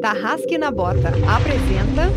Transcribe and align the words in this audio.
Tarrasque 0.00 0.58
na 0.58 0.70
Bota 0.70 1.08
apresenta 1.26 2.12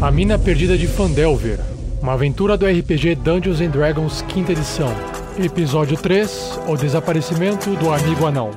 A 0.00 0.10
Mina 0.10 0.38
Perdida 0.38 0.76
de 0.76 0.86
Fandelver, 0.86 1.58
uma 2.02 2.14
aventura 2.14 2.56
do 2.56 2.66
RPG 2.66 3.14
Dungeons 3.16 3.60
and 3.60 3.70
Dragons 3.70 4.22
quinta 4.22 4.52
edição. 4.52 4.92
Episódio 5.38 5.96
3, 5.96 6.60
O 6.66 6.76
Desaparecimento 6.76 7.70
do 7.76 7.92
Amigo 7.92 8.26
Anão. 8.26 8.50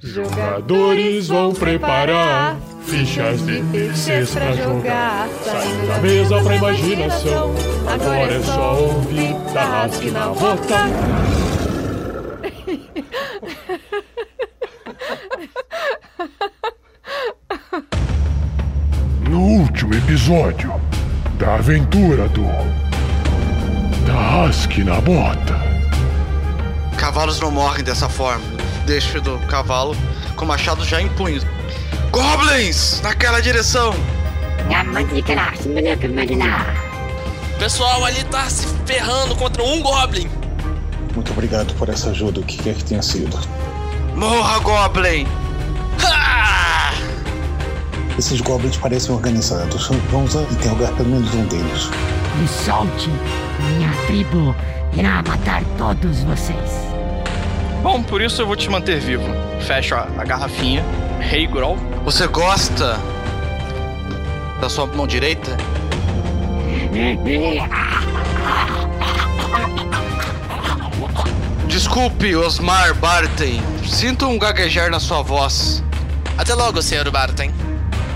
Jogadores 0.00 1.28
vão 1.28 1.52
preparar 1.52 2.56
fichas 2.84 3.44
de 3.44 3.62
terceiros 3.64 4.30
pra 4.30 4.52
jogar. 4.52 5.28
Saindo 5.44 5.86
da 5.88 5.98
mesa 5.98 6.42
pra 6.42 6.56
imaginação. 6.56 7.54
Agora 7.86 8.32
é 8.32 8.42
só 8.42 8.80
ouvir 8.80 9.34
Tarrasque 9.52 10.10
na 10.10 10.28
Bota. 10.28 10.86
No 19.76 19.82
último 19.82 19.94
episódio 19.94 20.80
da 21.38 21.56
aventura 21.56 22.26
do 22.30 22.46
Tarrasque 24.06 24.82
na 24.82 24.98
Bota. 25.02 25.60
Cavalos 26.96 27.38
não 27.40 27.50
morrem 27.50 27.84
dessa 27.84 28.08
forma. 28.08 28.42
Deixo 28.86 29.20
do 29.20 29.38
cavalo 29.48 29.94
com 30.34 30.46
o 30.46 30.48
machado 30.48 30.82
já 30.82 31.02
em 31.02 31.10
punho. 31.10 31.42
Goblins! 32.10 33.02
Naquela 33.02 33.40
direção! 33.40 33.94
O 37.54 37.58
pessoal 37.58 38.02
ali 38.06 38.24
tá 38.24 38.48
se 38.48 38.66
ferrando 38.86 39.36
contra 39.36 39.62
um 39.62 39.82
Goblin. 39.82 40.30
Muito 41.14 41.32
obrigado 41.32 41.74
por 41.74 41.90
essa 41.90 42.10
ajuda, 42.10 42.40
o 42.40 42.44
que 42.44 42.56
quer 42.56 42.74
que 42.76 42.84
tenha 42.84 43.02
sido. 43.02 43.38
Morra, 44.14 44.58
Goblin! 44.60 45.26
Esses 48.18 48.40
goblins 48.40 48.76
parecem 48.76 49.14
organizados. 49.14 49.88
Vamos 50.10 50.34
interrogar 50.34 50.92
pelo 50.94 51.10
menos 51.10 51.34
um 51.34 51.44
deles. 51.46 51.90
Me 52.38 52.48
solte, 52.48 53.10
minha 53.68 53.92
tribo 54.06 54.54
irá 54.96 55.22
matar 55.26 55.62
todos 55.76 56.22
vocês. 56.22 56.70
Bom, 57.82 58.02
por 58.02 58.22
isso 58.22 58.42
eu 58.42 58.46
vou 58.46 58.56
te 58.56 58.70
manter 58.70 58.98
vivo. 59.00 59.24
Fecho 59.60 59.94
a, 59.94 60.08
a 60.18 60.24
garrafinha. 60.24 60.82
Rei 61.20 61.46
Grol. 61.46 61.76
Você 62.04 62.26
gosta 62.26 62.98
da 64.60 64.68
sua 64.68 64.86
mão 64.86 65.06
direita? 65.06 65.56
Desculpe, 71.68 72.34
Osmar 72.34 72.94
Barten. 72.94 73.60
Sinto 73.86 74.26
um 74.26 74.38
gaguejar 74.38 74.90
na 74.90 75.00
sua 75.00 75.22
voz. 75.22 75.84
Até 76.38 76.54
logo, 76.54 76.80
senhor 76.80 77.10
Barton. 77.10 77.65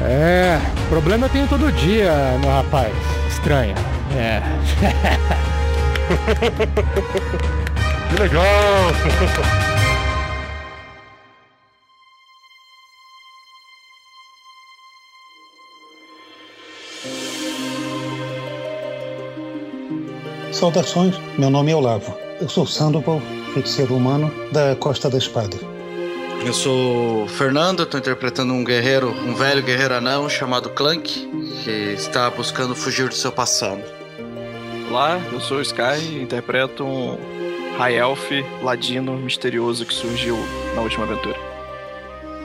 É, 0.03 0.59
problema 0.89 1.27
eu 1.27 1.31
tenho 1.31 1.47
todo 1.47 1.71
dia, 1.73 2.13
meu 2.41 2.51
rapaz. 2.51 2.93
Estranha. 3.29 3.75
É. 4.17 4.41
Que 8.11 8.21
legal! 8.21 8.43
Saudações, 20.53 21.17
meu 21.39 21.49
nome 21.49 21.71
é 21.71 21.77
Olavo. 21.77 22.17
Eu 22.41 22.49
sou 22.49 22.67
Sandoval, 22.67 23.21
feiticeiro 23.55 23.95
humano 23.95 24.33
da 24.51 24.75
Costa 24.75 25.09
da 25.09 25.19
Espada. 25.19 25.57
Eu 26.45 26.55
sou 26.55 27.25
o 27.25 27.29
Fernando, 27.29 27.83
estou 27.83 28.01
interpretando 28.01 28.53
um 28.53 28.65
guerreiro, 28.65 29.11
um 29.11 29.35
velho 29.35 29.63
guerreiro 29.63 29.95
anão 29.95 30.29
chamado 30.29 30.71
Clank, 30.71 31.29
que 31.63 31.71
está 31.71 32.29
buscando 32.31 32.75
fugir 32.75 33.09
do 33.09 33.15
seu 33.15 33.31
passado. 33.31 33.83
Olá, 34.89 35.21
eu 35.31 35.41
sou 35.41 35.59
o 35.59 35.63
Sky, 35.63 36.19
interpreto 36.21 36.85
um 36.85 37.19
High 37.79 37.97
Elf 37.97 38.31
ladino 38.63 39.17
misterioso 39.17 39.87
que 39.87 39.95
surgiu 39.95 40.37
na 40.75 40.83
última 40.83 41.05
aventura. 41.05 41.37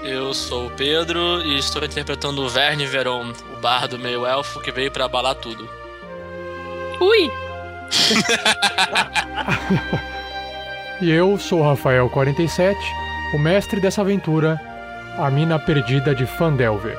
Eu 0.04 0.34
sou 0.34 0.68
o 0.68 0.72
Pedro 0.72 1.42
e 1.44 1.58
estou 1.58 1.84
interpretando 1.84 2.44
o 2.44 2.50
Verne 2.50 2.86
Veron, 2.86 3.32
o 3.58 3.60
bardo 3.60 3.98
meio 3.98 4.26
elfo 4.26 4.62
que 4.62 4.72
veio 4.72 4.92
pra 4.92 5.06
abalar 5.06 5.36
tudo. 5.36 5.68
Ui! 7.00 7.32
E 11.02 11.12
eu 11.12 11.38
sou 11.38 11.60
o 11.60 11.64
Rafael47, 11.64 12.74
o 13.36 13.38
mestre 13.38 13.82
dessa 13.82 14.00
aventura, 14.00 14.58
A 15.18 15.30
Mina 15.30 15.60
Perdida 15.60 16.16
de 16.16 16.26
Fandelver. 16.26 16.98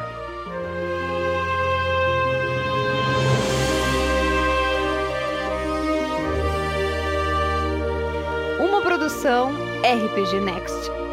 Uma 8.60 8.82
produção 8.82 9.50
RPG 9.82 10.40
Next. 10.40 11.05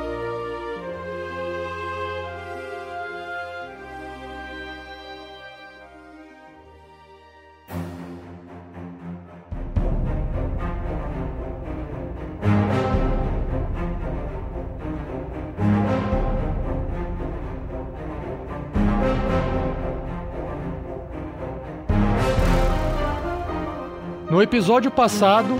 No 24.43 24.45
episódio 24.45 24.91
passado, 24.91 25.55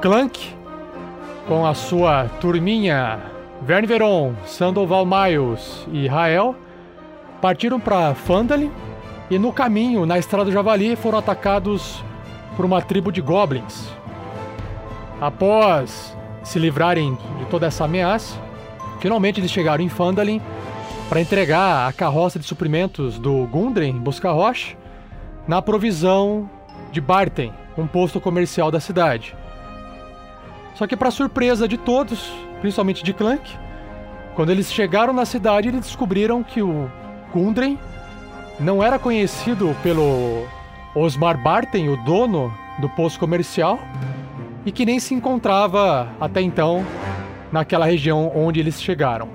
Clank, 0.00 0.54
com 1.48 1.66
a 1.66 1.74
sua 1.74 2.26
turminha 2.40 3.18
Verne 3.60 3.88
Veron, 3.88 4.34
Sandoval 4.46 5.04
Miles 5.04 5.84
e 5.90 6.06
Rael, 6.06 6.54
partiram 7.42 7.80
para 7.80 8.14
Fandalin 8.14 8.70
e 9.28 9.36
no 9.36 9.52
caminho, 9.52 10.06
na 10.06 10.16
Estrada 10.16 10.44
do 10.44 10.52
Javali, 10.52 10.94
foram 10.94 11.18
atacados 11.18 12.04
por 12.54 12.64
uma 12.64 12.80
tribo 12.80 13.10
de 13.10 13.20
goblins. 13.20 13.88
Após 15.20 16.16
se 16.44 16.60
livrarem 16.60 17.18
de 17.40 17.46
toda 17.46 17.66
essa 17.66 17.84
ameaça, 17.84 18.38
finalmente 19.00 19.40
eles 19.40 19.50
chegaram 19.50 19.82
em 19.82 19.88
Fandalin 19.88 20.40
para 21.08 21.20
entregar 21.20 21.88
a 21.88 21.92
carroça 21.92 22.38
de 22.38 22.46
suprimentos 22.46 23.18
do 23.18 23.44
Gundren 23.48 23.94
Busca-Rocha 23.94 24.76
na 25.48 25.60
provisão 25.60 26.48
de 26.96 27.00
Barten, 27.02 27.52
um 27.76 27.86
posto 27.86 28.18
comercial 28.18 28.70
da 28.70 28.80
cidade. 28.80 29.36
Só 30.74 30.86
que 30.86 30.96
para 30.96 31.10
surpresa 31.10 31.68
de 31.68 31.76
todos, 31.76 32.32
principalmente 32.62 33.04
de 33.04 33.12
Clank, 33.12 33.54
quando 34.34 34.48
eles 34.48 34.72
chegaram 34.72 35.12
na 35.12 35.26
cidade, 35.26 35.68
eles 35.68 35.82
descobriram 35.82 36.42
que 36.42 36.62
o 36.62 36.90
Gundren 37.34 37.78
não 38.58 38.82
era 38.82 38.98
conhecido 38.98 39.76
pelo 39.82 40.46
Osmar 40.94 41.36
Barten, 41.36 41.90
o 41.90 42.02
dono 42.02 42.50
do 42.78 42.88
posto 42.88 43.20
comercial, 43.20 43.78
e 44.64 44.72
que 44.72 44.86
nem 44.86 44.98
se 44.98 45.12
encontrava 45.12 46.08
até 46.18 46.40
então 46.40 46.82
naquela 47.52 47.84
região 47.84 48.32
onde 48.34 48.58
eles 48.58 48.80
chegaram. 48.80 49.28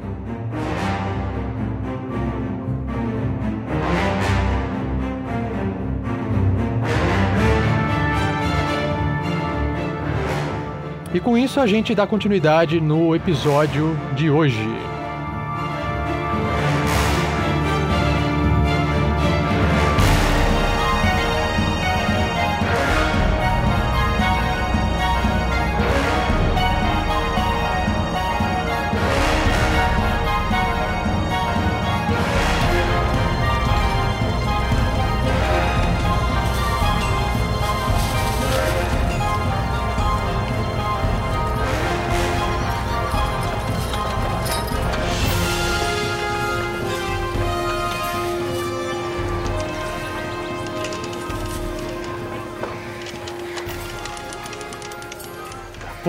E 11.14 11.20
com 11.20 11.38
isso 11.38 11.60
a 11.60 11.68
gente 11.68 11.94
dá 11.94 12.08
continuidade 12.08 12.80
no 12.80 13.14
episódio 13.14 13.98
de 14.16 14.30
hoje. 14.30 14.91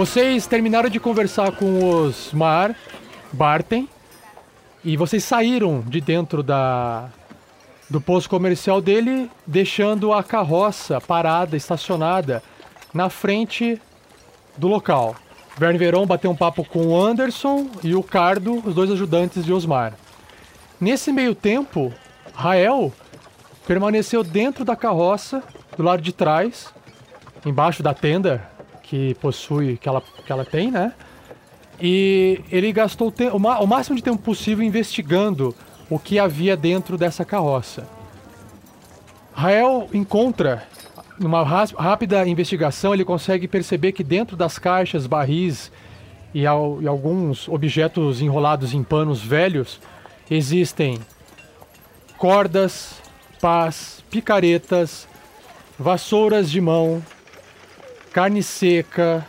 Vocês 0.03 0.49
terminaram 0.49 0.89
de 0.89 0.99
conversar 0.99 1.53
com 1.53 1.89
os 1.89 2.33
Mar, 2.33 2.75
Barten, 3.33 3.89
E 4.85 4.97
vocês 4.97 5.23
saíram 5.23 5.81
de 5.87 6.01
dentro 6.01 6.43
da 6.43 7.09
do 7.89 8.01
posto 8.01 8.29
comercial 8.29 8.81
dele, 8.81 9.31
deixando 9.47 10.13
a 10.13 10.21
carroça 10.21 11.01
parada, 11.01 11.57
estacionada 11.57 12.43
na 12.93 13.09
frente 13.09 13.81
do 14.57 14.67
local. 14.67 15.15
Verne 15.57 15.79
Veron 15.79 16.05
bateu 16.05 16.33
um 16.33 16.37
papo 16.37 16.65
com 16.65 16.89
o 16.89 17.01
Anderson 17.01 17.69
e 17.85 17.95
o 17.95 18.03
Cardo, 18.03 18.61
os 18.67 18.75
dois 18.75 18.91
ajudantes 18.91 19.45
de 19.45 19.53
Osmar. 19.53 19.95
Nesse 20.81 21.13
meio 21.13 21.33
tempo, 21.33 21.95
Rael 22.35 22.93
permaneceu 23.69 24.25
dentro 24.25 24.65
da 24.65 24.75
carroça, 24.75 25.45
do 25.77 25.85
lado 25.85 26.03
de 26.03 26.13
trás, 26.13 26.75
embaixo 27.47 27.85
da 27.85 27.95
tenda 27.95 28.51
que 28.93 29.15
possui, 29.15 29.79
que 29.79 29.89
ela, 29.89 30.03
que 30.03 30.31
ela 30.31 30.45
tem, 30.45 30.71
né? 30.71 30.93
E 31.81 32.43
ele 32.51 32.71
gastou 32.71 33.09
o, 33.09 33.11
te- 33.11 33.31
o 33.31 33.67
máximo 33.67 33.97
de 33.97 34.03
tempo 34.03 34.19
possível 34.23 34.63
investigando 34.63 35.57
o 35.89 35.99
que 35.99 36.19
havia 36.19 36.55
dentro 36.55 36.99
dessa 36.99 37.25
carroça. 37.25 37.89
Rael 39.33 39.89
encontra, 39.95 40.65
numa 41.19 41.43
rápida 41.43 42.29
investigação, 42.29 42.93
ele 42.93 43.03
consegue 43.03 43.49
perceber 43.49 43.93
que 43.93 44.05
dentro 44.05 44.37
das 44.37 44.59
caixas, 44.59 45.07
barris 45.07 45.73
e, 46.35 46.47
al- 46.47 46.83
e 46.83 46.87
alguns 46.87 47.49
objetos 47.49 48.21
enrolados 48.21 48.75
em 48.75 48.83
panos 48.83 49.23
velhos 49.23 49.81
existem 50.31 50.99
cordas, 52.19 53.01
pás, 53.41 54.05
picaretas, 54.11 55.09
vassouras 55.79 56.51
de 56.51 56.61
mão, 56.61 57.03
carne 58.13 58.43
seca, 58.43 59.27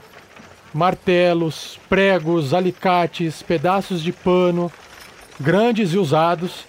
martelos, 0.74 1.80
pregos, 1.88 2.53
alicates, 2.53 3.41
pedaços 3.41 4.03
de 4.03 4.12
pano, 4.12 4.71
grandes 5.39 5.94
e 5.94 5.97
usados, 5.97 6.65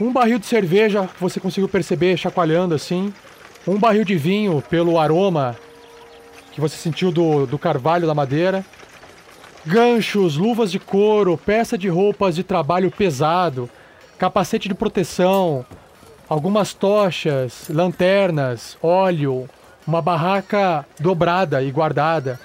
um 0.00 0.10
barril 0.10 0.38
de 0.38 0.46
cerveja 0.46 1.08
você 1.20 1.38
conseguiu 1.38 1.68
perceber 1.68 2.16
chacoalhando 2.16 2.74
assim, 2.74 3.12
um 3.66 3.78
barril 3.78 4.04
de 4.04 4.16
vinho 4.16 4.62
pelo 4.68 4.98
aroma 4.98 5.54
que 6.52 6.60
você 6.60 6.76
sentiu 6.76 7.12
do, 7.12 7.46
do 7.46 7.58
carvalho 7.58 8.06
da 8.06 8.14
madeira, 8.14 8.64
ganchos, 9.64 10.36
luvas 10.36 10.70
de 10.70 10.78
couro, 10.78 11.38
peça 11.38 11.78
de 11.78 11.88
roupas 11.88 12.34
de 12.34 12.42
trabalho 12.42 12.90
pesado, 12.90 13.68
capacete 14.18 14.68
de 14.68 14.74
proteção, 14.74 15.64
algumas 16.28 16.74
tochas, 16.74 17.68
lanternas, 17.68 18.76
óleo, 18.82 19.48
uma 19.86 20.00
barraca 20.02 20.86
dobrada 20.98 21.62
e 21.62 21.70
guardada, 21.70 22.38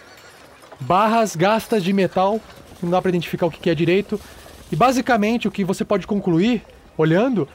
barras 0.80 1.36
gastas 1.36 1.84
de 1.84 1.94
metal, 1.94 2.40
não 2.82 2.90
dá 2.90 3.02
para 3.02 3.10
identificar 3.10 3.46
o 3.46 3.52
que 3.52 3.60
que 3.60 3.70
é 3.70 3.76
direito, 3.76 4.20
e 4.72 4.76
basicamente 4.76 5.48
o 5.48 5.52
que 5.52 5.64
você 5.64 5.86
pode 5.86 6.06
concluir, 6.08 6.64
olhando, 6.98 7.48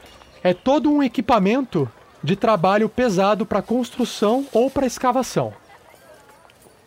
é 0.43 0.53
todo 0.53 0.91
um 0.91 1.01
equipamento 1.03 1.89
de 2.23 2.35
trabalho 2.35 2.87
pesado 2.89 3.45
para 3.45 3.61
construção 3.61 4.45
ou 4.53 4.69
para 4.69 4.85
escavação. 4.85 5.53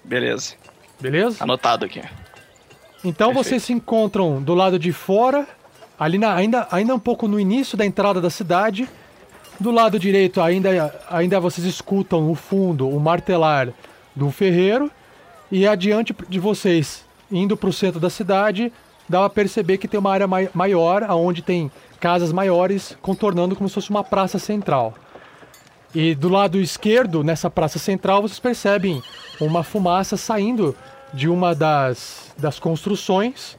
Beleza. 0.02 0.54
Beleza? 1.00 1.43
Anotado 1.43 1.84
aqui. 1.84 2.00
Então 3.04 3.28
Perfeito. 3.28 3.34
vocês 3.48 3.62
se 3.62 3.72
encontram 3.72 4.43
do 4.43 4.54
lado 4.54 4.78
de 4.78 4.93
fora, 4.93 5.46
ali 5.98 6.16
na- 6.19 6.34
ainda, 6.34 6.66
ainda 6.70 6.94
um 6.94 6.98
pouco 6.98 7.28
no 7.28 7.38
início 7.38 7.76
da 7.76 7.84
entrada 7.84 8.20
da 8.20 8.31
cidade. 8.31 8.88
Do 9.58 9.70
lado 9.70 9.99
direito 9.99 10.41
ainda, 10.41 10.94
ainda 11.11 11.41
vocês 11.41 11.67
escutam 11.67 12.20
no 12.23 12.35
fundo 12.35 12.88
o 12.88 13.00
martelar 13.00 13.69
do 14.14 14.31
ferreiro. 14.31 14.91
E 15.50 15.67
adiante 15.67 16.14
de 16.29 16.38
vocês, 16.41 17.05
indo 17.31 17.56
para 17.56 17.69
o 17.70 17.73
centro 17.73 18.00
da 18.00 18.11
cidade, 18.11 18.73
dá 19.08 19.25
a 19.25 19.31
perceber 19.31 19.79
que 19.79 19.87
tem 19.88 19.99
uma 19.99 20.12
área 20.12 20.26
mai- 20.26 20.50
maior, 20.53 21.05
onde 21.11 21.41
tem 21.41 21.70
casas 22.00 22.32
maiores, 22.32 22.97
contornando 23.00 23.55
como 23.56 23.69
se 23.69 23.75
fosse 23.75 23.91
uma 23.91 24.05
praça 24.05 24.38
central. 24.38 24.94
E 25.94 26.14
do 26.14 26.29
lado 26.29 26.58
esquerdo, 26.58 27.25
nessa 27.25 27.49
praça 27.49 27.79
central, 27.79 28.20
vocês 28.23 28.41
percebem 28.41 29.03
uma 29.41 29.62
fumaça 29.62 30.17
saindo 30.17 30.76
de 31.14 31.29
uma 31.29 31.55
das, 31.55 32.35
das 32.37 32.58
construções, 32.58 33.56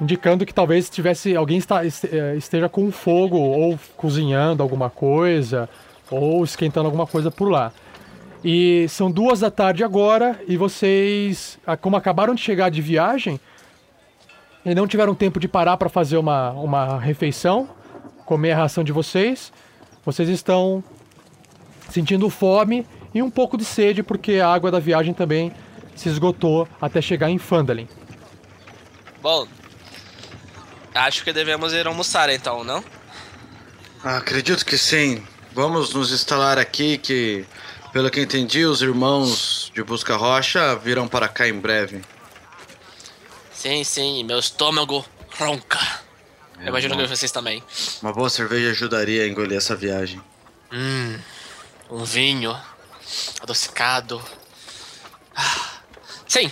indicando 0.00 0.44
que 0.44 0.52
talvez 0.52 0.90
tivesse 0.90 1.36
alguém 1.36 1.58
está, 1.58 1.84
eh, 1.84 2.34
esteja 2.36 2.68
com 2.68 2.90
fogo 2.90 3.36
ou 3.36 3.78
cozinhando 3.96 4.62
alguma 4.62 4.90
coisa 4.90 5.68
ou 6.10 6.44
esquentando 6.44 6.86
alguma 6.86 7.06
coisa 7.06 7.30
por 7.30 7.48
lá. 7.48 7.72
E 8.44 8.86
são 8.88 9.10
duas 9.10 9.40
da 9.40 9.50
tarde 9.50 9.82
agora 9.82 10.38
e 10.46 10.56
vocês, 10.56 11.58
ah, 11.66 11.76
como 11.76 11.96
acabaram 11.96 12.34
de 12.34 12.42
chegar 12.42 12.70
de 12.70 12.82
viagem 12.82 13.40
e 14.64 14.74
não 14.74 14.86
tiveram 14.86 15.14
tempo 15.14 15.40
de 15.40 15.48
parar 15.48 15.76
para 15.76 15.88
fazer 15.88 16.18
uma, 16.18 16.50
uma 16.50 16.98
refeição, 16.98 17.68
comer 18.26 18.52
a 18.52 18.56
ração 18.56 18.84
de 18.84 18.92
vocês, 18.92 19.52
vocês 20.04 20.28
estão 20.28 20.84
sentindo 21.88 22.28
fome 22.28 22.86
e 23.14 23.22
um 23.22 23.30
pouco 23.30 23.56
de 23.56 23.64
sede 23.64 24.02
porque 24.02 24.34
a 24.34 24.48
água 24.48 24.70
da 24.70 24.78
viagem 24.78 25.14
também 25.14 25.52
se 25.94 26.08
esgotou 26.08 26.68
até 26.80 27.00
chegar 27.00 27.30
em 27.30 27.38
Fandalin. 27.38 27.88
Bom, 29.22 29.46
acho 30.94 31.24
que 31.24 31.32
devemos 31.32 31.72
ir 31.72 31.86
almoçar 31.86 32.30
então, 32.30 32.62
não? 32.64 32.84
Acredito 34.02 34.64
que 34.64 34.76
sim. 34.78 35.26
Vamos 35.52 35.94
nos 35.94 36.10
instalar 36.12 36.58
aqui 36.58 36.98
que, 36.98 37.44
pelo 37.92 38.10
que 38.10 38.20
entendi, 38.20 38.64
os 38.64 38.82
irmãos 38.82 39.70
de 39.74 39.82
Busca 39.82 40.16
Rocha 40.16 40.76
virão 40.76 41.06
para 41.08 41.28
cá 41.28 41.46
em 41.48 41.58
breve. 41.58 42.02
Sim, 43.52 43.82
sim, 43.84 44.24
meu 44.24 44.38
estômago 44.38 45.04
ronca. 45.38 45.78
Eu 46.60 46.68
imagino 46.68 46.96
que 46.96 47.06
vocês 47.06 47.30
também. 47.32 47.62
Uma 48.02 48.12
boa 48.12 48.28
cerveja 48.30 48.70
ajudaria 48.70 49.22
a 49.24 49.28
engolir 49.28 49.56
essa 49.56 49.74
viagem. 49.76 50.20
Hum, 50.72 51.18
um 51.90 52.04
vinho 52.04 52.56
adocicado. 53.40 54.22
Ah, 55.36 55.70
Sim, 56.26 56.50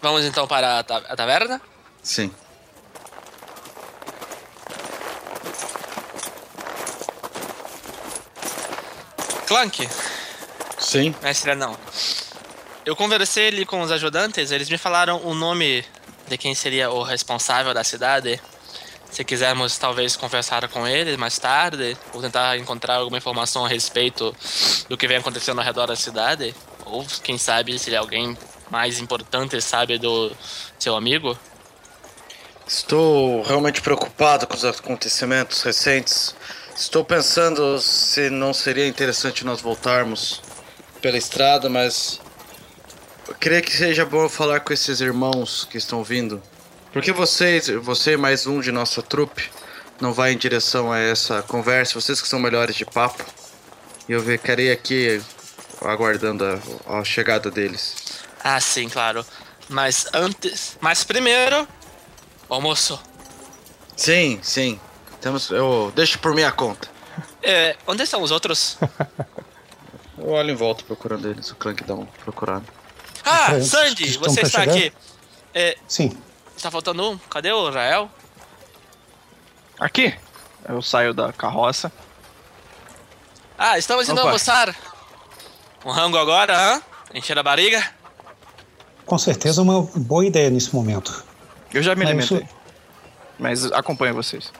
vamos 0.00 0.24
então 0.24 0.46
para 0.46 0.78
a, 0.78 0.82
ta- 0.82 1.02
a 1.08 1.16
taverna? 1.16 1.60
Sim. 2.02 2.32
Clank, 9.48 9.88
Sim. 10.78 11.14
mestre 11.22 11.54
não. 11.54 11.74
Eu 12.84 12.94
conversei 12.94 13.48
ali 13.48 13.64
com 13.64 13.80
os 13.80 13.90
ajudantes, 13.90 14.50
eles 14.50 14.68
me 14.68 14.76
falaram 14.76 15.22
o 15.24 15.32
nome 15.32 15.82
de 16.26 16.36
quem 16.36 16.54
seria 16.54 16.90
o 16.90 17.02
responsável 17.02 17.72
da 17.72 17.82
cidade. 17.82 18.38
Se 19.10 19.24
quisermos 19.24 19.78
talvez 19.78 20.16
conversar 20.16 20.68
com 20.68 20.86
eles 20.86 21.16
mais 21.16 21.38
tarde, 21.38 21.96
ou 22.12 22.20
tentar 22.20 22.58
encontrar 22.58 22.96
alguma 22.96 23.16
informação 23.16 23.64
a 23.64 23.68
respeito 23.68 24.36
do 24.86 24.98
que 24.98 25.08
vem 25.08 25.16
acontecendo 25.16 25.60
ao 25.60 25.64
redor 25.64 25.86
da 25.86 25.96
cidade, 25.96 26.54
ou 26.84 27.06
quem 27.24 27.38
sabe 27.38 27.78
se 27.78 27.96
alguém 27.96 28.36
mais 28.70 29.00
importante 29.00 29.58
sabe 29.62 29.96
do 29.96 30.30
seu 30.78 30.94
amigo. 30.94 31.38
Estou 32.66 33.42
realmente 33.44 33.80
preocupado 33.80 34.46
com 34.46 34.54
os 34.54 34.64
acontecimentos 34.66 35.62
recentes. 35.62 36.36
Estou 36.78 37.04
pensando 37.04 37.80
se 37.80 38.30
não 38.30 38.54
seria 38.54 38.86
interessante 38.86 39.44
nós 39.44 39.60
voltarmos 39.60 40.40
pela 41.02 41.18
estrada, 41.18 41.68
mas 41.68 42.20
eu 43.26 43.34
creio 43.34 43.62
que 43.62 43.76
seja 43.76 44.06
bom 44.06 44.22
eu 44.22 44.28
falar 44.28 44.60
com 44.60 44.72
esses 44.72 45.00
irmãos 45.00 45.66
que 45.68 45.76
estão 45.76 46.04
vindo. 46.04 46.40
Porque 46.92 47.10
vocês, 47.10 47.66
você 47.82 48.12
e 48.12 48.16
mais 48.16 48.46
um 48.46 48.60
de 48.60 48.70
nossa 48.70 49.02
trupe, 49.02 49.50
não 50.00 50.12
vai 50.12 50.32
em 50.32 50.38
direção 50.38 50.92
a 50.92 51.00
essa 51.00 51.42
conversa, 51.42 52.00
vocês 52.00 52.22
que 52.22 52.28
são 52.28 52.38
melhores 52.38 52.76
de 52.76 52.84
papo. 52.84 53.26
E 54.08 54.12
eu 54.12 54.22
ficarei 54.22 54.70
aqui 54.70 55.20
aguardando 55.80 56.44
a, 56.86 56.98
a 57.00 57.04
chegada 57.04 57.50
deles. 57.50 57.96
Ah, 58.42 58.60
sim, 58.60 58.88
claro. 58.88 59.26
Mas 59.68 60.06
antes. 60.14 60.78
Mas 60.80 61.02
primeiro. 61.02 61.66
o 62.48 62.54
almoço. 62.54 63.02
Sim, 63.96 64.38
sim. 64.42 64.78
Temos, 65.28 65.50
eu 65.50 65.92
deixo 65.94 66.18
por 66.20 66.34
minha 66.34 66.50
conta. 66.50 66.88
É, 67.42 67.76
onde 67.86 68.02
estão 68.02 68.22
os 68.22 68.30
outros? 68.30 68.78
Eu 70.16 70.30
olho 70.30 70.50
em 70.50 70.54
volta 70.54 70.82
procurando 70.84 71.28
eles, 71.28 71.50
o 71.50 71.54
Clank 71.54 71.84
dá 71.84 71.94
uma 71.94 72.06
procurada. 72.24 72.64
Ah, 73.22 73.60
Sandy, 73.60 74.16
você 74.16 74.40
está 74.40 74.62
chegar? 74.62 74.74
aqui. 74.74 74.92
É, 75.52 75.76
Sim. 75.86 76.16
está 76.56 76.70
faltando 76.70 77.10
um. 77.10 77.18
Cadê 77.18 77.52
o 77.52 77.68
Rael? 77.68 78.10
Aqui. 79.78 80.14
Eu 80.66 80.80
saio 80.80 81.12
da 81.12 81.30
carroça. 81.30 81.92
Ah, 83.58 83.78
estamos 83.78 84.08
indo 84.08 84.18
Opa. 84.18 84.28
almoçar. 84.28 84.74
Um 85.84 85.90
rango 85.90 86.16
agora, 86.16 86.58
hã? 86.58 86.82
Encher 87.12 87.38
a 87.38 87.42
barriga? 87.42 87.84
Com 89.04 89.18
certeza 89.18 89.60
uma 89.60 89.82
boa 89.94 90.24
ideia 90.24 90.48
nesse 90.48 90.74
momento. 90.74 91.22
Eu 91.72 91.82
já 91.82 91.94
me 91.94 92.06
alimentei. 92.06 92.48
Mas 93.38 93.70
acompanho 93.70 94.14
vocês. 94.14 94.50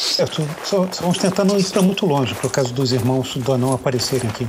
Certo. 0.00 0.48
Só, 0.64 0.88
só 0.90 1.02
vamos 1.02 1.18
tentar 1.18 1.44
não 1.44 1.58
ir 1.58 1.64
para 1.70 1.82
muito 1.82 2.06
longe, 2.06 2.34
por 2.36 2.50
causa 2.50 2.72
dos 2.72 2.90
irmãos 2.90 3.36
do 3.36 3.52
anão 3.52 3.74
aparecerem 3.74 4.30
aqui. 4.30 4.48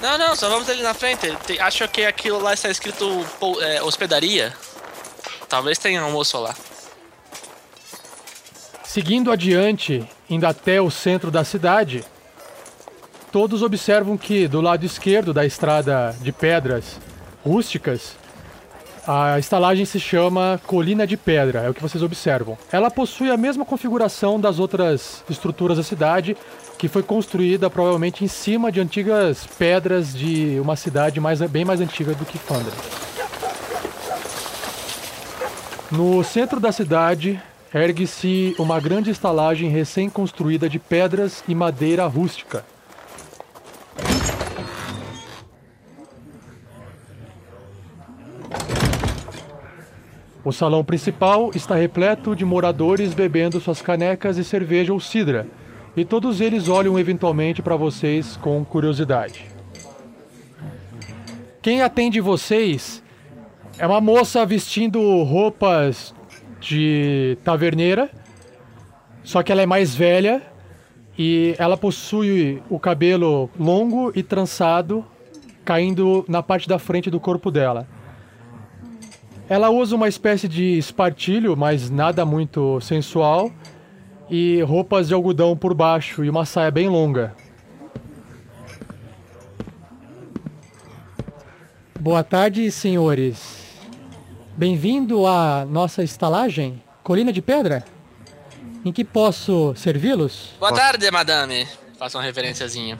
Não, 0.00 0.16
não, 0.16 0.34
só 0.34 0.48
vamos 0.48 0.68
ali 0.70 0.82
na 0.82 0.94
frente. 0.94 1.30
Tem- 1.46 1.60
acho 1.60 1.86
que 1.88 2.06
aquilo 2.06 2.40
lá 2.40 2.54
está 2.54 2.70
escrito 2.70 3.04
é, 3.60 3.82
hospedaria. 3.82 4.54
Talvez 5.50 5.76
tenha 5.76 6.00
almoço 6.00 6.38
lá. 6.38 6.54
Seguindo 8.84 9.30
adiante, 9.30 10.08
indo 10.30 10.46
até 10.46 10.80
o 10.80 10.90
centro 10.90 11.30
da 11.30 11.44
cidade, 11.44 12.02
todos 13.30 13.62
observam 13.62 14.16
que 14.16 14.48
do 14.48 14.62
lado 14.62 14.86
esquerdo 14.86 15.34
da 15.34 15.44
estrada 15.44 16.16
de 16.22 16.32
pedras 16.32 16.96
rústicas, 17.44 18.16
a 19.06 19.38
estalagem 19.38 19.84
se 19.84 20.00
chama 20.00 20.60
Colina 20.66 21.06
de 21.06 21.16
Pedra, 21.16 21.60
é 21.60 21.70
o 21.70 21.74
que 21.74 21.82
vocês 21.82 22.02
observam. 22.02 22.58
Ela 22.72 22.90
possui 22.90 23.30
a 23.30 23.36
mesma 23.36 23.64
configuração 23.64 24.40
das 24.40 24.58
outras 24.58 25.22
estruturas 25.30 25.76
da 25.76 25.84
cidade, 25.84 26.36
que 26.76 26.88
foi 26.88 27.02
construída 27.02 27.70
provavelmente 27.70 28.24
em 28.24 28.28
cima 28.28 28.72
de 28.72 28.80
antigas 28.80 29.46
pedras 29.58 30.12
de 30.12 30.58
uma 30.60 30.74
cidade 30.74 31.20
mais, 31.20 31.40
bem 31.42 31.64
mais 31.64 31.80
antiga 31.80 32.14
do 32.14 32.24
que 32.24 32.36
Fandra. 32.36 32.72
No 35.90 36.24
centro 36.24 36.58
da 36.58 36.72
cidade, 36.72 37.40
ergue-se 37.72 38.56
uma 38.58 38.80
grande 38.80 39.10
estalagem 39.10 39.70
recém-construída 39.70 40.68
de 40.68 40.80
pedras 40.80 41.44
e 41.46 41.54
madeira 41.54 42.04
rústica. 42.06 42.64
O 50.46 50.52
salão 50.52 50.84
principal 50.84 51.50
está 51.56 51.74
repleto 51.74 52.36
de 52.36 52.44
moradores 52.44 53.12
bebendo 53.12 53.60
suas 53.60 53.82
canecas 53.82 54.36
de 54.36 54.44
cerveja 54.44 54.92
ou 54.92 55.00
cidra, 55.00 55.44
e 55.96 56.04
todos 56.04 56.40
eles 56.40 56.68
olham 56.68 56.96
eventualmente 56.96 57.60
para 57.60 57.74
vocês 57.74 58.36
com 58.36 58.64
curiosidade. 58.64 59.44
Quem 61.60 61.82
atende 61.82 62.20
vocês 62.20 63.02
é 63.76 63.84
uma 63.88 64.00
moça 64.00 64.46
vestindo 64.46 65.00
roupas 65.24 66.14
de 66.60 67.36
taverneira, 67.42 68.08
só 69.24 69.42
que 69.42 69.50
ela 69.50 69.62
é 69.62 69.66
mais 69.66 69.96
velha 69.96 70.40
e 71.18 71.56
ela 71.58 71.76
possui 71.76 72.62
o 72.70 72.78
cabelo 72.78 73.50
longo 73.58 74.12
e 74.14 74.22
trançado 74.22 75.04
caindo 75.64 76.24
na 76.28 76.40
parte 76.40 76.68
da 76.68 76.78
frente 76.78 77.10
do 77.10 77.18
corpo 77.18 77.50
dela. 77.50 77.95
Ela 79.48 79.70
usa 79.70 79.94
uma 79.94 80.08
espécie 80.08 80.48
de 80.48 80.76
espartilho, 80.76 81.56
mas 81.56 81.88
nada 81.88 82.24
muito 82.24 82.80
sensual, 82.80 83.52
e 84.28 84.60
roupas 84.62 85.06
de 85.06 85.14
algodão 85.14 85.56
por 85.56 85.72
baixo 85.72 86.24
e 86.24 86.28
uma 86.28 86.44
saia 86.44 86.70
bem 86.70 86.88
longa. 86.88 87.32
Boa 92.00 92.24
tarde, 92.24 92.70
senhores. 92.72 93.66
Bem-vindo 94.56 95.26
à 95.28 95.64
nossa 95.64 96.02
estalagem, 96.02 96.82
Colina 97.04 97.32
de 97.32 97.40
Pedra. 97.40 97.84
Em 98.84 98.92
que 98.92 99.04
posso 99.04 99.74
servi-los? 99.76 100.54
Boa 100.58 100.72
tarde, 100.72 101.08
madame. 101.10 101.68
Faça 101.96 102.18
uma 102.18 102.24
referenciazinha. 102.24 102.98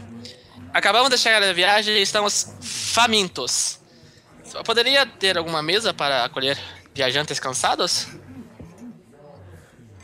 Acabamos 0.72 1.10
de 1.10 1.18
chegar 1.18 1.40
da 1.40 1.52
viagem 1.52 1.96
e 1.96 2.02
estamos 2.02 2.54
famintos. 2.60 3.80
Poderia 4.64 5.06
ter 5.06 5.36
alguma 5.38 5.62
mesa 5.62 5.92
para 5.92 6.24
acolher 6.24 6.58
viajantes 6.94 7.38
cansados? 7.38 8.08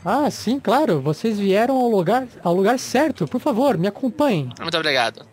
Ah, 0.05 0.29
sim, 0.29 0.59
claro. 0.59 1.01
Vocês 1.01 1.39
vieram 1.39 1.75
ao 1.77 1.89
lugar, 1.89 2.27
ao 2.43 2.53
lugar 2.53 2.77
certo. 2.77 3.25
Por 3.25 3.39
favor, 3.39 3.77
me 3.77 3.87
acompanhem. 3.87 4.49
Muito 4.59 4.77
obrigado. 4.77 5.25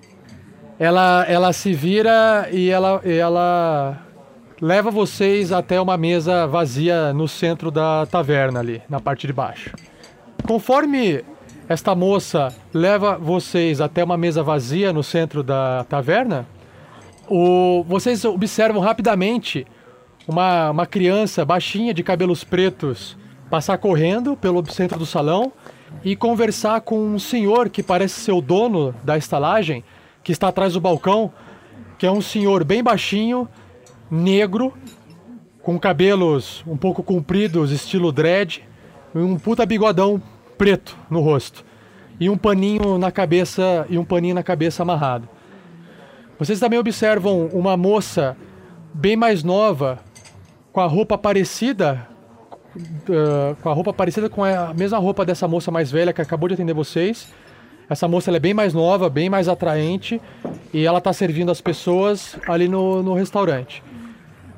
Ela, 0.78 1.24
ela 1.28 1.52
se 1.52 1.74
vira 1.74 2.48
e 2.50 2.70
ela, 2.70 3.00
ela 3.04 4.06
leva 4.60 4.90
vocês 4.90 5.52
até 5.52 5.80
uma 5.80 5.96
mesa 5.96 6.46
vazia 6.46 7.12
no 7.12 7.26
centro 7.26 7.70
da 7.70 8.06
taverna 8.06 8.60
ali, 8.60 8.80
na 8.88 9.00
parte 9.00 9.26
de 9.26 9.32
baixo. 9.32 9.74
Conforme 10.46 11.24
esta 11.68 11.94
moça 11.94 12.54
leva 12.72 13.16
vocês 13.18 13.80
até 13.80 14.02
uma 14.02 14.16
mesa 14.16 14.42
vazia 14.42 14.92
no 14.92 15.02
centro 15.02 15.42
da 15.42 15.84
taverna, 15.84 16.46
o, 17.30 17.84
vocês 17.84 18.24
observam 18.24 18.82
rapidamente 18.82 19.64
uma, 20.26 20.70
uma 20.70 20.84
criança 20.84 21.44
baixinha 21.44 21.94
de 21.94 22.02
cabelos 22.02 22.42
pretos 22.42 23.16
passar 23.48 23.78
correndo 23.78 24.36
pelo 24.36 24.64
centro 24.70 24.98
do 24.98 25.06
salão 25.06 25.52
e 26.04 26.16
conversar 26.16 26.80
com 26.80 26.98
um 26.98 27.18
senhor 27.18 27.68
que 27.68 27.82
parece 27.82 28.20
ser 28.20 28.32
o 28.32 28.40
dono 28.40 28.94
da 29.04 29.16
estalagem, 29.16 29.84
que 30.22 30.32
está 30.32 30.48
atrás 30.48 30.74
do 30.74 30.80
balcão, 30.80 31.32
que 31.98 32.06
é 32.06 32.10
um 32.10 32.20
senhor 32.20 32.64
bem 32.64 32.82
baixinho, 32.82 33.48
negro, 34.10 34.72
com 35.62 35.78
cabelos 35.78 36.64
um 36.66 36.76
pouco 36.76 37.02
compridos, 37.02 37.70
estilo 37.70 38.10
dread, 38.10 38.62
e 39.14 39.18
um 39.18 39.38
puta 39.38 39.64
bigodão 39.64 40.20
preto 40.58 40.96
no 41.08 41.20
rosto. 41.20 41.64
E 42.18 42.28
um 42.28 42.36
paninho 42.36 42.98
na 42.98 43.10
cabeça 43.10 43.86
e 43.88 43.98
um 43.98 44.04
paninho 44.04 44.34
na 44.34 44.42
cabeça 44.42 44.82
amarrado. 44.82 45.28
Vocês 46.40 46.58
também 46.58 46.78
observam 46.78 47.50
uma 47.52 47.76
moça 47.76 48.34
bem 48.94 49.14
mais 49.14 49.44
nova, 49.44 49.98
com 50.72 50.80
a 50.80 50.86
roupa 50.86 51.18
parecida, 51.18 52.08
uh, 52.74 53.54
com 53.62 53.68
a 53.68 53.74
roupa 53.74 53.92
parecida 53.92 54.30
com 54.30 54.42
a 54.42 54.72
mesma 54.72 54.96
roupa 54.96 55.22
dessa 55.22 55.46
moça 55.46 55.70
mais 55.70 55.90
velha 55.92 56.14
que 56.14 56.22
acabou 56.22 56.48
de 56.48 56.54
atender 56.54 56.72
vocês. 56.72 57.28
Essa 57.90 58.08
moça 58.08 58.34
é 58.34 58.40
bem 58.40 58.54
mais 58.54 58.72
nova, 58.72 59.10
bem 59.10 59.28
mais 59.28 59.48
atraente 59.48 60.18
e 60.72 60.86
ela 60.86 60.96
está 60.96 61.12
servindo 61.12 61.52
as 61.52 61.60
pessoas 61.60 62.38
ali 62.48 62.68
no, 62.68 63.02
no 63.02 63.12
restaurante. 63.12 63.82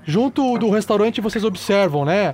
Junto 0.05 0.57
do 0.59 0.71
restaurante 0.71 1.21
vocês 1.21 1.43
observam, 1.43 2.05
né? 2.05 2.33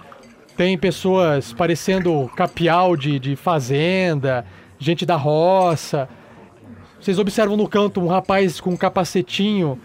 Tem 0.58 0.76
pessoas 0.76 1.54
parecendo 1.54 2.30
capial 2.36 2.94
de, 2.94 3.18
de 3.18 3.34
fazenda, 3.34 4.44
gente 4.78 5.06
da 5.06 5.16
roça, 5.16 6.06
vocês 7.00 7.18
observam 7.18 7.56
no 7.56 7.68
canto 7.68 8.00
um 8.00 8.08
rapaz 8.08 8.60
com 8.60 8.70
um 8.70 8.76
capacetinho 8.76 9.78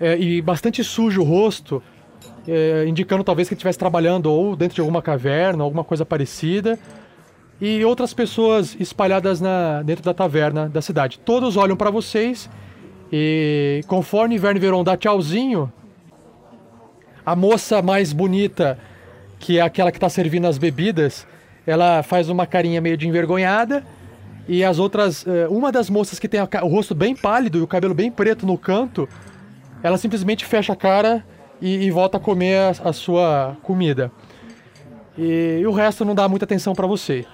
é, 0.00 0.18
e 0.18 0.42
bastante 0.42 0.82
sujo 0.82 1.20
o 1.20 1.24
rosto, 1.24 1.82
é, 2.46 2.84
indicando 2.88 3.22
talvez 3.22 3.48
que 3.48 3.54
estivesse 3.54 3.78
trabalhando 3.78 4.26
ou 4.26 4.56
dentro 4.56 4.74
de 4.74 4.80
alguma 4.80 5.00
caverna, 5.00 5.62
alguma 5.62 5.84
coisa 5.84 6.04
parecida. 6.04 6.78
E 7.60 7.84
outras 7.84 8.12
pessoas 8.12 8.74
espalhadas 8.80 9.40
na, 9.40 9.82
dentro 9.82 10.02
da 10.02 10.14
taverna 10.14 10.68
da 10.68 10.80
cidade. 10.82 11.18
Todos 11.20 11.56
olham 11.56 11.76
para 11.76 11.90
vocês 11.90 12.50
e 13.12 13.82
conforme 13.86 14.38
Verne 14.38 14.58
Veron 14.58 14.82
dá 14.82 14.96
tchauzinho, 14.96 15.70
a 17.24 17.36
moça 17.36 17.82
mais 17.82 18.12
bonita, 18.12 18.78
que 19.38 19.58
é 19.58 19.60
aquela 19.60 19.92
que 19.92 19.98
está 19.98 20.08
servindo 20.08 20.46
as 20.46 20.58
bebidas, 20.58 21.26
ela 21.66 22.02
faz 22.02 22.28
uma 22.28 22.46
carinha 22.46 22.80
meio 22.80 22.96
de 22.96 23.06
envergonhada 23.06 23.84
e 24.48 24.64
as 24.64 24.78
outras. 24.78 25.26
Eh, 25.26 25.46
uma 25.48 25.70
das 25.70 25.88
moças 25.88 26.18
que 26.18 26.28
tem 26.28 26.40
o 26.40 26.66
rosto 26.68 26.94
bem 26.94 27.14
pálido 27.14 27.58
e 27.58 27.62
o 27.62 27.66
cabelo 27.66 27.94
bem 27.94 28.10
preto 28.10 28.46
no 28.46 28.58
canto, 28.58 29.08
ela 29.82 29.96
simplesmente 29.96 30.44
fecha 30.44 30.72
a 30.72 30.76
cara 30.76 31.24
e, 31.60 31.84
e 31.84 31.90
volta 31.90 32.16
a 32.16 32.20
comer 32.20 32.58
a, 32.58 32.90
a 32.90 32.92
sua 32.92 33.56
comida. 33.62 34.10
E, 35.16 35.58
e, 35.60 35.66
o 35.66 35.72
resto 35.72 36.04
não 36.04 36.14
dá 36.14 36.28
muita 36.28 36.44
atenção 36.44 36.74
para 36.74 36.86
você. 36.86 37.26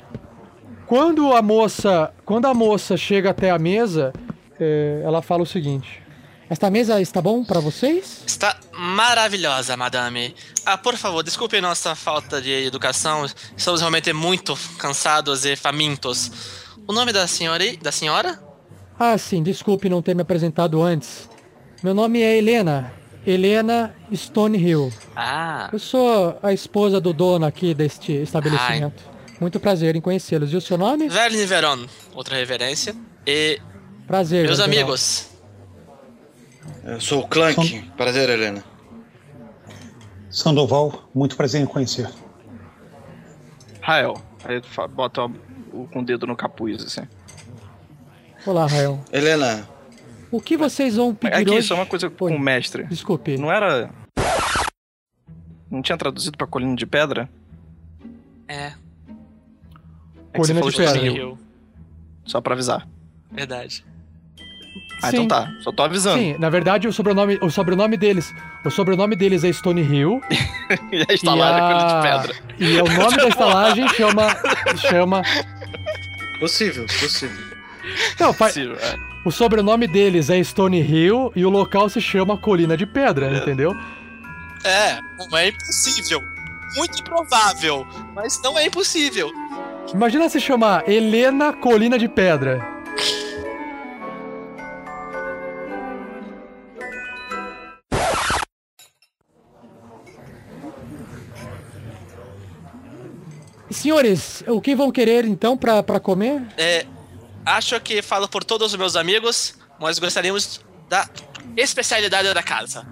Quando 0.86 1.32
a 1.32 1.42
moça, 1.42 2.12
quando 2.24 2.46
a 2.46 2.54
moça 2.54 2.96
chega 2.96 3.30
até 3.30 3.50
a 3.50 3.58
mesa, 3.58 4.12
é, 4.58 5.02
ela 5.04 5.22
fala 5.22 5.42
o 5.42 5.46
seguinte: 5.46 6.02
Esta 6.48 6.70
mesa 6.70 7.00
está 7.00 7.20
bom 7.20 7.44
para 7.44 7.60
vocês? 7.60 8.22
Está 8.26 8.56
maravilhosa, 8.72 9.76
madame. 9.76 10.34
Ah, 10.64 10.76
por 10.76 10.96
favor, 10.96 11.22
desculpe 11.22 11.60
nossa 11.60 11.94
falta 11.94 12.40
de 12.40 12.50
educação. 12.50 13.26
Estamos 13.56 13.80
realmente 13.80 14.12
muito 14.12 14.56
cansados 14.78 15.44
e 15.44 15.56
famintos. 15.56 16.65
O 16.88 16.92
nome 16.92 17.12
da 17.12 17.26
senhora, 17.26 17.64
da 17.82 17.90
senhora? 17.90 18.40
Ah, 18.98 19.18
sim, 19.18 19.42
desculpe 19.42 19.88
não 19.88 20.00
ter 20.00 20.14
me 20.14 20.22
apresentado 20.22 20.82
antes. 20.82 21.28
Meu 21.82 21.92
nome 21.92 22.22
é 22.22 22.36
Helena. 22.36 22.92
Helena 23.26 23.94
Stonehill. 24.12 24.92
Ah. 25.16 25.68
Eu 25.72 25.78
sou 25.80 26.38
a 26.42 26.52
esposa 26.52 27.00
do 27.00 27.12
dono 27.12 27.44
aqui 27.44 27.74
deste 27.74 28.12
estabelecimento. 28.12 29.02
Ai. 29.08 29.36
Muito 29.40 29.58
prazer 29.58 29.96
em 29.96 30.00
conhecê-los. 30.00 30.52
E 30.52 30.56
o 30.56 30.60
seu 30.60 30.78
nome? 30.78 31.08
Verne 31.08 31.44
Veron. 31.44 31.86
Outra 32.14 32.36
reverência. 32.36 32.94
E. 33.26 33.60
Prazer. 34.06 34.46
Meus 34.46 34.60
amigos. 34.60 35.28
Eu 36.84 37.00
sou 37.00 37.22
o 37.22 37.28
Clank. 37.28 37.82
Prazer, 37.96 38.30
Helena. 38.30 38.62
Sandoval, 40.30 41.08
muito 41.12 41.36
prazer 41.36 41.60
em 41.60 41.66
conhecer. 41.66 42.08
Rael. 43.80 44.22
Aí 44.44 44.62
bota 44.90 45.28
com 45.92 46.00
o 46.00 46.04
dedo 46.04 46.26
no 46.26 46.36
capuz, 46.36 46.82
assim. 46.84 47.06
Olá, 48.46 48.66
Rael. 48.66 49.00
Helena. 49.12 49.68
O 50.30 50.40
que 50.40 50.56
vocês 50.56 50.96
vão 50.96 51.14
pedir 51.14 51.34
Aqui, 51.34 51.50
hoje? 51.50 51.66
só 51.66 51.74
uma 51.74 51.86
coisa 51.86 52.08
com 52.08 52.26
o 52.26 52.38
mestre. 52.38 52.84
Desculpe. 52.84 53.36
Não 53.36 53.50
era... 53.50 53.90
Não 55.70 55.82
tinha 55.82 55.98
traduzido 55.98 56.38
pra 56.38 56.46
Colina 56.46 56.74
de 56.76 56.86
Pedra? 56.86 57.28
É. 58.48 58.72
é 60.32 60.36
Colina 60.36 60.60
de 60.60 60.76
Pedra. 60.76 61.00
Rio. 61.00 61.38
Só 62.24 62.40
pra 62.40 62.54
avisar. 62.54 62.86
Verdade. 63.30 63.84
Ah, 65.02 65.10
Sim. 65.10 65.24
então 65.24 65.28
tá. 65.28 65.52
Só 65.60 65.72
tô 65.72 65.82
avisando. 65.82 66.18
Sim, 66.18 66.36
na 66.38 66.48
verdade 66.48 66.88
o 66.88 66.92
sobrenome, 66.92 67.38
o 67.42 67.50
sobrenome 67.50 67.96
deles, 67.96 68.32
o 68.64 68.70
sobrenome 68.70 69.14
deles 69.14 69.44
é 69.44 69.52
Stone 69.52 69.82
Hill. 69.82 70.20
e 70.92 71.04
a 71.08 71.14
estalagem 71.14 71.64
é 71.64 71.72
Colina 71.72 71.86
de 71.86 72.02
Pedra. 72.02 72.56
E 72.58 72.80
o 72.80 73.02
nome 73.02 73.16
da 73.16 73.28
estalagem 73.28 73.88
chama 73.90 74.28
chama 74.76 75.22
Possível, 76.38 76.86
possível. 77.00 77.56
Não, 78.18 78.34
Possível, 78.34 78.76
é. 78.76 78.96
o 79.24 79.30
sobrenome 79.30 79.86
deles 79.86 80.28
é 80.28 80.42
Stone 80.42 80.80
Hill 80.80 81.32
e 81.36 81.44
o 81.46 81.50
local 81.50 81.88
se 81.88 82.00
chama 82.00 82.36
Colina 82.36 82.76
de 82.76 82.84
Pedra, 82.84 83.36
entendeu? 83.36 83.72
É, 84.64 84.98
não 85.18 85.38
é 85.38 85.48
impossível. 85.48 86.20
Muito 86.76 87.00
improvável, 87.00 87.86
mas 88.12 88.40
não 88.42 88.58
é 88.58 88.66
impossível. 88.66 89.30
Imagina 89.94 90.28
se 90.28 90.40
chamar 90.40 90.88
Helena 90.88 91.52
Colina 91.52 91.96
de 91.96 92.08
Pedra. 92.08 92.60
Senhores, 103.70 104.42
o 104.46 104.60
que 104.60 104.74
vão 104.74 104.90
querer 104.90 105.24
então 105.24 105.56
pra, 105.56 105.82
pra 105.82 105.98
comer? 105.98 106.42
É, 106.56 106.86
acho 107.44 107.80
que 107.80 108.00
falo 108.02 108.28
por 108.28 108.44
todos 108.44 108.72
os 108.72 108.78
meus 108.78 108.96
amigos, 108.96 109.54
mas 109.80 109.98
gostaríamos 109.98 110.60
da 110.88 111.08
especialidade 111.56 112.32
da 112.32 112.42
casa. 112.42 112.86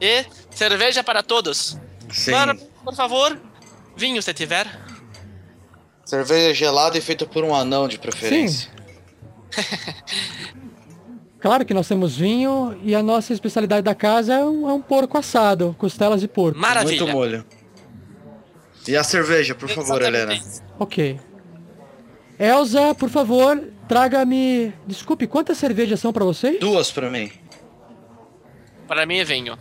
E 0.00 0.24
cerveja 0.50 1.04
para 1.04 1.22
todos. 1.22 1.78
Sim. 2.10 2.32
Para, 2.32 2.54
por 2.54 2.94
favor, 2.94 3.38
vinho 3.96 4.20
se 4.22 4.34
tiver. 4.34 4.66
Cerveja 6.04 6.54
gelada 6.54 6.98
e 6.98 7.00
feita 7.00 7.24
por 7.24 7.44
um 7.44 7.54
anão 7.54 7.86
de 7.86 7.98
preferência. 7.98 8.70
Claro 11.40 11.64
que 11.64 11.72
nós 11.72 11.88
temos 11.88 12.16
vinho 12.16 12.78
e 12.82 12.94
a 12.94 13.02
nossa 13.02 13.32
especialidade 13.32 13.82
da 13.82 13.94
casa 13.94 14.34
é 14.34 14.44
um, 14.44 14.68
é 14.68 14.74
um 14.74 14.80
porco 14.82 15.16
assado, 15.16 15.74
costelas 15.78 16.20
de 16.20 16.28
porco. 16.28 16.58
Maravilha. 16.58 17.00
Muito 17.00 17.12
molho. 17.12 17.46
E 18.90 18.96
a 18.96 19.04
cerveja, 19.04 19.54
por 19.54 19.68
favor, 19.68 20.02
Helena. 20.02 20.36
Ok. 20.76 21.20
Elza, 22.36 22.92
por 22.92 23.08
favor, 23.08 23.62
traga-me. 23.86 24.72
Desculpe, 24.84 25.28
quantas 25.28 25.58
cervejas 25.58 26.00
são 26.00 26.12
pra 26.12 26.24
vocês? 26.24 26.58
Duas 26.58 26.90
pra 26.90 27.08
mim. 27.08 27.30
Para 28.88 29.06
mim 29.06 29.18
é 29.18 29.24
vinho. 29.24 29.56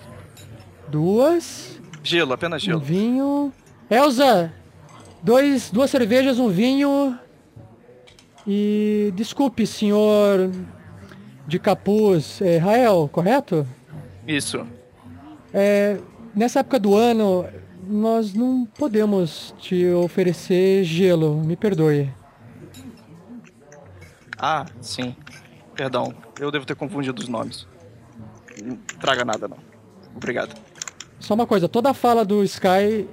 Duas. 0.88 1.80
Gelo, 2.02 2.34
apenas 2.34 2.64
Um 2.64 2.66
gelo. 2.66 2.80
vinho. 2.80 3.54
Elza, 3.88 4.52
dois, 5.22 5.70
duas 5.70 5.92
cervejas, 5.92 6.40
um 6.40 6.50
vinho. 6.50 7.16
E 8.48 9.14
desculpe, 9.16 9.68
senhor 9.68 10.50
de 11.46 11.60
capuz, 11.60 12.42
é, 12.42 12.58
Rael, 12.58 13.08
correto? 13.12 13.64
Isso. 14.28 14.66
É, 15.54 16.00
nessa 16.36 16.62
época 16.62 16.80
do 16.80 16.96
ano, 16.96 17.46
nós 17.90 18.34
não 18.34 18.66
podemos 18.66 19.54
te 19.58 19.86
oferecer 19.88 20.84
gelo, 20.84 21.36
me 21.44 21.56
perdoe. 21.56 22.10
Ah, 24.38 24.66
sim. 24.80 25.16
Perdão, 25.76 26.14
eu 26.40 26.52
devo 26.52 26.66
ter 26.66 26.76
confundido 26.76 27.22
os 27.22 27.28
nomes. 27.28 27.68
Não 28.64 28.76
traga 29.00 29.26
nada, 29.26 29.48
não. 29.48 29.58
Obrigado. 30.16 30.56
Só 31.20 31.34
uma 31.34 31.48
coisa, 31.48 31.68
toda 31.68 31.90
a 31.90 31.94
fala 31.94 32.24
do 32.24 32.44
Sky. 32.44 33.08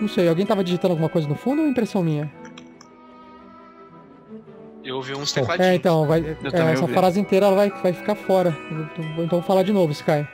Não 0.00 0.08
sei, 0.08 0.28
alguém 0.28 0.44
tava 0.44 0.64
digitando 0.64 0.92
alguma 0.92 1.08
coisa 1.08 1.28
no 1.28 1.34
fundo 1.36 1.60
ou 1.62 1.68
é 1.68 1.70
impressão 1.70 2.02
minha? 2.02 2.30
Eu 4.84 4.96
ouvi 4.96 5.14
uns 5.14 5.30
É, 5.36 5.40
tecladinhos. 5.40 5.74
então, 5.76 6.06
vai, 6.06 6.20
é, 6.20 6.72
essa 6.72 6.82
ouvi. 6.82 6.92
frase 6.94 7.20
inteira 7.20 7.46
ela 7.46 7.54
vai, 7.54 7.70
vai 7.70 7.92
ficar 7.92 8.16
fora. 8.16 8.56
Então 9.16 9.38
vou 9.38 9.42
falar 9.42 9.62
de 9.62 9.72
novo, 9.72 9.92
Sky. 9.92 10.26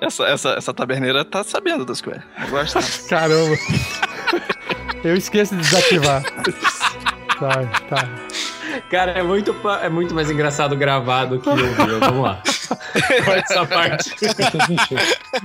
Essa, 0.00 0.24
essa, 0.24 0.48
essa 0.50 0.74
taberneira 0.74 1.24
tá 1.24 1.42
sabendo 1.44 1.84
das 1.84 2.00
coisas. 2.00 2.22
Eu 2.40 2.48
gosto. 2.48 2.78
Caramba. 3.08 3.56
Eu 5.04 5.16
esqueço 5.16 5.54
de 5.54 5.60
desativar. 5.62 6.22
Tá, 7.38 7.64
tá. 7.88 8.08
Cara, 8.90 9.12
é 9.12 9.22
muito, 9.22 9.54
é 9.82 9.88
muito 9.88 10.14
mais 10.14 10.30
engraçado 10.30 10.76
gravado 10.76 11.40
que 11.40 11.48
ouvir. 11.48 11.74
Vamos 11.74 12.22
lá. 12.22 12.42
Corta 13.24 13.52
essa 13.52 13.66
parte. 13.66 14.10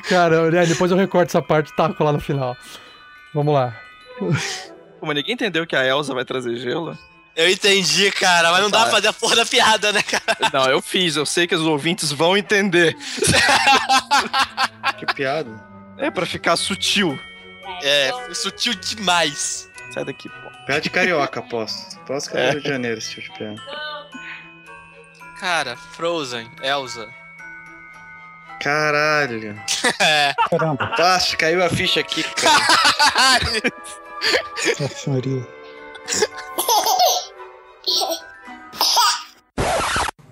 Cara, 0.09 0.49
né, 0.51 0.65
depois 0.65 0.91
eu 0.91 0.97
recorto 0.97 1.29
essa 1.29 1.41
parte 1.41 1.71
e 1.71 1.75
taco 1.75 2.03
lá 2.03 2.11
no 2.11 2.19
final. 2.19 2.55
Vamos 3.33 3.53
lá. 3.53 3.75
Como 4.99 5.11
ninguém 5.11 5.33
entendeu 5.33 5.67
que 5.67 5.75
a 5.75 5.85
Elsa 5.85 6.13
vai 6.13 6.25
trazer 6.25 6.55
gelo. 6.55 6.97
Eu 7.35 7.49
entendi, 7.49 8.11
cara, 8.11 8.51
mas 8.51 8.61
não 8.61 8.69
dá 8.69 8.79
Tá. 8.79 8.83
pra 8.85 8.93
fazer 8.93 9.07
a 9.07 9.13
porra 9.13 9.35
da 9.37 9.45
piada, 9.45 9.91
né, 9.91 10.03
cara? 10.03 10.37
Não, 10.53 10.65
eu 10.65 10.81
fiz, 10.81 11.15
eu 11.15 11.25
sei 11.25 11.47
que 11.47 11.55
os 11.55 11.61
ouvintes 11.63 12.11
vão 12.11 12.37
entender. 12.37 12.95
Que 14.99 15.05
piada. 15.15 15.49
É 15.97 16.11
pra 16.11 16.25
ficar 16.25 16.55
sutil. 16.55 17.17
É, 17.81 18.11
sutil 18.33 18.73
demais. 18.75 19.69
Sai 19.91 20.05
daqui, 20.05 20.29
pô. 20.29 20.65
Piada 20.65 20.81
de 20.81 20.89
carioca, 20.89 21.39
aposto. 21.39 21.97
Aposto 22.01 22.29
que 22.31 22.37
é 22.37 22.41
É. 22.47 22.51
Rio 22.51 22.61
de 22.61 22.69
Janeiro 22.69 22.97
esse 22.99 23.09
tipo 23.09 23.31
de 23.33 23.37
piada. 23.37 23.61
Cara, 25.39 25.75
Frozen, 25.75 26.49
Elsa. 26.61 27.09
Caralho. 28.61 29.59
É. 29.99 30.33
Caramba, 30.49 30.87
Passa, 30.95 31.35
caiu 31.35 31.63
a 31.63 31.69
ficha 31.69 31.99
aqui, 31.99 32.23
cara. 32.23 33.45
Nossa 34.79 34.95
senhoria. 34.95 35.62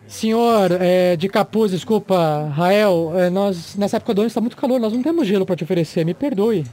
Senhor 0.07 0.71
é, 0.79 1.15
de 1.15 1.27
capuz, 1.27 1.71
desculpa, 1.71 2.47
Rael, 2.53 3.11
é, 3.15 3.29
nós 3.29 3.75
nessa 3.75 3.97
época 3.97 4.13
do 4.13 4.21
ano 4.21 4.27
está 4.27 4.39
muito 4.39 4.55
calor, 4.55 4.79
nós 4.79 4.93
não 4.93 5.01
temos 5.01 5.25
gelo 5.27 5.45
para 5.45 5.55
te 5.55 5.63
oferecer, 5.63 6.05
me 6.05 6.13
perdoe. 6.13 6.63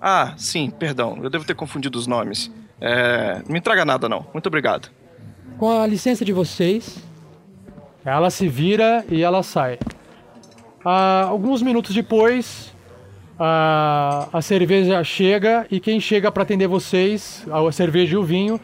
Ah, 0.00 0.34
sim, 0.36 0.70
perdão. 0.70 1.18
Eu 1.22 1.30
devo 1.30 1.44
ter 1.44 1.54
confundido 1.54 1.98
os 1.98 2.06
nomes. 2.06 2.50
É, 2.80 3.42
não 3.46 3.52
me 3.52 3.60
traga 3.60 3.84
nada, 3.84 4.08
não. 4.08 4.26
Muito 4.32 4.46
obrigado. 4.46 4.90
Com 5.58 5.70
a 5.80 5.86
licença 5.86 6.24
de 6.24 6.32
vocês, 6.32 6.98
Ela 8.04 8.30
se 8.30 8.48
vira 8.48 9.04
e 9.10 9.22
ela 9.22 9.42
sai. 9.42 9.78
Ah, 10.84 11.24
alguns 11.24 11.60
minutos 11.62 11.94
depois, 11.94 12.72
a, 13.38 14.28
a 14.32 14.42
cerveja 14.42 15.02
chega 15.04 15.66
e 15.70 15.78
quem 15.78 16.00
chega 16.00 16.30
para 16.32 16.42
atender 16.42 16.66
vocês, 16.66 17.46
a 17.50 17.70
cerveja 17.70 18.14
e 18.14 18.16
o 18.16 18.24
vinho, 18.24 18.60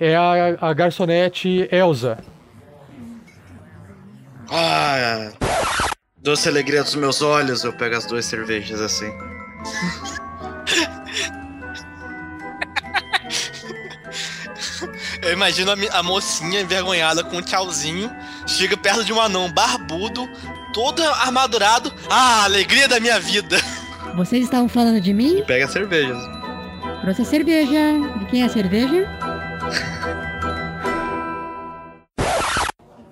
é 0.00 0.16
a, 0.16 0.56
a 0.60 0.72
garçonete 0.72 1.68
Elsa. 1.70 2.18
Ah, 4.50 5.30
doce 6.16 6.48
alegria 6.48 6.82
dos 6.82 6.94
meus 6.94 7.22
olhos, 7.22 7.62
eu 7.64 7.72
pego 7.72 7.96
as 7.96 8.06
duas 8.06 8.24
cervejas 8.24 8.80
assim. 8.80 9.12
Eu 15.22 15.32
imagino 15.32 15.70
a, 15.70 15.98
a 15.98 16.02
mocinha 16.02 16.60
envergonhada 16.60 17.22
com 17.22 17.36
um 17.36 17.42
tchauzinho, 17.42 18.10
chega 18.46 18.76
perto 18.76 19.04
de 19.04 19.12
um 19.12 19.20
anão 19.20 19.52
barbudo, 19.52 20.26
todo 20.72 21.02
armadurado. 21.02 21.92
Ah, 22.08 22.44
alegria 22.44 22.88
da 22.88 22.98
minha 22.98 23.20
vida! 23.20 23.58
Vocês 24.18 24.42
estavam 24.42 24.68
falando 24.68 25.00
de 25.00 25.14
mim? 25.14 25.44
Pega 25.46 25.64
as 25.64 25.70
cervejas. 25.70 26.18
Trouxe 27.02 27.22
a 27.22 27.24
cerveja. 27.24 27.78
De 28.18 28.26
quem 28.26 28.42
é 28.42 28.46
a 28.46 28.48
cerveja? 28.48 29.08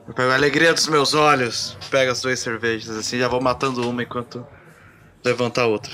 Eu 0.09 0.13
pego 0.13 0.33
a 0.33 0.35
alegria 0.35 0.75
dos 0.75 0.89
meus 0.89 1.15
olhos, 1.15 1.79
pego 1.93 2.11
as 2.11 2.21
duas 2.21 2.41
cervejas 2.41 2.97
assim, 2.97 3.21
já 3.21 3.29
vou 3.29 3.41
matando 3.41 3.89
uma 3.89 4.03
enquanto 4.03 4.45
levanta 5.25 5.63
a 5.63 5.67
outra. 5.67 5.93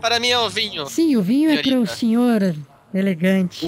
Para 0.00 0.20
mim 0.20 0.28
é 0.28 0.38
o 0.38 0.48
vinho. 0.48 0.86
Sim, 0.86 1.16
o 1.16 1.22
vinho 1.22 1.50
é 1.50 1.56
pro 1.56 1.64
Senhorita. 1.64 1.94
senhor 1.96 2.56
elegante. 2.94 3.66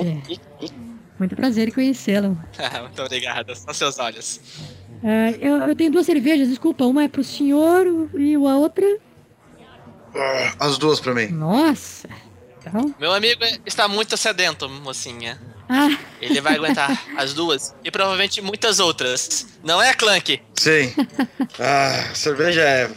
Muito 1.18 1.34
prazer 1.34 1.66
em 1.66 1.72
conhecê-lo. 1.72 2.38
Muito 2.82 3.02
obrigado, 3.02 3.52
são 3.56 3.74
seus 3.74 3.98
olhos. 3.98 4.40
Ah, 5.02 5.32
eu, 5.40 5.56
eu 5.56 5.74
tenho 5.74 5.90
duas 5.90 6.06
cervejas, 6.06 6.48
desculpa. 6.48 6.84
Uma 6.84 7.02
é 7.02 7.08
pro 7.08 7.24
senhor 7.24 7.84
e 8.16 8.34
a 8.36 8.38
outra. 8.38 8.86
As 10.58 10.78
duas 10.78 11.00
pra 11.00 11.14
mim. 11.14 11.26
Nossa! 11.28 12.08
Então. 12.58 12.94
Meu 12.98 13.12
amigo 13.12 13.42
está 13.66 13.86
muito 13.88 14.16
sedento, 14.16 14.68
mocinha. 14.68 15.38
Ah, 15.68 15.88
Ele 16.20 16.40
vai 16.40 16.54
aguentar 16.56 16.90
as 17.16 17.32
duas 17.34 17.74
e 17.84 17.90
provavelmente 17.90 18.40
muitas 18.42 18.78
outras. 18.80 19.46
Não 19.62 19.80
é, 19.82 19.92
Clank? 19.94 20.40
Sim. 20.54 20.92
Ah, 21.58 22.14
cerveja 22.14 22.60
é 22.62 22.90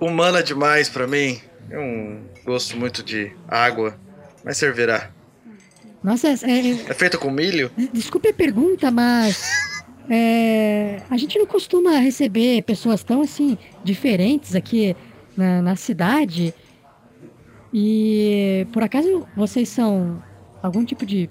humana 0.00 0.42
demais 0.42 0.88
pra 0.88 1.06
mim. 1.06 1.40
Eu 1.70 1.80
não 1.80 2.20
gosto 2.44 2.76
muito 2.76 3.02
de 3.02 3.32
água, 3.48 3.98
mas 4.44 4.56
servirá. 4.58 5.10
nossa, 6.02 6.28
é- 6.28 6.32
é- 6.32 6.90
É 6.90 6.94
feita 6.94 7.16
com 7.16 7.30
milho? 7.30 7.70
desculpe 7.92 8.28
a 8.28 8.34
pergunta, 8.34 8.90
mas. 8.90 9.42
é, 10.10 11.00
a 11.10 11.16
gente 11.16 11.38
não 11.38 11.46
costuma 11.46 11.92
receber 11.98 12.62
pessoas 12.62 13.02
tão 13.02 13.22
assim, 13.22 13.56
diferentes 13.82 14.54
aqui 14.54 14.94
na, 15.36 15.62
na 15.62 15.76
cidade. 15.76 16.54
E 17.72 18.66
por 18.72 18.82
acaso 18.82 19.26
vocês 19.36 19.68
são 19.68 20.22
algum 20.62 20.84
tipo 20.84 21.04
de 21.04 21.28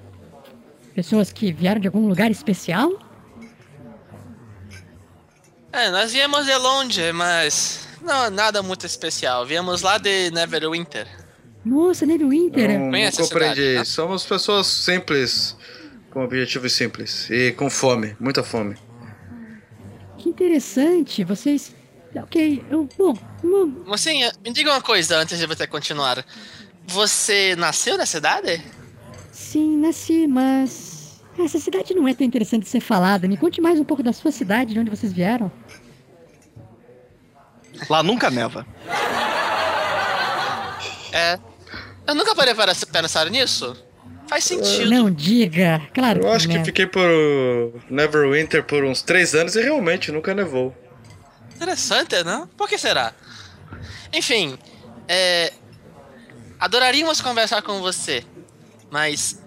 pessoas 0.93 1.31
que 1.31 1.51
vieram 1.51 1.79
de 1.79 1.87
algum 1.87 2.07
lugar 2.07 2.29
especial? 2.29 2.91
É, 5.71 5.89
nós 5.89 6.13
viemos 6.13 6.45
de 6.45 6.55
longe, 6.55 7.11
mas 7.13 7.87
Não, 8.03 8.29
nada 8.29 8.61
muito 8.61 8.85
especial. 8.85 9.45
Viemos 9.45 9.81
lá 9.81 9.97
de 9.97 10.29
Neverwinter. 10.31 11.07
Nossa, 11.63 12.05
Neverwinter. 12.05 12.77
Não, 12.77 12.91
não 12.91 12.91
compreendi. 12.91 13.23
cidade, 13.23 13.75
né? 13.77 13.85
Somos 13.85 14.25
pessoas 14.25 14.67
simples, 14.67 15.55
com 16.11 16.23
objetivos 16.23 16.73
simples 16.73 17.29
e 17.29 17.53
com 17.53 17.69
fome, 17.69 18.15
muita 18.19 18.43
fome. 18.43 18.75
Que 20.17 20.29
interessante. 20.29 21.23
Vocês. 21.23 21.73
Ok, 22.15 22.63
eu. 22.69 22.87
Bom, 22.97 23.17
uma- 23.43 23.65
Mocinha, 23.87 24.31
me 24.45 24.51
diga 24.51 24.69
uma 24.71 24.81
coisa 24.81 25.17
antes 25.17 25.37
de 25.39 25.45
você 25.47 25.65
continuar. 25.65 26.23
Você 26.85 27.55
nasceu 27.55 27.97
na 27.97 28.05
cidade? 28.05 28.61
sim, 29.31 29.77
nasci, 29.77 30.27
mas. 30.27 31.21
Essa 31.39 31.57
cidade 31.59 31.95
não 31.95 32.07
é 32.07 32.13
tão 32.13 32.25
interessante 32.27 32.63
de 32.63 32.69
ser 32.69 32.79
falada. 32.79 33.27
Me 33.27 33.35
conte 33.37 33.59
mais 33.59 33.79
um 33.79 33.83
pouco 33.83 34.03
da 34.03 34.13
sua 34.13 34.31
cidade, 34.31 34.73
de 34.73 34.79
onde 34.79 34.89
vocês 34.91 35.11
vieram. 35.11 35.51
Lá 37.89 38.03
nunca 38.03 38.29
neva. 38.29 38.65
É. 41.11 41.39
Eu 42.05 42.13
nunca 42.15 42.35
parei 42.35 42.53
para 42.53 42.73
pensar 42.75 43.29
nisso. 43.31 43.75
Faz 44.27 44.43
sentido. 44.43 44.89
Não 44.89 45.09
diga. 45.11 45.81
Claro 45.93 46.21
Eu 46.21 46.31
acho 46.31 46.47
que 46.47 46.57
né? 46.57 46.63
fiquei 46.65 46.85
por 46.85 47.01
Neverwinter 47.89 48.63
por 48.63 48.83
uns 48.83 49.01
três 49.01 49.33
anos 49.35 49.55
e 49.55 49.61
realmente 49.61 50.11
nunca 50.11 50.33
nevou. 50.33 50.75
Interessante, 51.55 52.23
não? 52.23 52.47
Por 52.47 52.67
que 52.67 52.77
será? 52.77 53.13
Enfim, 54.11 54.57
é... 55.07 55.51
adoraríamos 56.59 57.21
conversar 57.21 57.61
com 57.61 57.79
você, 57.81 58.23
mas 58.91 59.41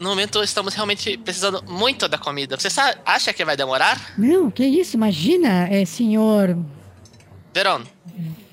no 0.00 0.08
momento 0.10 0.42
estamos 0.42 0.74
realmente 0.74 1.16
precisando 1.18 1.62
muito 1.68 2.08
da 2.08 2.16
comida. 2.18 2.56
Você 2.58 2.70
sa- 2.70 2.96
acha 3.04 3.32
que 3.32 3.44
vai 3.44 3.56
demorar? 3.56 4.14
Não, 4.16 4.50
que 4.50 4.64
isso, 4.64 4.96
imagina, 4.96 5.68
é 5.68 5.84
senhor. 5.84 6.56
Veron, 7.52 7.82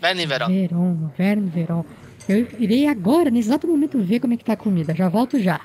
Verne 0.01 0.25
Veron. 0.25 0.47
Veron, 0.47 1.11
Verne 1.17 1.49
Veron. 1.49 1.85
Eu 2.27 2.47
irei 2.57 2.87
agora, 2.87 3.29
nesse 3.29 3.49
exato 3.49 3.67
momento, 3.67 4.01
ver 4.01 4.19
como 4.19 4.33
é 4.33 4.37
que 4.37 4.43
tá 4.43 4.53
a 4.53 4.57
comida. 4.57 4.95
Já 4.95 5.07
volto 5.09 5.39
já. 5.39 5.61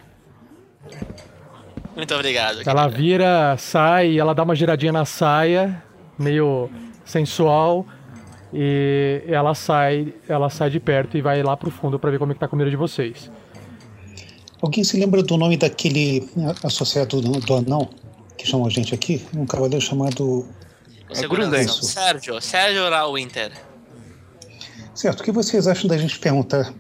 Muito 1.97 2.15
obrigado. 2.15 2.61
Ela 2.67 2.87
vira, 2.89 3.57
sai, 3.59 4.19
ela 4.19 4.35
dá 4.35 4.43
uma 4.43 4.55
giradinha 4.55 4.93
na 4.93 5.05
saia, 5.05 5.83
meio 6.19 6.71
sensual, 7.11 7.87
e 8.53 9.23
ela 9.27 9.55
sai, 9.55 10.15
ela 10.29 10.49
sai 10.49 10.71
de 10.71 10.81
perto 10.81 11.17
e 11.17 11.23
vai 11.23 11.43
lá 11.43 11.57
pro 11.57 11.71
fundo 11.71 11.99
pra 11.99 12.11
ver 12.11 12.19
como 12.19 12.33
é 12.33 12.35
que 12.35 12.41
tá 12.41 12.47
a 12.47 12.49
comida 12.49 12.71
de 12.71 12.77
vocês. 12.77 13.31
Alguém 14.63 14.85
se 14.85 14.99
lembra 14.99 15.23
do 15.23 15.37
nome 15.37 15.57
daquele 15.57 16.29
eh, 16.37 16.55
associado 16.67 17.21
do, 17.21 17.41
do 17.41 17.55
anão 17.55 17.89
que 18.37 18.47
chamou 18.47 18.67
a 18.67 18.71
gente 18.71 18.95
aqui? 18.95 19.25
Um 19.35 19.47
cavaleiro 19.47 19.85
chamado. 19.85 20.47
O 21.09 21.15
segurança, 21.15 21.83
Sérgio, 21.83 22.41
Sérgio 22.41 22.83
Winter. 23.13 23.53
Certo, 24.95 25.21
o 25.21 25.25
que 25.25 25.33
vocês 25.33 25.67
acham 25.67 25.89
da 25.89 25.97
gente 25.97 26.19
perguntar 26.19 26.73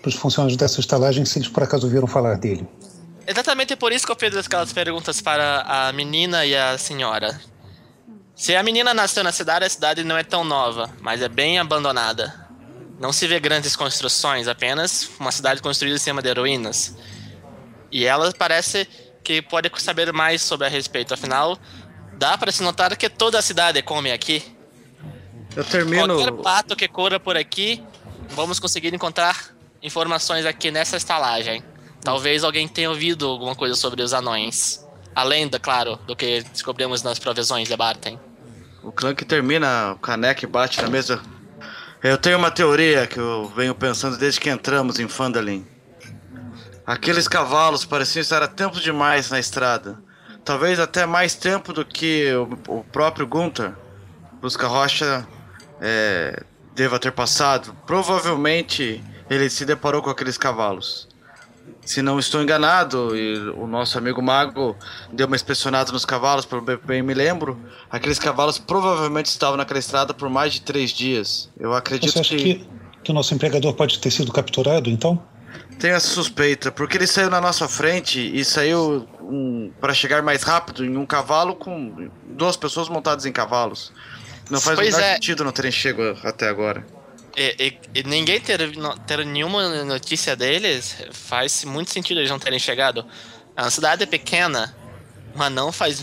para 0.00 0.08
os 0.08 0.14
funcionários 0.14 0.56
dessa 0.56 0.80
estalagem 0.80 1.24
se 1.24 1.38
eles 1.38 1.48
por 1.48 1.62
acaso 1.62 1.86
ouviram 1.86 2.06
falar 2.06 2.36
dele? 2.36 2.66
Exatamente 3.26 3.76
por 3.76 3.92
isso 3.92 4.06
que 4.06 4.12
eu 4.12 4.16
fiz 4.16 4.34
aquelas 4.36 4.72
perguntas 4.72 5.20
para 5.20 5.62
a 5.62 5.92
menina 5.92 6.46
e 6.46 6.56
a 6.56 6.78
senhora. 6.78 7.38
Se 8.38 8.54
a 8.54 8.62
menina 8.62 8.94
nasceu 8.94 9.24
na 9.24 9.32
cidade, 9.32 9.64
a 9.64 9.68
cidade 9.68 10.04
não 10.04 10.16
é 10.16 10.22
tão 10.22 10.44
nova, 10.44 10.88
mas 11.00 11.20
é 11.20 11.28
bem 11.28 11.58
abandonada. 11.58 12.32
Não 13.00 13.12
se 13.12 13.26
vê 13.26 13.40
grandes 13.40 13.74
construções, 13.74 14.46
apenas 14.46 15.10
uma 15.18 15.32
cidade 15.32 15.60
construída 15.60 15.96
em 15.96 15.98
cima 15.98 16.22
de 16.22 16.32
ruínas. 16.32 16.96
E 17.90 18.06
ela 18.06 18.32
parece 18.32 18.86
que 19.24 19.42
pode 19.42 19.68
saber 19.82 20.12
mais 20.12 20.40
sobre 20.40 20.68
a 20.68 20.70
respeito, 20.70 21.12
afinal, 21.12 21.58
dá 22.12 22.38
para 22.38 22.52
se 22.52 22.62
notar 22.62 22.96
que 22.96 23.10
toda 23.10 23.40
a 23.40 23.42
cidade 23.42 23.82
come 23.82 24.12
aqui. 24.12 24.56
Eu 25.56 25.64
termino. 25.64 26.14
Qualquer 26.14 26.32
pato 26.40 26.76
que 26.76 26.86
corra 26.86 27.18
por 27.18 27.36
aqui, 27.36 27.82
vamos 28.28 28.60
conseguir 28.60 28.94
encontrar 28.94 29.52
informações 29.82 30.46
aqui 30.46 30.70
nessa 30.70 30.96
estalagem. 30.96 31.60
Talvez 32.04 32.44
alguém 32.44 32.68
tenha 32.68 32.88
ouvido 32.88 33.26
alguma 33.26 33.56
coisa 33.56 33.74
sobre 33.74 34.00
os 34.00 34.12
anões. 34.12 34.86
Além, 35.12 35.48
da, 35.48 35.58
claro, 35.58 35.96
do 36.06 36.14
que 36.14 36.42
descobrimos 36.42 37.02
nas 37.02 37.18
provisões 37.18 37.66
de 37.66 37.76
Barton. 37.76 38.27
O 38.82 38.92
Clank 38.92 39.24
termina 39.24 39.92
o 39.92 39.98
e 40.42 40.46
bate 40.46 40.80
na 40.80 40.88
mesa. 40.88 41.20
Eu 42.02 42.16
tenho 42.16 42.38
uma 42.38 42.50
teoria 42.50 43.06
que 43.06 43.18
eu 43.18 43.52
venho 43.56 43.74
pensando 43.74 44.16
desde 44.16 44.40
que 44.40 44.48
entramos 44.48 45.00
em 45.00 45.08
Fandalin. 45.08 45.66
Aqueles 46.86 47.26
cavalos 47.26 47.84
pareciam 47.84 48.20
estar 48.20 48.42
há 48.42 48.48
tempo 48.48 48.80
demais 48.80 49.30
na 49.30 49.38
estrada. 49.38 50.00
Talvez 50.44 50.78
até 50.78 51.04
mais 51.04 51.34
tempo 51.34 51.72
do 51.72 51.84
que 51.84 52.32
o, 52.32 52.78
o 52.78 52.84
próprio 52.84 53.26
Gunther. 53.26 53.74
Busca 54.40 54.68
Rocha 54.68 55.26
é, 55.80 56.42
deva 56.74 56.98
ter 57.00 57.10
passado. 57.10 57.76
Provavelmente 57.84 59.04
ele 59.28 59.50
se 59.50 59.64
deparou 59.64 60.00
com 60.00 60.08
aqueles 60.08 60.38
cavalos. 60.38 61.07
Se 61.84 62.02
não 62.02 62.18
estou 62.18 62.42
enganado, 62.42 63.16
e 63.16 63.38
o 63.50 63.66
nosso 63.66 63.96
amigo 63.98 64.20
Mago 64.22 64.76
deu 65.12 65.26
uma 65.26 65.36
inspecionada 65.36 65.90
nos 65.92 66.04
cavalos, 66.04 66.44
pelo 66.44 66.62
bem- 66.62 67.02
me 67.02 67.14
lembro, 67.14 67.58
aqueles 67.90 68.18
cavalos 68.18 68.58
provavelmente 68.58 69.26
estavam 69.26 69.56
naquela 69.56 69.78
estrada 69.80 70.12
por 70.12 70.28
mais 70.28 70.54
de 70.54 70.60
três 70.62 70.90
dias. 70.90 71.48
Eu 71.58 71.72
acredito 71.74 72.12
Você 72.12 72.18
acha 72.20 72.36
que... 72.36 72.54
que, 72.56 72.68
que 73.04 73.10
o 73.10 73.14
nosso 73.14 73.34
empregador 73.34 73.72
pode 73.74 73.98
ter 73.98 74.10
sido 74.10 74.32
capturado, 74.32 74.90
então? 74.90 75.22
Tenho 75.78 75.94
essa 75.94 76.08
suspeita, 76.08 76.72
porque 76.72 76.96
ele 76.96 77.06
saiu 77.06 77.30
na 77.30 77.40
nossa 77.40 77.68
frente 77.68 78.18
e 78.18 78.44
saiu 78.44 79.06
um, 79.22 79.70
para 79.80 79.94
chegar 79.94 80.22
mais 80.22 80.42
rápido 80.42 80.84
em 80.84 80.96
um 80.96 81.06
cavalo 81.06 81.54
com 81.54 82.10
duas 82.26 82.56
pessoas 82.56 82.88
montadas 82.88 83.24
em 83.26 83.32
cavalos. 83.32 83.92
Não 84.50 84.60
faz 84.60 84.76
Pois 84.76 84.94
o 84.94 84.96
menor 84.96 85.08
é. 85.10 85.14
sentido 85.14 85.44
não 85.44 85.52
terem 85.52 85.70
chego 85.70 86.02
até 86.24 86.48
agora. 86.48 86.84
E, 87.38 87.54
e- 87.68 88.00
e 88.00 88.02
ninguém 88.02 88.40
ter, 88.40 88.58
ter 89.06 89.24
nenhuma 89.24 89.84
notícia 89.84 90.34
deles 90.34 90.96
faz 91.12 91.62
muito 91.64 91.90
sentido 91.92 92.18
eles 92.18 92.30
não 92.30 92.38
terem 92.38 92.58
chegado. 92.58 93.06
É 93.56 93.62
uma 93.62 93.70
cidade 93.70 94.04
pequena, 94.06 94.74
mas 95.36 95.52
não 95.52 95.70
faz. 95.70 96.02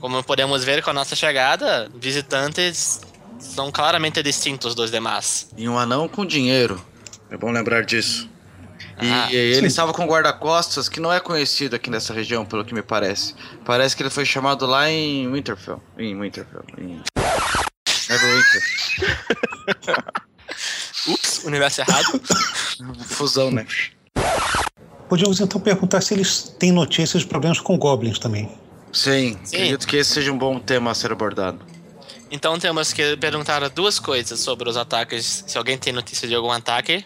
Como 0.00 0.22
podemos 0.24 0.64
ver 0.64 0.82
com 0.82 0.90
a 0.90 0.92
nossa 0.92 1.14
chegada, 1.14 1.88
visitantes 1.94 3.00
são 3.38 3.70
claramente 3.70 4.20
distintos 4.22 4.74
dos 4.74 4.90
demais. 4.90 5.48
E 5.56 5.68
um 5.68 5.78
anão 5.78 6.08
com 6.08 6.26
dinheiro. 6.26 6.84
É 7.30 7.36
bom 7.36 7.50
lembrar 7.52 7.84
disso. 7.84 8.28
E 9.00 9.08
Ah, 9.12 9.32
ele 9.32 9.60
sim. 9.60 9.66
estava 9.66 9.92
com 9.92 10.02
um 10.02 10.06
guarda-costas 10.08 10.88
que 10.88 10.98
não 10.98 11.12
é 11.12 11.20
conhecido 11.20 11.76
aqui 11.76 11.88
nessa 11.88 12.12
região, 12.12 12.44
pelo 12.44 12.64
que 12.64 12.74
me 12.74 12.82
parece. 12.82 13.34
Parece 13.64 13.94
que 13.96 14.02
ele 14.02 14.10
foi 14.10 14.24
chamado 14.24 14.66
lá 14.66 14.90
em 14.90 15.30
Winterfell. 15.30 15.80
Em 15.96 16.18
Winterfell. 16.20 16.64
Em... 16.76 17.00
Neverwinter. 18.08 18.62
Ups, 21.06 21.44
universo 21.44 21.80
errado. 21.80 22.20
Fusão, 23.06 23.50
né? 23.50 23.66
Podíamos 25.08 25.40
então 25.40 25.60
perguntar 25.60 26.00
se 26.02 26.14
eles 26.14 26.54
têm 26.58 26.70
notícias 26.70 27.22
de 27.22 27.28
problemas 27.28 27.60
com 27.60 27.78
goblins 27.78 28.18
também. 28.18 28.50
Sim, 28.92 29.38
Sim. 29.44 29.56
acredito 29.56 29.86
que 29.86 29.96
esse 29.96 30.10
seja 30.10 30.32
um 30.32 30.38
bom 30.38 30.58
tema 30.58 30.90
a 30.90 30.94
ser 30.94 31.12
abordado. 31.12 31.60
Então 32.30 32.58
temos 32.58 32.92
que 32.92 33.16
perguntar 33.16 33.66
duas 33.70 33.98
coisas 33.98 34.38
sobre 34.40 34.68
os 34.68 34.76
ataques. 34.76 35.44
Se 35.46 35.56
alguém 35.56 35.78
tem 35.78 35.92
notícia 35.92 36.28
de 36.28 36.34
algum 36.34 36.50
ataque. 36.50 37.04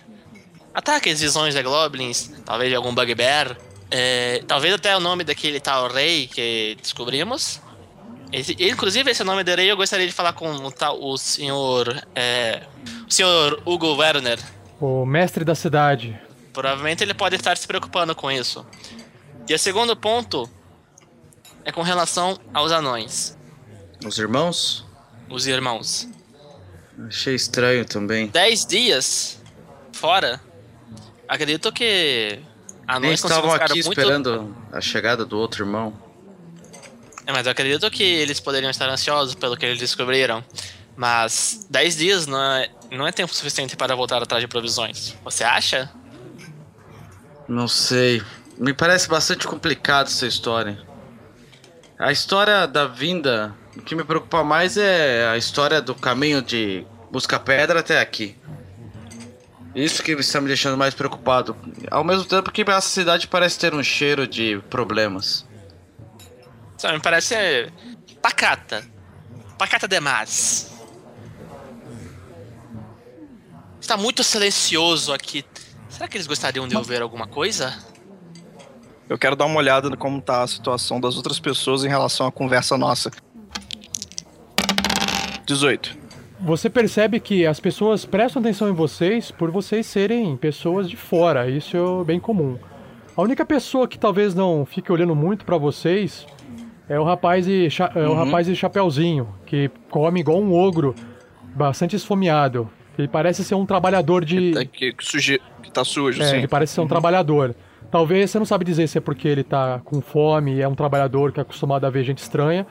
Ataques, 0.74 1.20
visões 1.20 1.55
de 1.55 1.62
goblins, 1.62 2.31
talvez 2.44 2.70
de 2.70 2.76
algum 2.76 2.94
bugbear. 2.94 3.57
É, 3.90 4.42
talvez 4.48 4.74
até 4.74 4.96
o 4.96 5.00
nome 5.00 5.22
daquele 5.22 5.61
tal 5.61 5.88
rei 5.92 6.26
que 6.26 6.76
descobrimos. 6.81 7.61
Esse- 8.33 8.57
inclusive, 8.61 9.11
esse 9.11 9.23
nome 9.23 9.45
de 9.45 9.55
rei 9.55 9.71
eu 9.71 9.77
gostaria 9.77 10.07
de 10.07 10.12
falar 10.12 10.33
com 10.33 10.51
o, 10.51 10.71
tal, 10.73 10.99
o 11.03 11.18
senhor. 11.18 12.03
é, 12.14 12.62
o 13.07 13.12
senhor 13.12 13.62
Hugo 13.66 13.95
Werner. 13.97 14.38
O 14.81 15.05
mestre 15.05 15.45
da 15.45 15.55
cidade. 15.55 16.18
Provavelmente 16.53 17.03
ele 17.05 17.14
pode 17.14 17.37
estar 17.37 17.57
se 17.57 17.66
preocupando 17.66 18.14
com 18.14 18.31
isso. 18.31 18.64
E 19.49 19.55
o 19.55 19.59
segundo 19.59 19.95
ponto 19.97 20.49
é 21.64 21.71
com 21.71 21.83
relação 21.83 22.38
aos 22.55 22.73
anões, 22.73 23.37
Os 24.05 24.18
irmãos? 24.18 24.85
os 25.29 25.47
irmãos. 25.47 26.09
Achei 27.07 27.35
estranho 27.35 27.85
também. 27.85 28.27
Dez 28.29 28.64
dias 28.66 29.40
fora, 29.92 30.40
acredito 31.29 31.71
que 31.73 32.38
anões 32.88 33.23
estavam 33.23 33.53
aqui 33.53 33.75
muito... 33.85 33.92
esperando 33.92 34.55
a 34.73 34.81
chegada 34.81 35.25
do 35.25 35.38
outro 35.38 35.64
irmão. 35.64 35.92
É, 37.26 37.32
mas 37.32 37.46
eu 37.46 37.52
acredito 37.52 37.90
que 37.90 38.02
eles 38.02 38.40
poderiam 38.40 38.70
estar 38.70 38.88
ansiosos 38.88 39.35
pelo 39.35 39.56
que 39.56 39.64
eles 39.66 39.78
descobriram. 39.78 40.44
Mas 40.96 41.66
10 41.70 41.96
dias 41.96 42.26
não 42.26 42.42
é, 42.42 42.70
não 42.90 43.06
é 43.06 43.12
tempo 43.12 43.35
suficiente 43.35 43.76
para 43.76 43.94
voltar 43.94 44.22
atrás 44.22 44.42
de 44.42 44.48
provisões. 44.48 45.16
Você 45.24 45.44
acha? 45.44 45.90
Não 47.48 47.66
sei. 47.66 48.22
Me 48.58 48.74
parece 48.74 49.08
bastante 49.08 49.46
complicado 49.46 50.06
essa 50.06 50.26
história. 50.26 50.78
A 51.98 52.12
história 52.12 52.66
da 52.66 52.87
vinda, 52.87 53.54
o 53.76 53.82
que 53.82 53.94
me 53.94 54.04
preocupa 54.04 54.42
mais 54.42 54.76
é 54.76 55.28
a 55.28 55.37
história 55.37 55.80
do 55.80 55.94
caminho 55.94 56.42
de 56.42 56.85
busca 57.11 57.38
pedra 57.38 57.80
até 57.80 58.00
aqui. 58.00 58.37
Isso 59.74 60.02
que 60.02 60.12
está 60.12 60.40
me 60.40 60.48
deixando 60.48 60.76
mais 60.76 60.94
preocupado. 60.94 61.56
Ao 61.90 62.04
mesmo 62.04 62.24
tempo 62.24 62.50
que 62.50 62.62
essa 62.62 62.88
cidade 62.88 63.26
parece 63.26 63.58
ter 63.58 63.74
um 63.74 63.82
cheiro 63.82 64.26
de 64.26 64.61
problemas. 64.68 65.46
Sabe, 66.83 66.95
me 66.95 67.01
parece 67.01 67.73
pacata. 68.21 68.83
Pacata 69.57 69.87
demais. 69.87 70.68
Está 73.81 73.97
muito 73.97 74.25
silencioso 74.25 75.12
aqui. 75.12 75.45
Será 75.88 76.09
que 76.09 76.16
eles 76.16 76.27
gostariam 76.27 76.66
de 76.66 76.77
ouvir 76.77 77.01
alguma 77.01 77.29
coisa? 77.29 77.73
Eu 79.09 79.16
quero 79.16 79.37
dar 79.37 79.45
uma 79.45 79.61
olhada 79.61 79.88
no 79.88 79.97
como 79.97 80.21
tá 80.21 80.42
a 80.42 80.47
situação 80.49 81.01
das 81.01 81.16
outras 81.16 81.38
pessoas 81.38 81.85
em 81.85 81.88
relação 81.88 82.27
à 82.27 82.33
conversa 82.33 82.77
nossa. 82.77 83.12
18. 85.47 85.97
Você 86.40 86.68
percebe 86.68 87.21
que 87.21 87.47
as 87.47 87.61
pessoas 87.61 88.05
prestam 88.05 88.42
atenção 88.42 88.68
em 88.68 88.75
vocês 88.75 89.31
por 89.31 89.53
vocês 89.53 89.87
serem 89.87 90.37
pessoas 90.37 90.90
de 90.90 90.97
fora, 90.97 91.49
isso 91.49 91.77
é 91.77 92.05
bem 92.05 92.18
comum. 92.18 92.59
A 93.16 93.23
única 93.23 93.47
pessoa 93.47 93.87
que 93.87 94.01
talvez 94.01 94.35
não 94.35 94.66
fique 94.66 94.90
olhando 94.90 95.14
muito 95.14 95.45
para 95.45 95.57
vocês 95.57 96.27
é 96.88 96.99
o 96.99 97.05
rapaz 97.05 97.47
e 97.47 97.68
é 97.95 97.99
o 98.07 98.11
Uhum. 98.11 98.25
rapaz 98.25 98.47
de 98.47 98.55
chapeuzinho, 98.57 99.29
que 99.47 99.71
come 99.90 100.21
igual 100.21 100.40
um 100.40 100.53
ogro, 100.55 100.95
bastante 101.55 101.97
esfomeado. 101.97 102.68
Ele 102.99 103.09
parece 103.09 103.42
ser 103.45 103.55
um 103.55 103.64
trabalhador 103.64 104.25
de 104.25 104.53
Que, 104.71 104.92
que, 104.92 105.05
suje... 105.05 105.40
que 105.62 105.71
tá 105.71 105.85
sujo, 105.85 106.23
É, 106.23 106.27
sim. 106.27 106.37
ele 106.37 106.49
parece 106.49 106.75
ser 106.75 106.81
um 106.81 106.85
Uhum. 106.85 106.88
trabalhador. 106.88 107.55
Talvez 107.90 108.31
você 108.31 108.38
não 108.38 108.47
sabe 108.47 108.64
dizer 108.64 108.87
se 108.88 108.99
é 108.99 109.01
porque 109.01 109.29
ele 109.29 109.42
tá 109.45 109.81
com 109.85 110.01
fome 110.01 110.55
e 110.55 110.62
é 110.62 110.68
um 110.68 110.75
trabalhador 110.75 111.31
que 111.33 111.38
é 111.40 111.42
acostumado 111.42 111.85
a 111.87 111.90
ver 111.90 112.05
gente 112.05 112.18
estranha, 112.18 112.66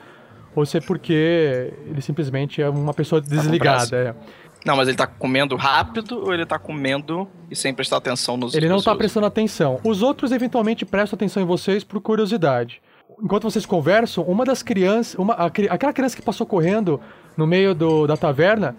ou 0.54 0.66
se 0.66 0.78
é 0.78 0.80
porque 0.80 1.72
ele 1.86 2.00
simplesmente 2.02 2.60
é 2.60 2.68
uma 2.68 2.92
pessoa 2.92 3.20
Tá 3.22 3.28
desligada. 3.28 3.96
é. 3.96 4.14
Não, 4.64 4.76
mas 4.76 4.86
ele 4.88 4.96
tá 4.96 5.06
comendo 5.08 5.56
rápido 5.56 6.20
ou 6.24 6.32
ele 6.34 6.44
tá 6.46 6.56
comendo 6.58 7.26
e 7.50 7.56
sem 7.56 7.72
prestar 7.74 7.96
atenção 7.96 8.36
nos 8.36 8.54
Ele 8.54 8.68
não 8.68 8.76
tá 8.76 8.82
pessoas? 8.82 8.98
prestando 8.98 9.26
atenção. 9.26 9.80
Os 9.84 10.02
outros 10.02 10.30
eventualmente 10.30 10.84
prestam 10.84 11.16
atenção 11.16 11.42
em 11.42 11.46
vocês 11.46 11.82
por 11.82 12.00
curiosidade. 12.00 12.80
Enquanto 13.22 13.44
vocês 13.44 13.66
conversam, 13.66 14.24
uma 14.24 14.44
das 14.44 14.62
crianças, 14.62 15.14
uma, 15.18 15.34
aquela 15.34 15.92
criança 15.92 16.16
que 16.16 16.22
passou 16.22 16.46
correndo 16.46 17.00
no 17.36 17.46
meio 17.46 17.74
do- 17.74 18.06
da 18.06 18.16
taverna, 18.16 18.76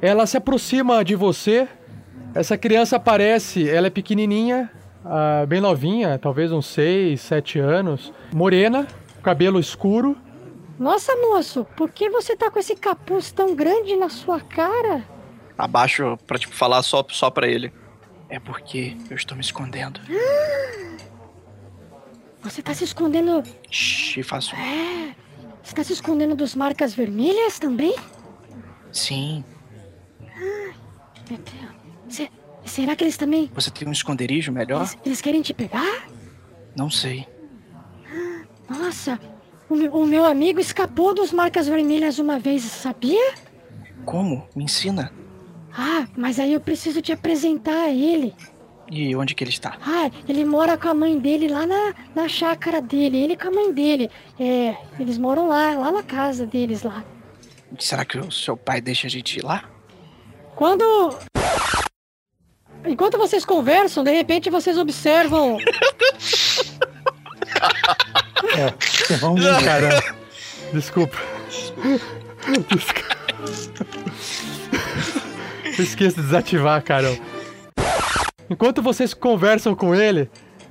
ela 0.00 0.26
se 0.26 0.36
aproxima 0.36 1.04
de 1.04 1.14
você. 1.14 1.66
Essa 2.34 2.56
criança 2.58 2.96
aparece, 2.96 3.68
ela 3.68 3.86
é 3.86 3.90
pequenininha, 3.90 4.70
ah, 5.04 5.44
bem 5.46 5.60
novinha, 5.60 6.18
talvez 6.18 6.52
uns 6.52 6.66
6, 6.66 7.20
7 7.20 7.58
anos, 7.58 8.12
morena, 8.32 8.86
cabelo 9.22 9.58
escuro. 9.58 10.16
Nossa, 10.78 11.14
moço, 11.16 11.66
por 11.76 11.90
que 11.90 12.08
você 12.10 12.36
tá 12.36 12.50
com 12.50 12.58
esse 12.58 12.76
capuz 12.76 13.32
tão 13.32 13.54
grande 13.56 13.96
na 13.96 14.08
sua 14.08 14.40
cara? 14.40 15.02
Abaixo 15.56 16.16
pra, 16.26 16.38
tipo, 16.38 16.54
falar 16.54 16.82
só, 16.82 17.04
só 17.08 17.30
pra 17.30 17.48
ele. 17.48 17.72
É 18.28 18.38
porque 18.38 18.96
eu 19.10 19.16
estou 19.16 19.34
me 19.36 19.42
escondendo. 19.42 19.98
Você 22.42 22.62
tá 22.62 22.72
se 22.74 22.84
escondendo. 22.84 23.42
Shhh, 23.70 24.22
faço. 24.24 24.54
É. 24.56 25.14
Você 25.62 25.74
tá 25.74 25.84
se 25.84 25.92
escondendo 25.92 26.34
dos 26.34 26.54
marcas 26.54 26.94
vermelhas 26.94 27.58
também? 27.58 27.94
Sim. 28.92 29.44
Meu 31.28 31.38
Deus. 31.38 31.72
Se- 32.08 32.30
será 32.64 32.96
que 32.96 33.04
eles 33.04 33.16
também. 33.16 33.50
Você 33.54 33.70
tem 33.70 33.86
um 33.86 33.92
esconderijo 33.92 34.50
melhor? 34.52 34.80
Eles, 34.82 34.98
eles 35.04 35.20
querem 35.20 35.42
te 35.42 35.52
pegar? 35.52 36.06
Não 36.76 36.88
sei. 36.88 37.26
Nossa, 38.68 39.18
o, 39.68 39.74
o 40.02 40.06
meu 40.06 40.24
amigo 40.24 40.60
escapou 40.60 41.14
dos 41.14 41.32
marcas 41.32 41.66
vermelhas 41.68 42.18
uma 42.18 42.38
vez, 42.38 42.62
sabia? 42.62 43.34
Como? 44.04 44.46
Me 44.54 44.64
ensina. 44.64 45.12
Ah, 45.76 46.06
mas 46.16 46.38
aí 46.38 46.52
eu 46.54 46.60
preciso 46.60 47.02
te 47.02 47.12
apresentar 47.12 47.84
a 47.84 47.90
ele. 47.90 48.34
E 48.90 49.14
onde 49.14 49.34
que 49.34 49.44
ele 49.44 49.50
está? 49.50 49.76
Ah, 49.82 50.10
ele 50.28 50.44
mora 50.44 50.78
com 50.78 50.88
a 50.88 50.94
mãe 50.94 51.18
dele 51.18 51.48
lá 51.48 51.66
na, 51.66 51.94
na 52.14 52.28
chácara 52.28 52.80
dele. 52.80 53.18
Ele 53.18 53.36
com 53.36 53.48
a 53.48 53.50
mãe 53.50 53.72
dele. 53.72 54.10
É, 54.40 54.76
eles 54.98 55.18
moram 55.18 55.46
lá, 55.48 55.74
lá 55.74 55.92
na 55.92 56.02
casa 56.02 56.46
deles 56.46 56.82
lá. 56.82 57.04
Será 57.78 58.04
que 58.04 58.18
o 58.18 58.32
seu 58.32 58.56
pai 58.56 58.80
deixa 58.80 59.06
a 59.06 59.10
gente 59.10 59.38
ir 59.38 59.44
lá? 59.44 59.64
Quando. 60.56 60.84
Enquanto 62.86 63.18
vocês 63.18 63.44
conversam, 63.44 64.02
de 64.02 64.10
repente 64.10 64.48
vocês 64.48 64.78
observam. 64.78 65.58
É, 68.56 69.16
vamos 69.16 69.44
Caramba. 69.62 70.02
Desculpa. 70.72 71.16
Desculpa. 72.74 73.18
Esqueço 75.78 76.16
de 76.16 76.22
desativar, 76.22 76.82
caramba. 76.82 77.37
Enquanto 78.50 78.80
vocês 78.80 79.12
conversam 79.12 79.74
com 79.74 79.94
ele, 79.94 80.30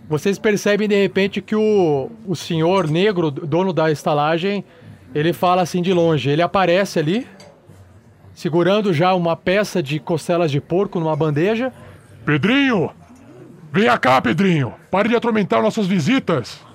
vocês 0.09 0.39
percebem 0.39 0.87
de 0.87 0.95
repente 0.95 1.41
que 1.41 1.55
o, 1.55 2.09
o 2.25 2.35
senhor 2.35 2.89
negro, 2.89 3.29
dono 3.29 3.73
da 3.73 3.91
estalagem, 3.91 4.63
ele 5.13 5.33
fala 5.33 5.61
assim 5.61 5.81
de 5.81 5.93
longe. 5.93 6.29
Ele 6.29 6.41
aparece 6.41 6.97
ali, 6.97 7.27
segurando 8.33 8.93
já 8.93 9.13
uma 9.13 9.35
peça 9.35 9.83
de 9.83 9.99
costelas 9.99 10.49
de 10.49 10.61
porco 10.61 10.99
numa 10.99 11.15
bandeja. 11.15 11.71
Pedrinho! 12.25 12.89
Venha 13.71 13.97
cá, 13.97 14.21
Pedrinho! 14.21 14.73
Pare 14.89 15.09
de 15.09 15.15
atormentar 15.15 15.61
nossas 15.61 15.85
visitas! 15.85 16.65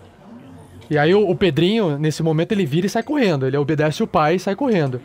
E 0.91 0.99
aí 0.99 1.15
o, 1.15 1.27
o 1.27 1.35
Pedrinho, 1.35 1.99
nesse 1.99 2.23
momento, 2.23 2.53
ele 2.53 2.67
vira 2.67 2.87
e 2.87 2.91
sai 2.91 3.03
correndo. 3.03 3.47
Ele 3.47 3.57
obedece 3.57 4.03
o 4.03 4.07
pai 4.07 4.37
e 4.37 4.39
sai 4.39 4.55
correndo. 4.55 5.01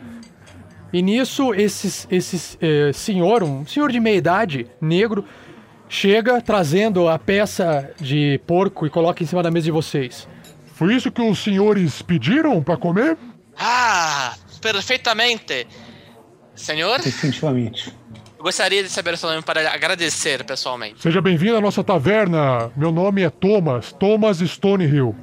E 0.92 1.00
nisso, 1.00 1.54
esse, 1.54 2.06
esse 2.10 2.58
eh, 2.60 2.92
senhor, 2.92 3.42
um 3.42 3.66
senhor 3.66 3.90
de 3.90 3.98
meia 3.98 4.16
idade, 4.16 4.66
negro, 4.80 5.24
chega 5.88 6.40
trazendo 6.40 7.08
a 7.08 7.18
peça 7.18 7.90
de 8.00 8.40
porco 8.46 8.86
e 8.86 8.90
coloca 8.90 9.22
em 9.22 9.26
cima 9.26 9.42
da 9.42 9.50
mesa 9.50 9.64
de 9.64 9.70
vocês. 9.70 10.28
Foi 10.74 10.94
isso 10.94 11.10
que 11.10 11.22
os 11.22 11.38
senhores 11.42 12.02
pediram 12.02 12.62
para 12.62 12.76
comer? 12.76 13.16
Ah, 13.58 14.34
perfeitamente. 14.60 15.66
Senhor, 16.54 17.00
Definitivamente. 17.00 17.92
eu 18.36 18.42
gostaria 18.44 18.82
de 18.82 18.88
saber 18.88 19.14
o 19.14 19.16
seu 19.16 19.28
nome 19.30 19.42
para 19.42 19.72
agradecer 19.72 20.44
pessoalmente. 20.44 21.00
Seja 21.00 21.20
bem-vindo 21.20 21.56
à 21.56 21.60
nossa 21.60 21.82
taverna. 21.82 22.70
Meu 22.76 22.92
nome 22.92 23.22
é 23.22 23.30
Thomas, 23.30 23.92
Thomas 23.92 24.38
Stonehill. 24.38 25.14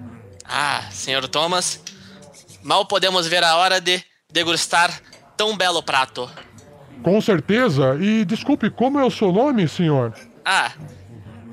Ah, 0.46 0.84
senhor 0.92 1.28
Thomas, 1.28 1.82
mal 2.64 2.86
podemos 2.86 3.28
ver 3.28 3.44
a 3.44 3.56
hora 3.58 3.80
de 3.82 4.02
degustar 4.32 4.92
tão 5.38 5.56
belo 5.58 5.82
prato. 5.82 6.30
Com 7.04 7.20
certeza. 7.22 7.98
E 8.00 8.24
desculpe, 8.26 8.70
como 8.70 9.00
é 9.00 9.04
o 9.06 9.12
seu 9.12 9.32
nome, 9.32 9.68
senhor? 9.68 10.14
Ah, 10.46 10.72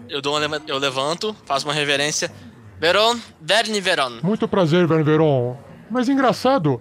eu, 0.09 0.21
dou 0.21 0.37
um 0.37 0.39
leva- 0.39 0.61
eu 0.67 0.79
levanto, 0.79 1.35
faço 1.47 1.67
uma 1.67 1.73
reverência. 1.75 2.31
Veron, 2.79 3.17
Verne 3.41 3.81
Veron. 3.81 4.19
Muito 4.23 4.47
prazer, 4.47 4.87
Verneveron. 4.87 5.57
Mas 5.91 6.09
engraçado, 6.09 6.81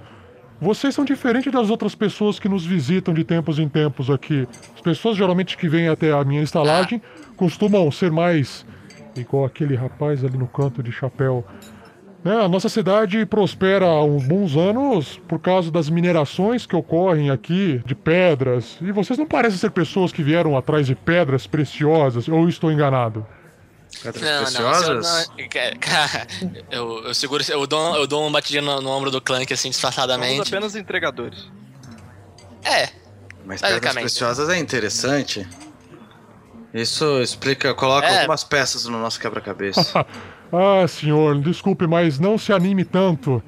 vocês 0.60 0.93
são 0.93 1.06
diferentes 1.06 1.52
das 1.52 1.69
outras 1.69 1.95
pessoas 1.95 2.39
que 2.39 2.50
nos 2.50 2.65
visitam 2.65 3.13
de 3.13 3.24
tempos 3.24 3.60
em 3.60 3.69
tempos 3.69 4.10
aqui. 4.10 4.47
As 4.76 4.82
pessoas 4.82 5.15
geralmente 5.15 5.58
que 5.58 5.69
vêm 5.69 5.88
até 5.88 6.12
a 6.12 6.24
minha 6.24 6.41
estalagem 6.41 7.02
costumam 7.38 7.89
ser 7.91 8.12
mais 8.12 8.65
igual 9.15 9.45
aquele 9.45 9.76
rapaz 9.76 10.24
ali 10.26 10.38
no 10.38 10.47
canto 10.47 10.82
de 10.84 10.91
chapéu. 10.91 11.45
Né, 12.23 12.39
a 12.39 12.47
nossa 12.47 12.69
cidade 12.69 13.25
prospera 13.25 13.86
há 13.86 14.03
uns 14.03 14.23
bons 14.27 14.55
anos 14.55 15.19
por 15.27 15.39
causa 15.39 15.71
das 15.71 15.89
minerações 15.89 16.67
que 16.67 16.75
ocorrem 16.75 17.31
aqui 17.31 17.81
de 17.84 17.95
pedras. 17.95 18.77
E 18.79 18.91
vocês 18.91 19.17
não 19.17 19.25
parecem 19.25 19.57
ser 19.57 19.71
pessoas 19.71 20.12
que 20.12 20.21
vieram 20.21 20.55
atrás 20.55 20.86
de 20.86 20.93
pedras 20.93 21.47
preciosas, 21.47 22.27
ou 22.27 22.47
estou 22.47 22.71
enganado? 22.71 23.25
Pedras 24.03 24.21
Não, 24.23 24.31
não, 24.31 24.43
preciosas? 24.43 25.07
senhor, 25.07 25.27
não, 25.73 25.79
cara, 25.79 26.27
eu, 26.69 27.03
eu 27.07 27.13
seguro, 27.15 27.43
eu 27.49 27.65
dou, 27.65 27.95
eu 27.97 28.05
dou 28.05 28.21
uma 28.21 28.31
batidinha 28.31 28.62
no, 28.62 28.79
no 28.81 28.89
ombro 28.91 29.10
do 29.10 29.19
Clank 29.19 29.51
assim, 29.51 29.63
Somos 29.71 29.75
disfarçadamente. 29.77 30.47
apenas 30.47 30.75
entregadores. 30.75 31.49
É, 32.63 32.88
Mas 33.45 33.62
pedras 33.62 33.95
preciosas 33.95 34.47
é 34.49 34.60
interessante. 34.60 35.47
Isso 36.73 37.19
explica, 37.19 37.73
coloca 37.73 38.07
É. 38.07 38.19
algumas 38.19 38.43
peças 38.43 38.86
no 38.86 38.99
nosso 38.99 39.19
quebra-cabeça. 39.19 40.05
Ah, 40.52 40.86
senhor, 40.88 41.40
desculpe, 41.40 41.88
mas 41.88 42.20
não 42.20 42.38
se 42.38 42.52
anime 42.52 42.84
tanto. 42.84 43.42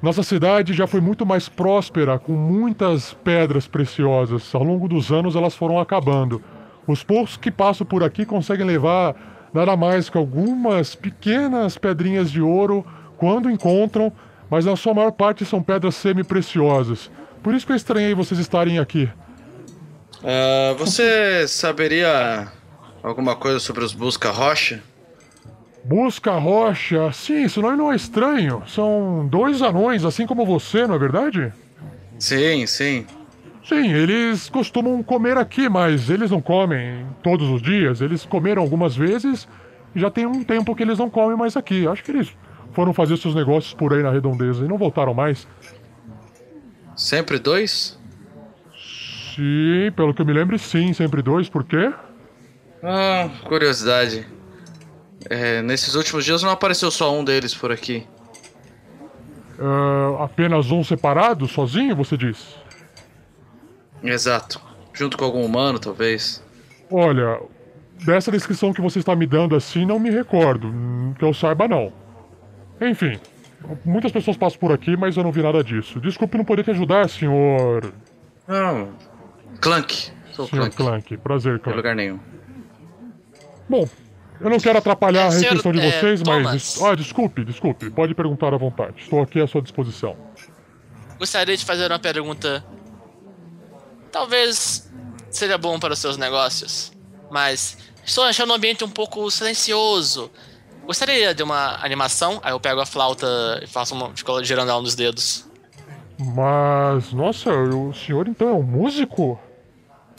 Nossa 0.00 0.22
cidade 0.22 0.72
já 0.72 0.86
foi 0.86 1.00
muito 1.00 1.24
mais 1.24 1.48
próspera, 1.48 2.18
com 2.18 2.32
muitas 2.32 3.12
pedras 3.12 3.66
preciosas. 3.66 4.54
Ao 4.54 4.62
longo 4.62 4.88
dos 4.88 5.10
anos 5.10 5.36
elas 5.36 5.54
foram 5.54 5.78
acabando. 5.78 6.42
Os 6.86 7.04
poucos 7.04 7.36
que 7.36 7.50
passam 7.50 7.86
por 7.86 8.02
aqui 8.02 8.24
conseguem 8.24 8.66
levar 8.66 9.14
nada 9.54 9.76
mais 9.76 10.08
que 10.08 10.18
algumas 10.18 10.94
pequenas 10.94 11.78
pedrinhas 11.78 12.30
de 12.30 12.40
ouro 12.40 12.84
quando 13.16 13.50
encontram, 13.50 14.12
mas 14.50 14.64
na 14.64 14.74
sua 14.74 14.94
maior 14.94 15.12
parte 15.12 15.44
são 15.44 15.62
pedras 15.62 15.94
semi-preciosas. 15.94 17.10
Por 17.42 17.54
isso 17.54 17.66
que 17.66 17.72
eu 17.72 17.76
estranhei 17.76 18.14
vocês 18.14 18.40
estarem 18.40 18.78
aqui. 18.78 19.08
Ah, 20.24 20.74
você 20.78 21.46
saberia 21.46 22.48
alguma 23.02 23.36
coisa 23.36 23.60
sobre 23.60 23.84
os 23.84 23.92
busca-rocha? 23.92 24.82
Busca 25.84 26.32
Rocha, 26.32 27.10
sim, 27.12 27.42
esse 27.44 27.60
nome 27.60 27.76
não 27.76 27.92
é 27.92 27.96
estranho. 27.96 28.62
São 28.66 29.26
dois 29.28 29.60
anões, 29.62 30.04
assim 30.04 30.26
como 30.26 30.46
você, 30.46 30.86
não 30.86 30.94
é 30.94 30.98
verdade? 30.98 31.52
Sim, 32.18 32.66
sim. 32.66 33.06
Sim, 33.64 33.92
eles 33.92 34.48
costumam 34.48 35.02
comer 35.02 35.36
aqui, 35.36 35.68
mas 35.68 36.08
eles 36.10 36.30
não 36.30 36.40
comem 36.40 37.06
todos 37.22 37.48
os 37.48 37.60
dias. 37.62 38.00
Eles 38.00 38.24
comeram 38.24 38.62
algumas 38.62 38.94
vezes 38.96 39.48
e 39.94 40.00
já 40.00 40.10
tem 40.10 40.26
um 40.26 40.42
tempo 40.42 40.74
que 40.74 40.82
eles 40.82 40.98
não 40.98 41.10
comem 41.10 41.36
mais 41.36 41.56
aqui. 41.56 41.86
Acho 41.86 42.02
que 42.02 42.10
eles 42.10 42.32
foram 42.72 42.92
fazer 42.92 43.16
seus 43.16 43.34
negócios 43.34 43.74
por 43.74 43.92
aí 43.92 44.02
na 44.02 44.10
redondeza 44.10 44.64
e 44.64 44.68
não 44.68 44.78
voltaram 44.78 45.14
mais. 45.14 45.46
Sempre 46.96 47.38
dois? 47.38 47.98
Sim, 49.34 49.90
pelo 49.96 50.12
que 50.12 50.20
eu 50.20 50.26
me 50.26 50.32
lembro, 50.32 50.58
sim, 50.58 50.92
sempre 50.92 51.22
dois. 51.22 51.48
Por 51.48 51.64
quê? 51.64 51.92
Ah, 52.82 53.30
curiosidade. 53.44 54.26
É, 55.30 55.62
nesses 55.62 55.94
últimos 55.94 56.24
dias 56.24 56.42
não 56.42 56.50
apareceu 56.50 56.90
só 56.90 57.12
um 57.14 57.24
deles 57.24 57.54
por 57.54 57.70
aqui. 57.72 58.06
Ah, 59.60 60.24
apenas 60.24 60.70
um 60.70 60.82
separado, 60.82 61.46
sozinho, 61.46 61.94
você 61.94 62.16
diz? 62.16 62.56
Exato. 64.02 64.60
Junto 64.92 65.16
com 65.16 65.24
algum 65.24 65.44
humano, 65.44 65.78
talvez. 65.78 66.42
Olha, 66.90 67.40
dessa 68.04 68.30
descrição 68.30 68.72
que 68.72 68.80
você 68.80 68.98
está 68.98 69.14
me 69.14 69.26
dando 69.26 69.54
assim, 69.54 69.86
não 69.86 69.98
me 69.98 70.10
recordo. 70.10 70.72
Que 71.18 71.24
eu 71.24 71.32
saiba, 71.32 71.68
não. 71.68 71.92
Enfim, 72.80 73.18
muitas 73.84 74.10
pessoas 74.10 74.36
passam 74.36 74.58
por 74.58 74.72
aqui, 74.72 74.96
mas 74.96 75.16
eu 75.16 75.22
não 75.22 75.30
vi 75.32 75.42
nada 75.42 75.62
disso. 75.62 76.00
Desculpe 76.00 76.36
não 76.36 76.44
poder 76.44 76.64
te 76.64 76.70
ajudar, 76.72 77.08
senhor. 77.08 77.92
Não. 78.48 78.88
Clank. 79.60 80.10
Sou 80.32 80.46
senhor 80.48 80.68
Clank. 80.70 80.76
Clank. 80.76 81.16
Prazer, 81.18 81.54
Em 81.56 81.58
Clank. 81.60 81.76
lugar 81.76 81.94
nenhum. 81.94 82.18
Bom, 83.68 83.88
eu 84.42 84.50
não 84.50 84.58
quero 84.58 84.78
atrapalhar 84.78 85.26
a 85.26 85.30
Senhor, 85.30 85.44
refeição 85.44 85.72
de 85.72 85.80
é, 85.80 85.90
vocês, 85.90 86.22
mas. 86.22 86.44
Thomas. 86.44 86.82
Ah, 86.82 86.94
desculpe, 86.94 87.44
desculpe. 87.44 87.90
Pode 87.90 88.14
perguntar 88.14 88.52
à 88.52 88.56
vontade. 88.56 88.94
Estou 88.98 89.22
aqui 89.22 89.40
à 89.40 89.46
sua 89.46 89.62
disposição. 89.62 90.16
Gostaria 91.18 91.56
de 91.56 91.64
fazer 91.64 91.90
uma 91.90 91.98
pergunta. 91.98 92.64
Talvez 94.10 94.90
seja 95.30 95.56
bom 95.56 95.78
para 95.78 95.94
os 95.94 95.98
seus 95.98 96.16
negócios, 96.16 96.92
mas 97.30 97.78
estou 98.04 98.24
achando 98.24 98.50
o 98.50 98.54
ambiente 98.54 98.84
um 98.84 98.90
pouco 98.90 99.30
silencioso. 99.30 100.30
Gostaria 100.84 101.34
de 101.34 101.42
uma 101.42 101.78
animação? 101.82 102.40
Aí 102.42 102.52
eu 102.52 102.60
pego 102.60 102.80
a 102.80 102.86
flauta 102.86 103.26
e 103.62 103.66
faço 103.66 103.94
uma. 103.94 104.10
Fico 104.14 104.42
girando 104.42 104.70
ela 104.70 104.82
nos 104.82 104.94
dedos. 104.94 105.48
Mas, 106.18 107.12
nossa, 107.12 107.50
o 107.52 107.92
senhor 107.94 108.28
então 108.28 108.48
é 108.48 108.52
um 108.52 108.62
músico? 108.62 109.40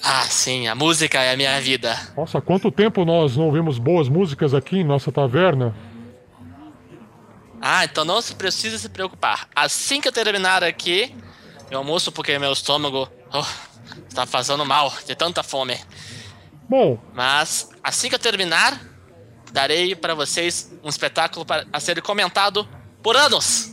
Ah, 0.06 0.24
sim, 0.30 0.68
a 0.68 0.76
música 0.76 1.18
é 1.22 1.32
a 1.32 1.38
minha 1.38 1.62
vida. 1.62 1.98
Nossa, 2.18 2.42
quanto 2.42 2.70
tempo 2.70 3.06
nós 3.06 3.38
não 3.38 3.50
vemos 3.54 3.80
boas 3.80 4.10
músicas 4.10 4.54
aqui 4.54 4.80
em 4.80 4.84
nossa 4.84 5.14
taverna? 5.14 5.74
Ah, 7.62 7.86
então 7.86 8.04
não 8.04 8.22
se 8.22 8.36
precisa 8.36 8.78
se 8.78 8.90
preocupar. 8.90 9.48
Assim 9.56 10.02
que 10.02 10.08
eu 10.10 10.12
terminar 10.12 10.62
aqui, 10.62 11.16
eu 11.72 11.78
almoço 11.78 12.12
porque 12.12 12.38
meu 12.38 12.52
estômago 12.52 13.08
oh, 13.34 13.46
está 14.10 14.26
fazendo 14.26 14.66
mal 14.66 14.94
de 15.08 15.16
tanta 15.16 15.42
fome. 15.42 15.80
Bom, 16.68 17.00
Mas 17.14 17.70
assim 17.82 18.10
que 18.10 18.16
eu 18.16 18.20
terminar, 18.20 18.82
darei 19.54 19.96
para 19.96 20.14
vocês 20.14 20.74
um 20.84 20.90
espetáculo 20.90 21.46
para, 21.46 21.66
a 21.72 21.80
ser 21.80 22.02
comentado 22.02 22.68
por 23.02 23.16
anos. 23.16 23.72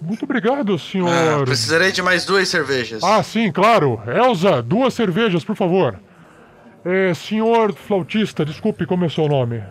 Muito 0.00 0.24
obrigado, 0.24 0.74
Ah, 0.74 0.78
senhor. 0.78 1.44
precisarei 1.44 1.92
de 1.92 2.02
mais 2.02 2.24
duas 2.24 2.48
cervejas. 2.48 3.02
Ah, 3.02 3.22
sim, 3.22 3.50
claro. 3.52 4.00
Elza, 4.06 4.62
duas 4.62 4.94
cervejas, 4.94 5.44
por 5.44 5.54
favor. 5.56 5.98
É, 6.84 7.14
senhor 7.14 7.72
flautista, 7.74 8.44
desculpe, 8.44 8.86
como 8.86 9.04
é 9.04 9.08
seu 9.08 9.28
nome? 9.28 9.62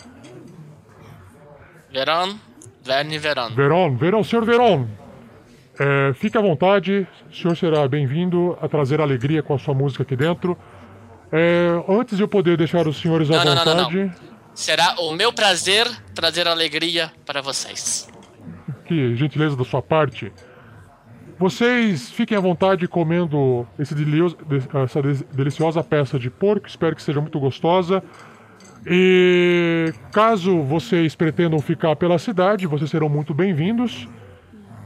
Verão, 1.91 2.39
Verne 2.83 3.17
Verão. 3.17 3.53
Veron, 3.53 3.95
Veron, 3.97 4.23
senhor 4.23 4.45
Veron. 4.45 4.87
É, 5.79 6.13
fique 6.13 6.37
à 6.37 6.41
vontade, 6.41 7.07
o 7.29 7.35
senhor 7.35 7.57
será 7.57 7.87
bem-vindo 7.87 8.57
a 8.61 8.67
trazer 8.67 9.01
alegria 9.01 9.41
com 9.43 9.53
a 9.53 9.59
sua 9.59 9.73
música 9.73 10.03
aqui 10.03 10.15
dentro. 10.15 10.57
É, 11.31 11.69
antes 11.87 12.17
de 12.17 12.23
eu 12.23 12.27
poder 12.27 12.57
deixar 12.57 12.87
os 12.87 12.99
senhores 12.99 13.29
à 13.29 13.43
Não, 13.43 13.45
não, 13.45 13.55
não, 13.55 13.65
não, 13.65 13.75
vontade. 13.83 13.95
não. 14.05 14.31
Será 14.53 14.95
o 14.99 15.13
meu 15.13 15.31
prazer 15.31 15.87
trazer 16.13 16.47
alegria 16.47 17.11
para 17.25 17.41
vocês. 17.41 18.07
Gentileza 19.15 19.55
da 19.55 19.63
sua 19.63 19.81
parte. 19.81 20.31
Vocês 21.37 22.11
fiquem 22.11 22.37
à 22.37 22.41
vontade 22.41 22.87
comendo 22.87 23.65
esse 23.79 23.95
delio- 23.95 24.29
de- 24.47 24.77
essa 24.83 25.01
de- 25.01 25.23
deliciosa 25.33 25.83
peça 25.83 26.19
de 26.19 26.29
porco. 26.29 26.67
Espero 26.67 26.95
que 26.95 27.01
seja 27.01 27.19
muito 27.19 27.39
gostosa. 27.39 28.03
E 28.85 29.93
caso 30.11 30.61
vocês 30.63 31.15
pretendam 31.15 31.59
ficar 31.59 31.95
pela 31.95 32.17
cidade, 32.17 32.65
vocês 32.67 32.89
serão 32.89 33.09
muito 33.09 33.33
bem-vindos. 33.33 34.07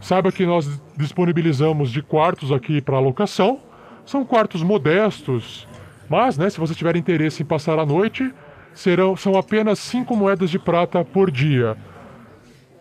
Saiba 0.02 0.32
que 0.32 0.46
nós 0.46 0.82
disponibilizamos 0.98 1.92
de 1.92 2.02
quartos 2.02 2.52
aqui 2.52 2.82
para 2.82 3.00
locação. 3.00 3.60
São 4.06 4.24
quartos 4.24 4.62
modestos, 4.62 5.68
mas, 6.08 6.38
né, 6.38 6.50
se 6.50 6.60
você 6.60 6.76
tiver 6.76 6.96
interesse 6.96 7.42
em 7.42 7.46
passar 7.46 7.80
a 7.80 7.86
noite, 7.86 8.32
serão 8.74 9.16
são 9.16 9.36
apenas 9.38 9.80
cinco 9.80 10.16
moedas 10.16 10.50
de 10.50 10.60
prata 10.60 11.04
por 11.04 11.32
dia. 11.32 11.76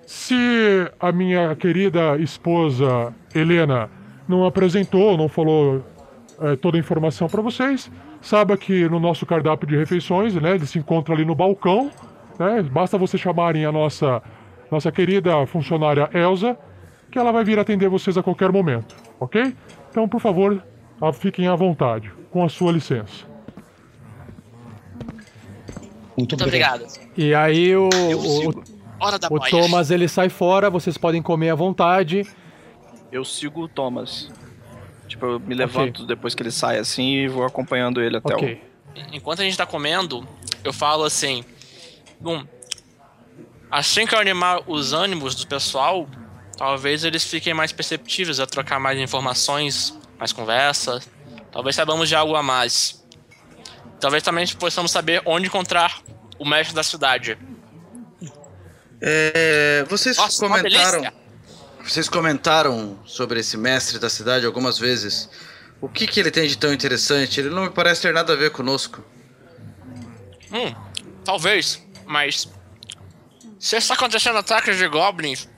Se 0.07 0.91
a 1.01 1.13
minha 1.13 1.55
querida 1.57 2.17
esposa 2.19 3.15
Helena 3.35 3.91
não 4.29 4.45
apresentou, 4.45 5.17
não 5.17 5.29
falou 5.29 5.85
eh, 6.41 6.57
toda 6.57 6.77
a 6.77 6.81
informação 6.81 7.29
para 7.29 7.41
vocês, 7.41 7.91
saiba 8.21 8.57
que 8.57 8.89
no 8.89 8.99
nosso 8.99 9.27
cardápio 9.27 9.69
de 9.69 9.77
refeições, 9.77 10.35
né, 10.35 10.55
ele 10.55 10.67
se 10.67 10.79
encontra 10.79 11.15
ali 11.15 11.25
no 11.25 11.35
balcão, 11.35 11.91
né, 12.39 12.63
basta 12.63 12.99
vocês 12.99 13.21
chamarem 13.21 13.65
a 13.65 13.73
nossa 13.73 14.23
nossa 14.71 14.91
querida 14.91 15.47
funcionária 15.47 16.09
Elsa, 16.13 16.59
que 17.11 17.19
ela 17.19 17.31
vai 17.31 17.45
vir 17.45 17.59
atender 17.59 17.89
vocês 17.89 18.17
a 18.19 18.23
qualquer 18.23 18.51
momento, 18.51 18.97
ok? 19.21 19.55
Então, 19.91 20.09
por 20.09 20.21
favor, 20.21 20.61
fiquem 21.13 21.47
à 21.47 21.55
vontade, 21.55 22.11
com 22.31 22.45
a 22.45 22.49
sua 22.49 22.73
licença. 22.73 23.25
Muito, 26.17 26.33
Muito 26.33 26.45
obrigado. 26.45 26.85
E 27.17 27.35
aí 27.35 27.77
o, 27.77 27.89
o. 27.89 28.74
Hora 29.01 29.19
da 29.19 29.29
o 29.29 29.39
boia. 29.39 29.51
Thomas 29.51 29.91
ele 29.91 30.09
sai 30.09 30.29
fora, 30.29 30.71
vocês 30.71 30.97
podem 30.97 31.23
comer 31.23 31.51
à 31.51 31.55
vontade. 31.55 32.27
Eu 33.11 33.25
sigo 33.25 33.63
o 33.63 33.69
Thomas. 33.69 34.31
Tipo, 35.07 35.27
eu 35.27 35.41
me 35.41 35.55
levanto 35.55 36.07
depois 36.07 36.35
que 36.35 36.43
ele 36.43 36.51
sai 36.51 36.79
assim 36.79 37.15
e 37.15 37.29
vou 37.29 37.45
acompanhando 37.45 38.01
ele 38.01 38.17
até 38.17 38.35
Ok. 38.35 38.63
Enquanto 39.13 39.41
a 39.41 39.45
gente 39.45 39.57
tá 39.57 39.67
comendo, 39.67 40.27
eu 40.63 40.73
falo 40.73 41.05
assim. 41.05 41.45
Bom, 42.21 42.45
assim 43.71 44.07
que 44.07 44.15
eu 44.15 44.19
animar 44.19 44.63
os 44.67 44.93
ânimos 44.93 45.35
do 45.35 45.47
pessoal, 45.47 46.09
talvez 46.57 47.05
eles 47.05 47.25
fiquem 47.25 47.53
mais 47.53 47.73
perceptíveis 47.73 48.41
a 48.41 48.47
trocar 48.47 48.79
mais 48.79 48.99
informações, 48.99 49.99
mais 50.19 50.33
conversa. 50.33 51.01
Talvez 51.53 51.77
saibamos 51.77 52.09
de 52.09 52.15
algo 52.15 52.35
a 52.35 52.43
mais. 52.43 53.05
Talvez 54.01 54.23
também 54.23 54.47
possamos 54.59 54.91
saber 54.91 55.23
onde 55.25 55.47
encontrar 55.47 56.03
o 56.39 56.45
mestre 56.45 56.75
da 56.75 56.83
cidade. 56.83 57.39
É, 59.07 59.85
vocês 59.87 60.17
Nossa, 60.17 60.41
comentaram. 60.41 61.13
Vocês 61.85 62.09
comentaram 62.09 62.99
sobre 63.05 63.41
esse 63.41 63.59
mestre 63.59 63.99
da 63.99 64.09
cidade 64.09 64.47
algumas 64.47 64.79
vezes. 64.79 65.29
O 65.79 65.91
que, 65.91 66.07
que 66.07 66.19
ele 66.19 66.31
tem 66.31 66.49
de 66.49 66.57
tão 66.57 66.73
interessante? 66.73 67.39
Ele 67.39 67.51
não 67.51 67.65
me 67.65 67.71
parece 67.71 68.01
ter 68.01 68.15
nada 68.15 68.33
a 68.33 68.37
ver 68.37 68.51
conosco. 68.51 69.05
Hum, 70.51 70.75
talvez, 71.23 71.83
mas. 72.07 72.49
Se 73.59 73.77
está 73.77 73.93
acontecendo 73.93 74.39
ataques 74.39 74.79
de 74.79 74.89
goblins 74.89 75.49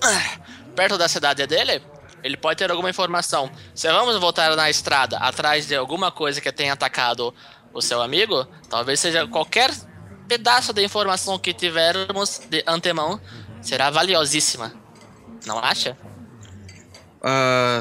ah, 0.00 0.38
perto 0.76 0.96
da 0.96 1.08
cidade 1.08 1.44
dele, 1.48 1.82
ele 2.22 2.36
pode 2.36 2.58
ter 2.58 2.70
alguma 2.70 2.90
informação. 2.90 3.50
Se 3.74 3.88
vamos 3.88 4.16
voltar 4.20 4.54
na 4.54 4.70
estrada 4.70 5.18
atrás 5.18 5.66
de 5.66 5.74
alguma 5.74 6.12
coisa 6.12 6.40
que 6.40 6.52
tenha 6.52 6.74
atacado 6.74 7.34
o 7.72 7.82
seu 7.82 8.00
amigo, 8.00 8.46
talvez 8.70 9.00
seja 9.00 9.26
qualquer 9.26 9.72
pedaço 10.28 10.72
de 10.72 10.84
informação 10.84 11.38
que 11.38 11.52
tivermos 11.54 12.40
de 12.50 12.62
antemão 12.66 13.20
será 13.62 13.90
valiosíssima. 13.90 14.72
Não 15.46 15.58
acha? 15.58 15.96
Ah, 17.22 17.78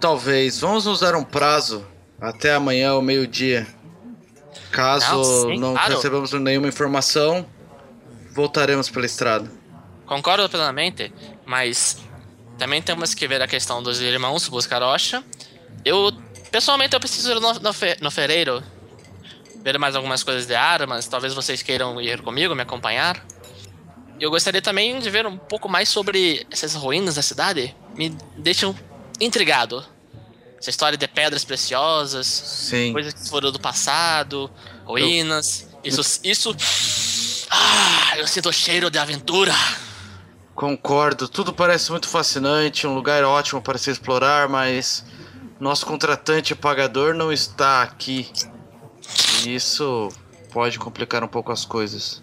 talvez. 0.00 0.58
Vamos 0.60 0.86
usar 0.86 1.14
um 1.14 1.24
prazo 1.24 1.86
até 2.20 2.54
amanhã 2.54 2.90
ao 2.90 3.02
meio-dia. 3.02 3.66
Caso 4.70 5.06
Não, 5.16 5.24
sim, 5.24 5.58
não 5.58 5.74
claro. 5.74 5.94
recebamos 5.94 6.32
nenhuma 6.32 6.68
informação, 6.68 7.44
voltaremos 8.34 8.88
pela 8.88 9.04
estrada. 9.06 9.50
Concordo 10.06 10.48
plenamente, 10.48 11.12
mas 11.44 11.98
também 12.58 12.80
temos 12.82 13.12
que 13.14 13.26
ver 13.28 13.42
a 13.42 13.48
questão 13.48 13.82
dos 13.82 14.00
irmãos 14.00 14.48
Buscarocha. 14.48 15.22
Eu, 15.84 16.10
pessoalmente, 16.50 16.94
eu 16.94 17.00
preciso 17.00 17.32
ir 17.32 17.40
no, 17.40 17.52
no, 17.54 17.72
fe- 17.72 17.96
no 18.00 18.10
fereiro 18.10 18.62
ver 19.62 19.78
mais 19.78 19.94
algumas 19.94 20.22
coisas 20.22 20.46
de 20.46 20.54
armas. 20.54 21.06
Talvez 21.06 21.32
vocês 21.34 21.62
queiram 21.62 22.00
ir 22.00 22.20
comigo, 22.20 22.54
me 22.54 22.62
acompanhar. 22.62 23.24
Eu 24.20 24.30
gostaria 24.30 24.62
também 24.62 24.98
de 24.98 25.10
ver 25.10 25.26
um 25.26 25.36
pouco 25.36 25.68
mais 25.68 25.88
sobre 25.88 26.46
essas 26.50 26.74
ruínas 26.74 27.14
da 27.14 27.22
cidade. 27.22 27.74
Me 27.94 28.10
deixam 28.36 28.74
intrigado. 29.20 29.84
Essa 30.58 30.70
história 30.70 30.96
de 30.96 31.08
pedras 31.08 31.44
preciosas, 31.44 32.26
Sim. 32.26 32.92
coisas 32.92 33.12
que 33.14 33.28
foram 33.28 33.50
do 33.50 33.58
passado, 33.58 34.50
ruínas. 34.84 35.68
Isso, 35.82 36.20
isso. 36.22 36.56
Ah, 37.50 38.16
eu 38.16 38.26
sinto 38.26 38.48
o 38.48 38.52
cheiro 38.52 38.88
de 38.88 38.98
aventura. 38.98 39.52
Concordo, 40.54 41.28
tudo 41.28 41.52
parece 41.52 41.90
muito 41.90 42.08
fascinante, 42.08 42.86
um 42.86 42.94
lugar 42.94 43.24
ótimo 43.24 43.60
para 43.60 43.78
se 43.78 43.90
explorar, 43.90 44.48
mas 44.48 45.04
nosso 45.58 45.84
contratante 45.84 46.54
pagador 46.54 47.14
não 47.14 47.32
está 47.32 47.82
aqui. 47.82 48.30
E 49.46 49.54
isso 49.54 50.08
pode 50.52 50.78
complicar 50.78 51.22
um 51.24 51.28
pouco 51.28 51.52
as 51.52 51.64
coisas. 51.64 52.22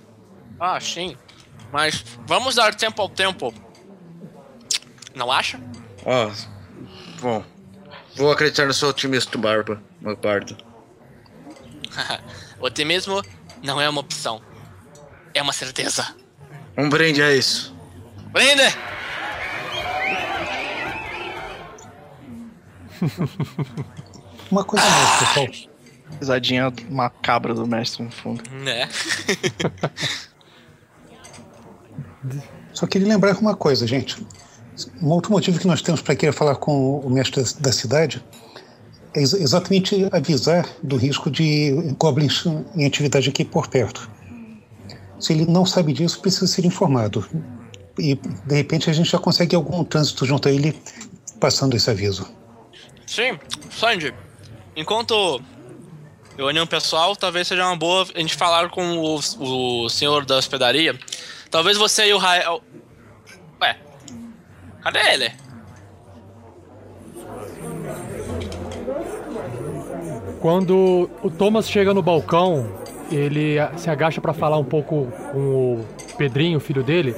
Ah, 0.60 0.80
sim. 0.80 1.16
Mas 1.72 2.04
vamos 2.26 2.56
dar 2.56 2.74
tempo 2.76 3.02
ao 3.02 3.10
tempo. 3.10 3.54
Não 5.16 5.32
acha? 5.32 5.60
Ó, 6.06 6.32
bom, 7.22 7.44
Vou 8.20 8.32
acreditar 8.32 8.66
no 8.66 8.74
seu 8.74 8.90
otimismo, 8.90 9.38
Barba, 9.38 9.82
meu 10.02 10.14
bardo. 10.14 10.58
Otimismo 12.60 13.24
não 13.64 13.80
é 13.80 13.88
uma 13.88 14.02
opção. 14.02 14.42
É 15.34 15.42
uma 15.42 15.54
certeza. 15.54 16.14
Um 16.78 16.90
brinde 16.90 17.24
a 17.24 17.34
isso. 17.34 17.74
Brinde! 18.28 18.76
Uma 24.52 24.66
coisa 24.66 24.86
mais, 24.86 25.20
pessoal. 25.20 25.48
Risadinha 26.20 26.74
macabra 26.90 27.54
do 27.54 27.68
mestre 27.68 28.04
no 28.04 28.12
fundo. 28.12 28.44
Né? 28.52 28.90
Só 32.74 32.88
queria 32.88 33.08
lembrar 33.08 33.38
uma 33.38 33.56
coisa, 33.56 33.86
gente. 33.86 34.26
Um 35.02 35.10
outro 35.10 35.32
motivo 35.32 35.60
que 35.60 35.68
nós 35.68 35.82
temos 35.82 36.02
para 36.02 36.16
querer 36.16 36.32
falar 36.32 36.56
com 36.56 37.00
o 37.00 37.10
mestre 37.10 37.44
da 37.60 37.72
cidade 37.72 38.24
é 39.14 39.20
ex 39.20 39.34
exatamente 39.34 40.08
avisar 40.12 40.68
do 40.84 40.96
risco 40.96 41.30
de 41.30 41.72
goblins 41.98 42.46
em 42.76 42.86
atividade 42.86 43.30
aqui 43.30 43.44
por 43.44 43.68
perto. 43.68 44.10
Se 45.20 45.34
ele 45.34 45.46
não 45.46 45.66
sabe 45.66 45.92
disso, 45.92 46.22
precisa 46.22 46.48
ser 46.48 46.66
informado. 46.66 47.26
E, 47.98 48.16
de 48.16 48.56
repente, 48.56 48.90
a 48.90 48.94
gente 48.94 49.10
já 49.10 49.20
consegue 49.20 49.56
algum 49.56 49.84
trânsito 49.84 50.26
junto 50.26 50.48
a 50.48 50.52
ele 50.52 50.74
passando 51.40 51.76
esse 51.76 51.90
aviso. 51.90 52.30
Sim, 53.06 53.38
Sandy. 53.70 54.14
Enquanto 54.76 55.42
reunião 56.46 56.66
pessoal, 56.68 57.16
talvez 57.16 57.48
seja 57.48 57.66
uma 57.66 57.76
boa 57.76 58.08
a 58.14 58.20
gente 58.20 58.36
falar 58.36 58.70
com 58.70 58.98
o, 58.98 59.16
o 59.16 59.90
senhor 59.90 60.26
da 60.26 60.38
hospedaria. 60.38 60.98
Talvez 61.52 61.78
você 61.78 62.08
e 62.08 62.14
o 62.14 62.18
Rael. 62.18 62.62
Ué, 63.62 63.78
cadê 64.82 65.00
ele? 65.14 65.32
Quando 70.40 71.10
o 71.22 71.30
Thomas 71.30 71.70
chega 71.70 71.94
no 71.94 72.02
balcão, 72.02 72.72
ele 73.12 73.58
se 73.78 73.90
agacha 73.90 74.22
para 74.22 74.34
falar 74.34 74.58
um 74.58 74.64
pouco 74.64 75.12
com 75.32 75.40
o 75.40 75.86
Pedrinho, 76.18 76.60
filho 76.60 76.84
dele. 76.84 77.16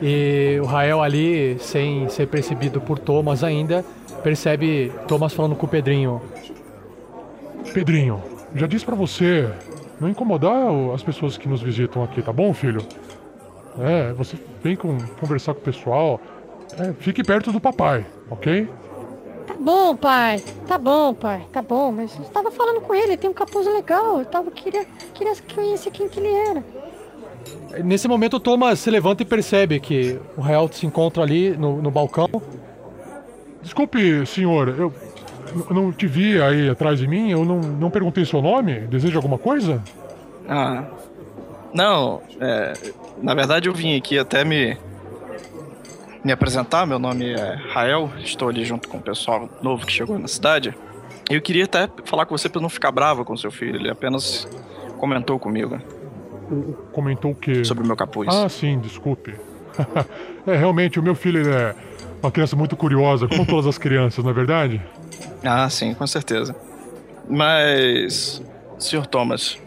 E 0.00 0.58
o 0.62 0.64
Rael 0.64 1.02
ali, 1.02 1.58
sem 1.60 2.08
ser 2.08 2.26
percebido 2.28 2.80
por 2.80 2.98
Thomas 2.98 3.44
ainda, 3.44 3.84
percebe 4.22 4.90
Thomas 5.06 5.34
falando 5.34 5.54
com 5.54 5.66
o 5.66 5.68
Pedrinho. 5.68 6.22
Pedrinho, 7.72 8.22
já 8.54 8.66
disse 8.66 8.84
para 8.84 8.94
você 8.94 9.50
não 10.00 10.08
incomodar 10.08 10.68
as 10.94 11.02
pessoas 11.02 11.36
que 11.36 11.48
nos 11.48 11.62
visitam 11.62 12.02
aqui, 12.02 12.22
tá 12.22 12.32
bom, 12.32 12.52
filho? 12.54 12.84
É, 13.78 14.12
você 14.12 14.36
vem 14.62 14.74
com, 14.74 14.98
conversar 15.20 15.54
com 15.54 15.60
o 15.60 15.62
pessoal. 15.62 16.20
É, 16.78 16.92
fique 16.94 17.22
perto 17.22 17.52
do 17.52 17.60
papai, 17.60 18.06
ok? 18.30 18.68
Tá 19.46 19.54
bom, 19.58 19.96
pai. 19.96 20.42
Tá 20.66 20.78
bom, 20.78 21.14
pai. 21.14 21.46
Tá 21.52 21.62
bom, 21.62 21.92
mas 21.92 22.16
eu 22.16 22.22
estava 22.22 22.50
falando 22.50 22.80
com 22.80 22.94
ele, 22.94 23.16
tem 23.16 23.28
um 23.28 23.34
capuz 23.34 23.66
legal. 23.66 24.18
Eu 24.20 24.24
tava, 24.24 24.50
queria, 24.50 24.86
queria 25.14 25.34
conhecer 25.54 25.90
quem 25.90 26.08
que 26.08 26.18
ele 26.18 26.32
era. 26.32 26.64
Nesse 27.84 28.08
momento, 28.08 28.36
o 28.36 28.40
Thomas 28.40 28.78
se 28.80 28.90
levanta 28.90 29.22
e 29.22 29.26
percebe 29.26 29.80
que 29.80 30.18
o 30.36 30.40
Rael 30.40 30.68
se 30.72 30.86
encontra 30.86 31.22
ali 31.22 31.56
no, 31.56 31.80
no 31.80 31.90
balcão. 31.90 32.28
Desculpe, 33.62 34.24
senhor, 34.26 34.68
eu 34.68 34.92
não 35.70 35.92
te 35.92 36.06
vi 36.06 36.40
aí 36.40 36.68
atrás 36.68 36.98
de 36.98 37.06
mim, 37.06 37.30
eu 37.30 37.44
não, 37.44 37.58
não 37.60 37.90
perguntei 37.90 38.24
seu 38.24 38.40
nome. 38.42 38.80
Deseja 38.80 39.16
alguma 39.16 39.38
coisa? 39.38 39.82
Ah. 40.48 40.84
Não, 41.72 42.20
é, 42.40 42.72
na 43.22 43.34
verdade 43.34 43.68
eu 43.68 43.74
vim 43.74 43.96
aqui 43.96 44.18
até 44.18 44.44
me 44.44 44.76
me 46.24 46.32
apresentar. 46.32 46.86
Meu 46.86 46.98
nome 46.98 47.30
é 47.30 47.58
Rael, 47.68 48.10
estou 48.18 48.48
ali 48.48 48.64
junto 48.64 48.88
com 48.88 48.98
o 48.98 49.00
pessoal 49.00 49.48
novo 49.62 49.86
que 49.86 49.92
chegou 49.92 50.18
na 50.18 50.28
cidade. 50.28 50.74
Eu 51.28 51.40
queria 51.40 51.64
até 51.64 51.88
falar 52.04 52.26
com 52.26 52.36
você 52.36 52.48
para 52.48 52.60
não 52.60 52.68
ficar 52.68 52.90
bravo 52.90 53.24
com 53.24 53.36
seu 53.36 53.50
filho. 53.50 53.76
Ele 53.76 53.90
apenas 53.90 54.48
comentou 54.98 55.38
comigo. 55.38 55.80
Comentou 56.92 57.30
o 57.30 57.34
quê? 57.34 57.64
Sobre 57.64 57.84
o 57.84 57.86
meu 57.86 57.96
capuz. 57.96 58.28
Ah, 58.28 58.48
sim, 58.48 58.78
desculpe. 58.80 59.34
é, 60.46 60.56
realmente, 60.56 60.98
o 60.98 61.02
meu 61.02 61.14
filho 61.14 61.48
é 61.48 61.74
uma 62.20 62.30
criança 62.32 62.56
muito 62.56 62.76
curiosa, 62.76 63.28
como 63.28 63.46
todas 63.46 63.66
as 63.66 63.78
crianças, 63.78 64.24
não 64.24 64.30
é 64.30 64.34
verdade? 64.34 64.82
Ah, 65.44 65.68
sim, 65.70 65.94
com 65.94 66.06
certeza. 66.06 66.54
Mas, 67.28 68.42
Sr. 68.78 69.06
Thomas, 69.06 69.58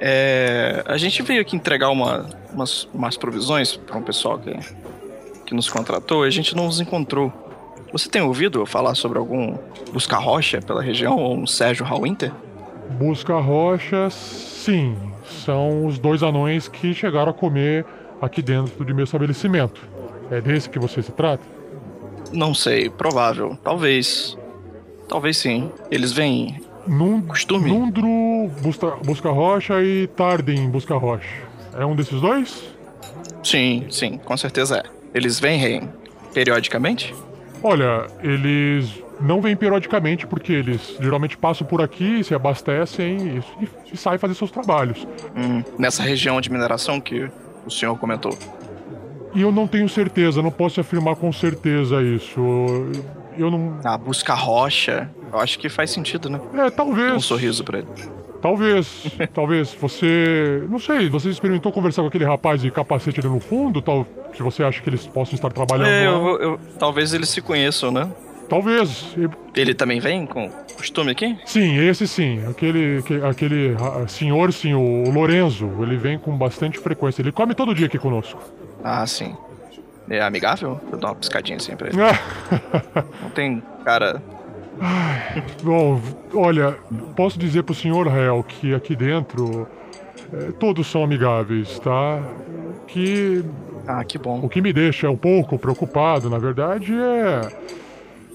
é, 0.00 0.82
a 0.86 0.96
gente 0.96 1.22
veio 1.22 1.40
aqui 1.40 1.56
entregar 1.56 1.90
uma, 1.90 2.26
umas, 2.52 2.88
umas 2.92 3.16
provisões 3.16 3.76
para 3.76 3.96
um 3.96 4.02
pessoal 4.02 4.38
que, 4.38 4.52
que 5.46 5.54
nos 5.54 5.68
contratou 5.68 6.24
e 6.24 6.28
a 6.28 6.30
gente 6.30 6.54
não 6.56 6.66
os 6.66 6.80
encontrou. 6.80 7.32
Você 7.92 8.08
tem 8.08 8.22
ouvido 8.22 8.66
falar 8.66 8.94
sobre 8.96 9.18
algum 9.18 9.56
Busca 9.92 10.16
Rocha 10.16 10.60
pela 10.60 10.82
região 10.82 11.16
ou 11.16 11.36
um 11.36 11.46
Sérgio 11.46 11.86
Hallwinter? 11.86 12.32
Busca 12.98 13.38
Rocha, 13.38 14.10
sim. 14.10 14.96
São 15.44 15.86
os 15.86 15.98
dois 15.98 16.22
anões 16.22 16.68
que 16.68 16.92
chegaram 16.92 17.30
a 17.30 17.34
comer 17.34 17.86
aqui 18.20 18.42
dentro 18.42 18.84
de 18.84 18.92
meu 18.92 19.04
estabelecimento. 19.04 19.80
É 20.30 20.40
desse 20.40 20.68
que 20.68 20.78
você 20.78 21.02
se 21.02 21.12
trata? 21.12 21.44
Não 22.32 22.52
sei, 22.52 22.90
provável. 22.90 23.56
Talvez. 23.62 24.36
Talvez 25.08 25.36
sim. 25.36 25.70
Eles 25.90 26.12
vêm. 26.12 26.60
Num, 26.86 27.22
costume? 27.22 27.70
Nundro 27.70 28.06
busca, 28.60 28.90
busca 29.04 29.30
Rocha 29.30 29.82
e 29.82 30.06
Tarden 30.08 30.68
Busca 30.68 30.94
Rocha. 30.94 31.42
É 31.78 31.84
um 31.84 31.96
desses 31.96 32.20
dois? 32.20 32.62
Sim, 33.42 33.86
sim, 33.90 34.18
com 34.18 34.36
certeza 34.36 34.78
é. 34.78 34.82
Eles 35.14 35.40
vêm 35.40 35.88
periodicamente? 36.32 37.14
Olha, 37.62 38.06
eles 38.22 39.02
não 39.20 39.40
vêm 39.40 39.56
periodicamente 39.56 40.26
porque 40.26 40.52
eles 40.52 40.96
geralmente 41.00 41.36
passam 41.36 41.66
por 41.66 41.80
aqui, 41.80 42.22
se 42.22 42.34
abastecem 42.34 43.40
e, 43.60 43.64
e 43.92 43.96
saem 43.96 44.18
fazer 44.18 44.34
seus 44.34 44.50
trabalhos. 44.50 45.06
Hum, 45.36 45.62
nessa 45.78 46.02
região 46.02 46.40
de 46.40 46.50
mineração 46.50 47.00
que 47.00 47.30
o 47.64 47.70
senhor 47.70 47.96
comentou. 47.98 48.36
E 49.34 49.42
eu 49.42 49.50
não 49.50 49.66
tenho 49.66 49.88
certeza, 49.88 50.40
não 50.40 50.50
posso 50.50 50.80
afirmar 50.80 51.16
com 51.16 51.32
certeza 51.32 52.02
isso. 52.02 52.40
Eu 53.36 53.50
não. 53.50 53.78
Ah, 53.84 53.98
busca 53.98 54.32
rocha. 54.32 55.10
Eu 55.32 55.40
acho 55.40 55.58
que 55.58 55.68
faz 55.68 55.90
sentido, 55.90 56.30
né? 56.30 56.40
É, 56.54 56.70
talvez. 56.70 57.14
Um 57.14 57.20
sorriso 57.20 57.64
pra 57.64 57.78
ele. 57.78 57.88
Talvez, 58.40 59.06
talvez. 59.34 59.74
Você. 59.74 60.64
Não 60.70 60.78
sei, 60.78 61.08
você 61.08 61.30
experimentou 61.30 61.72
conversar 61.72 62.02
com 62.02 62.08
aquele 62.08 62.24
rapaz 62.24 62.60
de 62.60 62.70
capacete 62.70 63.18
ali 63.18 63.28
no 63.28 63.40
fundo? 63.40 63.82
Tal, 63.82 64.06
se 64.36 64.42
você 64.42 64.62
acha 64.62 64.80
que 64.80 64.88
eles 64.88 65.06
possam 65.06 65.34
estar 65.34 65.50
trabalhando 65.50 65.88
é. 65.88 66.06
Eu, 66.06 66.40
eu, 66.40 66.60
talvez 66.78 67.12
eles 67.12 67.28
se 67.28 67.40
conheçam, 67.40 67.90
né? 67.90 68.08
Talvez. 68.48 69.16
Ele 69.56 69.74
também 69.74 69.98
vem 69.98 70.26
com 70.26 70.48
costume 70.76 71.10
aqui? 71.10 71.36
Sim, 71.46 71.76
esse 71.78 72.06
sim. 72.06 72.44
Aquele, 72.46 73.02
aquele 73.28 73.74
senhor, 74.06 74.52
sim, 74.52 74.74
o 74.74 75.10
Lorenzo, 75.10 75.70
ele 75.80 75.96
vem 75.96 76.18
com 76.18 76.36
bastante 76.36 76.78
frequência. 76.78 77.22
Ele 77.22 77.32
come 77.32 77.54
todo 77.54 77.74
dia 77.74 77.86
aqui 77.86 77.98
conosco. 77.98 78.40
Ah, 78.84 79.06
sim. 79.06 79.34
É 80.10 80.20
amigável? 80.20 80.78
Eu 80.92 80.98
dou 80.98 81.08
uma 81.08 81.16
piscadinha 81.16 81.56
assim 81.56 81.74
pra 81.74 81.88
ele. 81.88 81.96
Não 83.22 83.30
tem 83.30 83.62
cara. 83.84 84.22
Ai, 84.78 85.42
bom, 85.62 86.00
olha, 86.34 86.76
posso 87.16 87.38
dizer 87.38 87.62
pro 87.62 87.74
senhor 87.74 88.06
Rael 88.08 88.44
que 88.46 88.74
aqui 88.74 88.94
dentro 88.94 89.66
é, 90.32 90.52
todos 90.52 90.86
são 90.86 91.04
amigáveis, 91.04 91.78
tá? 91.78 92.20
Que. 92.86 93.42
Ah, 93.86 94.04
que 94.04 94.18
bom. 94.18 94.40
O 94.42 94.48
que 94.48 94.60
me 94.60 94.72
deixa 94.72 95.08
um 95.08 95.16
pouco 95.16 95.58
preocupado, 95.58 96.28
na 96.28 96.38
verdade, 96.38 96.92
é. 96.94 97.48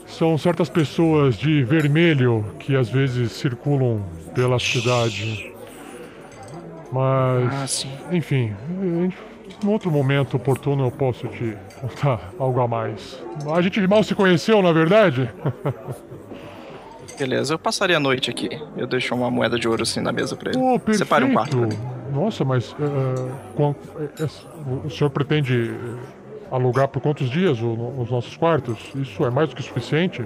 São 0.08 0.38
certas 0.38 0.70
pessoas 0.70 1.36
de 1.36 1.64
vermelho 1.64 2.44
que 2.60 2.76
às 2.76 2.90
vezes 2.90 3.32
circulam 3.34 4.04
pela 4.34 4.58
cidade. 4.60 5.54
Mas. 6.92 7.86
Ah, 7.86 8.16
enfim, 8.16 8.56
a 8.82 9.02
gente 9.04 9.18
num 9.64 9.72
outro 9.72 9.92
momento 9.92 10.38
oportuno 10.38 10.86
eu 10.86 10.92
posso 10.92 11.28
te 11.28 11.56
contar 11.80 12.32
algo 12.40 12.60
a 12.62 12.68
mais. 12.68 13.22
A 13.54 13.62
gente 13.62 13.86
mal 13.88 14.04
se 14.04 14.16
conheceu, 14.16 14.62
na 14.62 14.72
verdade? 14.72 15.30
Beleza, 17.18 17.54
eu 17.54 17.60
passaria 17.60 17.98
a 17.98 18.00
noite 18.00 18.30
aqui. 18.30 18.50
Eu 18.78 18.88
deixo 18.88 19.14
uma 19.14 19.30
moeda 19.30 19.60
de 19.60 19.68
ouro 19.68 19.84
assim 19.84 20.00
na 20.00 20.12
mesa 20.12 20.38
pra 20.38 20.52
ele. 20.52 20.60
Oh, 20.60 20.80
perfeito. 20.80 21.00
Separe 21.00 21.26
um 21.26 21.34
quarto. 21.34 21.68
Nossa, 22.14 22.46
mas 22.46 22.72
uh, 22.74 23.76
o 24.86 24.90
senhor 24.90 25.10
pretende 25.10 25.76
alugar 26.50 26.88
por 26.88 27.02
quantos 27.02 27.30
dias 27.30 27.60
os 27.62 28.10
nossos 28.10 28.38
quartos? 28.38 28.80
Isso 28.96 29.26
é 29.26 29.30
mais 29.30 29.50
do 29.50 29.56
que 29.56 29.62
suficiente? 29.62 30.24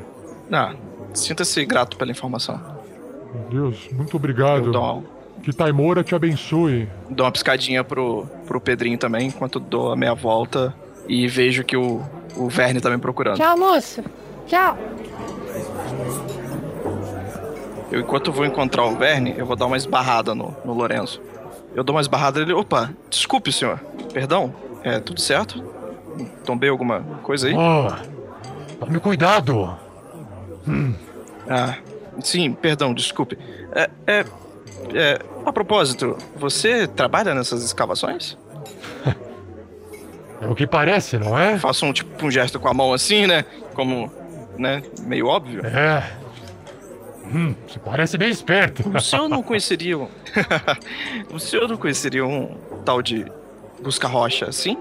Ah, 0.52 0.76
sinta-se 1.14 1.66
grato 1.66 1.98
pela 1.98 2.12
informação. 2.12 2.62
Meu 3.34 3.50
Deus, 3.50 3.90
muito 3.92 4.16
obrigado. 4.16 4.68
Eu 4.68 4.72
dou 4.72 5.04
que 5.44 5.52
Taimora 5.52 6.04
te 6.04 6.16
abençoe. 6.16 6.88
Dou 7.10 7.26
uma 7.26 7.32
piscadinha 7.32 7.84
pro, 7.84 8.26
pro 8.48 8.62
Pedrinho 8.62 8.98
também, 8.98 9.28
enquanto 9.28 9.60
dou 9.60 9.92
a 9.92 9.96
meia 9.96 10.14
volta 10.16 10.74
e 11.08 11.28
vejo 11.28 11.64
que 11.64 11.76
o, 11.76 12.02
o 12.36 12.48
Verne 12.48 12.80
tá 12.80 12.90
me 12.90 12.98
procurando. 12.98 13.38
Tchau, 13.38 13.58
moço. 13.58 14.02
Tchau. 14.48 14.78
Eu, 17.92 18.00
enquanto 18.00 18.32
vou 18.32 18.46
encontrar 18.46 18.86
o 18.86 18.96
Verne, 18.96 19.36
eu 19.38 19.46
vou 19.46 19.56
dar 19.56 19.66
uma 19.66 19.78
esbarrada 19.78 20.34
no, 20.34 20.56
no 20.64 20.74
Lorenzo. 20.74 21.22
Eu 21.76 21.84
dou 21.84 21.96
uma 21.96 22.02
esbarrada 22.02 22.40
ele. 22.40 22.54
Opa, 22.54 22.92
desculpe, 23.10 23.52
senhor. 23.52 23.80
Perdão? 24.14 24.54
É 24.82 25.00
tudo 25.00 25.20
certo? 25.20 25.62
Tombei 26.46 26.70
alguma 26.70 27.02
coisa 27.22 27.48
aí? 27.48 27.54
Oh, 27.54 27.92
tome 28.80 29.00
cuidado. 29.00 29.78
Hum. 30.68 30.94
Ah, 31.50 31.76
sim, 32.22 32.54
perdão, 32.54 32.94
desculpe. 32.94 33.38
É, 33.74 33.90
é, 34.08 34.26
é, 34.94 35.20
a 35.46 35.54
propósito, 35.54 36.18
você 36.36 36.88
trabalha 36.88 37.34
nessas 37.34 37.64
escavações? 37.64 38.38
É 40.42 40.48
o 40.48 40.54
que 40.54 40.68
parece, 40.68 41.18
não 41.18 41.40
é? 41.40 41.58
Faço 41.58 41.86
um 41.86 41.94
tipo 41.94 42.26
um 42.26 42.30
gesto 42.30 42.60
com 42.60 42.68
a 42.68 42.74
mão 42.74 42.92
assim, 42.92 43.26
né? 43.26 43.46
Como, 43.74 44.12
né? 44.58 44.84
Meio 45.04 45.28
óbvio. 45.28 45.66
É. 45.66 46.18
Hum, 47.34 47.56
você 47.66 47.80
parece 47.80 48.18
bem 48.18 48.30
esperto. 48.30 48.84
O 48.90 49.00
senhor 49.00 49.30
não 49.30 49.42
conheceria 49.44 49.98
um... 49.98 50.10
o 51.34 51.40
senhor 51.40 51.70
não 51.70 51.78
conheceria 51.78 52.26
um 52.26 52.58
tal 52.84 53.02
de 53.02 53.26
Busca 53.82 54.06
Rocha 54.06 54.50
assim? 54.50 54.78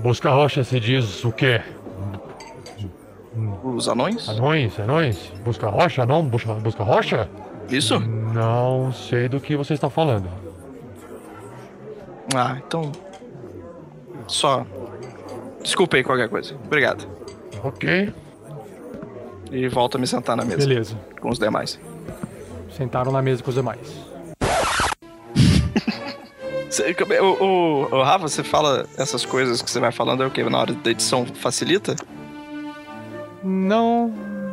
Busca 0.00 0.28
Rocha, 0.28 0.62
você 0.62 0.78
diz 0.78 1.24
o 1.24 1.32
quê? 1.32 1.62
Os 3.64 3.88
anões? 3.88 4.28
Anões, 4.28 4.78
anões? 4.78 5.32
Busca 5.42 5.68
Rocha, 5.68 6.04
não? 6.04 6.22
Busca, 6.22 6.52
busca 6.54 6.82
Rocha? 6.82 7.28
Isso? 7.68 7.98
Não 8.00 8.92
sei 8.92 9.28
do 9.28 9.40
que 9.40 9.56
você 9.56 9.74
está 9.74 9.88
falando. 9.88 10.28
Ah, 12.34 12.58
então. 12.66 12.92
Só. 14.26 14.66
Desculpe 15.62 15.96
aí 15.96 16.04
qualquer 16.04 16.28
coisa. 16.28 16.54
Obrigado. 16.64 17.06
Ok. 17.64 18.12
E 19.50 19.68
volto 19.68 19.96
a 19.96 20.00
me 20.00 20.06
sentar 20.06 20.36
na 20.36 20.44
mesa. 20.44 20.66
Beleza. 20.66 20.96
Com 21.20 21.30
os 21.30 21.38
demais. 21.38 21.78
Sentaram 22.70 23.12
na 23.12 23.22
mesa 23.22 23.42
com 23.42 23.50
os 23.50 23.56
demais. 23.56 23.80
Cê- 26.70 26.96
o, 27.20 27.44
o, 27.44 27.82
o 27.96 28.02
Rafa, 28.02 28.28
você 28.28 28.42
fala 28.42 28.86
essas 28.96 29.26
coisas 29.26 29.60
que 29.60 29.70
você 29.70 29.78
vai 29.78 29.92
falando 29.92 30.22
é 30.22 30.26
o 30.26 30.30
que? 30.30 30.42
Na 30.44 30.58
hora 30.58 30.72
da 30.72 30.90
edição 30.90 31.26
facilita? 31.26 31.94
Não, 33.44 34.08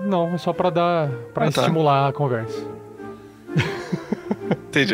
não, 0.05 0.27
é 0.33 0.37
só 0.37 0.51
pra 0.51 0.69
dar. 0.69 1.09
pra 1.33 1.47
Ah, 1.47 1.51
tá. 1.51 1.61
estimular 1.61 2.09
a 2.09 2.13
conversa. 2.13 2.65
Entendi. 4.69 4.93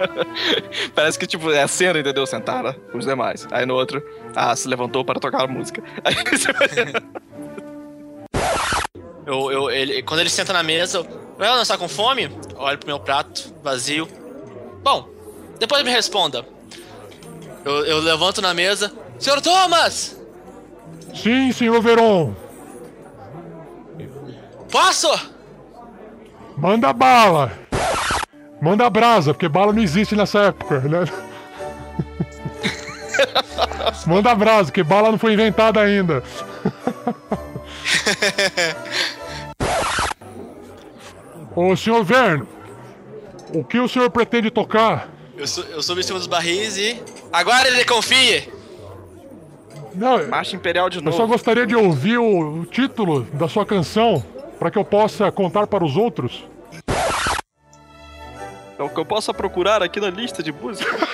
Parece 0.94 1.18
que, 1.18 1.26
tipo, 1.26 1.50
é 1.50 1.62
a 1.62 1.68
cena, 1.68 1.98
entendeu? 1.98 2.26
Sentaram 2.26 2.74
os 2.92 3.04
demais. 3.06 3.46
Aí 3.50 3.64
no 3.64 3.74
outro, 3.74 4.02
ah, 4.34 4.54
se 4.54 4.68
levantou 4.68 5.04
para 5.04 5.18
tocar 5.18 5.42
a 5.42 5.46
música. 5.46 5.82
Aí 6.04 6.14
você 6.14 6.52
vai... 6.52 6.68
Eu, 9.24 9.50
eu, 9.50 9.70
ele, 9.70 10.02
quando 10.02 10.20
ele 10.20 10.30
senta 10.30 10.52
na 10.52 10.62
mesa, 10.62 10.98
eu, 10.98 11.02
"Ué, 11.38 11.48
não 11.48 11.62
está 11.62 11.76
com 11.76 11.88
fome? 11.88 12.30
Olho 12.56 12.78
pro 12.78 12.86
meu 12.86 13.00
prato, 13.00 13.52
vazio. 13.62 14.08
Bom, 14.82 15.08
depois 15.58 15.82
me 15.82 15.90
responda. 15.90 16.46
Eu, 17.64 17.84
eu 17.84 17.98
levanto 17.98 18.40
na 18.40 18.54
mesa. 18.54 18.92
Senhor 19.18 19.40
Thomas! 19.40 20.16
Sim, 21.14 21.50
senhor 21.50 21.80
Veron. 21.82 22.34
Posso? 24.70 25.08
Manda 26.56 26.92
bala. 26.92 27.52
Manda 28.60 28.88
brasa, 28.88 29.34
porque 29.34 29.48
bala 29.48 29.72
não 29.72 29.82
existe 29.82 30.14
nessa 30.16 30.38
época, 30.40 30.80
né? 30.80 31.04
Manda 34.06 34.34
brasa, 34.34 34.64
porque 34.66 34.82
bala 34.82 35.10
não 35.10 35.18
foi 35.18 35.32
inventada 35.34 35.80
ainda. 35.80 36.22
Ô, 41.54 41.74
senhor 41.76 42.02
Vern, 42.04 42.44
o 43.54 43.64
que 43.64 43.78
o 43.78 43.88
senhor 43.88 44.10
pretende 44.10 44.50
tocar? 44.50 45.08
Eu, 45.36 45.46
su- 45.46 45.64
eu 45.70 45.82
subo 45.82 46.00
em 46.00 46.02
cima 46.02 46.18
dos 46.18 46.28
barris 46.28 46.76
e. 46.76 47.00
Agora 47.32 47.68
ele 47.68 47.84
confie! 47.84 48.50
Não, 49.94 50.26
Marcha 50.28 50.54
Imperial 50.56 50.90
de 50.90 50.98
eu 50.98 51.02
novo. 51.02 51.16
só 51.16 51.26
gostaria 51.26 51.66
de 51.66 51.74
ouvir 51.74 52.18
o, 52.18 52.60
o 52.60 52.66
título 52.66 53.22
da 53.32 53.48
sua 53.48 53.64
canção 53.64 54.22
para 54.58 54.70
que 54.70 54.78
eu 54.78 54.84
possa 54.84 55.30
contar 55.32 55.66
para 55.66 55.84
os 55.84 55.96
outros. 55.96 56.44
É 58.78 58.82
o 58.82 58.88
que 58.90 58.98
eu 59.00 59.04
possa 59.06 59.32
procurar 59.32 59.82
aqui 59.82 59.98
na 60.00 60.10
lista 60.10 60.42
de 60.42 60.52
música. 60.52 60.90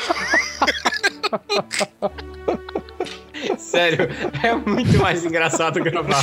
Sério, 3.58 4.08
é 4.42 4.54
muito 4.54 4.96
mais 4.98 5.24
engraçado 5.24 5.82
gravar. 5.82 6.22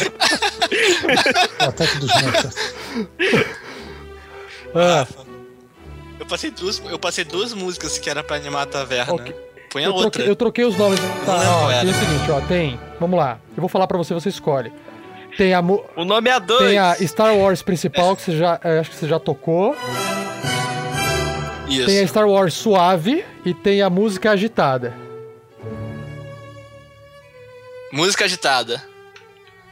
O 1.59 1.63
ataque 1.63 1.97
dos 1.97 2.21
metas. 2.21 2.73
Ah, 4.75 5.05
Eu 6.19 6.25
passei 6.25 6.51
duas, 6.51 6.79
eu 6.89 6.99
passei 6.99 7.23
duas 7.23 7.53
músicas 7.53 7.97
que 7.97 8.09
era 8.09 8.23
pra 8.23 8.35
animar 8.37 8.63
a 8.63 8.65
taverna. 8.67 9.13
Ok. 9.13 9.35
Põe 9.71 9.83
a 9.83 9.87
eu, 9.87 9.93
outra. 9.93 10.11
troquei, 10.11 10.31
eu 10.31 10.35
troquei 10.35 10.65
os 10.65 10.77
nomes. 10.77 10.99
Tá, 11.25 11.37
lembro 11.37 11.53
ó, 11.53 11.71
era. 11.71 11.87
o 11.89 11.93
seguinte, 11.93 12.31
ó, 12.31 12.41
tem. 12.41 12.79
Vamos 12.99 13.19
lá. 13.19 13.39
Eu 13.55 13.61
vou 13.61 13.69
falar 13.69 13.85
pra 13.87 13.97
você, 13.97 14.13
você 14.13 14.29
escolhe. 14.29 14.71
Tem 15.39 15.53
a, 15.53 15.61
O 15.61 16.03
nome 16.03 16.29
é 16.29 16.37
dois. 16.37 16.67
tem 16.67 16.77
a 16.77 16.93
Star 16.95 17.33
Wars 17.33 17.61
principal, 17.61 18.13
que 18.13 18.23
você 18.23 18.37
já. 18.37 18.59
eh, 18.61 18.79
acho 18.79 18.89
que 18.89 18.95
você 18.97 19.07
já 19.07 19.17
tocou. 19.17 19.73
Isso. 21.69 21.85
Tem 21.85 22.01
a 22.01 22.07
Star 22.07 22.27
Wars 22.27 22.53
suave 22.53 23.23
e 23.45 23.53
tem 23.53 23.81
a 23.81 23.89
música 23.89 24.31
agitada. 24.31 24.93
Música 27.93 28.25
agitada. 28.25 28.83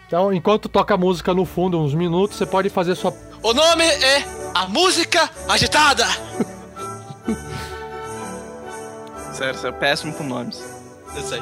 Então, 0.07 0.32
enquanto 0.32 0.70
toca 0.70 0.93
a 0.93 0.97
música 0.97 1.34
no 1.34 1.43
fundo, 1.43 1.78
uns 1.82 1.93
minutos, 1.93 2.38
você 2.38 2.45
pode 2.45 2.70
fazer 2.70 2.95
sua. 2.95 3.13
O 3.43 3.53
nome 3.53 3.84
é 3.84 4.24
A 4.55 4.68
Música 4.68 5.30
Agitada! 5.49 6.05
Sério, 9.34 9.53
você 9.53 9.68
é 9.68 9.72
péssimo 9.74 10.13
com 10.13 10.24
nomes. 10.24 10.63
Eu 11.13 11.22
sei. 11.24 11.41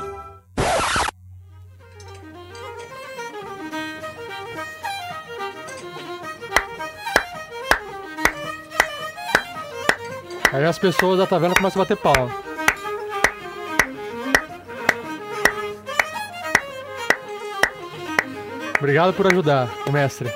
Aí 10.55 10.63
as 10.63 10.79
pessoas 10.79 11.17
da 11.17 11.27
taverna 11.27 11.53
começam 11.53 11.81
a 11.81 11.83
bater 11.83 11.97
palma. 11.97 12.31
Obrigado 18.77 19.13
por 19.13 19.27
ajudar, 19.27 19.67
o 19.85 19.91
mestre. 19.91 20.31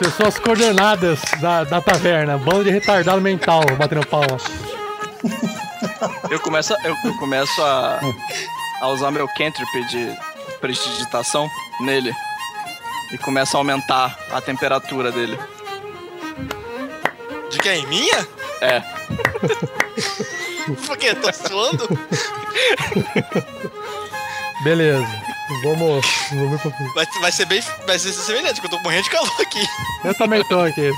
Pessoas 0.00 0.36
coordenadas 0.40 1.20
da, 1.40 1.62
da 1.62 1.80
taverna, 1.80 2.36
bando 2.38 2.64
de 2.64 2.70
retardado 2.70 3.20
mental 3.20 3.62
batendo 3.78 4.04
palma. 4.04 4.36
Eu 6.30 6.40
começo, 6.40 6.74
eu, 6.84 6.96
eu 7.04 7.14
começo 7.16 7.62
a, 7.62 8.00
a 8.80 8.88
usar 8.88 9.10
meu 9.10 9.26
cantrip 9.28 9.84
de 9.88 10.16
prestidigitação 10.60 11.48
nele. 11.80 12.12
E 13.12 13.18
começa 13.18 13.56
a 13.56 13.60
aumentar 13.60 14.16
a 14.30 14.40
temperatura 14.40 15.10
dele. 15.10 15.38
De 17.50 17.58
quem? 17.58 17.86
Minha? 17.86 18.26
É. 18.60 18.80
Por 20.86 20.96
quê? 20.96 21.14
Tô 21.14 21.32
suando? 21.32 21.88
Beleza, 24.62 25.06
vamos, 25.62 26.06
vamos. 26.30 26.60
Vai, 26.94 27.06
vai 27.20 27.32
ser 27.32 27.46
bem. 27.46 27.62
Vai 27.86 27.98
ser 27.98 28.12
semelhante, 28.12 28.60
porque 28.60 28.74
eu 28.74 28.78
tô 28.78 28.84
morrendo 28.84 29.04
de 29.04 29.10
calor 29.10 29.40
aqui. 29.40 29.66
Eu 30.04 30.14
também 30.14 30.44
tô 30.44 30.60
aqui. 30.60 30.92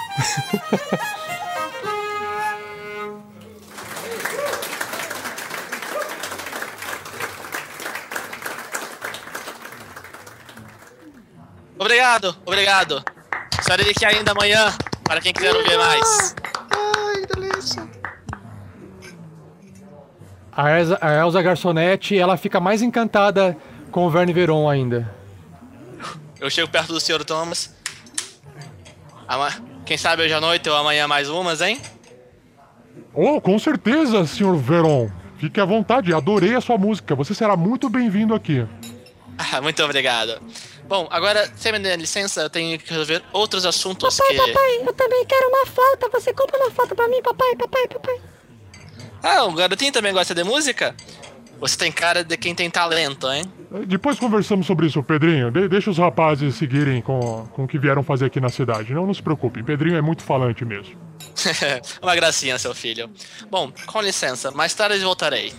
Obrigado, 11.92 12.34
obrigado. 12.46 13.04
Estarei 13.60 13.90
aqui 13.90 14.06
ainda 14.06 14.32
amanhã, 14.32 14.72
para 15.04 15.20
quem 15.20 15.30
quiser 15.30 15.54
ouvir 15.54 15.76
mais. 15.76 16.34
Ai, 16.70 17.26
delícia. 17.26 17.86
A 20.50 20.70
Elsa, 20.70 20.98
a 21.02 21.12
Elsa 21.16 21.42
Garçonete, 21.42 22.18
ela 22.18 22.38
fica 22.38 22.58
mais 22.58 22.80
encantada 22.80 23.54
com 23.90 24.06
o 24.06 24.10
Verne 24.10 24.32
Veron 24.32 24.70
ainda. 24.70 25.14
Eu 26.40 26.48
chego 26.48 26.70
perto 26.70 26.94
do 26.94 26.98
Sr. 26.98 27.26
Thomas. 27.26 27.74
Quem 29.84 29.98
sabe 29.98 30.22
hoje 30.22 30.32
à 30.32 30.40
noite 30.40 30.70
ou 30.70 30.76
amanhã 30.76 31.06
mais 31.06 31.28
umas, 31.28 31.60
hein? 31.60 31.78
Oh, 33.12 33.38
com 33.38 33.58
certeza, 33.58 34.26
senhor 34.26 34.56
Veron. 34.56 35.10
Fique 35.36 35.60
à 35.60 35.66
vontade, 35.66 36.14
adorei 36.14 36.54
a 36.54 36.60
sua 36.62 36.78
música. 36.78 37.14
Você 37.14 37.34
será 37.34 37.54
muito 37.54 37.90
bem-vindo 37.90 38.34
aqui. 38.34 38.66
Muito 39.62 39.82
obrigado. 39.82 40.40
Bom, 40.88 41.06
agora, 41.10 41.50
se 41.56 41.72
me 41.72 41.78
der 41.78 41.98
licença, 41.98 42.42
eu 42.42 42.50
tenho 42.50 42.78
que 42.78 42.88
resolver 42.90 43.22
outros 43.32 43.64
assuntos 43.64 44.16
Papai, 44.16 44.36
que. 44.36 44.46
papai, 44.52 44.76
eu 44.88 44.92
também 44.92 45.24
quero 45.26 45.48
uma 45.48 45.66
foto. 45.66 46.10
Você 46.12 46.32
compra 46.34 46.58
uma 46.58 46.70
foto 46.70 46.94
pra 46.94 47.08
mim, 47.08 47.22
papai, 47.22 47.56
papai, 47.56 47.88
papai. 47.88 48.20
Ah, 49.22 49.44
o 49.44 49.52
garotinho 49.54 49.92
também 49.92 50.12
gosta 50.12 50.34
de 50.34 50.44
música? 50.44 50.94
Você 51.60 51.76
tem 51.78 51.92
cara 51.92 52.24
de 52.24 52.36
quem 52.36 52.54
tem 52.56 52.68
talento, 52.68 53.30
hein? 53.30 53.44
Depois 53.86 54.18
conversamos 54.18 54.66
sobre 54.66 54.86
isso, 54.88 55.00
Pedrinho. 55.02 55.50
De- 55.50 55.68
deixa 55.68 55.88
os 55.90 55.96
rapazes 55.96 56.56
seguirem 56.56 57.00
com, 57.00 57.46
com 57.52 57.64
o 57.64 57.68
que 57.68 57.78
vieram 57.78 58.02
fazer 58.02 58.26
aqui 58.26 58.40
na 58.40 58.48
cidade. 58.48 58.92
Não, 58.92 59.06
não 59.06 59.14
se 59.14 59.22
preocupe, 59.22 59.62
Pedrinho 59.62 59.96
é 59.96 60.02
muito 60.02 60.24
falante 60.24 60.64
mesmo. 60.64 60.96
Uma 62.02 62.16
gracinha, 62.16 62.58
seu 62.58 62.74
filho. 62.74 63.08
Bom, 63.48 63.72
com 63.86 64.00
licença, 64.02 64.50
mais 64.50 64.74
tarde 64.74 64.98
voltarei. 64.98 65.54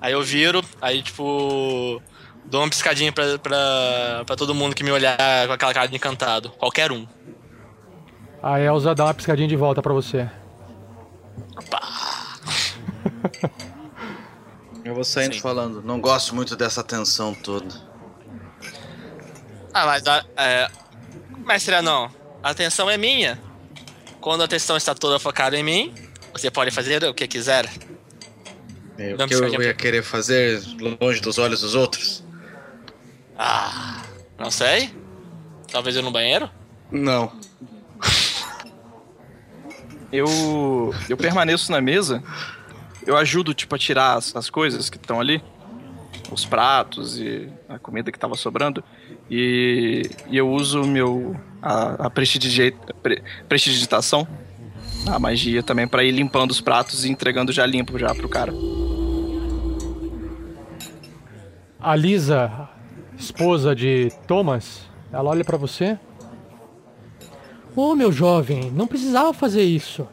Aí 0.00 0.12
eu 0.12 0.22
viro, 0.22 0.62
aí 0.82 1.02
tipo. 1.02 2.02
Dou 2.50 2.60
uma 2.60 2.68
piscadinha 2.68 3.12
pra, 3.12 3.38
pra, 3.38 4.24
pra 4.26 4.36
todo 4.36 4.54
mundo 4.54 4.74
que 4.74 4.82
me 4.82 4.90
olhar 4.90 5.16
com 5.46 5.52
aquela 5.52 5.72
cara 5.72 5.86
de 5.86 5.94
encantado. 5.94 6.50
Qualquer 6.50 6.90
um. 6.90 7.06
A 8.42 8.60
Elsa 8.60 8.92
dá 8.94 9.04
uma 9.04 9.14
piscadinha 9.14 9.46
de 9.46 9.54
volta 9.54 9.80
pra 9.80 9.92
você. 9.92 10.28
Eu 14.84 14.94
vou 14.94 15.04
saindo 15.04 15.38
falando, 15.40 15.82
não 15.82 16.00
gosto 16.00 16.34
muito 16.34 16.56
dessa 16.56 16.82
tensão 16.82 17.34
toda. 17.34 17.68
Ah, 19.72 19.86
mas 19.86 20.02
é, 20.36 20.68
mestre 21.46 21.80
não. 21.82 22.10
A 22.42 22.50
atenção 22.50 22.90
é 22.90 22.96
minha. 22.96 23.40
Quando 24.20 24.40
a 24.40 24.46
atenção 24.46 24.76
está 24.76 24.92
toda 24.94 25.20
focada 25.20 25.56
em 25.56 25.62
mim, 25.62 25.94
você 26.32 26.50
pode 26.50 26.72
fazer 26.72 27.04
o 27.04 27.14
que 27.14 27.28
quiser. 27.28 27.70
É, 28.98 29.14
Não 29.14 29.26
o 29.26 29.28
que 29.28 29.34
eu 29.34 29.62
ia 29.62 29.74
querer 29.74 30.02
fazer 30.02 30.60
longe 31.00 31.20
dos 31.20 31.38
olhos 31.38 31.60
dos 31.60 31.76
outros? 31.76 32.24
Ah, 33.42 34.02
não 34.38 34.50
sei. 34.50 34.94
Talvez 35.72 35.96
eu 35.96 36.02
no 36.02 36.10
banheiro? 36.10 36.50
Não. 36.92 37.32
Eu, 40.12 40.26
eu 41.08 41.16
permaneço 41.16 41.72
na 41.72 41.80
mesa. 41.80 42.22
Eu 43.06 43.16
ajudo, 43.16 43.54
tipo, 43.54 43.74
a 43.74 43.78
tirar 43.78 44.18
as, 44.18 44.36
as 44.36 44.50
coisas 44.50 44.90
que 44.90 44.98
estão 44.98 45.18
ali. 45.18 45.42
Os 46.30 46.44
pratos 46.44 47.18
e 47.18 47.50
a 47.66 47.78
comida 47.78 48.12
que 48.12 48.18
tava 48.18 48.34
sobrando. 48.34 48.84
E, 49.30 50.02
e 50.28 50.36
eu 50.36 50.50
uso 50.50 50.84
meu. 50.84 51.34
a, 51.62 52.06
a 52.06 52.10
prestidigitação. 52.10 54.28
A 55.06 55.18
magia 55.18 55.62
também 55.62 55.88
pra 55.88 56.04
ir 56.04 56.10
limpando 56.10 56.50
os 56.50 56.60
pratos 56.60 57.06
e 57.06 57.08
entregando 57.08 57.52
já 57.52 57.64
limpo 57.64 57.98
já 57.98 58.14
pro 58.14 58.28
cara. 58.28 58.52
A 61.80 61.96
Lisa, 61.96 62.68
esposa 63.20 63.74
de 63.74 64.10
Thomas, 64.26 64.80
ela 65.12 65.28
olha 65.30 65.44
pra 65.44 65.56
você. 65.56 65.98
Ô, 67.76 67.94
meu 67.94 68.10
jovem, 68.10 68.70
não 68.70 68.86
precisava 68.86 69.32
fazer 69.32 69.62
isso. 69.62 70.08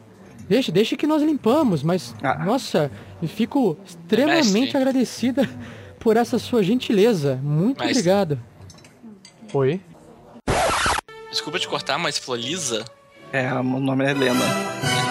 Deixa, 0.48 0.70
deixa 0.70 0.96
que 0.96 1.06
nós 1.06 1.22
limpamos, 1.22 1.82
mas, 1.82 2.14
nossa, 2.44 2.90
eu 3.20 3.28
fico 3.28 3.76
extremamente 3.84 4.52
Mestre. 4.52 4.76
agradecida 4.76 5.48
por 5.98 6.16
essa 6.16 6.38
sua 6.38 6.62
gentileza. 6.62 7.38
Muito 7.42 7.78
Mestre. 7.78 7.98
obrigado. 7.98 8.40
Oi? 9.52 9.80
Desculpa 11.30 11.58
te 11.58 11.68
cortar, 11.68 11.98
mas 11.98 12.16
falou 12.18 12.40
Lisa? 12.40 12.84
É, 13.32 13.52
o 13.52 13.62
nome 13.62 14.04
é 14.06 14.10
Helena. 14.10 14.44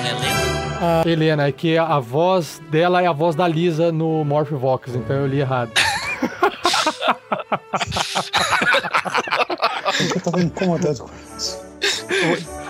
Helena? 0.07 1.03
A 1.03 1.07
Helena, 1.07 1.47
é 1.47 1.51
que 1.51 1.77
a 1.77 1.99
voz 1.99 2.61
dela 2.71 3.01
é 3.01 3.07
a 3.07 3.11
voz 3.11 3.35
da 3.35 3.47
Lisa 3.47 3.91
no 3.91 4.23
Morphvox, 4.23 4.95
então 4.95 5.15
eu 5.15 5.27
li 5.27 5.39
errado. 5.39 5.71
Eu 10.15 10.21
tava 10.21 10.41
incomodado 10.41 10.99
com 10.99 11.09
isso. 11.37 11.65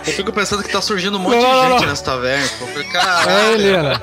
Eu 0.06 0.12
fico 0.14 0.32
pensando 0.32 0.62
que 0.62 0.70
tá 0.70 0.80
surgindo 0.80 1.16
um 1.16 1.20
monte 1.20 1.42
Não, 1.42 1.50
de 1.66 1.70
gente 1.72 1.80
não. 1.82 1.88
nessa 1.88 2.04
taverna. 2.04 2.46
falei, 2.46 2.84
Caralho. 2.88 3.30
É, 3.30 3.54
Helena. 3.54 4.00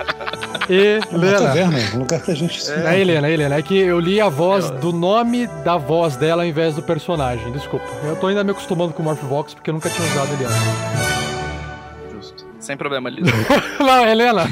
Helena. 1.12 1.40
taverna, 1.40 1.78
um 1.94 2.00
lugar 2.00 2.20
pra 2.22 2.34
gente 2.34 2.62
se 2.62 2.72
É, 2.72 3.00
Helena, 3.00 3.30
Helena. 3.30 3.56
É 3.56 3.62
que 3.62 3.78
eu 3.78 4.00
li 4.00 4.20
a 4.22 4.30
voz 4.30 4.70
do 4.72 4.92
nome 4.92 5.48
da 5.64 5.78
voz 5.78 6.16
dela 6.16 6.44
ao 6.44 6.48
invés 6.48 6.76
do 6.76 6.82
personagem. 6.84 7.52
Desculpa. 7.52 7.86
Eu 8.04 8.16
tô 8.16 8.28
ainda 8.28 8.44
me 8.44 8.52
acostumando 8.52 8.94
com 8.94 9.02
o 9.02 9.06
Morphvox 9.06 9.54
porque 9.54 9.70
eu 9.70 9.74
nunca 9.74 9.90
tinha 9.90 10.08
usado 10.08 10.34
ele 10.34 10.46
antes. 10.46 10.58
Justo. 12.14 12.46
Sem 12.60 12.76
problema, 12.78 13.10
Lisa. 13.10 13.32
Não, 13.80 14.06
Helena. 14.08 14.44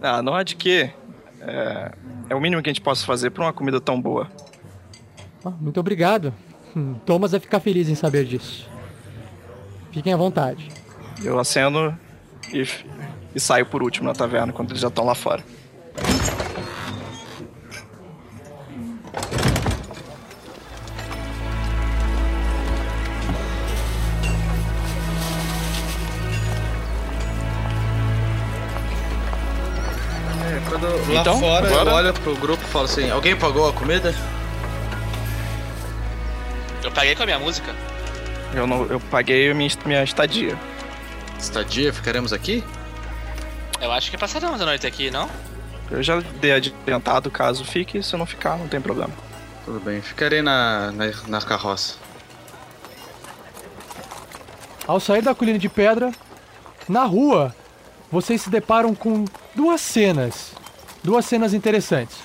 Ah, 0.00 0.20
não 0.22 0.34
há 0.34 0.42
de 0.42 0.56
que. 0.56 0.90
É, 1.44 1.92
é 2.30 2.34
o 2.34 2.40
mínimo 2.40 2.62
que 2.62 2.70
a 2.70 2.72
gente 2.72 2.80
possa 2.80 3.04
fazer 3.04 3.30
pra 3.30 3.44
uma 3.44 3.52
comida 3.52 3.80
tão 3.80 4.00
boa. 4.00 4.30
Ah, 5.44 5.50
muito 5.50 5.78
obrigado. 5.80 6.32
Hum, 6.76 6.94
Thomas 7.04 7.32
vai 7.32 7.40
ficar 7.40 7.60
feliz 7.60 7.88
em 7.88 7.94
saber 7.94 8.24
disso. 8.24 8.68
Fiquem 9.90 10.12
à 10.12 10.16
vontade. 10.16 10.68
Eu 11.22 11.38
aceno 11.38 11.98
e, 12.52 12.66
e 13.34 13.40
saio 13.40 13.66
por 13.66 13.82
último 13.82 14.06
na 14.06 14.14
taverna 14.14 14.52
quando 14.52 14.70
eles 14.70 14.80
já 14.80 14.88
estão 14.88 15.04
lá 15.04 15.14
fora. 15.14 15.42
Lá 31.08 31.20
Então, 31.20 31.38
fora 31.40 31.66
eu 31.68 31.80
agora? 31.80 31.96
olho 32.08 32.14
pro 32.14 32.34
grupo 32.36 32.62
e 32.62 32.66
falo 32.70 32.84
assim: 32.84 33.10
alguém 33.10 33.36
pagou 33.36 33.68
a 33.68 33.72
comida? 33.72 34.14
Eu 36.82 36.90
paguei 36.90 37.14
com 37.14 37.22
a 37.22 37.26
minha 37.26 37.38
música. 37.38 37.74
Eu, 38.54 38.66
não, 38.66 38.84
eu 38.86 39.00
paguei 39.00 39.50
a 39.50 39.54
minha, 39.54 39.70
minha 39.84 40.02
estadia. 40.02 40.58
Estadia, 41.38 41.92
ficaremos 41.92 42.32
aqui? 42.32 42.62
Eu 43.80 43.90
acho 43.92 44.10
que 44.10 44.18
passaremos 44.18 44.60
a 44.60 44.64
noite 44.66 44.86
aqui, 44.86 45.10
não? 45.10 45.28
Eu 45.90 46.02
já 46.02 46.20
dei 46.40 46.52
adiantado 46.52 47.30
caso 47.30 47.64
fique, 47.64 48.02
se 48.02 48.14
eu 48.14 48.18
não 48.18 48.26
ficar, 48.26 48.56
não 48.56 48.68
tem 48.68 48.80
problema. 48.80 49.12
Tudo 49.64 49.80
bem, 49.80 50.00
ficarei 50.00 50.42
na, 50.42 50.90
na, 50.92 51.10
na 51.26 51.40
carroça. 51.40 51.96
Ao 54.86 54.98
sair 54.98 55.22
da 55.22 55.34
colina 55.34 55.58
de 55.58 55.68
pedra, 55.68 56.10
na 56.88 57.04
rua, 57.04 57.54
vocês 58.10 58.42
se 58.42 58.50
deparam 58.50 58.94
com 58.94 59.24
duas 59.54 59.80
cenas. 59.80 60.52
Duas 61.02 61.24
cenas 61.24 61.52
interessantes. 61.52 62.16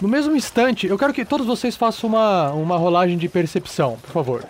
No 0.00 0.08
mesmo 0.08 0.36
instante, 0.36 0.86
eu 0.86 0.98
quero 0.98 1.12
que 1.12 1.24
todos 1.24 1.46
vocês 1.46 1.76
façam 1.76 2.10
uma, 2.10 2.50
uma 2.50 2.76
rolagem 2.76 3.16
de 3.16 3.28
percepção, 3.28 3.96
por 4.02 4.10
favor. 4.10 4.44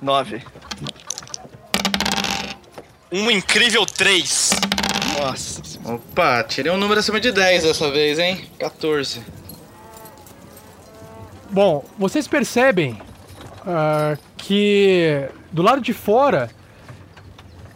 Nove. 0.00 0.42
Um 3.12 3.30
incrível 3.30 3.84
3. 3.84 4.50
Nossa. 5.20 5.62
Opa, 5.84 6.44
tirei 6.44 6.72
um 6.72 6.76
número 6.76 7.00
acima 7.00 7.20
de 7.20 7.32
10 7.32 7.64
dessa 7.64 7.90
vez, 7.90 8.18
hein? 8.18 8.44
14. 8.58 9.20
Bom, 11.50 11.84
vocês 11.98 12.28
percebem 12.28 12.96
ah, 13.66 14.16
que 14.36 15.28
do 15.52 15.62
lado 15.62 15.80
de 15.80 15.92
fora 15.92 16.50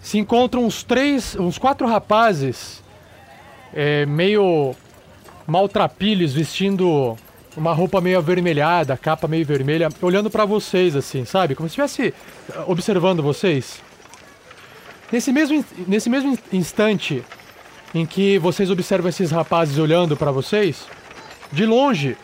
se 0.01 0.19
encontram 0.19 0.65
uns 0.65 0.83
três, 0.85 1.35
uns 1.37 1.59
quatro 1.59 1.87
rapazes 1.87 2.84
é, 3.75 4.07
meio 4.07 4.75
maltrapilhos, 5.47 6.33
vestindo 6.33 7.17
uma 7.57 7.73
roupa 7.73 8.01
meio 8.01 8.19
avermelhada, 8.19 8.97
capa 8.97 9.29
meio 9.29 9.45
vermelha, 9.45 9.89
olhando 10.01 10.31
pra 10.31 10.45
vocês 10.45 10.97
assim, 10.97 11.25
sabe? 11.25 11.55
Como 11.55 11.69
se 11.69 11.81
estivesse 11.81 12.15
ah, 12.55 12.65
observando 12.67 13.23
vocês. 13.23 13.81
Nesse 15.13 15.33
mesmo, 15.33 15.65
nesse 15.87 16.09
mesmo 16.09 16.33
in- 16.33 16.57
instante 16.57 17.23
em 17.95 18.05
que 18.05 18.39
vocês 18.39 18.71
observam 18.71 19.09
esses 19.09 19.31
rapazes 19.31 19.79
olhando 19.79 20.17
pra 20.17 20.31
vocês, 20.31 20.87
de 21.53 21.67
longe 21.67 22.17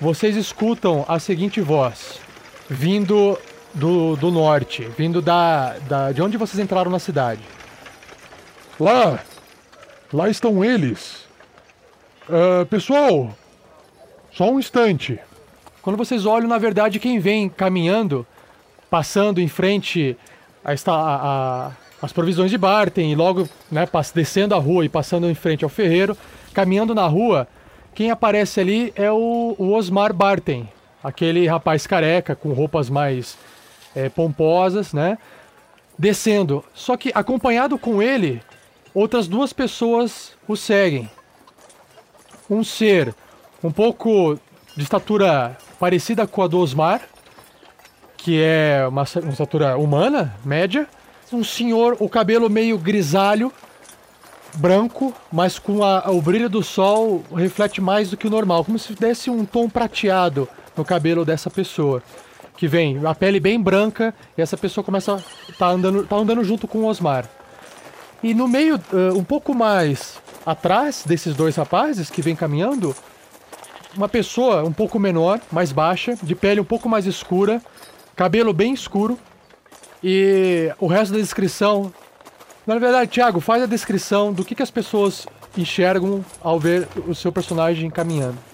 vocês 0.00 0.34
escutam 0.36 1.04
a 1.06 1.18
seguinte 1.18 1.60
voz, 1.60 2.18
vindo 2.68 3.38
do, 3.74 4.16
do 4.16 4.30
norte, 4.30 4.88
vindo 4.96 5.20
da, 5.20 5.76
da, 5.80 6.12
de 6.12 6.22
onde 6.22 6.38
vocês 6.38 6.58
entraram 6.58 6.90
na 6.90 6.98
cidade. 6.98 7.42
Lá! 8.78 9.22
Lá 10.12 10.28
estão 10.28 10.64
eles! 10.64 11.24
Ah, 12.28 12.66
pessoal! 12.68 13.30
Só 14.32 14.50
um 14.50 14.58
instante. 14.58 15.18
Quando 15.82 15.96
vocês 15.96 16.26
olham, 16.26 16.48
na 16.48 16.58
verdade, 16.58 16.98
quem 16.98 17.18
vem 17.18 17.48
caminhando, 17.48 18.26
passando 18.90 19.40
em 19.40 19.48
frente 19.48 20.16
a, 20.64 20.72
esta- 20.72 20.92
a- 20.92 21.66
a- 21.66 21.70
as 22.02 22.12
provisões 22.12 22.50
de 22.50 22.58
Bartem 22.58 23.12
e 23.12 23.14
logo 23.14 23.48
né, 23.70 23.86
descendo 24.14 24.54
a 24.54 24.58
rua 24.58 24.84
e 24.84 24.88
passando 24.88 25.28
em 25.28 25.34
frente 25.34 25.64
ao 25.64 25.70
ferreiro, 25.70 26.16
caminhando 26.54 26.94
na 26.94 27.06
rua, 27.06 27.46
quem 27.94 28.10
aparece 28.10 28.60
ali 28.60 28.92
é 28.96 29.10
o, 29.10 29.54
o 29.58 29.72
Osmar 29.74 30.12
Bartem, 30.12 30.68
aquele 31.02 31.46
rapaz 31.46 31.86
careca 31.86 32.34
com 32.36 32.52
roupas 32.52 32.88
mais 32.88 33.36
eh, 33.94 34.08
pomposas, 34.08 34.92
né? 34.92 35.18
Descendo. 35.98 36.64
Só 36.72 36.96
que 36.96 37.10
acompanhado 37.14 37.76
com 37.78 38.00
ele, 38.02 38.40
outras 38.94 39.26
duas 39.28 39.52
pessoas 39.52 40.32
o 40.48 40.56
seguem. 40.56 41.10
Um 42.48 42.64
ser 42.64 43.14
um 43.62 43.70
pouco 43.70 44.38
de 44.76 44.82
estatura 44.82 45.56
parecida 45.78 46.26
com 46.26 46.42
a 46.42 46.46
do 46.46 46.58
Osmar, 46.58 47.02
que 48.16 48.40
é 48.42 48.84
uma, 48.88 49.04
uma 49.22 49.30
estatura 49.32 49.76
humana, 49.78 50.34
média. 50.44 50.86
Um 51.32 51.44
senhor, 51.44 51.96
o 52.00 52.08
cabelo 52.08 52.50
meio 52.50 52.76
grisalho, 52.76 53.52
branco, 54.56 55.14
mas 55.32 55.58
com 55.58 55.84
a- 55.84 56.10
o 56.10 56.20
brilho 56.20 56.48
do 56.50 56.62
sol 56.62 57.22
reflete 57.34 57.80
mais 57.80 58.10
do 58.10 58.16
que 58.16 58.26
o 58.26 58.30
normal, 58.30 58.64
como 58.64 58.78
se 58.78 58.94
desse 58.94 59.30
um 59.30 59.44
tom 59.44 59.68
prateado 59.68 60.48
no 60.76 60.84
cabelo 60.84 61.24
dessa 61.24 61.50
pessoa. 61.50 62.02
que 62.56 62.68
vem, 62.68 63.00
a 63.06 63.14
pele 63.14 63.40
bem 63.40 63.58
branca, 63.58 64.14
e 64.36 64.42
essa 64.42 64.54
pessoa 64.54 64.84
começa 64.84 65.14
a 65.14 65.52
tá 65.56 65.68
andando, 65.68 66.06
tá 66.06 66.14
andando 66.16 66.44
junto 66.44 66.68
com 66.68 66.80
o 66.80 66.84
Osmar. 66.86 67.26
E 68.22 68.34
no 68.34 68.46
meio, 68.46 68.76
uh, 68.76 69.16
um 69.16 69.24
pouco 69.24 69.54
mais 69.54 70.18
atrás 70.44 71.04
desses 71.06 71.34
dois 71.34 71.56
rapazes 71.56 72.10
que 72.10 72.20
vem 72.20 72.36
caminhando, 72.36 72.94
uma 73.96 74.08
pessoa 74.08 74.62
um 74.62 74.72
pouco 74.72 74.98
menor, 74.98 75.40
mais 75.50 75.72
baixa, 75.72 76.16
de 76.22 76.34
pele 76.34 76.60
um 76.60 76.64
pouco 76.64 76.88
mais 76.88 77.06
escura, 77.06 77.62
cabelo 78.14 78.52
bem 78.52 78.72
escuro. 78.74 79.18
E 80.02 80.72
o 80.78 80.86
resto 80.86 81.12
da 81.12 81.18
descrição. 81.18 81.92
Na 82.66 82.78
verdade, 82.78 83.10
Thiago, 83.10 83.40
faz 83.40 83.62
a 83.62 83.66
descrição 83.66 84.32
do 84.32 84.44
que, 84.44 84.54
que 84.54 84.62
as 84.62 84.70
pessoas 84.70 85.26
enxergam 85.56 86.24
ao 86.40 86.58
ver 86.58 86.86
o 87.06 87.14
seu 87.14 87.32
personagem 87.32 87.90
caminhando. 87.90 88.49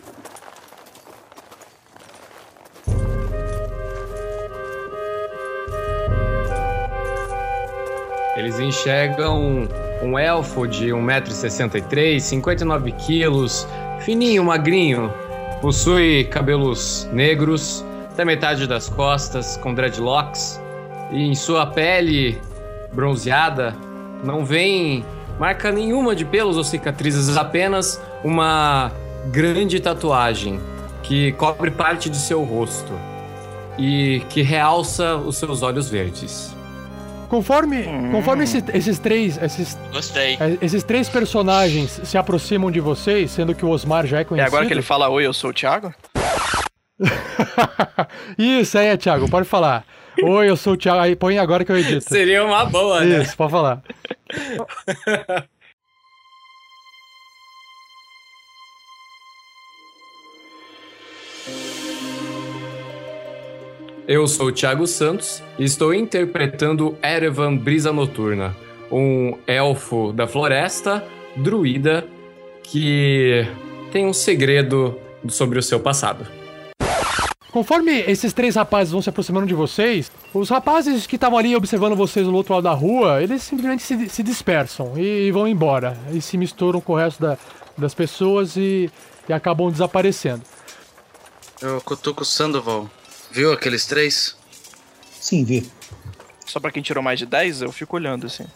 Eles 8.46 8.60
enxergam 8.60 9.66
um 10.00 10.16
elfo 10.16 10.68
de 10.68 10.90
1,63m, 10.90 12.18
59kg, 12.18 13.66
fininho, 13.98 14.44
magrinho, 14.44 15.12
possui 15.60 16.22
cabelos 16.30 17.08
negros, 17.12 17.84
até 18.12 18.24
metade 18.24 18.68
das 18.68 18.88
costas, 18.88 19.56
com 19.56 19.74
dreadlocks, 19.74 20.62
e 21.10 21.24
em 21.24 21.34
sua 21.34 21.66
pele 21.66 22.40
bronzeada 22.92 23.74
não 24.22 24.44
vem 24.44 25.04
marca 25.40 25.72
nenhuma 25.72 26.14
de 26.14 26.24
pelos 26.24 26.56
ou 26.56 26.62
cicatrizes, 26.62 27.36
apenas 27.36 28.00
uma 28.22 28.92
grande 29.26 29.80
tatuagem 29.80 30.60
que 31.02 31.32
cobre 31.32 31.72
parte 31.72 32.08
de 32.08 32.16
seu 32.16 32.44
rosto 32.44 32.92
e 33.76 34.22
que 34.30 34.40
realça 34.40 35.16
os 35.16 35.36
seus 35.36 35.62
olhos 35.62 35.90
verdes. 35.90 36.55
Conforme, 37.28 37.84
conforme 38.12 38.44
esse- 38.44 38.62
esses 38.72 38.98
três, 38.98 39.36
esses, 39.42 39.76
Gostei. 39.92 40.34
eh, 40.40 40.58
esses 40.62 40.82
três 40.84 41.08
personagens 41.08 42.00
se 42.04 42.16
aproximam 42.16 42.70
de 42.70 42.80
vocês, 42.80 43.30
sendo 43.30 43.54
que 43.54 43.64
o 43.64 43.68
Osmar 43.70 44.06
já 44.06 44.18
é 44.18 44.20
É 44.20 44.24
conhecido. 44.24 44.48
agora 44.54 44.66
que 44.66 44.72
ele 44.72 44.82
fala 44.82 45.08
oi, 45.08 45.26
eu 45.26 45.32
sou 45.32 45.50
o 45.50 45.52
Thiago? 45.52 45.92
Isso 48.38 48.78
aí, 48.78 48.86
é, 48.86 48.96
Thiago, 48.96 49.28
pode 49.28 49.46
falar. 49.48 49.84
Oi, 50.22 50.48
eu 50.48 50.56
sou 50.56 50.72
o 50.74 50.76
Thiago. 50.76 51.00
Aí 51.00 51.14
põe 51.14 51.38
agora 51.38 51.64
que 51.64 51.70
eu 51.70 51.76
edito. 51.78 52.08
Seria 52.08 52.42
uma 52.44 52.64
boa, 52.64 53.00
né? 53.04 53.22
Isso, 53.22 53.36
pode 53.36 53.50
falar. 53.50 53.82
Eu 64.08 64.26
sou 64.28 64.46
o 64.46 64.52
Thiago 64.52 64.86
Santos 64.86 65.42
e 65.58 65.64
estou 65.64 65.92
interpretando 65.92 66.96
Erevan 67.02 67.56
Brisa 67.56 67.92
Noturna, 67.92 68.56
um 68.90 69.36
elfo 69.46 70.12
da 70.12 70.26
floresta, 70.28 71.04
druida, 71.36 72.06
que 72.62 73.44
tem 73.90 74.06
um 74.06 74.12
segredo 74.12 74.96
sobre 75.28 75.58
o 75.58 75.62
seu 75.62 75.80
passado. 75.80 76.26
Conforme 77.50 78.00
esses 78.02 78.32
três 78.32 78.54
rapazes 78.54 78.92
vão 78.92 79.00
se 79.02 79.08
aproximando 79.08 79.46
de 79.46 79.54
vocês, 79.54 80.10
os 80.32 80.50
rapazes 80.50 81.06
que 81.06 81.16
estavam 81.16 81.38
ali 81.38 81.56
observando 81.56 81.96
vocês 81.96 82.26
no 82.26 82.34
outro 82.34 82.54
lado 82.54 82.64
da 82.64 82.72
rua, 82.74 83.22
eles 83.22 83.42
simplesmente 83.42 83.82
se, 83.82 84.08
se 84.10 84.22
dispersam 84.22 84.92
e, 84.96 85.30
vão 85.32 85.48
embora. 85.48 85.96
E 86.12 86.20
se 86.20 86.36
misturam 86.36 86.80
com 86.80 86.92
o 86.92 86.96
resto 86.96 87.20
da- 87.22 87.38
das 87.76 87.94
pessoas 87.94 88.56
e, 88.56 88.90
e 89.28 89.32
acabam 89.32 89.70
desaparecendo. 89.70 90.42
Eu 91.62 91.80
cutuco 91.80 92.22
o 92.22 92.26
Sandoval. 92.26 92.90
Viu 93.30 93.52
aqueles 93.52 93.86
três? 93.86 94.36
Sim, 95.20 95.44
vi. 95.44 95.70
Só 96.46 96.60
pra 96.60 96.70
quem 96.70 96.82
tirou 96.82 97.02
mais 97.02 97.18
de 97.18 97.26
10, 97.26 97.62
eu 97.62 97.72
fico 97.72 97.96
olhando 97.96 98.26
assim. 98.26 98.46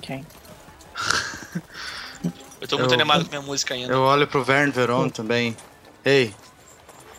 Quem? 0.00 0.24
Eu 2.60 2.68
tô 2.68 2.78
muito 2.78 2.92
Eu- 2.92 2.94
animado 2.94 3.24
com 3.24 3.28
minha 3.30 3.42
música 3.42 3.74
ainda. 3.74 3.92
Eu 3.92 4.00
olho 4.00 4.26
pro 4.26 4.42
Vern 4.42 4.70
Veron 4.70 5.10
também. 5.10 5.54
Ei, 6.02 6.34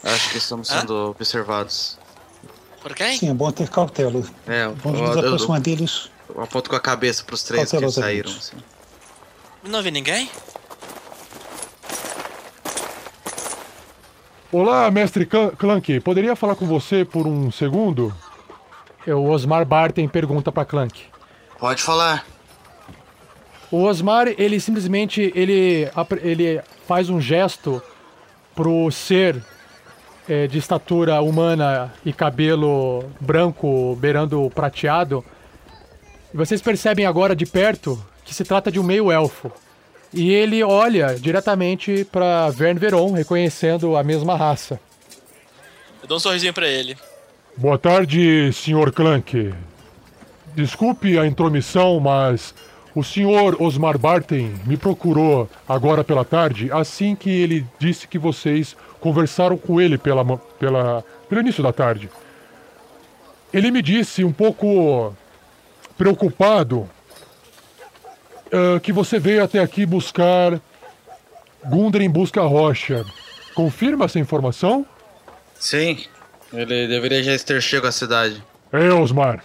acho 0.04 0.32
que 0.32 0.38
estamos 0.40 0.68
sendo 0.68 1.12
observados. 1.12 2.00
Por 2.82 2.96
quem? 2.96 3.16
Sim, 3.16 3.30
é 3.30 3.34
bom 3.34 3.52
ter 3.52 3.70
cautela. 3.70 4.24
É, 4.48 4.68
Vamos 4.68 5.00
eu, 5.00 5.06
nos 5.08 5.16
eu- 5.18 5.20
aproximar 5.22 5.60
deles. 5.60 6.10
eu 6.34 6.42
aponto 6.42 6.68
com 6.72 6.76
a 6.76 6.80
cabeça 6.80 7.24
pros 7.24 7.44
três 7.44 7.70
que 7.70 7.92
saíram. 7.92 8.32
Assim. 8.32 8.58
Não 9.64 9.84
vi 9.84 9.92
ninguém? 9.92 10.32
Olá, 14.58 14.90
mestre 14.90 15.26
Clan- 15.26 15.50
Clank. 15.50 16.00
Poderia 16.00 16.34
falar 16.34 16.56
com 16.56 16.66
você 16.66 17.04
por 17.04 17.28
um 17.28 17.52
segundo? 17.52 18.14
O 19.06 19.28
Osmar 19.30 19.66
Barton 19.66 20.08
pergunta 20.08 20.50
pra 20.50 20.64
Clank. 20.64 20.98
Pode 21.60 21.84
falar. 21.84 22.26
O 23.70 23.84
Osmar, 23.84 24.30
ele 24.38 24.58
simplesmente 24.62 25.30
ele, 25.36 25.90
ele 26.22 26.62
faz 26.88 27.10
um 27.10 27.20
gesto 27.20 27.84
pro 28.56 28.90
ser 28.92 29.44
eh, 30.30 30.48
de 30.48 30.58
estatura 30.58 31.22
humana 31.22 31.94
e 32.06 32.14
cabelo 32.14 33.04
branco 33.20 33.98
beirando 34.00 34.42
o 34.42 34.50
prateado. 34.50 35.22
E 36.34 36.38
vocês 36.38 36.62
percebem 36.62 37.06
agora 37.06 37.36
de 37.36 37.46
perto 37.46 38.02
que 38.24 38.34
se 38.34 38.46
trata 38.46 38.72
de 38.72 38.80
um 38.80 38.84
meio-elfo. 38.84 39.52
E 40.16 40.32
ele 40.32 40.64
olha 40.64 41.16
diretamente 41.20 42.08
para 42.10 42.50
Vern 42.50 42.80
Veron, 42.80 43.12
reconhecendo 43.12 43.98
a 43.98 44.04
mesma 44.04 44.38
raça. 44.38 44.80
Eu 46.02 46.08
dou 46.08 46.16
um 46.16 46.20
sorrisinho 46.22 46.54
pra 46.54 46.66
ele. 46.66 46.96
Boa 47.58 47.78
tarde, 47.78 48.50
Sr. 48.54 48.94
Clank. 48.94 49.54
Desculpe 50.56 51.20
a 51.20 51.26
intromissão, 51.26 52.00
mas 52.00 52.56
o 52.96 53.04
Sr. 53.04 53.62
Osmar 53.62 53.98
Barton 53.98 54.54
me 54.66 54.78
procurou 54.78 55.50
agora 55.68 56.02
pela 56.02 56.24
tarde, 56.24 56.72
assim 56.72 57.14
que 57.14 57.30
ele 57.30 57.68
disse 57.78 58.08
que 58.08 58.18
vocês 58.18 58.74
conversaram 59.02 59.58
com 59.58 59.82
ele 59.82 59.98
pela, 59.98 60.24
pela, 60.58 61.04
pelo 61.28 61.42
início 61.42 61.62
da 61.62 61.74
tarde. 61.74 62.10
Ele 63.54 63.70
me 63.70 63.82
disse 63.82 64.24
um 64.24 64.32
pouco 64.32 65.14
preocupado 65.98 66.90
ah, 68.52 68.80
que 68.80 68.92
você 68.92 69.20
veio 69.20 69.44
até 69.44 69.60
aqui 69.60 69.86
buscar 69.86 70.60
Gundren 71.66 72.10
Busca 72.10 72.42
Rocha. 72.42 73.06
Confirma 73.54 74.06
essa 74.06 74.20
informação? 74.20 74.86
Sim, 75.60 76.06
ele 76.54 76.88
deveria 76.88 77.24
já 77.24 77.38
ter 77.40 77.62
chego 77.62 77.88
à 77.88 77.92
cidade. 77.92 78.44
É, 78.72 78.92
Osmar. 78.92 79.44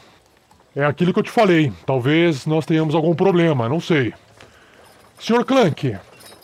É 0.75 0.85
aquilo 0.85 1.13
que 1.13 1.19
eu 1.19 1.25
te 1.25 1.31
falei. 1.31 1.73
Talvez 1.87 2.47
nós 2.47 2.67
tenhamos 2.67 2.95
algum 2.95 3.15
problema, 3.15 3.69
não 3.69 3.81
sei. 3.81 4.13
Sr. 5.19 5.45
Clank. 5.45 5.97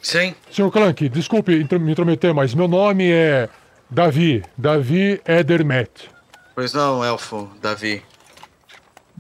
Sim. 0.02 0.34
Sr. 0.50 0.70
Clank, 0.70 1.09
desculpe 1.09 1.52
me 1.78 1.92
intrometer, 1.92 2.34
mas 2.34 2.54
meu 2.54 2.68
nome 2.68 3.11
é 3.11 3.48
Davi. 3.90 4.42
Davi 4.57 5.20
Edermet. 5.26 5.90
Pois 6.54 6.72
não, 6.72 7.04
elfo, 7.04 7.50
Davi. 7.61 8.02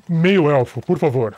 Meio 0.08 0.50
elfo, 0.50 0.80
por 0.80 0.98
favor. 0.98 1.36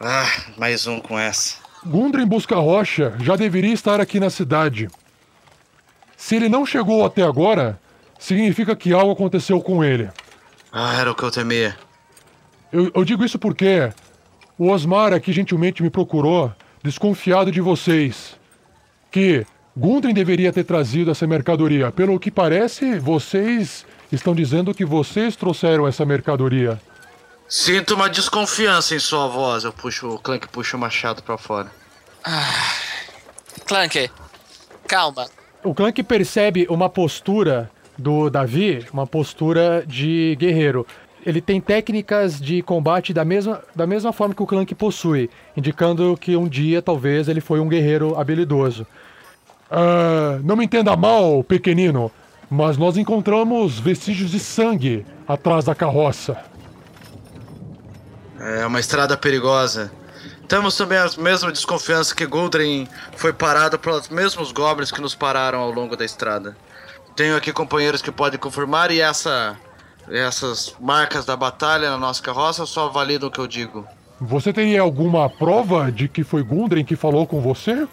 Ah, 0.00 0.30
mais 0.56 0.86
um 0.86 1.00
com 1.00 1.18
essa. 1.18 1.56
Gundren 1.84 2.24
Busca 2.24 2.54
Rocha 2.54 3.16
já 3.20 3.34
deveria 3.34 3.72
estar 3.72 4.00
aqui 4.00 4.20
na 4.20 4.30
cidade. 4.30 4.88
Se 6.16 6.36
ele 6.36 6.48
não 6.48 6.64
chegou 6.64 7.04
até 7.04 7.22
agora, 7.22 7.80
significa 8.16 8.76
que 8.76 8.92
algo 8.92 9.10
aconteceu 9.10 9.60
com 9.60 9.82
ele. 9.82 10.08
Ah, 10.70 10.94
era 10.94 11.10
o 11.10 11.14
que 11.16 11.24
eu 11.24 11.30
temia. 11.32 11.76
Eu, 12.72 12.92
eu 12.94 13.04
digo 13.04 13.24
isso 13.24 13.40
porque 13.40 13.92
o 14.56 14.70
Osmar 14.70 15.12
aqui 15.12 15.32
gentilmente 15.32 15.82
me 15.82 15.90
procurou, 15.90 16.52
desconfiado 16.80 17.50
de 17.50 17.60
vocês. 17.60 18.36
Que 19.10 19.44
Gundren 19.76 20.14
deveria 20.14 20.52
ter 20.52 20.62
trazido 20.64 21.10
essa 21.10 21.26
mercadoria. 21.26 21.90
Pelo 21.90 22.20
que 22.20 22.30
parece, 22.30 23.00
vocês 23.00 23.84
estão 24.12 24.32
dizendo 24.32 24.74
que 24.74 24.84
vocês 24.84 25.34
trouxeram 25.34 25.88
essa 25.88 26.04
mercadoria. 26.04 26.80
Sinto 27.48 27.94
uma 27.94 28.10
desconfiança 28.10 28.94
em 28.94 28.98
sua 28.98 29.26
voz. 29.26 29.64
Eu 29.64 29.72
puxo, 29.72 30.06
o 30.08 30.18
Clank 30.18 30.46
puxa 30.48 30.76
o 30.76 30.80
machado 30.80 31.22
pra 31.22 31.38
fora. 31.38 31.72
Clank, 33.66 34.10
calma. 34.86 35.26
O 35.64 35.74
Clank 35.74 36.02
percebe 36.02 36.66
uma 36.68 36.90
postura 36.90 37.70
do 37.96 38.28
Davi, 38.28 38.86
uma 38.92 39.06
postura 39.06 39.82
de 39.86 40.36
guerreiro. 40.38 40.86
Ele 41.24 41.40
tem 41.40 41.58
técnicas 41.58 42.38
de 42.38 42.62
combate 42.62 43.14
da 43.14 43.24
mesma, 43.24 43.62
da 43.74 43.86
mesma 43.86 44.12
forma 44.12 44.34
que 44.34 44.42
o 44.42 44.46
Clank 44.46 44.74
possui, 44.74 45.30
indicando 45.56 46.16
que 46.20 46.36
um 46.36 46.46
dia 46.46 46.82
talvez 46.82 47.28
ele 47.28 47.40
foi 47.40 47.60
um 47.60 47.68
guerreiro 47.68 48.18
habilidoso. 48.18 48.86
Ah, 49.70 50.38
não 50.44 50.54
me 50.54 50.66
entenda 50.66 50.94
mal, 50.96 51.42
pequenino, 51.42 52.12
mas 52.50 52.76
nós 52.76 52.98
encontramos 52.98 53.78
vestígios 53.78 54.30
de 54.30 54.38
sangue 54.38 55.04
atrás 55.26 55.64
da 55.64 55.74
carroça. 55.74 56.36
É 58.38 58.66
uma 58.66 58.80
estrada 58.80 59.16
perigosa. 59.16 59.90
Temos 60.46 60.76
também 60.76 60.98
a 60.98 61.10
mesma 61.18 61.52
desconfiança 61.52 62.14
que 62.14 62.24
Gundren 62.24 62.88
foi 63.16 63.32
parado 63.32 63.78
pelos 63.78 64.08
mesmos 64.08 64.52
goblins 64.52 64.90
que 64.90 65.00
nos 65.00 65.14
pararam 65.14 65.60
ao 65.60 65.70
longo 65.70 65.96
da 65.96 66.04
estrada. 66.04 66.56
Tenho 67.14 67.36
aqui 67.36 67.52
companheiros 67.52 68.00
que 68.00 68.10
podem 68.10 68.38
confirmar 68.38 68.90
e 68.90 69.00
essa 69.00 69.56
essas 70.10 70.74
marcas 70.80 71.26
da 71.26 71.36
batalha 71.36 71.90
na 71.90 71.98
nossa 71.98 72.22
carroça 72.22 72.64
só 72.64 72.88
validam 72.88 73.28
o 73.28 73.32
que 73.32 73.38
eu 73.38 73.46
digo? 73.46 73.86
Você 74.20 74.52
teria 74.52 74.80
alguma 74.80 75.28
prova 75.28 75.92
de 75.92 76.08
que 76.08 76.24
foi 76.24 76.42
Gundren 76.42 76.84
que 76.84 76.96
falou 76.96 77.26
com 77.26 77.40
você? 77.40 77.86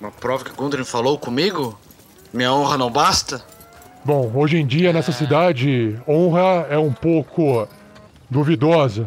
Uma 0.00 0.10
prova 0.10 0.44
que 0.44 0.52
Gundren 0.52 0.84
falou 0.84 1.18
comigo? 1.18 1.78
Minha 2.32 2.52
honra 2.52 2.76
não 2.76 2.90
basta? 2.90 3.42
Bom, 4.04 4.30
hoje 4.34 4.56
em 4.56 4.66
dia 4.66 4.92
nessa 4.92 5.12
cidade, 5.12 5.98
honra 6.08 6.66
é 6.68 6.78
um 6.78 6.92
pouco 6.92 7.68
duvidosa. 8.28 9.06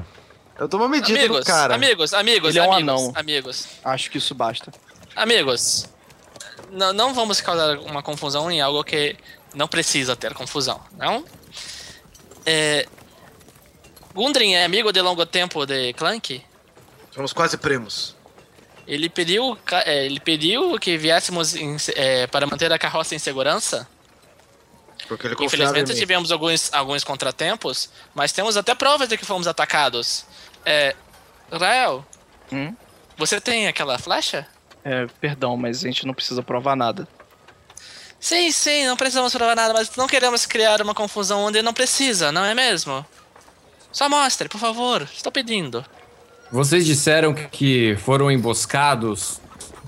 Eu 0.72 0.80
uma 0.80 0.88
medida 0.88 1.20
amigos, 1.20 1.40
no 1.40 1.46
cara. 1.46 1.76
amigos, 1.76 2.14
amigos, 2.14 2.50
Ele 2.50 2.60
é 2.60 2.64
um 2.64 2.72
amigos, 2.74 3.02
anão. 3.02 3.12
amigos, 3.16 3.68
Acho 3.84 4.10
que 4.10 4.18
isso 4.18 4.34
basta. 4.34 4.72
amigos. 5.16 5.90
Não, 6.72 6.94
não 6.94 7.14
vamos 7.14 7.42
causar 7.42 7.78
uma 7.80 8.02
confusão 8.02 8.50
em 8.50 8.62
algo 8.62 8.84
que 8.84 9.16
não 9.54 9.68
precisa 9.68 10.16
ter 10.16 10.34
confusão, 10.34 10.82
não? 10.98 11.26
É... 12.46 12.88
Gundren 14.14 14.56
é 14.56 14.64
amigo 14.64 14.92
de 14.94 15.02
longo 15.02 15.26
tempo 15.26 15.66
de 15.66 15.92
Clank? 15.94 16.42
Somos 17.14 17.34
quase 17.34 17.58
primos. 17.58 18.16
Ele 18.88 19.10
pediu, 19.10 19.58
é, 19.86 20.06
ele 20.06 20.20
pediu 20.20 20.80
que 20.80 20.98
viéssemos 20.98 21.56
em 21.56 21.76
é, 21.96 22.26
para 22.28 22.46
manter 22.48 22.72
a 22.72 22.80
carroça 22.80 23.16
em 23.16 23.20
segurança. 23.20 23.88
Porque 25.08 25.28
ele 25.28 25.36
Infelizmente 25.40 25.92
mim. 25.92 26.00
tivemos 26.00 26.32
alguns, 26.32 26.74
alguns 26.74 27.04
contratempos, 27.04 27.90
mas 28.16 28.32
temos 28.32 28.56
até 28.56 28.74
provas 28.74 29.10
de 29.10 29.18
que 29.18 29.26
fomos 29.26 29.48
atacados. 29.48 30.26
É, 30.66 30.96
Rael, 31.52 32.06
Hum? 32.52 32.76
você 33.18 33.40
tem 33.42 33.68
aquela 33.68 33.98
flecha? 33.98 34.48
É, 34.84 35.08
perdão, 35.20 35.56
mas 35.58 35.84
a 35.84 35.88
gente 35.88 36.06
não 36.06 36.14
precisa 36.14 36.44
provar 36.44 36.76
nada. 36.76 37.08
Sim, 38.20 38.52
sim, 38.52 38.86
não 38.86 38.96
precisamos 38.96 39.34
provar 39.34 39.56
nada, 39.56 39.74
mas 39.74 39.94
não 39.96 40.08
queremos 40.08 40.46
criar 40.46 40.82
uma 40.82 40.94
confusão 40.94 41.42
onde 41.42 41.62
não 41.62 41.74
precisa, 41.74 42.32
não 42.32 42.44
é 42.46 42.54
mesmo? 42.54 43.06
Só 43.92 44.08
mostre, 44.10 44.48
por 44.48 44.60
favor, 44.60 45.08
estou 45.14 45.32
pedindo. 45.32 45.86
Vocês 46.52 46.86
disseram 46.86 47.34
que 47.34 47.96
foram 47.98 48.32
emboscados. 48.32 49.42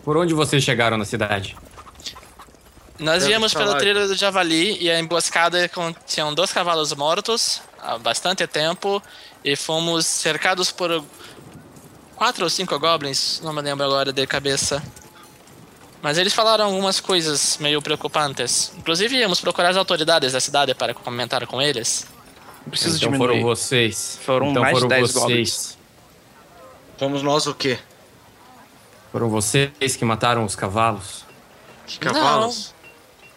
Por 0.03 0.17
onde 0.17 0.33
vocês 0.33 0.63
chegaram 0.63 0.97
na 0.97 1.05
cidade? 1.05 1.55
Nós 2.99 3.25
viemos 3.25 3.51
falar. 3.51 3.65
pelo 3.65 3.77
trilho 3.77 4.07
do 4.07 4.15
Javali 4.15 4.81
e 4.81 4.89
a 4.89 4.99
emboscada 4.99 5.69
tinham 6.05 6.33
dois 6.33 6.51
cavalos 6.53 6.93
mortos 6.93 7.61
há 7.81 7.97
bastante 7.97 8.45
tempo 8.47 9.01
e 9.45 9.55
fomos 9.55 10.07
cercados 10.07 10.71
por 10.71 11.03
quatro 12.15 12.43
ou 12.43 12.49
cinco 12.49 12.77
goblins, 12.79 13.39
não 13.43 13.53
me 13.53 13.61
lembro 13.61 13.85
agora 13.85 14.11
de 14.11 14.25
cabeça. 14.25 14.81
Mas 16.01 16.17
eles 16.17 16.33
falaram 16.33 16.65
algumas 16.65 16.99
coisas 16.99 17.57
meio 17.59 17.79
preocupantes. 17.81 18.71
Inclusive 18.77 19.15
íamos 19.17 19.39
procurar 19.39 19.69
as 19.69 19.77
autoridades 19.77 20.33
da 20.33 20.39
cidade 20.39 20.73
para 20.73 20.93
comentar 20.95 21.45
com 21.45 21.61
eles. 21.61 22.07
Não 22.63 22.71
precisa 22.71 22.97
então 22.97 23.11
diminuir. 23.11 23.27
foram 23.39 23.43
vocês. 23.43 24.19
Foram 24.25 24.49
então 24.49 24.61
mais 24.63 24.73
foram 24.73 24.87
de 24.87 24.95
10 24.95 25.01
vocês. 25.11 25.21
goblins. 25.23 25.77
Fomos 26.97 27.21
nós 27.23 27.45
o 27.45 27.53
quê? 27.53 27.77
Foram 29.11 29.29
vocês 29.29 29.95
que 29.95 30.03
mataram 30.05 30.43
os 30.43 30.55
cavalos. 30.55 31.23
Que 31.85 31.99
cavalos? 31.99 32.73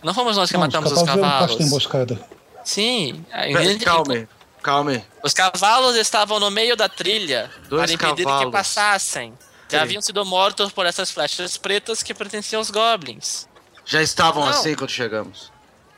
Não 0.02 0.14
fomos 0.14 0.36
nós 0.36 0.48
que 0.50 0.54
Não, 0.56 0.60
matamos 0.62 0.90
os 0.92 0.98
os 1.02 1.04
cavalos 1.06 1.60
emboscada. 1.60 2.18
Sim. 2.64 3.24
a- 3.32 3.42
Pera, 3.42 4.28
calme, 4.62 4.98
calme. 4.98 5.06
Os 5.22 5.32
cavalos 5.34 5.96
estavam 5.96 6.38
no 6.40 6.50
meio 6.50 6.76
da 6.76 6.88
trilha 6.88 7.50
Dois 7.68 7.82
para 7.84 7.92
impedir 7.92 8.24
que 8.24 8.30
cavalos. 8.30 8.52
passassem. 8.52 9.32
Já 9.70 9.78
Sim. 9.78 9.82
haviam 9.84 10.02
sido 10.02 10.24
mortos 10.24 10.72
por 10.72 10.86
essas 10.86 11.10
flechas 11.10 11.56
pretas 11.56 12.02
que 12.02 12.14
pertenciam 12.14 12.60
aos 12.60 12.70
goblins. 12.70 13.46
Já 13.84 14.02
estavam 14.02 14.44
Não. 14.44 14.50
assim 14.50 14.74
quando 14.74 14.90
chegamos. 14.90 15.52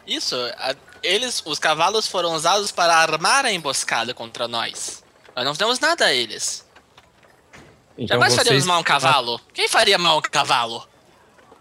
Isso, 0.06 0.34
a- 0.58 0.74
eles, 1.02 1.42
os 1.44 1.58
cavalos 1.58 2.06
foram 2.06 2.34
usados 2.34 2.70
para 2.72 2.94
armar 2.96 3.44
a 3.44 3.52
emboscada 3.52 4.12
contra 4.12 4.46
nós. 4.48 5.02
Nós 5.36 5.44
não 5.44 5.54
fizemos 5.54 5.78
nada 5.78 6.06
a 6.06 6.12
eles. 6.12 6.66
Então 7.96 8.16
Jamais 8.16 8.32
vocês... 8.32 8.44
faríamos 8.46 8.66
mal 8.66 8.76
a 8.76 8.80
um 8.80 8.84
cavalo. 8.84 9.40
Quem 9.52 9.68
faria 9.68 9.98
mal 9.98 10.14
a 10.14 10.18
um 10.18 10.22
cavalo? 10.22 10.86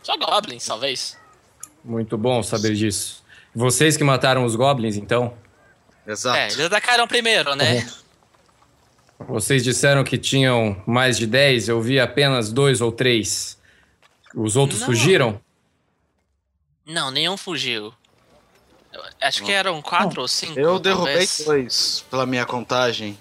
Só 0.02 0.16
goblins, 0.18 0.66
talvez. 0.66 1.18
Muito 1.84 2.18
bom 2.18 2.41
saber 2.41 2.74
disso. 2.74 3.24
Vocês 3.54 3.97
que 3.97 4.04
mataram 4.04 4.45
os 4.45 4.56
goblins, 4.56 4.95
então? 4.95 5.34
Exato. 6.12 6.38
É, 6.38 6.45
eles 6.47 6.60
atacaram 6.62 7.07
primeiro, 7.07 7.55
né? 7.55 7.88
Vocês 9.28 9.64
disseram 9.64 10.03
que 10.03 10.18
tinham 10.18 10.82
mais 10.88 11.18
de 11.18 11.28
10, 11.28 11.70
eu 11.70 11.82
vi 11.82 11.99
apenas 11.99 12.51
dois 12.51 12.82
ou 12.82 12.91
três. 12.91 13.57
Os 14.34 14.55
outros 14.55 14.80
Não. 14.80 14.86
fugiram? 14.88 15.41
Não, 16.86 17.12
nenhum 17.12 17.36
fugiu. 17.38 17.93
Eu 18.91 19.01
acho 19.22 19.43
que 19.43 19.51
eram 19.51 19.82
quatro 19.82 20.22
ou 20.22 20.28
cinco. 20.28 20.60
Eu 20.60 20.80
derrubei 20.80 21.14
talvez. 21.14 21.41
dois 21.45 22.05
pela 22.10 22.26
minha 22.26 22.45
contagem. 22.45 23.20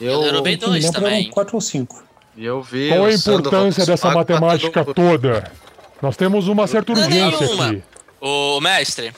Eu 0.00 0.12
Eu, 0.12 0.22
derrubei 0.24 0.56
dois 0.56 0.90
também. 0.90 1.22
eram 1.22 1.30
quatro 1.30 1.54
ou 1.56 1.60
cinco. 1.60 2.04
e 2.36 2.44
eu 2.44 2.60
vi. 2.62 2.88
Qual 2.90 3.06
a 3.06 3.12
importância 3.12 3.86
dessa 3.86 4.10
matemática 4.10 4.84
toda? 4.84 5.50
Nós 6.02 6.16
temos 6.16 6.48
uma 6.48 6.66
certa 6.66 6.92
Não 6.92 7.00
é 7.02 7.04
urgência 7.06 7.46
aqui. 7.66 7.82
Ô, 8.20 8.60
mestre, 8.60 9.14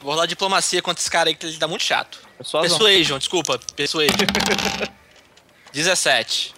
vou 0.00 0.12
rolar 0.12 0.24
diplomacia 0.26 0.80
contra 0.80 1.02
esse 1.02 1.10
cara 1.10 1.28
aí 1.28 1.34
que 1.34 1.44
ele 1.44 1.58
tá 1.58 1.68
muito 1.68 1.82
chato. 1.84 2.20
Persuasão. 2.42 2.78
Persuasion, 2.78 3.18
desculpa, 3.18 3.58
persuasion. 3.76 4.16
17. 5.72 6.54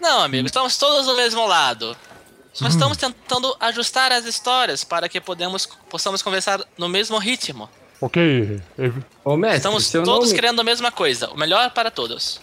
Não, 0.00 0.22
amigo, 0.22 0.46
estamos 0.46 0.76
todos 0.76 1.06
do 1.06 1.16
mesmo 1.16 1.46
lado. 1.46 1.96
Só 2.52 2.68
estamos 2.68 2.96
tentando 2.96 3.54
ajustar 3.60 4.12
as 4.12 4.24
histórias 4.24 4.84
para 4.84 5.08
que 5.08 5.20
podemos, 5.20 5.66
possamos 5.90 6.22
conversar 6.22 6.60
no 6.78 6.88
mesmo 6.88 7.18
ritmo. 7.18 7.68
Ok. 8.00 8.62
Ô, 9.24 9.36
mestre, 9.36 9.56
Estamos 9.56 9.90
todos 9.90 10.28
não... 10.28 10.34
querendo 10.34 10.60
a 10.60 10.64
mesma 10.64 10.92
coisa, 10.92 11.30
o 11.30 11.36
melhor 11.36 11.70
para 11.72 11.90
todos. 11.90 12.40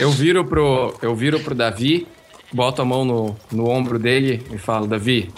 Eu 0.00 0.10
viro 0.10 0.44
pro, 0.44 0.98
eu 1.02 1.14
viro 1.14 1.40
pro 1.40 1.54
Davi, 1.54 2.06
boto 2.52 2.80
a 2.80 2.84
mão 2.84 3.04
no, 3.04 3.36
no 3.52 3.68
ombro 3.68 3.98
dele 3.98 4.46
e 4.50 4.58
falo, 4.58 4.86
Davi, 4.86 5.30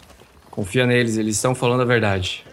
confia 0.50 0.86
neles, 0.86 1.16
eles 1.16 1.36
estão 1.36 1.54
falando 1.54 1.82
a 1.82 1.84
verdade. 1.84 2.44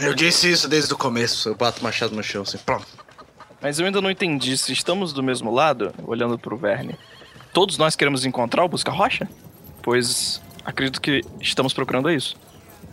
Eu 0.00 0.14
disse 0.14 0.50
isso 0.50 0.68
desde 0.68 0.92
o 0.92 0.96
começo. 0.96 1.48
Eu 1.48 1.54
bato 1.54 1.82
machado 1.82 2.14
no 2.14 2.22
chão 2.22 2.42
assim. 2.42 2.58
Pronto. 2.58 2.86
Mas 3.60 3.78
eu 3.78 3.86
ainda 3.86 4.00
não 4.00 4.10
entendi 4.10 4.56
se 4.56 4.72
estamos 4.72 5.12
do 5.12 5.22
mesmo 5.22 5.52
lado, 5.52 5.92
olhando 6.06 6.38
pro 6.38 6.56
Verne. 6.56 6.94
Todos 7.52 7.76
nós 7.76 7.96
queremos 7.96 8.24
encontrar 8.24 8.64
o 8.64 8.68
Busca 8.68 8.92
Rocha? 8.92 9.28
Pois 9.82 10.40
acredito 10.64 11.00
que 11.00 11.22
estamos 11.40 11.72
procurando 11.72 12.10
isso. 12.10 12.36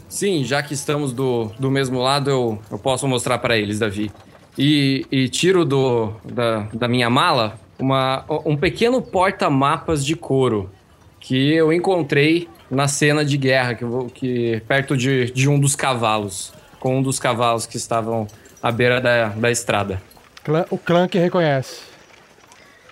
Sim, 0.10 0.44
já 0.44 0.64
que 0.64 0.74
estamos 0.74 1.12
do, 1.12 1.52
do 1.60 1.70
mesmo 1.70 2.00
lado, 2.00 2.30
eu, 2.30 2.60
eu 2.72 2.80
posso 2.80 3.08
mostrar 3.08 3.38
para 3.38 3.58
eles, 3.58 3.80
Davi. 3.80 4.12
E, 4.58 5.06
e 5.12 5.28
tiro 5.28 5.66
do, 5.66 6.14
da, 6.24 6.62
da 6.74 6.88
minha 6.88 7.10
mala 7.10 7.60
uma, 7.78 8.24
um 8.46 8.56
pequeno 8.56 9.02
porta-mapas 9.02 10.06
de 10.06 10.16
couro 10.16 10.72
que 11.20 11.54
eu 11.54 11.74
encontrei 11.74 12.48
na 12.70 12.88
cena 12.88 13.26
de 13.26 13.38
guerra, 13.38 13.76
que, 13.76 13.86
que 14.14 14.64
perto 14.68 14.96
de, 14.96 15.32
de 15.32 15.50
um 15.50 15.60
dos 15.60 15.76
cavalos, 15.76 16.54
com 16.80 16.98
um 16.98 17.02
dos 17.02 17.20
cavalos 17.20 17.66
que 17.66 17.78
estavam 17.78 18.28
à 18.62 18.72
beira 18.72 19.00
da, 19.02 19.28
da 19.30 19.52
estrada. 19.52 20.02
Clã- 20.44 20.66
O 20.70 20.78
clã 20.78 21.08
que 21.08 21.18
reconhece. 21.18 21.80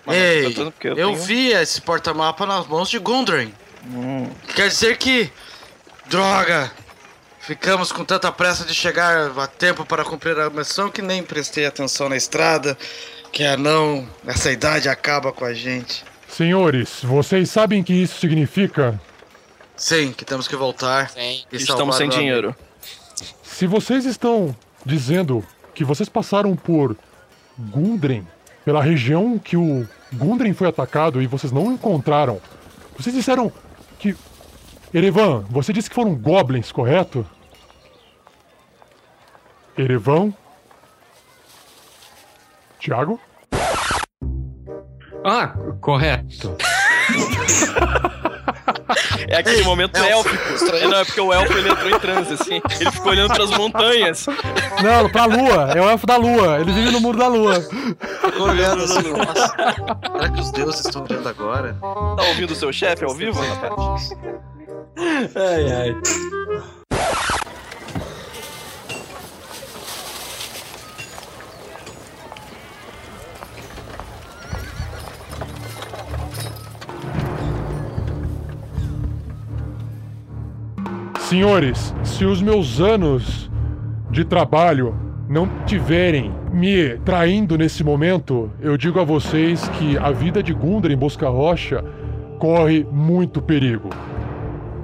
Mas 0.05 0.17
Ei, 0.17 0.45
eu 0.47 0.71
porque 0.71 0.87
eu, 0.89 0.97
eu 0.97 1.07
tenho- 1.11 1.19
vi 1.23 1.51
esse 1.51 1.79
porta-mapa 1.81 2.45
nas 2.45 2.67
mãos 2.67 2.89
de 2.89 2.99
Gundren. 2.99 3.53
Hum, 3.87 4.29
Quer 4.55 4.67
dizer 4.69 4.97
que. 4.97 5.31
Droga! 6.07 6.71
Ficamos 7.39 7.91
com 7.91 8.05
tanta 8.05 8.31
pressa 8.31 8.63
de 8.65 8.73
chegar 8.73 9.37
a 9.37 9.47
tempo 9.47 9.85
para 9.85 10.03
cumprir 10.05 10.37
a 10.39 10.49
missão 10.49 10.89
que 10.89 11.01
nem 11.01 11.21
prestei 11.21 11.65
atenção 11.65 12.07
na 12.09 12.15
estrada. 12.15 12.77
Que 13.31 13.43
é 13.43 13.57
não, 13.57 14.07
essa 14.25 14.51
idade 14.51 14.87
acaba 14.87 15.31
com 15.33 15.43
a 15.43 15.53
gente. 15.53 16.03
Senhores, 16.27 16.99
vocês 17.03 17.49
sabem 17.49 17.81
o 17.81 17.83
que 17.83 17.93
isso 17.93 18.19
significa? 18.19 18.99
Sim, 19.75 20.13
que 20.13 20.23
temos 20.23 20.47
que 20.47 20.55
voltar. 20.55 21.09
Sim. 21.09 21.43
e 21.51 21.55
estamos 21.57 21.95
sem 21.97 22.07
dinheiro. 22.09 22.55
Se 23.41 23.67
vocês 23.67 24.05
estão 24.05 24.55
dizendo 24.85 25.43
que 25.73 25.83
vocês 25.83 26.09
passaram 26.09 26.55
por 26.55 26.95
Gundren, 27.57 28.27
pela 28.65 28.81
região 28.81 29.37
que 29.37 29.55
o 29.57 29.87
Gundren 30.13 30.53
foi 30.53 30.67
atacado 30.67 31.21
e 31.21 31.27
vocês 31.27 31.51
não 31.51 31.71
encontraram, 31.71 32.41
vocês 32.97 33.15
disseram 33.15 33.51
que. 33.99 34.15
Erevan, 34.93 35.39
você 35.49 35.73
disse 35.73 35.89
que 35.89 35.95
foram 35.95 36.13
goblins, 36.13 36.71
correto? 36.71 37.25
Erevan? 39.75 40.31
Tiago? 42.79 43.19
Ah, 45.25 45.47
correto. 45.79 46.55
É 49.27 49.37
aquele 49.37 49.63
momento 49.63 49.97
élfico. 49.97 50.75
É, 50.75 50.87
não, 50.87 50.97
é 50.97 51.05
porque 51.05 51.21
o 51.21 51.33
elfo 51.33 51.57
ele 51.57 51.69
entrou 51.69 51.89
em 51.89 51.99
transe, 51.99 52.33
assim. 52.33 52.61
Ele 52.79 52.91
ficou 52.91 53.11
olhando 53.11 53.33
pras 53.33 53.49
montanhas. 53.51 54.25
Não, 54.83 55.09
pra 55.09 55.25
lua. 55.25 55.71
É 55.75 55.81
o 55.81 55.89
elfo 55.89 56.05
da 56.05 56.17
lua. 56.17 56.59
Ele 56.59 56.71
vive 56.71 56.91
no 56.91 56.99
muro 56.99 57.17
da 57.17 57.27
lua. 57.27 57.55
Fico 57.61 58.43
olhando 58.43 58.83
assim, 58.83 59.11
nossa. 59.11 59.55
Será 60.11 60.29
que 60.29 60.39
os 60.39 60.51
deuses 60.51 60.85
estão 60.85 61.05
vendo 61.05 61.27
agora? 61.27 61.77
Tá 61.81 62.23
ouvindo 62.29 62.51
o 62.51 62.55
seu 62.55 62.71
chefe 62.73 63.03
ao 63.03 63.13
vivo? 63.13 63.39
Ai, 65.35 65.71
ai. 65.71 65.95
Senhores, 81.33 81.95
se 82.03 82.25
os 82.25 82.43
meus 82.43 82.79
anos 82.79 83.49
de 84.11 84.23
trabalho 84.23 84.95
não 85.27 85.49
tiverem 85.65 86.31
me 86.51 86.95
traindo 86.99 87.57
nesse 87.57 87.83
momento, 87.83 88.51
eu 88.61 88.77
digo 88.77 88.99
a 88.99 89.03
vocês 89.03 89.67
que 89.69 89.97
a 89.97 90.11
vida 90.11 90.43
de 90.43 90.53
Gundren 90.53 90.93
em 90.93 90.97
Bosca 90.99 91.27
Rocha 91.27 91.83
corre 92.37 92.85
muito 92.91 93.41
perigo. 93.41 93.89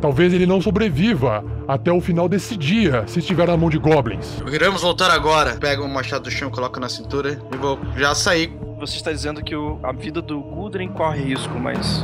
Talvez 0.02 0.34
ele 0.34 0.47
não 0.47 0.60
sobreviva 0.60 1.45
até 1.68 1.91
o 1.91 2.02
final 2.02 2.28
desse 2.28 2.58
dia, 2.58 3.04
se 3.06 3.20
estiver 3.20 3.45
na 3.47 3.56
mão 3.56 3.70
de 3.70 3.78
goblins. 3.78 4.41
Iremos 4.52 4.82
voltar 4.82 5.12
agora. 5.12 5.56
Pega 5.58 5.84
um 5.84 5.88
machado 5.88 6.24
do 6.24 6.32
chão, 6.32 6.50
coloca 6.50 6.80
na 6.80 6.89
cintura 6.89 7.39
e 7.54 7.58
vou 7.58 7.78
já 7.95 8.16
sair. 8.16 8.52
Você 8.80 8.95
está 8.95 9.12
dizendo 9.12 9.43
que 9.43 9.56
o- 9.56 9.78
a 9.84 9.91
vida 9.91 10.20
do 10.20 10.41
Gudrun 10.41 10.88
corre 10.88 11.22
risco, 11.26 11.60
mas. 11.60 12.04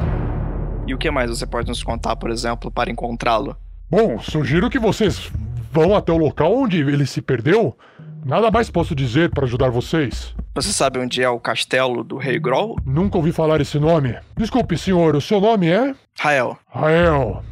E 0.86 0.93
o 0.93 1.00
que 1.00 1.10
mais 1.10 1.32
você 1.32 1.48
pode 1.48 1.68
nos 1.68 1.82
contar, 1.82 2.16
por 2.16 2.30
exemplo, 2.30 2.70
para 2.70 2.91
encontrá-lo? 2.91 3.58
Bom, 3.90 4.20
sugiro 4.20 4.70
que 4.70 4.80
vocês 4.80 5.32
vão 5.72 5.96
até 5.96 6.12
o 6.12 6.18
local 6.18 6.56
onde 6.56 6.80
ele 6.80 7.06
se 7.06 7.22
perdeu. 7.22 7.78
Nada 8.26 8.50
mais 8.50 8.72
posso 8.72 8.96
dizer 8.96 9.30
para 9.30 9.46
ajudar 9.46 9.70
vocês. 9.70 10.34
Você 10.56 10.74
sabe 10.74 10.98
onde 10.98 11.22
é 11.22 11.30
o 11.30 11.40
castelo 11.40 12.04
do 12.04 12.18
Rei 12.18 12.40
Groll? 12.40 12.78
Nunca 12.84 13.18
ouvi 13.18 13.32
falar 13.32 13.62
esse 13.62 13.78
nome. 13.78 14.16
Desculpe, 14.36 14.76
senhor, 14.76 15.16
o 15.16 15.22
seu 15.22 15.40
nome 15.40 15.68
é? 15.68 15.94
Rael. 16.20 16.58
Rael. 16.68 17.44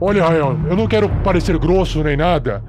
Olha, 0.00 0.26
Rael, 0.26 0.58
eu 0.70 0.74
não 0.74 0.86
quero 0.86 1.08
parecer 1.22 1.58
grosso 1.58 2.02
nem 2.02 2.16
nada, 2.16 2.64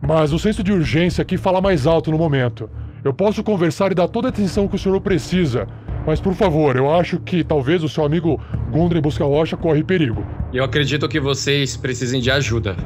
mas 0.00 0.32
o 0.32 0.38
senso 0.38 0.62
de 0.62 0.72
urgência 0.72 1.22
aqui 1.22 1.36
fala 1.36 1.60
mais 1.60 1.86
alto 1.86 2.12
no 2.12 2.18
momento. 2.18 2.70
Eu 3.02 3.12
posso 3.12 3.42
conversar 3.42 3.90
e 3.90 3.96
dar 3.96 4.06
toda 4.06 4.28
a 4.28 4.30
atenção 4.30 4.68
que 4.68 4.76
o 4.76 4.78
senhor 4.78 5.00
precisa, 5.00 5.66
mas 6.06 6.20
por 6.20 6.34
favor, 6.34 6.76
eu 6.76 6.92
acho 6.92 7.18
que 7.20 7.44
talvez 7.44 7.82
o 7.82 7.88
seu 7.88 8.04
amigo 8.04 8.40
Gundren 8.70 9.00
Busca 9.00 9.24
Rocha 9.24 9.56
corre 9.56 9.82
perigo. 9.84 10.24
Eu 10.52 10.64
acredito 10.64 11.08
que 11.08 11.20
vocês 11.20 11.76
precisem 11.76 12.20
de 12.20 12.30
ajuda. 12.30 12.76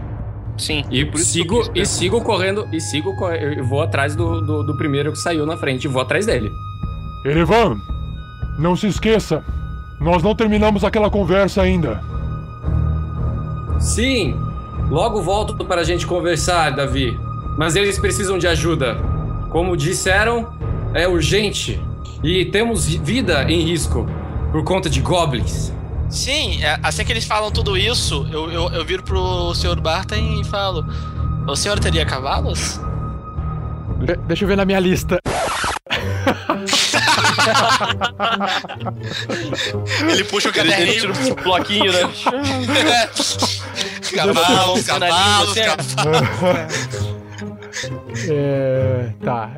Sim. 0.59 0.85
E 0.91 1.07
sigo, 1.19 1.71
e 1.75 1.85
sigo 1.85 2.23
correndo, 2.23 2.67
e 2.73 2.81
sigo 2.81 3.15
correndo. 3.17 3.59
Eu 3.59 3.65
vou 3.65 3.83
atrás 3.83 4.17
do, 4.17 4.41
do, 4.41 4.63
do 4.63 4.77
primeiro 4.77 5.13
que 5.13 5.19
saiu 5.19 5.45
na 5.45 5.57
frente, 5.57 5.85
e 5.85 5.89
vou 5.89 6.03
atrás 6.03 6.27
dele. 6.27 6.51
Erevan, 7.25 7.77
não 8.59 8.77
se 8.77 8.87
esqueça, 8.87 9.45
nós 10.01 10.23
não 10.23 10.35
terminamos 10.35 10.85
aquela 10.85 11.11
conversa 11.11 11.63
ainda. 11.63 12.01
Sim! 13.81 14.35
Logo 14.89 15.21
volto 15.21 15.57
para 15.65 15.81
a 15.81 15.85
gente 15.85 16.07
conversar, 16.07 16.71
Davi. 16.71 17.19
Mas 17.59 17.75
eles 17.75 17.99
precisam 17.99 18.39
de 18.39 18.47
ajuda. 18.47 18.97
Como 19.51 19.77
disseram, 19.77 20.53
é 20.95 21.09
urgente. 21.09 21.81
E 22.27 22.45
temos 22.47 22.87
vida 22.87 23.45
em 23.49 23.61
risco 23.63 24.05
por 24.51 24.65
conta 24.65 24.91
de 24.91 25.01
goblins. 25.01 25.73
Sim, 26.11 26.61
é, 26.61 26.77
assim 26.83 27.05
que 27.05 27.13
eles 27.13 27.25
falam 27.25 27.53
tudo 27.53 27.77
isso, 27.77 28.27
eu, 28.33 28.51
eu, 28.51 28.69
eu 28.71 28.85
viro 28.85 29.05
pro 29.05 29.55
Sr. 29.55 29.81
Barton 29.81 30.17
e 30.41 30.45
falo: 30.45 30.85
O 31.47 31.55
senhor 31.55 31.79
teria 31.79 32.05
cavalos? 32.05 32.81
De- 34.05 34.17
deixa 34.27 34.43
eu 34.45 34.49
ver 34.49 34.57
na 34.57 34.65
minha 34.65 34.81
lista. 34.81 35.21
Ele 40.11 40.25
puxa 40.25 40.49
o 40.49 40.53
Ele, 40.53 40.61
ele 40.61 40.71
caderninho. 40.73 41.13
tira 41.13 41.33
o 41.33 41.37
bloquinho, 41.45 41.93
né? 41.93 42.01
cavalos, 44.15 44.87
cavalos, 44.87 45.55
cavalos. 45.55 47.17
É. 48.31 49.11
Tá. 49.23 49.51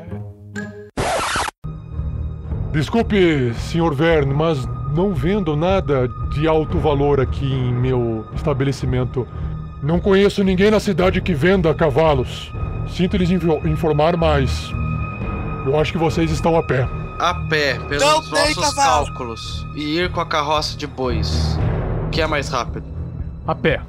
Desculpe, 2.72 3.52
senhor 3.54 3.94
Verne, 3.94 4.32
mas 4.34 4.66
não 4.94 5.14
vendo 5.14 5.56
nada 5.56 6.08
de 6.32 6.46
alto 6.46 6.78
valor 6.78 7.20
aqui 7.20 7.46
em 7.46 7.72
meu 7.72 8.26
estabelecimento. 8.34 9.26
Não 9.82 9.98
conheço 10.00 10.42
ninguém 10.44 10.70
na 10.70 10.80
cidade 10.80 11.20
que 11.20 11.32
venda 11.34 11.72
cavalos. 11.74 12.52
Sinto 12.88 13.16
lhes 13.16 13.30
info- 13.30 13.66
informar, 13.66 14.16
mas 14.16 14.70
eu 15.66 15.78
acho 15.78 15.92
que 15.92 15.98
vocês 15.98 16.30
estão 16.30 16.56
a 16.56 16.62
pé. 16.62 16.86
A 17.18 17.34
pé, 17.48 17.74
pelos 17.88 18.02
Não 18.02 18.22
nossos 18.30 18.74
cálculos. 18.74 19.66
E 19.74 19.98
ir 20.00 20.10
com 20.10 20.20
a 20.20 20.26
carroça 20.26 20.76
de 20.76 20.86
bois. 20.86 21.58
O 22.06 22.10
que 22.10 22.20
é 22.20 22.26
mais 22.26 22.48
rápido? 22.48 22.86
A 23.46 23.54
pé. 23.54 23.80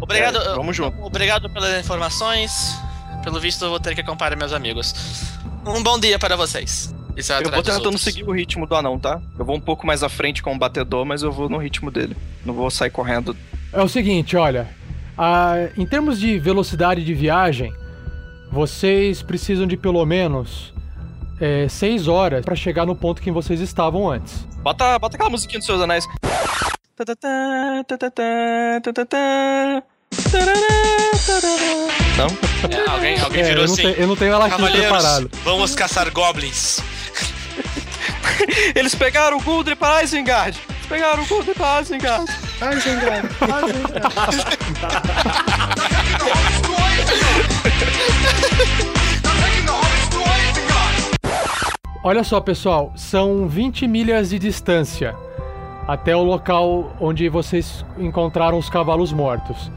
Obrigado, 0.00 0.38
É, 0.38 0.54
vamos 0.54 0.76
junto. 0.76 1.02
obrigado 1.02 1.48
pelas 1.48 1.78
informações. 1.84 2.78
Pelo 3.22 3.40
visto, 3.40 3.64
eu 3.64 3.70
vou 3.70 3.80
ter 3.80 3.94
que 3.94 4.02
acompanhar 4.02 4.36
meus 4.36 4.52
amigos. 4.52 5.32
Um 5.66 5.82
bom 5.82 5.98
dia 5.98 6.18
para 6.18 6.36
vocês. 6.36 6.93
É 7.16 7.20
Eu 7.46 7.50
vou 7.50 7.62
tentando 7.62 7.96
seguir 7.98 8.24
o 8.24 8.32
ritmo 8.32 8.66
do 8.66 8.74
anão, 8.74 8.98
tá? 8.98 9.20
Eu 9.38 9.44
vou 9.44 9.56
um 9.56 9.60
pouco 9.60 9.86
mais 9.86 10.02
à 10.02 10.08
frente 10.08 10.42
com 10.42 10.54
o 10.54 10.58
batedor, 10.58 11.04
mas 11.04 11.22
eu 11.22 11.30
vou 11.30 11.48
no 11.48 11.58
ritmo 11.58 11.90
dele. 11.90 12.16
Não 12.44 12.52
vou 12.54 12.70
sair 12.70 12.90
correndo. 12.90 13.36
É 13.72 13.80
o 13.82 13.88
seguinte, 13.88 14.36
olha. 14.36 14.68
a- 15.16 15.68
em 15.76 15.86
termos 15.86 16.18
de 16.18 16.38
velocidade 16.40 17.04
de 17.04 17.14
viagem, 17.14 17.72
vocês 18.50 19.22
precisam 19.22 19.64
de 19.66 19.76
pelo 19.76 20.04
menos 20.04 20.74
é, 21.40 21.68
seis 21.68 22.08
horas 22.08 22.44
para 22.44 22.56
chegar 22.56 22.84
no 22.86 22.96
ponto 22.96 23.22
que 23.22 23.30
vocês 23.30 23.60
estavam 23.60 24.10
antes. 24.10 24.44
Bota, 24.62 24.98
bota 24.98 25.14
aquela 25.16 25.30
musiquinha 25.30 25.58
dos 25.60 25.66
seus 25.66 25.80
anéis. 25.80 26.04
Não? 32.16 32.26
É, 32.70 32.88
alguém 32.90 33.20
alguém 33.20 33.42
É, 33.42 33.44
virou 33.44 33.64
eu, 33.64 33.66
não 33.66 33.74
assim. 33.74 33.82
tenho, 33.82 33.94
eu 33.96 34.06
não 34.06 34.16
tenho 34.16 34.32
ela 34.32 34.46
aqui 34.46 34.56
Cavaleiros, 34.56 34.88
preparada. 34.88 35.28
vamos 35.44 35.74
caçar 35.74 36.10
goblins. 36.10 36.80
Eles 38.74 38.94
pegaram 38.94 39.38
o 39.38 39.42
Guldre 39.42 39.74
para 39.74 40.02
Isengard! 40.02 40.58
Eles 40.68 40.86
pegaram 40.86 41.22
o 41.22 41.26
Guldre 41.26 41.54
para 41.54 41.82
Isengard! 41.82 42.30
Isengard! 42.76 43.28
Olha 52.02 52.22
só, 52.22 52.40
pessoal, 52.40 52.92
são 52.94 53.48
20 53.48 53.88
milhas 53.88 54.28
de 54.30 54.38
distância 54.38 55.16
até 55.88 56.14
o 56.14 56.22
local 56.22 56.94
onde 57.00 57.28
vocês 57.28 57.84
encontraram 57.98 58.58
os 58.58 58.68
cavalos 58.68 59.12
mortos. 59.12 59.70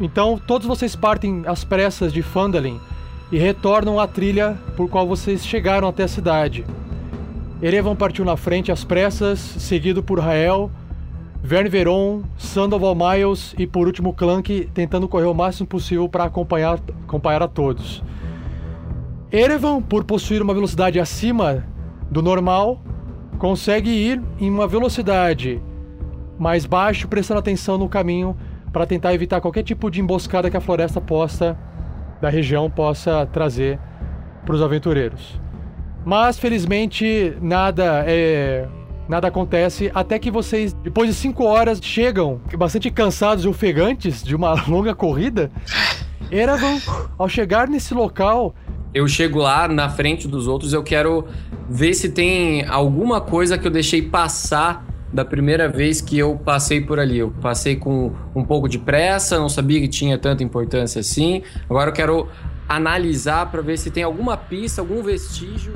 Então, 0.00 0.40
todos 0.44 0.66
vocês 0.66 0.96
partem 0.96 1.42
às 1.46 1.62
pressas 1.62 2.12
de 2.12 2.22
Fandalin 2.22 2.80
e 3.30 3.38
retornam 3.38 3.98
à 4.00 4.06
trilha 4.06 4.56
por 4.76 4.88
qual 4.88 5.06
vocês 5.06 5.46
chegaram 5.46 5.88
até 5.88 6.02
a 6.02 6.08
cidade. 6.08 6.64
Erevan 7.62 7.94
partiu 7.94 8.24
na 8.24 8.36
frente 8.36 8.72
às 8.72 8.84
pressas, 8.84 9.38
seguido 9.38 10.02
por 10.02 10.18
Rael, 10.18 10.70
Verne 11.42 11.68
Veron, 11.68 12.22
Sandoval 12.36 12.94
Miles 12.94 13.54
e 13.58 13.66
por 13.66 13.86
último 13.86 14.12
Clank 14.12 14.68
tentando 14.74 15.08
correr 15.08 15.26
o 15.26 15.34
máximo 15.34 15.66
possível 15.66 16.08
para 16.08 16.24
acompanhar, 16.24 16.80
acompanhar 17.06 17.42
a 17.42 17.48
todos. 17.48 18.02
Erevan, 19.30 19.80
por 19.80 20.04
possuir 20.04 20.42
uma 20.42 20.54
velocidade 20.54 20.98
acima 20.98 21.64
do 22.10 22.22
normal, 22.22 22.80
consegue 23.38 23.90
ir 23.90 24.22
em 24.40 24.50
uma 24.50 24.66
velocidade 24.66 25.60
mais 26.38 26.66
baixa, 26.66 27.06
prestando 27.06 27.40
atenção 27.40 27.78
no 27.78 27.88
caminho 27.88 28.36
para 28.74 28.84
tentar 28.84 29.14
evitar 29.14 29.40
qualquer 29.40 29.62
tipo 29.62 29.88
de 29.88 30.00
emboscada 30.00 30.50
que 30.50 30.56
a 30.56 30.60
floresta 30.60 31.00
possa 31.00 31.56
da 32.20 32.28
região 32.28 32.68
possa 32.68 33.24
trazer 33.24 33.78
para 34.44 34.52
os 34.56 34.60
aventureiros. 34.60 35.40
Mas 36.04 36.40
felizmente 36.40 37.36
nada 37.40 38.04
é 38.04 38.66
nada 39.08 39.28
acontece 39.28 39.92
até 39.94 40.18
que 40.18 40.28
vocês, 40.28 40.72
depois 40.72 41.08
de 41.08 41.14
cinco 41.14 41.44
horas, 41.44 41.78
chegam 41.80 42.40
bastante 42.58 42.90
cansados 42.90 43.44
e 43.44 43.48
ofegantes 43.48 44.24
de 44.24 44.34
uma 44.34 44.54
longa 44.66 44.92
corrida. 44.92 45.52
Eravan, 46.28 46.78
ao 47.16 47.28
chegar 47.28 47.68
nesse 47.68 47.94
local, 47.94 48.54
Eu 48.92 49.06
chego 49.06 49.38
lá 49.38 49.68
na 49.68 49.88
frente 49.88 50.26
dos 50.26 50.48
outros, 50.48 50.72
eu 50.72 50.82
quero 50.82 51.26
ver 51.68 51.94
se 51.94 52.08
tem 52.08 52.64
alguma 52.66 53.20
coisa 53.20 53.56
que 53.56 53.66
eu 53.66 53.70
deixei 53.70 54.02
passar 54.02 54.84
da 55.14 55.24
primeira 55.24 55.68
vez 55.68 56.00
que 56.00 56.18
eu 56.18 56.36
passei 56.36 56.80
por 56.80 56.98
ali. 56.98 57.18
Eu 57.18 57.30
passei 57.40 57.76
com 57.76 58.12
um 58.34 58.44
pouco 58.44 58.68
de 58.68 58.80
pressa, 58.80 59.38
não 59.38 59.48
sabia 59.48 59.80
que 59.80 59.86
tinha 59.86 60.18
tanta 60.18 60.42
importância 60.42 60.98
assim. 60.98 61.42
Agora 61.70 61.90
eu 61.90 61.94
quero 61.94 62.28
analisar 62.68 63.50
para 63.50 63.62
ver 63.62 63.78
se 63.78 63.90
tem 63.92 64.02
alguma 64.02 64.36
pista, 64.36 64.80
algum 64.80 65.02
vestígio. 65.02 65.72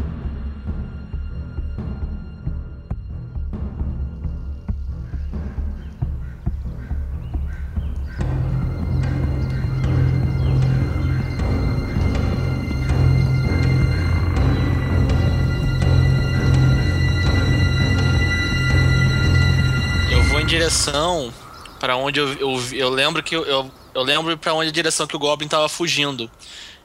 Direção 20.49 21.33
pra 21.79 21.97
onde 21.97 22.19
eu, 22.19 22.33
eu, 22.35 22.59
eu 22.73 22.89
lembro 22.89 23.23
que 23.23 23.37
eu, 23.37 23.45
eu, 23.45 23.71
eu 23.95 24.03
lembro 24.03 24.37
para 24.39 24.55
onde 24.55 24.71
a 24.71 24.73
direção 24.73 25.07
que 25.07 25.15
o 25.15 25.19
Goblin 25.19 25.47
tava 25.47 25.69
fugindo. 25.69 26.29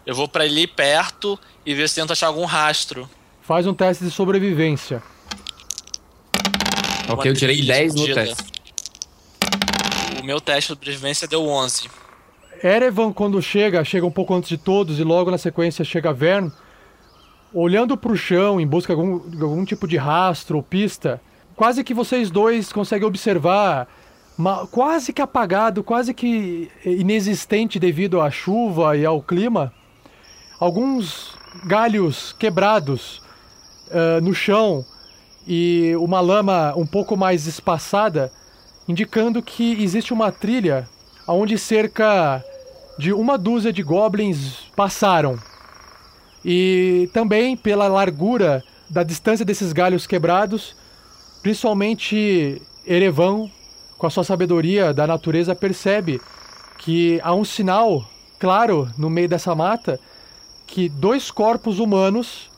Eu 0.05 0.13
vou 0.13 0.27
pra 0.27 0.43
ali 0.43 0.67
perto 0.67 1.39
e 1.65 1.73
ver 1.73 1.87
se 1.87 1.95
tento 1.95 2.11
achar 2.11 2.27
algum 2.27 2.43
rastro. 2.43 3.09
faz 3.41 3.65
um 3.65 3.73
teste 3.73 4.03
de 4.03 4.11
sobrevivência. 4.11 5.01
Ok, 7.07 7.31
eu 7.31 7.35
tirei 7.35 7.61
10 7.61 7.95
no 7.95 8.13
teste. 8.13 8.43
O 10.21 10.25
meu 10.25 10.41
teste 10.41 10.61
de 10.63 10.67
sobrevivência 10.67 11.27
deu 11.27 11.47
11. 11.47 11.89
Erevan, 12.61 13.13
quando 13.13 13.41
chega, 13.41 13.83
chega 13.83 14.05
um 14.05 14.11
pouco 14.11 14.33
antes 14.33 14.49
de 14.49 14.57
todos 14.57 14.99
e 14.99 15.03
logo 15.03 15.31
na 15.31 15.37
sequência 15.37 15.85
chega 15.85 16.13
Vern. 16.13 16.51
Olhando 17.53 17.95
para 17.95 18.11
o 18.11 18.17
chão 18.17 18.59
em 18.59 18.67
busca 18.67 18.93
de 18.93 18.99
algum, 18.99 19.29
de 19.29 19.41
algum 19.41 19.63
tipo 19.63 19.87
de 19.87 19.95
rastro 19.95 20.57
ou 20.57 20.63
pista, 20.63 21.21
quase 21.55 21.83
que 21.83 21.93
vocês 21.93 22.29
dois 22.31 22.71
conseguem 22.71 23.07
observar, 23.07 23.87
quase 24.71 25.13
que 25.13 25.21
apagado, 25.21 25.83
quase 25.83 26.13
que 26.13 26.69
inexistente 26.85 27.79
devido 27.79 28.19
à 28.19 28.31
chuva 28.31 28.97
e 28.97 29.05
ao 29.05 29.21
clima, 29.21 29.73
alguns 30.59 31.35
galhos 31.65 32.33
quebrados 32.33 33.21
ah, 33.91 34.19
no 34.21 34.33
chão 34.33 34.83
e 35.47 35.93
uma 35.97 36.19
lama 36.19 36.73
um 36.75 36.85
pouco 36.85 37.15
mais 37.15 37.45
espaçada, 37.45 38.31
indicando 38.87 39.41
que 39.41 39.83
existe 39.83 40.13
uma 40.13 40.31
trilha 40.31 40.87
onde 41.27 41.57
cerca 41.57 42.43
de 42.97 43.13
uma 43.13 43.37
dúzia 43.37 43.71
de 43.71 43.83
goblins 43.83 44.57
passaram. 44.75 45.37
E 46.43 47.09
também 47.13 47.55
pela 47.55 47.87
largura 47.87 48.63
da 48.89 49.03
distância 49.03 49.45
desses 49.45 49.71
galhos 49.71 50.05
quebrados, 50.05 50.75
principalmente 51.43 52.61
Erevan, 52.87 53.51
com 53.97 54.07
a 54.07 54.09
sua 54.09 54.23
sabedoria 54.23 54.93
da 54.93 55.05
natureza, 55.05 55.53
percebe 55.53 56.19
que 56.79 57.19
há 57.21 57.35
um 57.35 57.43
sinal 57.43 58.03
claro 58.39 58.89
no 58.97 59.09
meio 59.09 59.27
dessa 59.29 59.53
mata 59.53 59.99
que 60.65 60.89
dois 60.89 61.29
corpos 61.29 61.79
humanos, 61.79 62.49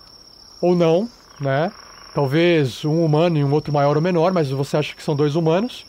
ou 0.62 0.76
não, 0.76 1.10
né? 1.40 1.72
Talvez 2.14 2.86
um 2.86 3.04
humano 3.04 3.38
e 3.38 3.44
um 3.44 3.52
outro 3.52 3.74
maior 3.74 3.98
ou 3.98 4.02
menor, 4.02 4.32
mas 4.32 4.50
você 4.50 4.78
acha 4.78 4.96
que 4.96 5.04
são 5.04 5.16
dois 5.16 5.36
humanos, 5.36 5.86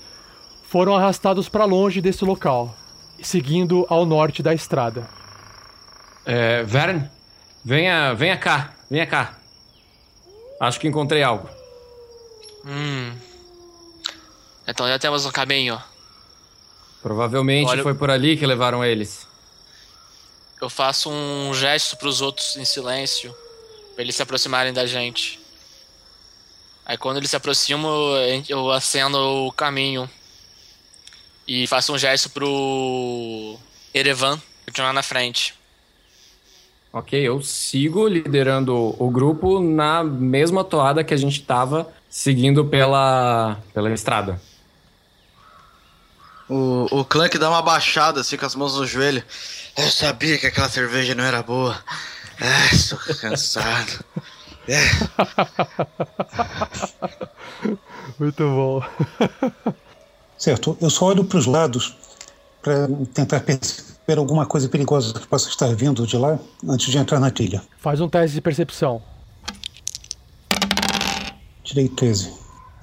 foram 0.65 0.97
arrastados 0.97 1.49
para 1.49 1.65
longe 1.65 2.01
desse 2.01 2.25
local, 2.25 2.75
seguindo 3.23 3.87
ao 3.89 4.05
norte 4.05 4.43
da 4.43 4.53
estrada. 4.53 5.09
É, 6.25 6.65
Vern, 6.65 7.09
venha, 7.65 8.13
venha 8.15 8.37
cá, 8.37 8.73
venha 8.91 9.07
cá. 9.07 9.35
Acho 10.61 10.81
que 10.81 10.89
encontrei 10.89 11.23
algo. 11.23 11.49
Hum. 12.67 13.17
Então 14.67 14.89
já 14.89 14.99
temos 14.99 15.25
um 15.25 15.31
caminho. 15.31 15.81
Provavelmente 17.01 17.69
Olha- 17.69 17.83
foi 17.85 17.95
por 17.95 18.11
ali 18.11 18.37
que 18.37 18.45
levaram 18.45 18.85
eles. 18.85 19.27
Eu 20.61 20.69
faço 20.69 21.09
um 21.11 21.55
gesto 21.55 21.97
pros 21.97 22.21
outros 22.21 22.57
em 22.57 22.65
silêncio, 22.65 23.35
pra 23.95 24.03
eles 24.03 24.17
se 24.17 24.23
aproximarem 24.23 24.73
da 24.73 24.87
gente. 24.87 25.39
Aí 26.85 26.97
quando 26.97 27.19
eles 27.19 27.31
se 27.31 27.37
aproximam, 27.37 27.91
eu 28.49 28.71
acendo 28.73 29.19
o 29.19 29.53
caminho. 29.53 30.11
E 31.47 31.67
faço 31.69 31.93
um 31.93 31.99
gesto 31.99 32.31
pro 32.31 33.57
Erevan 33.95 34.41
continuar 34.65 34.93
na 34.93 35.03
frente. 35.03 35.55
Ok, 36.93 37.21
eu 37.21 37.43
sigo 37.43 38.09
liderando 38.09 38.97
o 38.99 39.11
grupo 39.11 39.61
na 39.61 40.03
mesma 40.03 40.65
toada 40.65 41.05
que 41.05 41.13
a 41.13 41.17
gente 41.17 41.43
tava 41.43 41.93
seguindo 42.17 42.65
pela, 42.65 43.59
pela 43.75 43.93
estrada. 43.93 44.41
O, 46.49 46.87
o 46.91 47.05
Clank 47.05 47.37
dá 47.37 47.51
uma 47.51 47.61
baixada 47.61 48.23
assim 48.23 48.39
com 48.39 48.47
as 48.47 48.55
mãos 48.55 48.75
no 48.75 48.87
joelho. 48.87 49.23
Eu 49.77 49.91
sabia 49.91 50.39
que 50.39 50.47
aquela 50.47 50.71
cerveja 50.71 51.15
não 51.15 51.23
era 51.23 51.43
boa. 51.43 51.79
Estou 52.73 52.99
cansado. 53.21 54.03
É. 54.67 54.81
Muito 58.19 58.43
bom. 58.45 58.83
Certo, 60.39 60.75
eu 60.81 60.89
só 60.89 61.05
olho 61.07 61.23
para 61.23 61.39
os 61.39 61.45
lados 61.45 61.95
para 62.63 62.89
tentar 63.13 63.41
perceber 63.41 64.17
alguma 64.17 64.47
coisa 64.47 64.71
perigosa 64.71 65.13
que 65.13 65.27
possa 65.27 65.51
estar 65.51 65.69
vindo 65.75 66.07
de 66.07 66.17
lá 66.17 66.39
antes 66.67 66.91
de 66.91 66.97
entrar 66.97 67.21
na 67.21 67.31
trilha. 67.31 67.63
Faz 67.79 68.01
um 68.01 68.09
teste 68.09 68.35
de 68.37 68.41
percepção. 68.41 69.03
Tirei 71.67 71.89
13. 71.89 72.33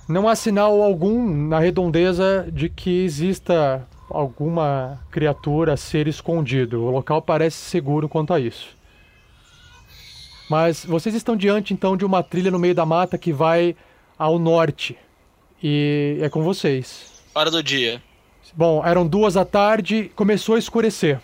Não 0.10 0.28
há 0.28 0.36
sinal 0.36 0.82
algum 0.82 1.48
na 1.48 1.58
redondeza 1.60 2.46
de 2.52 2.68
que 2.68 3.06
exista 3.06 3.88
alguma 4.10 5.00
criatura, 5.10 5.78
ser 5.78 6.06
escondido. 6.08 6.84
O 6.84 6.92
local 6.92 7.22
parece 7.22 7.56
seguro 7.58 8.10
quanto 8.10 8.34
a 8.34 8.40
isso. 8.40 8.76
Mas 10.50 10.84
vocês 10.84 11.16
estão 11.16 11.38
diante 11.38 11.74
então 11.74 11.96
de 11.96 12.04
uma 12.04 12.22
trilha 12.22 12.52
no 12.52 12.60
meio 12.60 12.76
da 12.76 12.86
mata 12.86 13.18
que 13.18 13.32
vai 13.32 13.74
ao 14.20 14.38
norte. 14.38 14.98
E 15.64 16.18
é 16.22 16.28
com 16.28 16.44
vocês. 16.44 17.24
Hora 17.34 17.50
do 17.50 17.64
dia. 17.64 18.04
Bom, 18.54 18.86
eram 18.86 19.08
duas 19.08 19.36
da 19.36 19.46
tarde, 19.46 20.12
começou 20.14 20.56
a 20.56 20.60
escurecer. 20.60 21.22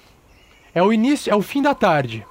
É 0.74 0.82
o 0.82 0.94
início, 0.94 1.30
é 1.32 1.36
o 1.36 1.42
fim 1.42 1.62
da 1.62 1.76
tarde. 1.76 2.26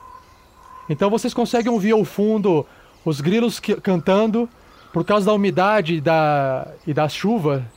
Então 0.89 1.11
vocês 1.11 1.35
conseguem 1.35 1.71
ouvir 1.71 1.93
ao 1.93 2.05
fundo 2.07 2.65
os 3.05 3.21
grilos 3.21 3.61
que- 3.61 3.77
cantando 3.77 4.49
por 4.93 5.05
causa 5.05 5.27
da 5.27 5.33
umidade 5.33 5.95
e 5.95 6.01
da, 6.01 6.67
e 6.87 6.95
da 6.95 7.09
chuva. 7.09 7.71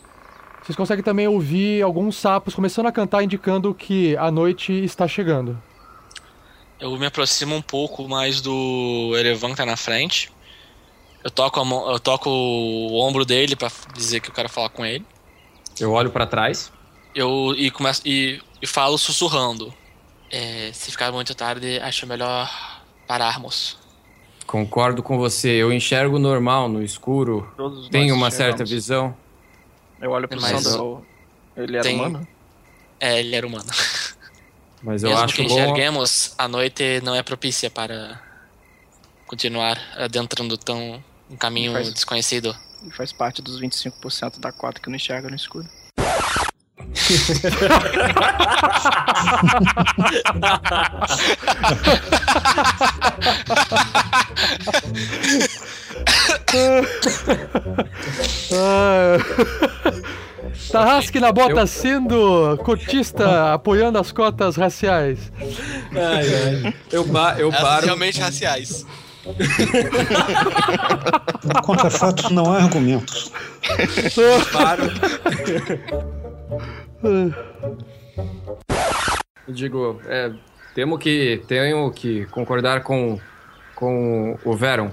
Vocês 0.64 0.76
conseguem 0.76 1.03
também 1.03 1.28
ouvir 1.28 1.82
alguns 1.82 2.16
sapos 2.16 2.53
começando 2.53 2.86
a 2.86 2.91
cantar, 2.91 3.24
indicando 3.24 3.74
que 3.74 4.16
a 4.18 4.30
noite 4.30 4.72
está 4.84 5.07
chegando. 5.07 5.62
Eu 6.80 6.97
me 6.97 7.05
aproximo 7.05 7.55
um 7.55 7.62
pouco 7.62 8.07
mais 8.07 8.41
do 8.41 9.14
Erevan 9.18 9.51
que 9.51 9.57
tá 9.57 9.66
na 9.66 9.78
frente. 9.78 10.32
Eu 11.24 11.30
toco, 11.30 11.59
a 11.59 11.66
mão, 11.66 11.91
eu 11.91 11.99
toco 11.99 12.30
o 12.30 12.99
ombro 12.99 13.24
dele 13.26 13.55
pra 13.55 13.72
dizer 13.93 14.20
que 14.20 14.30
eu 14.30 14.34
quero 14.34 14.49
falar 14.49 14.70
com 14.70 14.86
ele. 14.86 15.05
Eu 15.80 15.91
olho 15.91 16.09
pra 16.09 16.26
trás. 16.26 16.72
Eu 17.14 17.53
e 17.55 17.70
começo 17.70 18.01
e, 18.05 18.41
e 18.62 18.68
falo 18.68 18.97
sussurrando. 18.97 19.74
É, 20.32 20.72
se 20.74 20.91
ficar 20.91 21.12
muito 21.12 21.36
tarde, 21.36 21.80
acho 21.80 22.07
melhor 22.07 22.49
pararmos. 23.07 23.81
Concordo 24.52 25.02
com 25.02 25.18
você. 25.18 25.47
Eu 25.49 25.72
enxergo 25.72 26.20
normal 26.20 26.68
no 26.68 26.84
escuro. 26.84 27.49
Todos 27.56 27.88
Tenho 27.90 28.14
uma 28.14 28.28
enxergamos. 28.28 28.57
certa 28.60 28.65
visão. 28.65 29.15
Eu 30.02 30.11
olho 30.11 30.28
pro 30.28 30.41
Mas- 30.41 30.61
Sandro. 30.64 31.06
Ele 31.56 31.76
era 31.78 31.84
Tem- 31.84 31.95
humano? 31.95 32.28
É, 32.99 33.19
ele 33.19 33.34
era 33.34 33.48
humano. 33.48 33.65
Mas 34.84 35.03
eu 35.03 35.10
Mesmo 35.10 35.23
acho 35.23 35.36
que 35.36 35.44
bom. 35.44 35.49
enxerguemos, 35.53 36.34
a 36.38 36.48
noite 36.48 36.99
não 37.02 37.15
é 37.15 37.23
propícia 37.23 37.69
para 37.69 38.19
continuar 39.26 39.80
adentrando 39.95 40.57
tão 40.57 41.02
um 41.30 41.38
caminho 41.38 41.72
Faz- 41.72 41.94
desconhecido. 41.94 42.53
E 42.86 42.91
faz 42.91 43.14
parte 43.14 43.41
dos 43.41 43.60
25% 43.61 44.40
da 44.40 44.52
cota 44.52 44.82
que 44.82 44.90
não 44.90 44.95
enxerga 44.98 45.30
no 45.30 45.36
escuro. 45.36 45.68
Ah. 58.53 59.18
Tarrasque 60.72 61.20
na 61.20 61.32
bota 61.32 61.66
sendo 61.66 62.58
cotista 62.64 63.53
apoiando 63.53 63.98
as 63.99 64.12
cotas 64.12 64.56
raciais. 64.56 65.32
Eu, 66.91 67.06
pa- 67.06 67.36
eu 67.38 67.49
Elas 67.49 67.62
paro. 67.62 67.86
realmente 67.86 68.20
raciais. 68.20 68.86
Contra 71.64 71.90
fatos 71.90 72.32
não 72.32 72.52
há 72.52 72.58
argumentos. 72.64 73.32
paro. 74.52 74.84
Eu 79.48 79.53
digo, 79.53 79.99
é, 80.06 80.32
temo 80.76 80.98
que, 80.98 81.41
tenho 81.48 81.91
que 81.91 82.26
concordar 82.28 82.82
com, 82.84 83.19
com 83.76 84.38
o 84.44 84.56
Veron. 84.56 84.91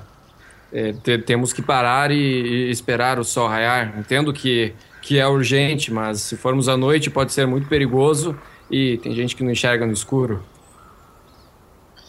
É, 0.72 0.92
te- 0.92 1.18
temos 1.18 1.52
que 1.52 1.62
parar 1.62 2.10
e, 2.10 2.16
e 2.16 2.70
esperar 2.70 3.18
o 3.18 3.24
sol 3.24 3.48
raiar. 3.48 3.98
Entendo 3.98 4.32
que, 4.32 4.74
que 5.00 5.18
é 5.18 5.26
urgente, 5.26 5.92
mas 5.92 6.20
se 6.22 6.36
formos 6.36 6.68
à 6.68 6.76
noite 6.76 7.10
pode 7.10 7.32
ser 7.32 7.46
muito 7.46 7.68
perigoso 7.68 8.38
e 8.70 8.98
tem 8.98 9.14
gente 9.14 9.34
que 9.34 9.42
não 9.42 9.50
enxerga 9.50 9.86
no 9.86 9.92
escuro. 9.92 10.44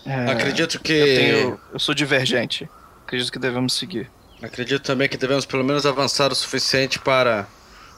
É, 0.06 0.32
Acredito 0.32 0.80
que. 0.82 0.94
Eu, 0.94 1.06
tenho, 1.06 1.60
eu 1.74 1.80
sou 1.80 1.94
divergente. 1.96 2.70
Acredito 3.06 3.32
que 3.32 3.40
devemos 3.40 3.74
seguir. 3.74 4.10
Acredito 4.42 4.82
também 4.82 5.08
que 5.10 5.18
devemos 5.18 5.46
pelo 5.46 5.64
menos 5.64 5.86
avançar 5.86 6.32
o 6.32 6.36
suficiente 6.36 7.00
para 7.00 7.46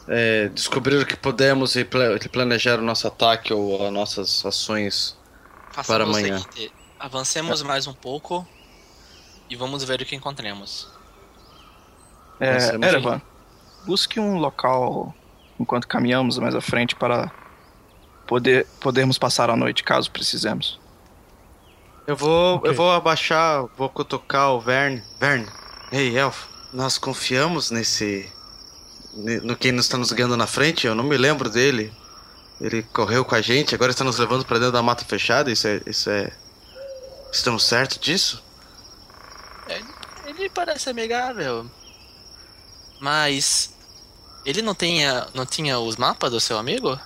é, 0.07 0.48
descobrir 0.49 0.98
o 0.98 1.06
que 1.06 1.15
podemos 1.15 1.76
e 1.76 1.84
pla- 1.86 2.18
planejar 2.32 2.80
o 2.80 2.82
nosso 2.82 3.07
ataque 3.07 3.53
ou 3.53 3.86
as 3.88 3.94
nossas 3.94 4.45
ações 4.45 5.18
para 5.73 5.84
Façamos 5.84 6.18
amanhã. 6.18 6.38
seguinte, 6.40 6.73
avancemos 6.99 7.61
mais 7.61 7.88
um 7.88 7.94
pouco 7.94 8.48
e 9.49 9.56
vamos 9.56 9.84
ver 9.84 10.02
o 10.02 10.06
que 10.06 10.15
encontremos. 10.15 10.88
É, 12.40 12.57
Erevan, 12.86 13.22
busque 13.86 14.19
um 14.19 14.38
local 14.38 15.14
enquanto 15.60 15.88
caminhamos 15.88 16.38
mais 16.40 16.56
à 16.56 16.61
frente 16.61 16.95
para 16.95 17.32
poder, 18.26 18.65
podermos 18.80 19.18
passar 19.18 19.49
a 19.49 19.56
noite 19.56 19.84
caso 19.84 20.10
precisemos. 20.10 20.80
Eu 22.07 22.15
vou, 22.15 22.56
Ok. 22.56 22.69
eu 22.72 22.73
vou 22.76 22.91
abaixar, 22.91 23.65
vou 23.78 23.88
cutucar 23.88 24.52
o 24.53 24.60
Vern. 24.60 25.03
Vern, 25.19 25.48
ei, 25.91 26.18
Elfo, 26.18 26.49
nós 26.73 26.98
confiamos 26.98 27.69
nesse 27.69 28.28
no 29.14 29.56
quem 29.56 29.72
nos 29.72 29.86
está 29.86 29.98
nos 29.98 30.12
guiando 30.12 30.38
na 30.38 30.48
frente? 30.48 30.88
Eu 30.88 30.96
não 30.96 31.04
me 31.04 31.18
lembro 31.18 31.50
dele. 31.50 31.94
Ele 32.60 32.84
correu 32.84 33.26
com 33.26 33.34
a 33.34 33.42
gente, 33.42 33.74
agora 33.74 33.92
está 33.92 34.04
nos 34.04 34.20
levando 34.20 34.46
para 34.46 34.60
dentro 34.60 34.74
da 34.74 34.84
mata 34.84 35.04
fechada. 35.04 35.52
Isso 35.52 35.68
é, 35.68 35.82
isso 35.86 36.10
é. 36.10 36.32
Estamos 37.32 37.64
certos 37.66 37.98
disso? 37.98 38.44
É, 39.68 39.82
ele 40.28 40.50
parece 40.50 40.90
amigável. 40.90 41.66
Mas 43.00 43.74
ele 44.46 44.62
não 44.62 44.76
tinha, 44.76 45.26
não 45.34 45.46
tinha 45.46 45.80
os 45.80 45.96
mapas 45.98 46.32
do 46.32 46.40
seu 46.40 46.58
amigo? 46.58 47.00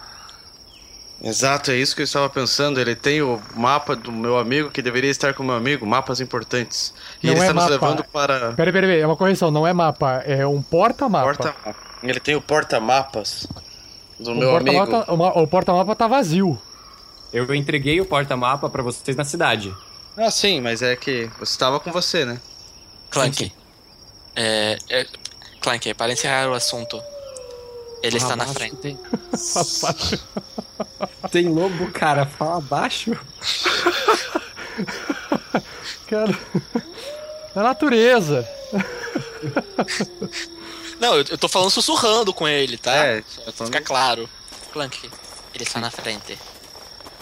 Exato, 1.22 1.72
é 1.72 1.77
isso 1.77 1.95
que 1.95 2.02
eu 2.02 2.06
estava 2.06 2.30
pensando. 2.30 2.80
Ele 2.80 2.94
tem 2.94 3.22
o 3.22 3.41
mapa 3.56 3.95
do 3.95 4.11
meu 4.11 4.38
amigo 4.38 4.69
que 4.69 4.82
deveria 4.82 5.10
estar 5.10 5.34
com 5.34 5.41
o 5.41 5.45
meu 5.45 5.56
amigo, 5.56 5.86
mapas 5.86 6.19
importantes. 6.19 6.94
E 7.23 7.27
Não 7.27 7.34
ele 7.34 7.40
é 7.40 7.44
está 7.44 7.53
nos 7.53 7.64
mapa. 7.64 7.73
levando 7.73 8.03
para. 8.03 8.40
Peraí, 8.52 8.73
peraí, 8.73 8.90
peraí, 8.90 8.99
é 8.99 9.07
uma 9.07 9.15
correção, 9.15 9.49
não 9.49 9.65
é 9.65 9.72
mapa, 9.72 10.22
é 10.26 10.45
um 10.45 10.61
porta-mapa. 10.61 11.34
Porta 11.34 11.56
Ele 12.03 12.19
tem 12.19 12.35
o 12.35 12.41
porta-mapas 12.41 13.47
do 14.19 14.31
O 14.31 14.35
meu 14.35 14.55
amigo. 14.55 14.77
porta-mapa 14.77 15.11
o 15.11 15.17
ma- 15.17 15.31
o 15.34 15.47
porta-mapa 15.47 15.95
tá 15.95 16.07
vazio. 16.07 16.59
Eu 17.34 17.53
entreguei 17.53 17.99
o 17.99 18.05
porta-mapa 18.05 18.69
pra 18.69 18.81
vocês 18.84 19.17
na 19.17 19.26
cidade. 19.26 19.76
Ah, 20.15 20.31
sim, 20.31 20.61
mas 20.61 20.81
é 20.81 20.95
que 20.95 21.26
você 21.39 21.51
estava 21.51 21.80
com 21.80 21.91
você, 21.91 22.23
né? 22.26 22.39
Clank. 23.09 23.51
É, 24.35 24.77
é, 24.89 25.05
Clank, 25.61 25.93
para 25.95 26.13
encerrar 26.13 26.49
o 26.49 26.53
assunto. 26.53 27.01
Ele 28.03 28.17
está 28.17 28.35
na 28.35 28.45
frente. 28.45 28.76
Tem... 28.77 28.99
tem 31.31 31.47
lobo, 31.47 31.91
cara. 31.91 32.26
Fala 32.26 32.57
abaixo. 32.57 33.15
Cara, 36.07 36.38
é 37.55 37.59
natureza. 37.59 38.47
Não, 40.99 41.15
eu, 41.15 41.26
eu 41.30 41.38
tô 41.38 41.47
falando 41.47 41.69
sussurrando 41.69 42.34
com 42.34 42.47
ele, 42.47 42.77
tá? 42.77 42.95
É, 42.95 43.23
Só 43.55 43.65
Fica 43.65 43.81
claro. 43.81 44.30
Clank, 44.72 45.09
ele 45.53 45.63
está 45.63 45.80
na 45.80 45.91
frente. 45.91 46.38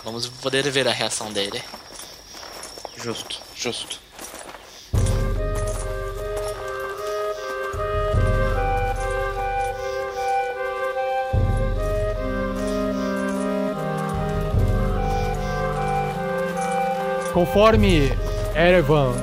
Vamos 0.03 0.27
poder 0.27 0.69
ver 0.69 0.87
a 0.87 0.91
reação 0.91 1.31
dele. 1.31 1.63
Justo, 2.97 3.41
justo. 3.55 3.99
Conforme 17.33 18.11
Erevan 18.55 19.13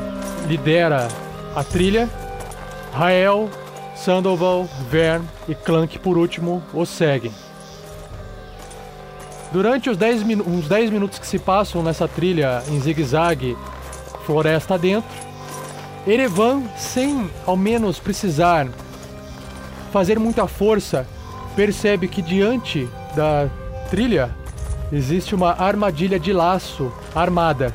lidera 0.48 1.06
a 1.54 1.62
trilha, 1.62 2.10
Rael, 2.92 3.48
Sandoval, 4.04 4.66
Vern 4.90 5.24
e 5.48 5.54
Clank, 5.54 5.98
por 5.98 6.16
último, 6.16 6.62
o 6.72 6.86
seguem. 6.86 7.32
Durante 9.52 9.90
os 9.90 9.96
10 9.96 10.22
minu- 10.22 10.44
uns 10.46 10.68
10 10.68 10.90
minutos 10.90 11.18
que 11.18 11.26
se 11.26 11.38
passam 11.38 11.82
nessa 11.82 12.06
trilha 12.08 12.62
em 12.68 12.80
zigue-zague, 12.80 13.56
floresta 14.24 14.78
dentro, 14.78 15.10
Erevan, 16.06 16.62
sem 16.76 17.28
ao 17.46 17.56
menos 17.56 17.98
precisar 17.98 18.68
fazer 19.92 20.18
muita 20.18 20.46
força, 20.46 21.06
percebe 21.54 22.08
que 22.08 22.22
diante 22.22 22.88
da 23.14 23.48
trilha 23.90 24.30
existe 24.92 25.34
uma 25.34 25.52
armadilha 25.60 26.18
de 26.18 26.32
laço 26.32 26.90
armada, 27.14 27.74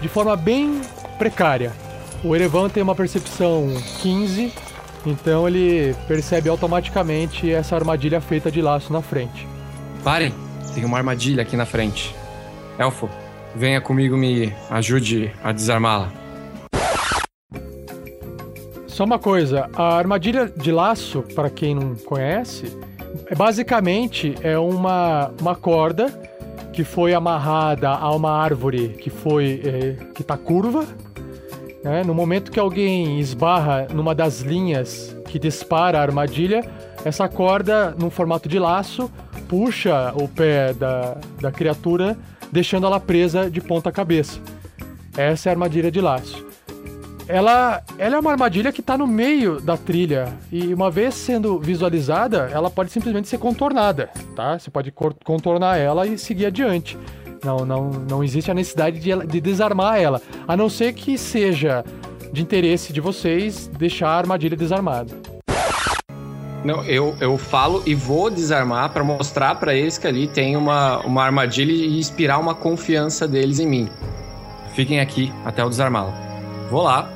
de 0.00 0.08
forma 0.08 0.36
bem 0.36 0.80
precária. 1.16 1.72
O 2.22 2.34
Erevan 2.34 2.68
tem 2.68 2.82
uma 2.82 2.94
percepção 2.94 3.68
15, 4.02 4.52
então 5.06 5.46
ele 5.46 5.94
percebe 6.08 6.48
automaticamente 6.48 7.50
essa 7.50 7.74
armadilha 7.74 8.20
feita 8.20 8.50
de 8.50 8.60
laço 8.62 8.92
na 8.92 9.02
frente. 9.02 9.46
Parem, 10.02 10.32
tem 10.74 10.84
uma 10.84 10.98
armadilha 10.98 11.42
aqui 11.42 11.56
na 11.56 11.66
frente. 11.66 12.14
Elfo, 12.78 13.08
venha 13.54 13.80
comigo 13.80 14.16
me 14.16 14.52
ajude 14.70 15.32
a 15.42 15.52
desarmá-la. 15.52 16.12
Só 18.86 19.04
uma 19.04 19.18
coisa, 19.18 19.68
a 19.74 19.96
armadilha 19.96 20.48
de 20.48 20.70
laço, 20.70 21.22
para 21.34 21.50
quem 21.50 21.74
não 21.74 21.96
conhece, 21.96 22.76
é 23.26 23.34
basicamente 23.34 24.34
é 24.40 24.58
uma, 24.58 25.32
uma 25.40 25.56
corda 25.56 26.06
que 26.72 26.84
foi 26.84 27.14
amarrada 27.14 27.88
a 27.88 28.14
uma 28.14 28.30
árvore 28.30 28.90
que 28.90 29.10
foi 29.10 29.60
eh, 29.64 29.96
que 30.14 30.22
está 30.22 30.36
curva. 30.36 30.84
Né? 31.84 32.02
No 32.02 32.14
momento 32.14 32.50
que 32.50 32.58
alguém 32.58 33.20
esbarra 33.20 33.86
numa 33.92 34.14
das 34.14 34.40
linhas 34.40 35.14
que 35.28 35.38
dispara 35.38 35.98
a 35.98 36.02
armadilha, 36.02 36.64
essa 37.04 37.28
corda, 37.28 37.94
num 37.98 38.10
formato 38.10 38.48
de 38.48 38.58
laço, 38.58 39.10
puxa 39.46 40.12
o 40.16 40.26
pé 40.26 40.72
da, 40.72 41.18
da 41.40 41.52
criatura, 41.52 42.16
deixando 42.50 42.86
ela 42.86 42.98
presa 42.98 43.50
de 43.50 43.60
ponta 43.60 43.92
cabeça. 43.92 44.40
Essa 45.16 45.48
é 45.48 45.50
a 45.50 45.52
armadilha 45.52 45.90
de 45.90 46.00
laço 46.00 46.44
ela, 47.28 47.82
ela 47.98 48.16
é 48.16 48.18
uma 48.18 48.32
armadilha 48.32 48.72
que 48.72 48.80
está 48.80 48.98
no 48.98 49.06
meio 49.06 49.60
da 49.60 49.76
trilha 49.76 50.32
e 50.52 50.74
uma 50.74 50.90
vez 50.90 51.14
sendo 51.14 51.58
visualizada, 51.58 52.50
ela 52.52 52.70
pode 52.70 52.92
simplesmente 52.92 53.28
ser 53.28 53.38
contornada, 53.38 54.10
tá? 54.36 54.58
Você 54.58 54.70
pode 54.70 54.92
contornar 54.92 55.78
ela 55.78 56.06
e 56.06 56.18
seguir 56.18 56.46
adiante. 56.46 56.98
Não, 57.44 57.58
não, 57.58 57.90
não 57.90 58.24
existe 58.24 58.50
a 58.50 58.54
necessidade 58.54 58.98
de, 58.98 59.26
de 59.26 59.40
desarmar 59.40 60.00
ela, 60.00 60.22
a 60.48 60.56
não 60.56 60.68
ser 60.68 60.94
que 60.94 61.18
seja 61.18 61.84
de 62.32 62.42
interesse 62.42 62.92
de 62.92 63.00
vocês 63.00 63.68
deixar 63.78 64.08
a 64.08 64.16
armadilha 64.16 64.56
desarmada. 64.56 65.14
Não, 66.64 66.82
eu, 66.84 67.14
eu 67.20 67.36
falo 67.36 67.82
e 67.84 67.94
vou 67.94 68.30
desarmar 68.30 68.90
pra 68.90 69.04
mostrar 69.04 69.54
pra 69.56 69.74
eles 69.74 69.98
que 69.98 70.06
ali 70.06 70.26
tem 70.26 70.56
uma, 70.56 71.00
uma 71.00 71.22
armadilha 71.22 71.70
e 71.70 71.98
inspirar 71.98 72.38
uma 72.38 72.54
confiança 72.54 73.28
deles 73.28 73.60
em 73.60 73.66
mim. 73.66 73.88
Fiquem 74.74 74.98
aqui 74.98 75.30
até 75.44 75.60
eu 75.60 75.68
desarmá-la. 75.68 76.14
Vou 76.70 76.82
lá 76.82 77.12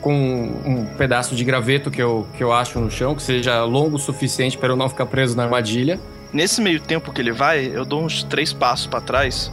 com 0.00 0.12
um 0.12 0.84
pedaço 0.96 1.36
de 1.36 1.44
graveto 1.44 1.90
que 1.90 2.02
eu, 2.02 2.26
que 2.36 2.42
eu 2.42 2.52
acho 2.52 2.80
no 2.80 2.90
chão, 2.90 3.14
que 3.14 3.22
seja 3.22 3.62
longo 3.64 3.96
o 3.96 3.98
suficiente 3.98 4.58
para 4.58 4.70
eu 4.70 4.76
não 4.76 4.88
ficar 4.88 5.06
preso 5.06 5.36
na 5.36 5.44
armadilha. 5.44 6.00
Nesse 6.32 6.60
meio 6.60 6.80
tempo 6.80 7.12
que 7.12 7.20
ele 7.20 7.32
vai, 7.32 7.66
eu 7.66 7.84
dou 7.84 8.02
uns 8.02 8.22
três 8.24 8.52
passos 8.52 8.86
pra 8.86 9.00
trás, 9.00 9.50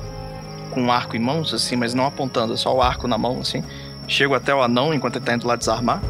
com 0.76 0.82
um 0.82 0.92
arco 0.92 1.16
em 1.16 1.20
mãos, 1.20 1.54
assim, 1.54 1.78
mas 1.78 1.94
não 1.94 2.06
apontando, 2.06 2.56
só 2.58 2.76
o 2.76 2.82
arco 2.82 3.08
na 3.08 3.18
mão, 3.18 3.40
assim. 3.40 3.64
Chego 4.08 4.36
até 4.36 4.54
o 4.54 4.62
anão 4.62 4.94
enquanto 4.94 5.16
ele 5.16 5.26
tá 5.26 5.34
indo 5.34 5.48
lá 5.48 5.56
desarmar. 5.56 6.02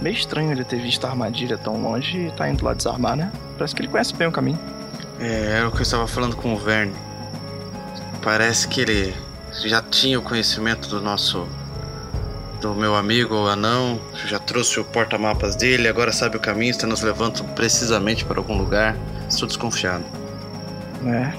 Meio 0.00 0.14
estranho 0.14 0.52
ele 0.52 0.64
ter 0.64 0.80
visto 0.80 1.04
a 1.04 1.10
armadilha 1.10 1.58
tão 1.58 1.82
longe 1.82 2.28
e 2.28 2.30
tá 2.30 2.48
indo 2.48 2.64
lá 2.64 2.72
desarmar, 2.72 3.16
né? 3.16 3.32
Parece 3.58 3.74
que 3.74 3.82
ele 3.82 3.88
conhece 3.88 4.14
bem 4.14 4.28
o 4.28 4.32
caminho. 4.32 4.58
É, 5.18 5.56
era 5.58 5.68
o 5.68 5.72
que 5.72 5.78
eu 5.78 5.82
estava 5.82 6.06
falando 6.06 6.36
com 6.36 6.54
o 6.54 6.56
Verne. 6.56 6.94
Parece 8.22 8.68
que 8.68 8.80
ele 8.80 9.14
já 9.64 9.82
tinha 9.82 10.18
o 10.18 10.22
conhecimento 10.22 10.88
do 10.88 11.00
nosso. 11.00 11.48
do 12.60 12.74
meu 12.74 12.94
amigo 12.94 13.34
o 13.34 13.48
anão, 13.48 14.00
já 14.26 14.38
trouxe 14.38 14.78
o 14.80 14.84
porta-mapas 14.84 15.56
dele, 15.56 15.88
agora 15.88 16.12
sabe 16.12 16.36
o 16.36 16.40
caminho, 16.40 16.70
está 16.70 16.86
nos 16.86 17.02
levando 17.02 17.42
precisamente 17.54 18.24
para 18.24 18.38
algum 18.38 18.56
lugar. 18.56 18.96
Estou 19.28 19.48
desconfiado. 19.48 20.04
É. 21.06 21.32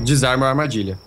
Desarma 0.00 0.46
a 0.46 0.48
armadilha. 0.50 0.98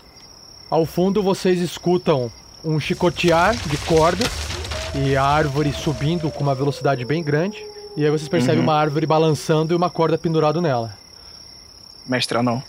Ao 0.73 0.87
fundo 0.87 1.21
vocês 1.21 1.59
escutam 1.61 2.31
um 2.65 2.79
chicotear 2.79 3.55
de 3.55 3.77
cordas 3.85 4.27
e 4.95 5.15
a 5.15 5.23
árvore 5.23 5.71
subindo 5.71 6.31
com 6.31 6.41
uma 6.41 6.55
velocidade 6.55 7.05
bem 7.05 7.23
grande. 7.23 7.63
E 7.95 8.03
aí 8.03 8.09
vocês 8.09 8.27
percebem 8.27 8.57
Uhum. 8.57 8.63
uma 8.63 8.73
árvore 8.73 9.05
balançando 9.05 9.71
e 9.71 9.77
uma 9.77 9.91
corda 9.91 10.17
pendurada 10.17 10.59
nela. 10.59 10.97
Mestre 12.07 12.39
anão. 12.39 12.63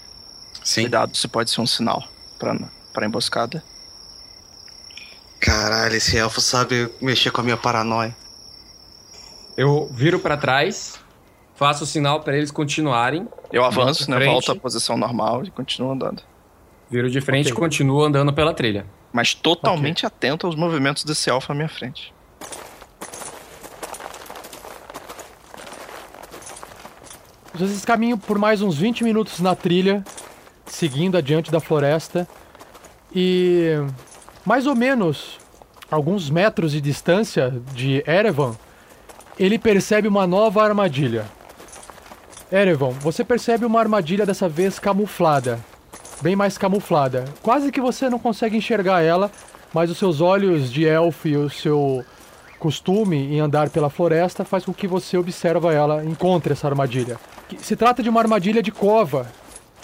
Sim. 0.63 0.83
Cuidado, 0.83 1.15
isso 1.15 1.27
pode 1.31 1.51
ser 1.51 1.63
um 1.63 1.67
sinal 1.67 2.05
pra, 2.39 2.55
pra 2.93 3.07
emboscada. 3.07 3.65
Caralho, 5.41 5.97
esse 5.97 6.15
elfo 6.19 6.43
sabe 6.43 6.91
mexer 7.01 7.31
com 7.31 7.41
a 7.41 7.45
minha 7.45 7.57
paranoia. 7.57 8.15
Eu 9.57 9.89
viro 9.91 10.19
pra 10.19 10.37
trás, 10.37 11.01
faço 11.55 11.85
o 11.85 11.87
sinal 11.87 12.21
pra 12.21 12.37
eles 12.37 12.51
continuarem. 12.51 13.27
Eu 13.51 13.65
avanço, 13.65 14.11
né? 14.11 14.23
Volto 14.27 14.53
à 14.53 14.57
posição 14.57 14.99
normal 14.99 15.43
e 15.45 15.51
continuo 15.51 15.91
andando. 15.93 16.23
Viro 16.95 17.11
de 17.11 17.21
frente 17.21 17.49
e 17.49 17.53
continuo 17.53 18.05
andando 18.05 18.33
pela 18.33 18.55
trilha. 18.55 18.87
Mas 19.13 19.35
totalmente 19.35 20.07
atento 20.07 20.47
aos 20.47 20.55
movimentos 20.55 21.03
desse 21.03 21.29
elfo 21.29 21.51
à 21.51 21.55
minha 21.55 21.69
frente. 21.69 22.15
Vocês 27.53 27.85
caminham 27.85 28.17
por 28.17 28.39
mais 28.39 28.63
uns 28.63 28.79
20 28.79 29.03
minutos 29.03 29.41
na 29.41 29.57
trilha, 29.57 30.05
seguindo 30.67 31.17
adiante 31.17 31.51
da 31.51 31.59
floresta. 31.59 32.29
E 33.13 33.73
mais 34.47 34.65
ou 34.65 34.77
menos 34.77 35.41
alguns 35.91 36.31
metros 36.31 36.71
de 36.71 36.81
distância 36.81 37.53
de 37.73 38.05
Erevan, 38.07 38.57
ele 39.37 39.59
percebe 39.59 40.07
uma 40.07 40.29
nova 40.29 40.63
armadilha. 40.63 41.27
Erevan, 42.53 42.91
você 42.91 43.25
percebe 43.25 43.65
uma 43.65 43.81
armadilha 43.81 44.25
dessa 44.25 44.49
vez 44.49 44.79
camuflada, 44.79 45.59
bem 46.21 46.37
mais 46.37 46.57
camuflada. 46.59 47.25
Quase 47.43 47.71
que 47.71 47.81
você 47.81 48.09
não 48.09 48.19
consegue 48.19 48.57
enxergar 48.57 49.03
ela, 49.03 49.31
mas 49.73 49.91
os 49.91 49.99
seus 49.99 50.21
olhos 50.21 50.73
de 50.73 50.87
elfo 50.87 51.29
e 51.29 51.37
o 51.37 51.51
seu 51.51 52.05
costume 52.59 53.17
em 53.17 53.41
andar 53.41 53.69
pela 53.69 53.91
floresta 53.91 54.45
faz 54.45 54.65
com 54.65 54.73
que 54.73 54.87
você 54.87 55.19
observa 55.19 55.73
ela, 55.73 56.05
encontre 56.05 56.53
essa 56.53 56.67
armadilha. 56.67 57.19
Se 57.59 57.77
trata 57.77 58.03
de 58.03 58.09
uma 58.09 58.21
armadilha 58.21 58.63
de 58.63 58.73
cova. 58.73 59.27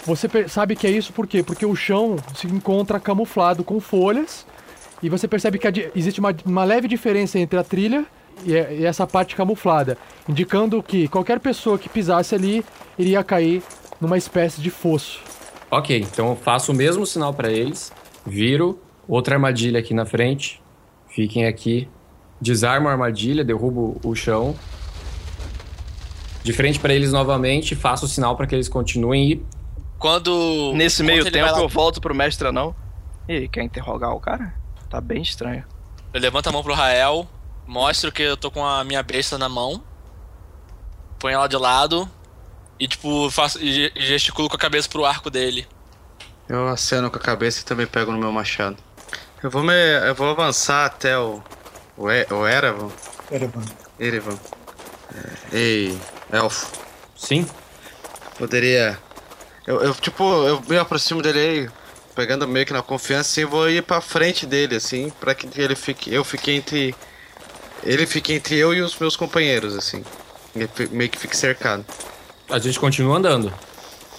Você 0.03 0.27
sabe 0.47 0.75
que 0.75 0.87
é 0.87 0.89
isso 0.89 1.13
por 1.13 1.27
quê? 1.27 1.43
Porque 1.43 1.63
o 1.65 1.75
chão 1.75 2.15
se 2.35 2.47
encontra 2.47 2.99
camuflado 2.99 3.63
com 3.63 3.79
folhas 3.79 4.47
e 5.03 5.09
você 5.09 5.27
percebe 5.27 5.59
que 5.59 5.91
existe 5.95 6.19
uma, 6.19 6.35
uma 6.43 6.63
leve 6.63 6.87
diferença 6.87 7.37
entre 7.37 7.59
a 7.59 7.63
trilha 7.63 8.03
e, 8.43 8.53
e 8.53 8.85
essa 8.85 9.05
parte 9.05 9.35
camuflada, 9.35 9.97
indicando 10.27 10.81
que 10.81 11.07
qualquer 11.07 11.39
pessoa 11.39 11.77
que 11.77 11.87
pisasse 11.87 12.33
ali 12.33 12.65
iria 12.97 13.23
cair 13.23 13.61
numa 13.99 14.17
espécie 14.17 14.59
de 14.59 14.71
fosso. 14.71 15.21
Ok, 15.71 15.97
então 15.99 16.29
eu 16.31 16.35
faço 16.35 16.71
o 16.71 16.75
mesmo 16.75 17.05
sinal 17.05 17.33
pra 17.33 17.49
eles, 17.49 17.91
viro 18.25 18.79
outra 19.07 19.35
armadilha 19.35 19.79
aqui 19.79 19.93
na 19.93 20.05
frente, 20.05 20.61
fiquem 21.09 21.45
aqui, 21.45 21.87
desarmo 22.41 22.89
a 22.89 22.91
armadilha, 22.91 23.43
derrubo 23.43 23.99
o 24.03 24.13
chão, 24.13 24.53
de 26.43 26.51
frente 26.53 26.77
pra 26.79 26.93
eles 26.93 27.11
novamente, 27.13 27.75
faço 27.75 28.05
o 28.05 28.07
sinal 28.07 28.35
pra 28.35 28.45
que 28.47 28.53
eles 28.55 28.67
continuem 28.67 29.31
e 29.31 29.45
Quando. 29.99 30.73
Nesse 30.73 31.03
quando 31.03 31.07
meio 31.07 31.31
tempo 31.31 31.51
lá- 31.51 31.59
eu 31.59 31.69
volto 31.69 32.01
pro 32.01 32.13
mestre 32.15 32.47
anão. 32.47 32.75
E 33.29 33.47
quer 33.47 33.61
interrogar 33.63 34.13
o 34.15 34.19
cara? 34.19 34.53
Tá 34.89 34.99
bem 34.99 35.21
estranho. 35.21 35.63
Eu 36.13 36.19
levanto 36.19 36.47
a 36.47 36.51
mão 36.51 36.63
pro 36.63 36.73
Rael, 36.73 37.27
mostro 37.67 38.11
que 38.11 38.23
eu 38.23 38.35
tô 38.35 38.49
com 38.51 38.65
a 38.65 38.83
minha 38.83 39.03
besta 39.03 39.37
na 39.37 39.47
mão, 39.47 39.81
ponho 41.19 41.35
ela 41.35 41.47
de 41.47 41.55
lado 41.55 42.09
e, 42.83 42.87
tipo, 42.87 43.29
faço, 43.29 43.61
e 43.63 43.71
ge- 43.71 43.91
e 43.95 44.05
gesticulo 44.05 44.49
com 44.49 44.55
a 44.55 44.59
cabeça 44.59 44.89
pro 44.89 45.05
arco 45.05 45.29
dele. 45.29 45.67
Eu 46.49 46.67
aceno 46.67 47.09
com 47.09 47.17
a 47.17 47.21
cabeça 47.21 47.61
e 47.61 47.63
também 47.63 47.85
pego 47.87 48.11
no 48.11 48.17
meu 48.17 48.31
machado. 48.31 48.77
Eu 49.41 49.49
vou 49.49 49.63
me. 49.63 49.73
Eu 50.07 50.15
vou 50.15 50.29
avançar 50.29 50.85
até 50.85 51.17
o. 51.17 51.41
O, 51.97 52.09
e, 52.11 52.25
o 52.31 52.47
Erevan. 52.47 52.91
Erevan. 53.31 53.61
Erevan. 53.99 54.39
É, 55.51 55.57
ei, 55.57 55.97
elfo. 56.31 56.71
Sim? 57.15 57.47
Poderia. 58.37 58.97
Eu, 59.67 59.81
eu, 59.81 59.93
tipo, 59.95 60.23
eu 60.23 60.61
me 60.67 60.77
aproximo 60.77 61.21
dele 61.21 61.39
aí, 61.39 61.69
pegando 62.15 62.47
meio 62.47 62.65
que 62.65 62.73
na 62.73 62.81
confiança, 62.81 63.29
assim, 63.29 63.45
vou 63.45 63.69
ir 63.69 63.83
pra 63.83 64.01
frente 64.01 64.45
dele, 64.45 64.75
assim, 64.75 65.11
pra 65.19 65.35
que 65.35 65.47
ele 65.59 65.75
fique. 65.75 66.13
Eu 66.13 66.23
fique 66.23 66.51
entre. 66.51 66.95
Ele 67.83 68.05
fique 68.05 68.33
entre 68.33 68.55
eu 68.57 68.73
e 68.73 68.81
os 68.81 68.97
meus 68.97 69.15
companheiros, 69.15 69.75
assim. 69.75 70.03
Meio 70.91 71.09
que 71.09 71.17
fique 71.17 71.35
cercado. 71.37 71.85
A 72.51 72.59
gente 72.59 72.79
continua 72.79 73.17
andando. 73.17 73.53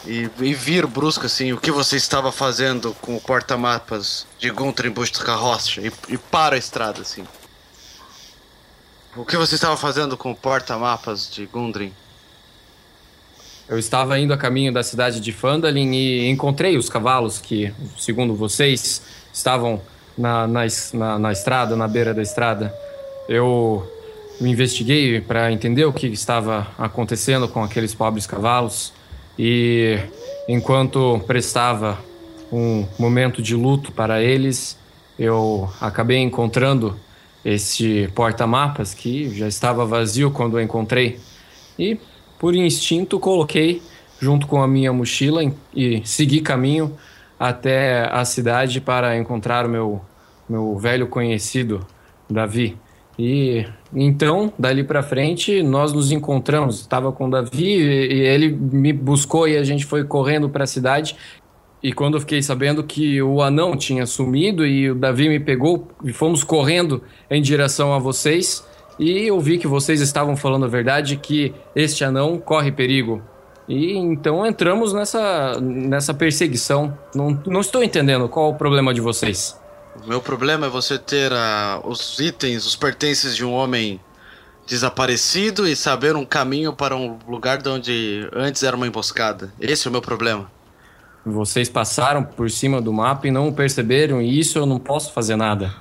E, 0.06 0.28
e 0.40 0.54
viro 0.54 0.88
brusco 0.88 1.26
assim, 1.26 1.52
o 1.52 1.58
que 1.58 1.70
você 1.70 1.96
estava 1.96 2.32
fazendo 2.32 2.94
com 3.00 3.14
o 3.14 3.20
porta-mapas 3.20 4.26
de 4.38 4.50
Gunter 4.50 4.86
em 4.86 4.90
busca 4.90 5.18
da 5.20 5.24
carroça 5.24 5.80
e, 5.80 5.92
e 6.08 6.18
para 6.18 6.56
a 6.56 6.58
estrada 6.58 7.02
assim. 7.02 7.24
O 9.14 9.24
que 9.24 9.36
você 9.36 9.54
estava 9.54 9.76
fazendo 9.76 10.16
com 10.16 10.32
o 10.32 10.34
porta-mapas 10.34 11.30
de 11.30 11.44
Gundren? 11.44 11.92
Eu 13.68 13.78
estava 13.78 14.18
indo 14.18 14.32
a 14.32 14.38
caminho 14.38 14.72
da 14.72 14.82
cidade 14.82 15.20
de 15.20 15.32
Fandalin 15.32 15.92
e 15.92 16.28
encontrei 16.30 16.78
os 16.78 16.88
cavalos 16.88 17.38
que, 17.38 17.72
segundo 17.98 18.34
vocês, 18.34 19.02
estavam 19.32 19.80
na, 20.16 20.46
na, 20.46 20.62
na, 20.94 21.18
na 21.18 21.32
estrada, 21.32 21.76
na 21.76 21.86
beira 21.86 22.14
da 22.14 22.22
estrada. 22.22 22.74
Eu 23.28 23.91
me 24.42 24.50
investiguei 24.50 25.20
para 25.20 25.52
entender 25.52 25.84
o 25.84 25.92
que 25.92 26.08
estava 26.08 26.66
acontecendo 26.76 27.48
com 27.48 27.62
aqueles 27.62 27.94
pobres 27.94 28.26
cavalos 28.26 28.92
e, 29.38 29.96
enquanto 30.48 31.22
prestava 31.28 31.96
um 32.50 32.84
momento 32.98 33.40
de 33.40 33.54
luto 33.54 33.92
para 33.92 34.20
eles, 34.20 34.76
eu 35.16 35.70
acabei 35.80 36.18
encontrando 36.18 36.98
esse 37.44 38.10
porta-mapas 38.16 38.92
que 38.92 39.32
já 39.32 39.46
estava 39.46 39.86
vazio 39.86 40.32
quando 40.32 40.58
eu 40.58 40.62
encontrei. 40.62 41.20
E 41.78 41.96
por 42.36 42.52
instinto 42.56 43.20
coloquei 43.20 43.80
junto 44.20 44.48
com 44.48 44.60
a 44.60 44.66
minha 44.66 44.92
mochila 44.92 45.40
e 45.72 46.02
segui 46.04 46.40
caminho 46.40 46.96
até 47.38 48.08
a 48.12 48.24
cidade 48.24 48.80
para 48.80 49.16
encontrar 49.16 49.66
o 49.66 49.68
meu, 49.68 50.02
meu 50.48 50.76
velho 50.76 51.06
conhecido, 51.06 51.86
Davi. 52.28 52.76
E 53.18 53.66
então, 53.94 54.52
dali 54.58 54.82
para 54.82 55.02
frente, 55.02 55.62
nós 55.62 55.92
nos 55.92 56.10
encontramos. 56.10 56.80
Estava 56.80 57.12
com 57.12 57.26
o 57.26 57.30
Davi 57.30 57.64
e, 57.64 58.14
e 58.14 58.20
ele 58.20 58.50
me 58.50 58.92
buscou 58.92 59.46
e 59.46 59.56
a 59.56 59.64
gente 59.64 59.84
foi 59.84 60.04
correndo 60.04 60.48
para 60.48 60.64
a 60.64 60.66
cidade. 60.66 61.16
E 61.82 61.92
quando 61.92 62.14
eu 62.14 62.20
fiquei 62.20 62.40
sabendo 62.40 62.84
que 62.84 63.20
o 63.20 63.42
anão 63.42 63.76
tinha 63.76 64.06
sumido 64.06 64.64
e 64.64 64.90
o 64.90 64.94
Davi 64.94 65.28
me 65.28 65.40
pegou 65.40 65.88
e 66.04 66.12
fomos 66.12 66.44
correndo 66.44 67.02
em 67.28 67.42
direção 67.42 67.92
a 67.92 67.98
vocês, 67.98 68.64
e 68.98 69.26
eu 69.26 69.40
vi 69.40 69.58
que 69.58 69.66
vocês 69.66 70.00
estavam 70.00 70.36
falando 70.36 70.64
a 70.64 70.68
verdade 70.68 71.16
que 71.16 71.52
este 71.74 72.04
anão 72.04 72.38
corre 72.38 72.70
perigo. 72.70 73.20
E 73.68 73.96
então 73.96 74.46
entramos 74.46 74.92
nessa, 74.92 75.60
nessa 75.60 76.14
perseguição. 76.14 76.96
Não, 77.14 77.40
não 77.46 77.60
estou 77.60 77.82
entendendo 77.82 78.28
qual 78.28 78.50
o 78.50 78.54
problema 78.54 78.94
de 78.94 79.00
vocês. 79.00 79.60
Meu 80.06 80.20
problema 80.20 80.66
é 80.66 80.68
você 80.68 80.98
ter 80.98 81.32
ah, 81.32 81.80
os 81.84 82.18
itens, 82.18 82.66
os 82.66 82.74
pertences 82.74 83.36
de 83.36 83.44
um 83.44 83.52
homem 83.52 84.00
desaparecido 84.66 85.66
e 85.66 85.76
saber 85.76 86.16
um 86.16 86.24
caminho 86.24 86.72
para 86.72 86.96
um 86.96 87.18
lugar 87.28 87.58
de 87.58 87.68
onde 87.68 88.28
antes 88.32 88.62
era 88.62 88.76
uma 88.76 88.86
emboscada. 88.86 89.52
Esse 89.60 89.86
é 89.86 89.88
o 89.88 89.92
meu 89.92 90.02
problema. 90.02 90.50
Vocês 91.24 91.68
passaram 91.68 92.24
por 92.24 92.50
cima 92.50 92.80
do 92.80 92.92
mapa 92.92 93.28
e 93.28 93.30
não 93.30 93.52
perceberam, 93.52 94.20
e 94.20 94.40
isso 94.40 94.58
eu 94.58 94.66
não 94.66 94.78
posso 94.78 95.12
fazer 95.12 95.36
nada. 95.36 95.72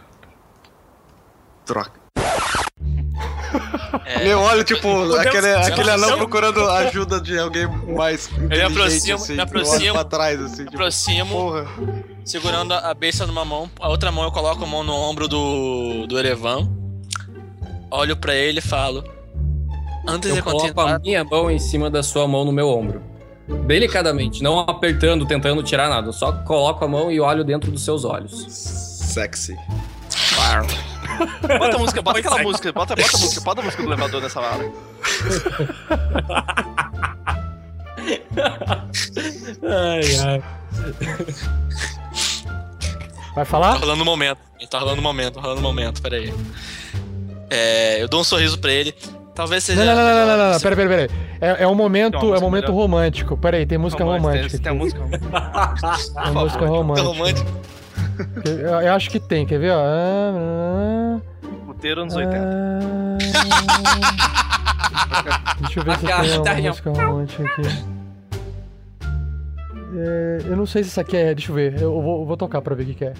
Troca. 1.66 2.00
Eu 4.24 4.40
olho, 4.40 4.64
tipo, 4.64 5.14
aquele, 5.16 5.54
aquele 5.54 5.90
anão 5.90 6.18
procurando 6.18 6.64
ajuda 6.70 7.20
de 7.20 7.38
alguém 7.38 7.68
mais 7.68 8.30
Eu 8.30 8.40
me 8.40 8.46
inteligente, 8.46 9.12
aproximo, 9.12 9.16
assim, 9.16 9.40
aproximo, 9.40 9.84
olho 9.84 9.94
pra 9.94 10.04
trás, 10.04 10.42
assim, 10.42 10.64
me 10.64 10.70
tipo, 10.70 10.76
aproximo, 10.76 11.68
segurando 12.24 12.74
a 12.74 12.94
besta 12.94 13.26
numa 13.26 13.44
mão, 13.44 13.70
a 13.80 13.90
outra 13.90 14.12
mão 14.12 14.24
eu 14.24 14.32
coloco 14.32 14.64
a 14.64 14.68
mão 14.68 14.84
no 14.84 14.94
ombro 14.94 15.28
do, 15.28 16.06
do 16.08 16.18
Erevan, 16.20 16.70
olho 17.90 18.16
pra 18.16 18.34
ele 18.36 18.60
e 18.60 18.62
falo, 18.62 19.04
antes 20.08 20.30
Eu 20.30 20.36
de 20.38 20.42
coloco 20.42 20.62
continuar, 20.68 20.96
a 20.96 21.00
minha 21.00 21.24
mão 21.24 21.50
em 21.52 21.60
cima 21.60 21.90
da 21.90 22.04
sua 22.04 22.28
mão 22.28 22.46
no 22.46 22.52
meu 22.52 22.70
ombro. 22.70 23.02
Delicadamente, 23.66 24.42
não 24.42 24.60
apertando, 24.60 25.26
tentando 25.26 25.62
tirar 25.62 25.90
nada. 25.90 26.14
Só 26.14 26.32
coloco 26.32 26.86
a 26.86 26.88
mão 26.88 27.12
e 27.12 27.20
olho 27.20 27.44
dentro 27.44 27.70
dos 27.70 27.84
seus 27.84 28.06
olhos. 28.06 28.46
Sexy. 28.50 29.58
Bota 31.60 31.76
a 31.76 31.80
música, 31.80 32.02
bota 32.02 32.20
aquela 32.20 32.42
música, 32.42 32.72
bota, 32.72 32.96
bota 32.96 33.18
a 33.18 33.20
música, 33.20 33.42
bota 33.42 33.62
a 33.62 33.64
música 33.64 33.84
do 33.84 33.90
elevador 33.90 34.22
nessa 34.22 34.40
hora. 34.40 34.72
Ai, 39.64 40.02
ai. 40.26 40.44
Vai 43.36 43.46
falar? 43.46 43.74
Tá 43.74 43.80
rolando 43.80 44.02
um 44.02 44.06
momento. 44.06 44.38
Tá 44.70 44.80
rolando 44.80 45.00
um 45.00 45.04
momento, 45.04 45.34
tá 45.36 45.42
rolando 45.42 45.60
um 45.60 45.64
momento, 45.64 46.02
peraí. 46.02 46.34
É, 47.50 48.02
eu 48.02 48.08
dou 48.08 48.22
um 48.22 48.24
sorriso 48.24 48.58
pra 48.60 48.72
ele. 48.72 48.94
Talvez 49.34 49.64
seja. 49.64 49.84
Não, 49.84 49.96
não, 49.96 50.04
não, 50.04 50.10
não, 50.10 50.14
não, 50.14 50.26
não, 50.28 50.38
não, 50.38 50.46
melhor- 50.46 50.62
pera, 50.62 50.76
pera, 50.76 50.90
pera. 50.90 51.10
É, 51.40 51.64
é 51.64 51.68
um 51.68 51.74
momento, 51.76 52.16
é 52.18 52.20
um 52.20 52.24
música 52.28 52.42
momento 52.42 52.72
romântico. 52.74 53.38
Peraí, 53.38 53.66
tem 53.66 53.78
música 53.78 54.04
romântica. 54.04 54.58
Tem 54.60 54.74
música 54.74 55.00
Tem 56.24 56.32
música 56.34 56.66
romântica. 56.66 57.08
romântica. 57.08 57.52
Eu, 58.46 58.82
eu 58.82 58.94
acho 58.94 59.10
que 59.10 59.20
tem, 59.20 59.46
quer 59.46 59.58
ver? 59.60 59.72
Ó. 59.72 59.80
Ah, 59.82 61.20
Puteiro 61.66 62.02
anos 62.02 62.16
ah, 62.16 62.20
80. 62.20 62.38
Deixa 65.62 65.80
eu 65.80 65.84
ver 65.84 65.98
se 65.98 66.06
tem 66.06 66.16
uma 66.16 66.24
guitarrinha. 66.24 66.70
música 66.70 66.90
romântica 66.92 67.44
aqui. 67.46 67.62
É, 69.94 70.38
eu 70.46 70.56
não 70.56 70.66
sei 70.66 70.84
se 70.84 70.90
isso 70.90 71.02
aqui 71.02 71.18
é. 71.18 71.34
Deixa 71.36 71.52
eu 71.52 71.56
ver. 71.56 71.82
Eu 71.82 72.02
vou, 72.02 72.22
eu 72.22 72.26
vou 72.26 72.38
tocar 72.38 72.62
pra 72.62 72.76
ver 72.76 72.84
o 72.84 72.86
que, 72.88 72.96
que 72.96 73.06
é. 73.06 73.14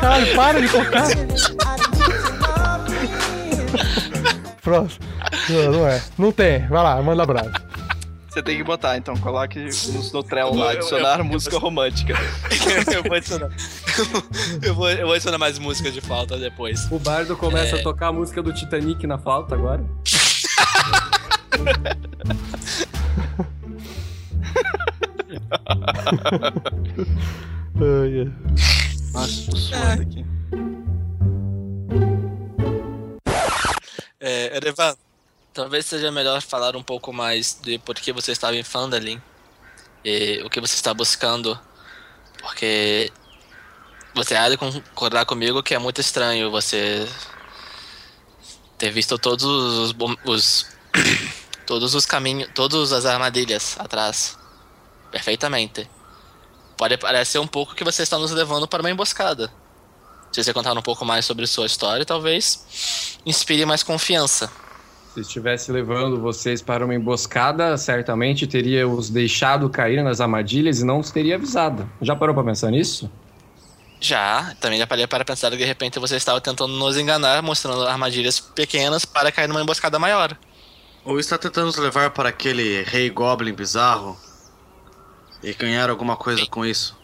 Cara, 0.00 0.26
para 0.34 0.60
de 0.60 0.68
tocar. 0.68 1.06
Próximo. 4.62 5.04
Não, 5.48 5.72
não 5.72 5.88
é. 5.88 6.02
Não 6.18 6.32
tem. 6.32 6.66
Vai 6.68 6.82
lá, 6.82 7.00
manda 7.02 7.22
abraço. 7.22 7.50
Você 8.28 8.42
tem 8.44 8.56
que 8.56 8.62
botar, 8.62 8.96
então, 8.96 9.16
coloque 9.16 9.58
no, 9.58 10.12
no 10.12 10.22
trelo 10.22 10.54
lá, 10.54 10.66
Eu- 10.66 10.72
eu- 10.72 10.78
adicionar 10.78 11.18
eu- 11.18 11.24
música 11.24 11.58
romântica. 11.58 12.14
eu 12.94 13.02
vou 13.02 13.14
adicionar. 13.16 13.50
eu, 14.62 14.72
vou, 14.74 14.88
eu 14.88 15.04
vou 15.06 15.14
adicionar 15.14 15.36
mais 15.38 15.58
música 15.58 15.90
de 15.90 16.00
falta 16.00 16.38
depois. 16.38 16.86
O 16.92 16.98
bardo 17.00 17.36
começa 17.36 17.76
É. 17.76 17.80
a 17.80 17.82
tocar 17.82 18.08
a 18.08 18.12
música 18.12 18.40
do 18.40 18.52
Titanic 18.52 19.04
na 19.04 19.18
flauta 19.18 19.56
agora. 19.56 19.84
Ai, 27.76 28.20
ai. 28.20 28.32
Nossa, 29.12 29.50
tô 29.50 29.56
suando 29.56 30.02
aqui. 30.02 30.24
É, 34.20 34.56
Erevan, 34.56 34.94
talvez 35.54 35.86
seja 35.86 36.10
melhor 36.12 36.42
falar 36.42 36.76
um 36.76 36.82
pouco 36.82 37.12
mais 37.12 37.58
de 37.62 37.78
por 37.78 37.94
que 37.96 38.12
você 38.12 38.32
estava 38.32 38.56
em 38.56 38.62
Fandalin 38.62 39.20
e 40.04 40.42
o 40.44 40.50
que 40.50 40.60
você 40.60 40.74
está 40.74 40.92
buscando, 40.94 41.58
porque 42.40 43.10
Você 44.14 44.34
há 44.34 44.48
de 44.48 44.56
concordar 44.56 45.24
comigo 45.24 45.62
que 45.62 45.74
é 45.74 45.78
muito 45.78 46.00
estranho 46.00 46.50
você 46.50 47.06
ter 48.76 48.90
visto 48.90 49.18
todos 49.18 49.44
os, 49.44 49.94
os 50.24 50.66
todos 51.66 51.94
os 51.94 52.04
caminhos, 52.04 52.50
todas 52.54 52.92
as 52.92 53.06
armadilhas 53.06 53.76
atrás. 53.78 54.38
Perfeitamente. 55.10 55.88
Pode 56.76 56.96
parecer 56.96 57.38
um 57.38 57.46
pouco 57.46 57.74
que 57.74 57.84
você 57.84 58.02
está 58.02 58.18
nos 58.18 58.30
levando 58.30 58.66
para 58.66 58.82
uma 58.82 58.90
emboscada. 58.90 59.52
Se 60.32 60.42
você 60.42 60.52
contar 60.52 60.76
um 60.76 60.82
pouco 60.82 61.04
mais 61.04 61.24
sobre 61.24 61.46
sua 61.46 61.66
história, 61.66 62.04
talvez 62.04 63.18
inspire 63.26 63.64
mais 63.66 63.82
confiança. 63.82 64.50
Se 65.12 65.20
estivesse 65.20 65.72
levando 65.72 66.20
vocês 66.20 66.62
para 66.62 66.84
uma 66.84 66.94
emboscada, 66.94 67.76
certamente 67.76 68.46
teria 68.46 68.88
os 68.88 69.10
deixado 69.10 69.68
cair 69.68 70.02
nas 70.04 70.20
armadilhas 70.20 70.80
e 70.80 70.84
não 70.84 71.00
os 71.00 71.10
teria 71.10 71.34
avisado. 71.34 71.90
Já 72.00 72.14
parou 72.14 72.34
pra 72.34 72.44
pensar 72.44 72.70
nisso? 72.70 73.10
Já, 74.00 74.54
também 74.60 74.78
já 74.78 74.86
parei 74.86 75.06
para 75.06 75.24
pensar 75.24 75.50
que 75.50 75.56
de 75.56 75.64
repente 75.64 75.98
você 75.98 76.16
estava 76.16 76.40
tentando 76.40 76.72
nos 76.74 76.96
enganar, 76.96 77.42
mostrando 77.42 77.86
armadilhas 77.86 78.38
pequenas 78.38 79.04
para 79.04 79.32
cair 79.32 79.48
numa 79.48 79.60
emboscada 79.60 79.98
maior. 79.98 80.36
Ou 81.04 81.18
está 81.18 81.38
tentando 81.38 81.66
nos 81.66 81.76
levar 81.76 82.10
para 82.10 82.28
aquele 82.28 82.82
rei 82.82 83.08
goblin 83.08 83.54
bizarro 83.54 84.18
e 85.42 85.54
ganhar 85.54 85.88
alguma 85.88 86.16
coisa 86.16 86.44
com 86.46 86.64
isso? 86.64 86.98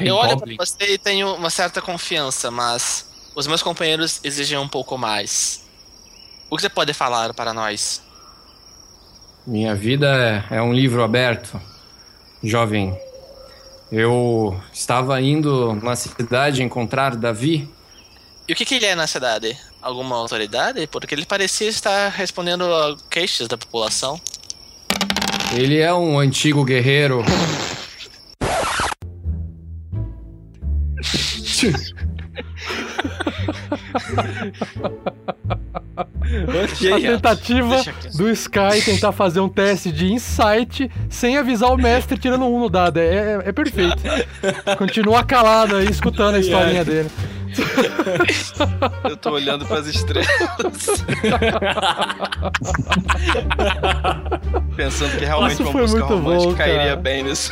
Eu 0.00 0.16
olho 0.16 0.38
para 0.38 0.54
você 0.56 0.94
e 0.94 0.98
tenho 0.98 1.34
uma 1.34 1.50
certa 1.50 1.80
confiança, 1.80 2.50
mas 2.50 3.30
os 3.34 3.46
meus 3.46 3.62
companheiros 3.62 4.20
exigem 4.24 4.58
um 4.58 4.68
pouco 4.68 4.98
mais. 4.98 5.68
O 6.50 6.56
que 6.56 6.62
você 6.62 6.68
pode 6.68 6.92
falar 6.92 7.34
para 7.34 7.52
nós? 7.52 8.02
Minha 9.46 9.74
vida 9.74 10.44
é, 10.50 10.56
é 10.56 10.62
um 10.62 10.72
livro 10.72 11.02
aberto, 11.02 11.60
jovem. 12.42 12.98
Eu 13.90 14.60
estava 14.72 15.20
indo 15.20 15.74
na 15.74 15.96
cidade 15.96 16.62
encontrar 16.62 17.16
Davi. 17.16 17.68
E 18.46 18.52
o 18.52 18.56
que, 18.56 18.64
que 18.64 18.74
ele 18.74 18.86
é 18.86 18.94
na 18.94 19.06
cidade? 19.06 19.58
Alguma 19.80 20.16
autoridade? 20.16 20.86
Porque 20.86 21.14
ele 21.14 21.24
parecia 21.24 21.68
estar 21.68 22.08
respondendo 22.08 22.64
a 22.64 22.96
queixas 23.08 23.48
da 23.48 23.56
população. 23.56 24.20
Ele 25.54 25.78
é 25.78 25.92
um 25.94 26.18
antigo 26.18 26.64
guerreiro. 26.64 27.24
a 36.92 37.00
tentativa 37.00 37.82
do 38.14 38.30
Sky 38.30 38.82
tentar 38.84 39.12
fazer 39.12 39.40
um 39.40 39.48
teste 39.48 39.90
de 39.90 40.12
insight 40.12 40.90
sem 41.08 41.36
avisar 41.36 41.72
o 41.72 41.76
mestre 41.76 42.18
tirando 42.18 42.44
um 42.44 42.60
no 42.60 42.68
dado. 42.68 42.98
É, 42.98 43.06
é, 43.06 43.42
é 43.46 43.52
perfeito. 43.52 43.96
Continua 44.76 45.24
calado 45.24 45.76
aí, 45.76 45.88
escutando 45.88 46.36
a 46.36 46.38
historinha 46.40 46.84
dele. 46.84 47.10
Eu 49.04 49.16
tô 49.16 49.30
olhando 49.32 49.64
pras 49.66 49.86
estrelas. 49.86 50.28
Pensando 54.76 55.18
que 55.18 55.24
realmente 55.24 55.52
Isso 55.54 55.62
uma 55.62 55.72
foi 55.72 55.80
música 55.82 56.00
muito 56.00 56.14
romântica 56.14 56.50
bom, 56.50 56.56
cairia 56.56 56.78
cara. 56.78 56.96
bem 56.96 57.22
nesse 57.22 57.50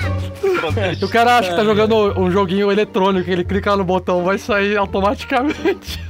O 1.03 1.09
cara 1.09 1.39
acha 1.39 1.51
que 1.51 1.57
tá 1.57 1.65
jogando 1.65 2.19
um 2.19 2.31
joguinho 2.31 2.71
eletrônico, 2.71 3.31
ele 3.31 3.45
clica 3.45 3.77
no 3.77 3.85
botão, 3.85 4.25
vai 4.25 4.39
sair 4.39 4.77
automaticamente. 4.77 6.01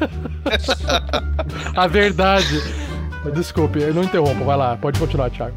a 1.77 1.87
verdade. 1.87 2.63
Desculpe, 3.35 3.81
eu 3.81 3.93
não 3.93 4.05
interrompo, 4.05 4.45
vai 4.45 4.57
lá, 4.57 4.77
pode 4.77 5.01
continuar, 5.01 5.31
Thiago. 5.31 5.57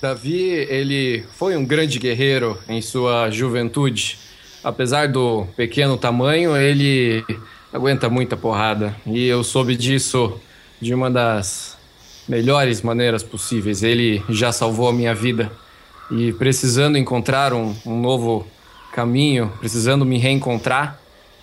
Davi, 0.00 0.42
ele 0.42 1.24
foi 1.36 1.56
um 1.56 1.64
grande 1.64 1.98
guerreiro 1.98 2.58
em 2.68 2.82
sua 2.82 3.30
juventude. 3.30 4.18
Apesar 4.64 5.08
do 5.08 5.46
pequeno 5.56 5.96
tamanho, 5.96 6.56
ele 6.56 7.24
aguenta 7.72 8.08
muita 8.08 8.36
porrada. 8.36 8.94
E 9.04 9.26
eu 9.26 9.42
soube 9.42 9.76
disso 9.76 10.38
de 10.80 10.94
uma 10.94 11.10
das 11.10 11.76
melhores 12.28 12.80
maneiras 12.80 13.22
possíveis. 13.22 13.82
Ele 13.82 14.22
já 14.28 14.52
salvou 14.52 14.88
a 14.88 14.92
minha 14.92 15.14
vida. 15.14 15.50
E 16.10 16.32
precisando 16.34 16.96
encontrar 16.96 17.52
um, 17.52 17.74
um 17.84 18.00
novo 18.00 18.46
caminho, 18.92 19.52
precisando 19.58 20.04
me 20.04 20.18
reencontrar, 20.18 21.00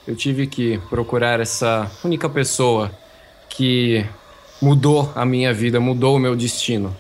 eu 0.08 0.16
tive 0.16 0.48
que 0.48 0.78
procurar 0.90 1.40
essa 1.40 1.92
única 2.04 2.30
pessoa 2.30 2.92
que 3.50 4.06
mudou 4.62 5.12
a 5.16 5.26
minha 5.26 5.54
vida, 5.54 5.80
mudou 5.80 6.16
o 6.16 6.20
meu 6.20 6.36
destino 6.36 6.96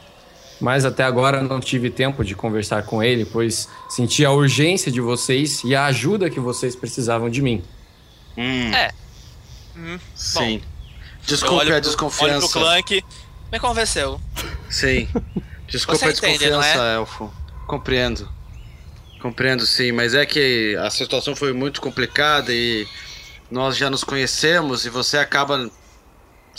mas 0.60 0.86
até 0.86 1.04
agora 1.04 1.42
não 1.42 1.60
tive 1.60 1.90
tempo 1.90 2.24
de 2.24 2.36
conversar 2.36 2.84
com 2.84 3.02
ele, 3.04 3.26
pois 3.26 3.68
senti 3.90 4.26
a 4.26 4.32
urgência 4.32 4.92
de 4.92 5.00
vocês 5.02 5.64
e 5.64 5.76
a 5.76 5.86
ajuda 5.86 6.30
que 6.30 6.40
vocês 6.40 6.76
precisavam 6.76 7.30
de 7.30 7.42
mim. 7.42 7.64
É. 8.38 8.92
Hum, 9.76 10.00
Sim. 10.16 10.60
bom. 10.60 10.66
Desculpe 11.26 11.64
a 11.64 11.68
pro- 11.68 11.82
desconfiança. 11.82 12.36
Olho 12.38 12.50
pro 12.50 12.60
Clank. 12.62 13.04
Me 13.52 13.60
convenceu. 13.60 14.20
Sim. 14.70 15.08
Desculpa 15.68 16.00
Você 16.00 16.06
a 16.06 16.10
entende, 16.12 16.50
não 16.50 16.60
desconfiança, 16.60 16.84
é? 16.92 16.96
Elfo. 16.96 17.34
Compreendo. 17.68 18.30
Compreendo 19.22 19.66
sim, 19.66 19.92
mas 19.92 20.14
é 20.14 20.26
que 20.26 20.76
a 20.78 20.90
situação 20.90 21.36
foi 21.36 21.52
muito 21.52 21.82
complicada 21.82 22.54
e 22.54 22.88
nós 23.52 23.76
já 23.76 23.90
nos 23.90 24.04
conhecemos 24.04 24.86
e 24.86 24.90
você 24.90 25.18
acaba 25.18 25.70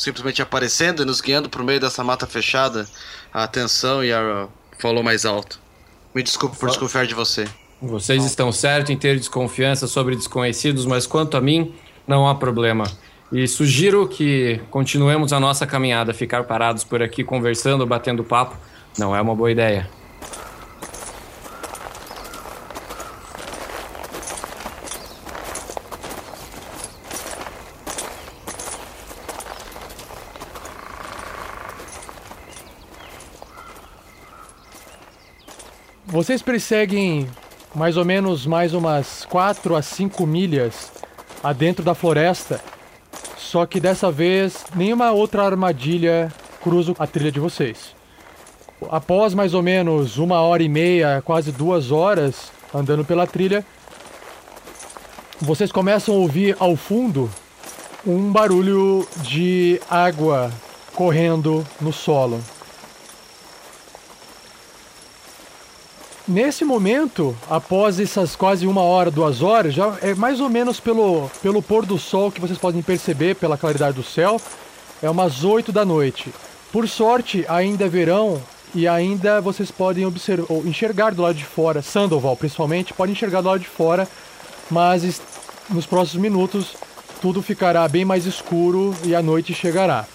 simplesmente 0.01 0.41
aparecendo 0.41 1.03
e 1.03 1.05
nos 1.05 1.21
guiando 1.21 1.51
por 1.51 1.63
meio 1.63 1.79
dessa 1.79 2.03
mata 2.03 2.27
fechada. 2.27 2.89
A 3.33 3.45
atenção 3.45 4.03
e 4.03 4.11
a 4.11 4.49
falou 4.79 5.03
mais 5.03 5.27
alto. 5.27 5.61
Me 6.15 6.23
desculpe 6.23 6.57
por 6.57 6.71
desconfiar 6.71 7.07
de 7.07 7.15
você. 7.15 7.47
Vocês 7.83 8.25
estão 8.25 8.51
certos 8.51 8.91
em 8.91 8.97
ter 8.97 9.19
desconfiança 9.19 9.87
sobre 9.87 10.17
desconhecidos, 10.17 10.87
mas 10.87 11.07
quanto 11.07 11.37
a 11.37 11.41
mim, 11.41 11.75
não 12.07 12.27
há 12.27 12.35
problema. 12.35 12.85
E 13.31 13.47
sugiro 13.47 14.09
que 14.09 14.61
continuemos 14.71 15.35
a 15.35 15.39
nossa 15.39 15.67
caminhada. 15.67 16.15
Ficar 16.15 16.45
parados 16.45 16.83
por 16.83 17.03
aqui 17.03 17.23
conversando, 17.23 17.87
batendo 17.87 18.25
papo, 18.25 18.57
não 18.99 19.15
é 19.15 19.21
uma 19.21 19.35
boa 19.35 19.53
ideia. 19.53 19.89
Vocês 36.11 36.43
perseguem 36.43 37.29
mais 37.73 37.97
ou 37.97 38.05
menos 38.05 38.45
mais 38.45 38.75
umas 38.75 39.25
4 39.27 39.77
a 39.77 39.81
5 39.81 40.27
milhas 40.27 40.91
adentro 41.41 41.85
da 41.85 41.95
floresta. 41.95 42.61
Só 43.39 43.65
que 43.65 43.79
dessa 43.79 44.11
vez 44.11 44.65
nenhuma 44.75 45.13
outra 45.13 45.45
armadilha 45.45 46.33
cruza 46.61 46.97
a 46.99 47.07
trilha 47.07 47.31
de 47.31 47.39
vocês. 47.39 47.95
Após 48.91 49.35
mais 49.35 49.55
ou 49.55 49.63
menos 49.63 50.19
uma 50.19 50.41
hora 50.41 50.65
e 50.65 50.69
meia, 50.69 51.23
quase 51.25 51.53
duas 51.53 51.93
horas 51.93 52.51
andando 52.75 53.05
pela 53.05 53.25
trilha, 53.25 53.65
vocês 55.41 55.71
começam 55.71 56.13
a 56.13 56.19
ouvir 56.19 56.57
ao 56.59 56.75
fundo 56.75 57.31
um 58.05 58.33
barulho 58.33 59.07
de 59.23 59.81
água 59.89 60.51
correndo 60.93 61.65
no 61.81 61.93
solo. 61.93 62.41
Nesse 66.31 66.65
momento, 66.65 67.37
após 67.51 67.99
essas 67.99 68.37
quase 68.37 68.65
uma 68.65 68.83
hora, 68.83 69.11
duas 69.11 69.43
horas, 69.43 69.75
já 69.75 69.99
é 70.01 70.15
mais 70.15 70.41
ou 70.41 70.49
menos 70.49 70.79
pelo, 70.79 71.29
pelo 71.43 71.61
pôr 71.61 71.85
do 71.85 71.99
sol 71.99 72.31
que 72.31 72.41
vocês 72.41 72.57
podem 72.57 72.81
perceber 72.83 73.35
pela 73.35 73.59
claridade 73.59 73.97
do 73.97 74.05
céu, 74.05 74.41
é 75.03 75.11
umas 75.11 75.43
8 75.43 75.73
da 75.73 75.85
noite. 75.85 76.33
Por 76.71 76.89
sorte, 76.89 77.45
ainda 77.49 77.87
é 77.87 77.89
verão 77.89 78.41
e 78.73 78.87
ainda 78.87 79.41
vocês 79.41 79.73
podem 79.73 80.07
observar, 80.07 80.47
enxergar 80.65 81.13
do 81.13 81.23
lado 81.23 81.35
de 81.35 81.45
fora, 81.45 81.83
Sandoval 81.83 82.37
principalmente, 82.37 82.95
pode 82.95 83.11
enxergar 83.11 83.41
do 83.41 83.49
lado 83.49 83.61
de 83.63 83.69
fora, 83.69 84.07
mas 84.71 85.21
nos 85.69 85.85
próximos 85.85 86.23
minutos 86.23 86.77
tudo 87.21 87.43
ficará 87.43 87.89
bem 87.89 88.05
mais 88.05 88.25
escuro 88.25 88.95
e 89.03 89.17
a 89.17 89.21
noite 89.21 89.53
chegará. 89.53 90.07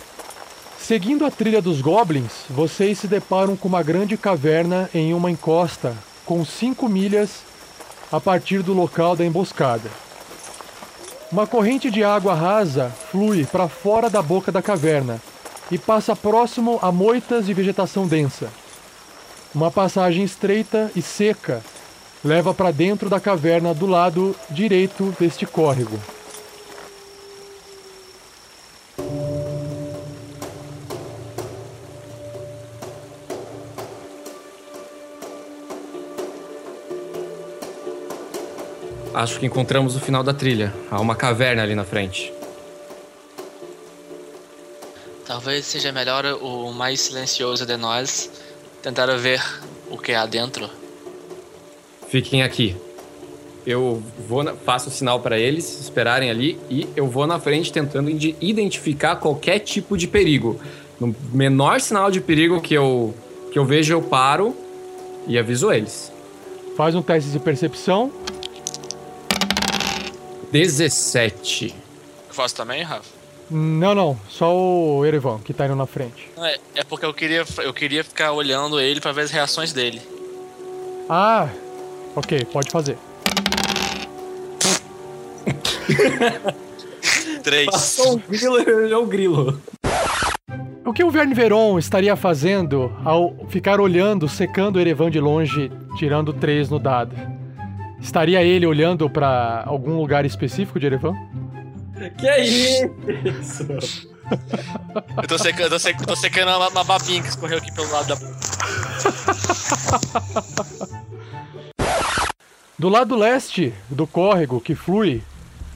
Seguindo 0.88 1.26
a 1.26 1.32
trilha 1.32 1.64
dos 1.64 1.82
goblins, 1.82 2.46
vocês 2.48 3.00
se 3.00 3.08
deparam 3.08 3.56
com 3.56 3.68
uma 3.68 3.82
grande 3.82 4.16
caverna 4.16 4.88
em 4.94 5.16
uma 5.16 5.32
encosta, 5.32 5.98
com 6.24 6.46
5 6.46 6.88
milhas 6.88 7.40
a 8.12 8.22
partir 8.22 8.62
do 8.62 8.72
local 8.72 9.16
da 9.16 9.26
emboscada. 9.26 9.90
Uma 11.32 11.48
corrente 11.48 11.90
de 11.90 12.04
água 12.04 12.36
rasa 12.36 12.94
flui 13.10 13.48
para 13.48 13.68
fora 13.68 14.12
da 14.12 14.22
boca 14.22 14.52
da 14.52 14.62
caverna 14.62 15.20
e 15.72 15.78
passa 15.80 16.16
próximo 16.16 16.78
a 16.84 16.92
moitas 16.92 17.48
de 17.48 17.54
vegetação 17.56 18.06
densa. 18.06 18.48
Uma 19.56 19.72
passagem 19.72 20.24
estreita 20.24 20.92
e 20.96 21.02
seca 21.02 21.64
leva 22.24 22.54
para 22.54 22.70
dentro 22.70 23.10
da 23.10 23.20
caverna 23.20 23.74
do 23.74 23.88
lado 23.88 24.36
direito 24.52 25.16
deste 25.20 25.48
córrego. 25.48 26.00
Acho 39.16 39.40
que 39.40 39.46
encontramos 39.46 39.96
o 39.96 40.00
final 40.00 40.24
da 40.24 40.34
trilha. 40.34 40.74
Há 40.92 41.00
uma 41.00 41.16
caverna 41.16 41.64
ali 41.64 41.74
na 41.74 41.86
frente. 41.86 42.32
Talvez 45.26 45.66
seja 45.66 45.92
melhor 45.92 46.26
o 46.42 46.72
mais 46.72 47.00
silencioso 47.02 47.66
de 47.66 47.78
nós 47.78 48.30
tentar 48.82 49.08
ver 49.18 49.42
o 49.90 49.98
que 49.98 50.14
há 50.14 50.26
dentro. 50.26 50.70
Fiquem 52.08 52.44
aqui. 52.44 52.76
Eu 53.66 54.04
vou 54.28 54.44
na, 54.44 54.54
faço 54.54 54.90
o 54.90 54.92
sinal 54.92 55.20
para 55.20 55.40
eles 55.40 55.82
esperarem 55.82 56.30
ali 56.30 56.60
e 56.70 56.88
eu 56.96 57.08
vou 57.08 57.26
na 57.26 57.40
frente 57.40 57.74
tentando 57.74 58.12
identificar 58.12 59.16
qualquer 59.16 59.60
tipo 59.60 59.98
de 59.98 60.08
perigo. 60.08 60.60
No 61.00 61.16
menor 61.34 61.82
sinal 61.82 62.12
de 62.12 62.22
perigo 62.22 62.62
que 62.62 62.76
eu 62.76 63.16
que 63.52 63.58
eu 63.58 63.66
vejo, 63.66 63.94
eu 63.94 64.02
paro 64.02 64.56
e 65.26 65.40
aviso 65.40 65.72
eles. 65.72 66.12
Faz 66.76 66.94
um 66.94 67.02
teste 67.02 67.32
de 67.32 67.40
percepção. 67.40 68.12
17. 70.56 71.76
Eu 72.30 72.34
faço 72.34 72.56
também, 72.56 72.82
Rafa? 72.82 73.14
Não, 73.52 73.94
não. 73.94 74.18
Só 74.30 74.56
o 74.56 75.06
Erevan, 75.06 75.40
que 75.40 75.54
tá 75.54 75.66
indo 75.66 75.76
na 75.76 75.86
frente. 75.86 76.32
É, 76.38 76.60
é 76.76 76.84
porque 76.86 77.06
eu 77.06 77.14
queria, 77.14 77.44
eu 77.58 77.74
queria 77.74 78.06
ficar 78.06 78.32
olhando 78.32 78.80
ele 78.80 79.02
pra 79.02 79.12
ver 79.12 79.24
as 79.24 79.32
reações 79.32 79.74
dele. 79.74 80.02
Ah, 81.10 81.50
ok, 82.16 82.46
pode 82.46 82.72
fazer. 82.72 82.98
Três. 87.44 87.66
Passou 87.66 88.14
um 88.16 88.18
grilo, 88.18 88.58
é 88.58 88.98
o 88.98 89.06
grilo. 89.06 89.62
O 90.86 90.94
que 90.94 91.04
o 91.04 91.12
Verne 91.12 91.34
Veron 91.34 91.78
estaria 91.78 92.16
fazendo 92.16 92.96
ao 93.04 93.36
ficar 93.50 93.82
olhando, 93.82 94.30
secando 94.30 94.78
o 94.78 94.80
Erevan 94.80 95.12
de 95.12 95.20
longe, 95.20 95.70
tirando 95.98 96.32
três 96.32 96.70
no 96.70 96.80
dado? 96.80 97.35
Estaria 98.00 98.42
ele 98.44 98.66
olhando 98.66 99.10
pra 99.10 99.64
algum 99.66 99.98
lugar 99.98 100.26
específico 100.26 100.80
de 100.80 100.86
Erevan? 100.86 101.16
Que 102.18 102.28
é 102.28 102.46
isso? 102.46 103.68
Eu 105.22 105.28
tô 105.28 105.38
secando, 105.38 105.70
tô 105.70 105.80
secando, 105.80 106.08
tô 106.08 106.16
secando 106.16 106.50
uma, 106.50 106.70
uma 106.70 106.84
babinha 106.84 107.22
que 107.22 107.30
escorreu 107.30 107.60
aqui 107.60 107.72
pelo 107.74 107.92
lado 107.92 108.08
da. 108.08 108.16
Do 112.78 112.90
lado 112.90 113.16
leste 113.16 113.74
do 113.90 114.06
córrego 114.06 114.60
que 114.60 114.76
flui 114.76 115.24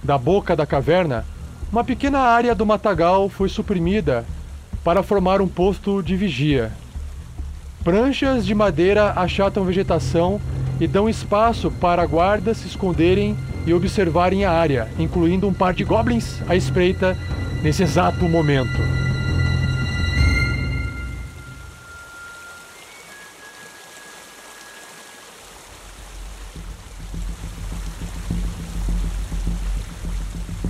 da 0.04 0.18
boca 0.18 0.54
da 0.54 0.66
caverna, 0.66 1.26
uma 1.72 1.82
pequena 1.84 2.20
área 2.20 2.54
do 2.54 2.66
matagal 2.66 3.30
foi 3.30 3.48
suprimida 3.48 4.26
para 4.84 5.02
formar 5.02 5.41
um 5.41 5.48
posto 5.48 6.04
de 6.04 6.18
vigia. 6.18 6.74
Pranchas 7.84 8.45
de 8.45 8.53
madeira 8.53 9.14
achatam 9.15 9.64
vegetação 9.64 10.39
e 10.80 10.88
dão 10.88 11.07
espaço 11.10 11.72
para 11.72 12.06
guardas 12.06 12.57
se 12.57 12.68
esconderem 12.68 13.38
e 13.65 13.73
observarem 13.73 14.43
a 14.43 14.51
área, 14.51 14.88
incluindo 14.99 15.47
um 15.47 15.53
par 15.53 15.73
de 15.73 15.84
goblins 15.85 16.41
à 16.47 16.56
espreita 16.56 17.18
nesse 17.64 17.84
exato 17.84 18.27
momento. 18.27 18.77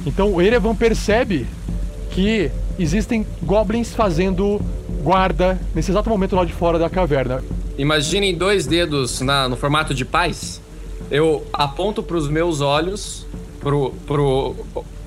Então 0.05 0.41
Erevan 0.41 0.75
percebe 0.75 1.47
que 2.11 2.51
existem 2.77 3.25
goblins 3.43 3.93
fazendo 3.93 4.61
guarda 5.13 5.59
nesse 5.73 5.89
exato 5.89 6.07
momento 6.07 6.35
lá 6.35 6.45
de 6.45 6.53
fora 6.53 6.77
da 6.77 6.87
caverna. 6.87 7.43
Imaginem 7.79 8.35
dois 8.35 8.67
dedos 8.67 9.21
na- 9.21 9.49
no 9.49 9.57
formato 9.57 9.91
de 9.91 10.05
paz. 10.05 10.61
Eu 11.09 11.43
aponto 11.51 12.03
pros 12.03 12.29
meus 12.29 12.61
olhos, 12.61 13.25
pro, 13.59 13.89
pro, 14.05 14.55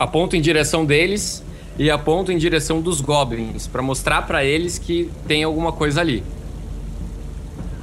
aponto 0.00 0.34
em 0.34 0.40
direção 0.40 0.84
deles 0.84 1.40
e 1.78 1.88
aponto 1.88 2.32
em 2.32 2.36
direção 2.36 2.80
dos 2.80 3.00
goblins, 3.00 3.68
pra 3.68 3.80
mostrar 3.80 4.22
pra 4.22 4.44
eles 4.44 4.76
que 4.76 5.08
tem 5.28 5.44
alguma 5.44 5.70
coisa 5.70 6.00
ali. 6.00 6.24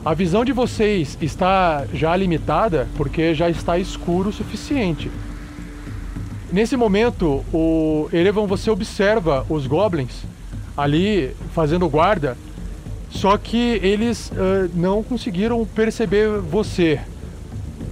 A 0.03 0.13
visão 0.13 0.43
de 0.43 0.51
vocês 0.51 1.17
está 1.21 1.85
já 1.93 2.13
limitada 2.17 2.89
porque 2.97 3.33
já 3.33 3.49
está 3.49 3.77
escuro 3.79 4.27
o 4.27 4.33
suficiente. 4.33 5.09
Nesse 6.51 6.75
momento, 6.75 7.45
o 7.53 8.09
Erevan, 8.11 8.45
você 8.45 8.69
observa 8.69 9.45
os 9.49 9.65
goblins 9.65 10.25
ali 10.80 11.31
fazendo 11.53 11.88
guarda, 11.89 12.38
só 13.10 13.38
que 13.38 13.80
eles 13.84 14.31
ah, 14.35 14.69
não 14.73 15.03
conseguiram 15.03 15.65
perceber 15.65 16.39
você. 16.39 16.99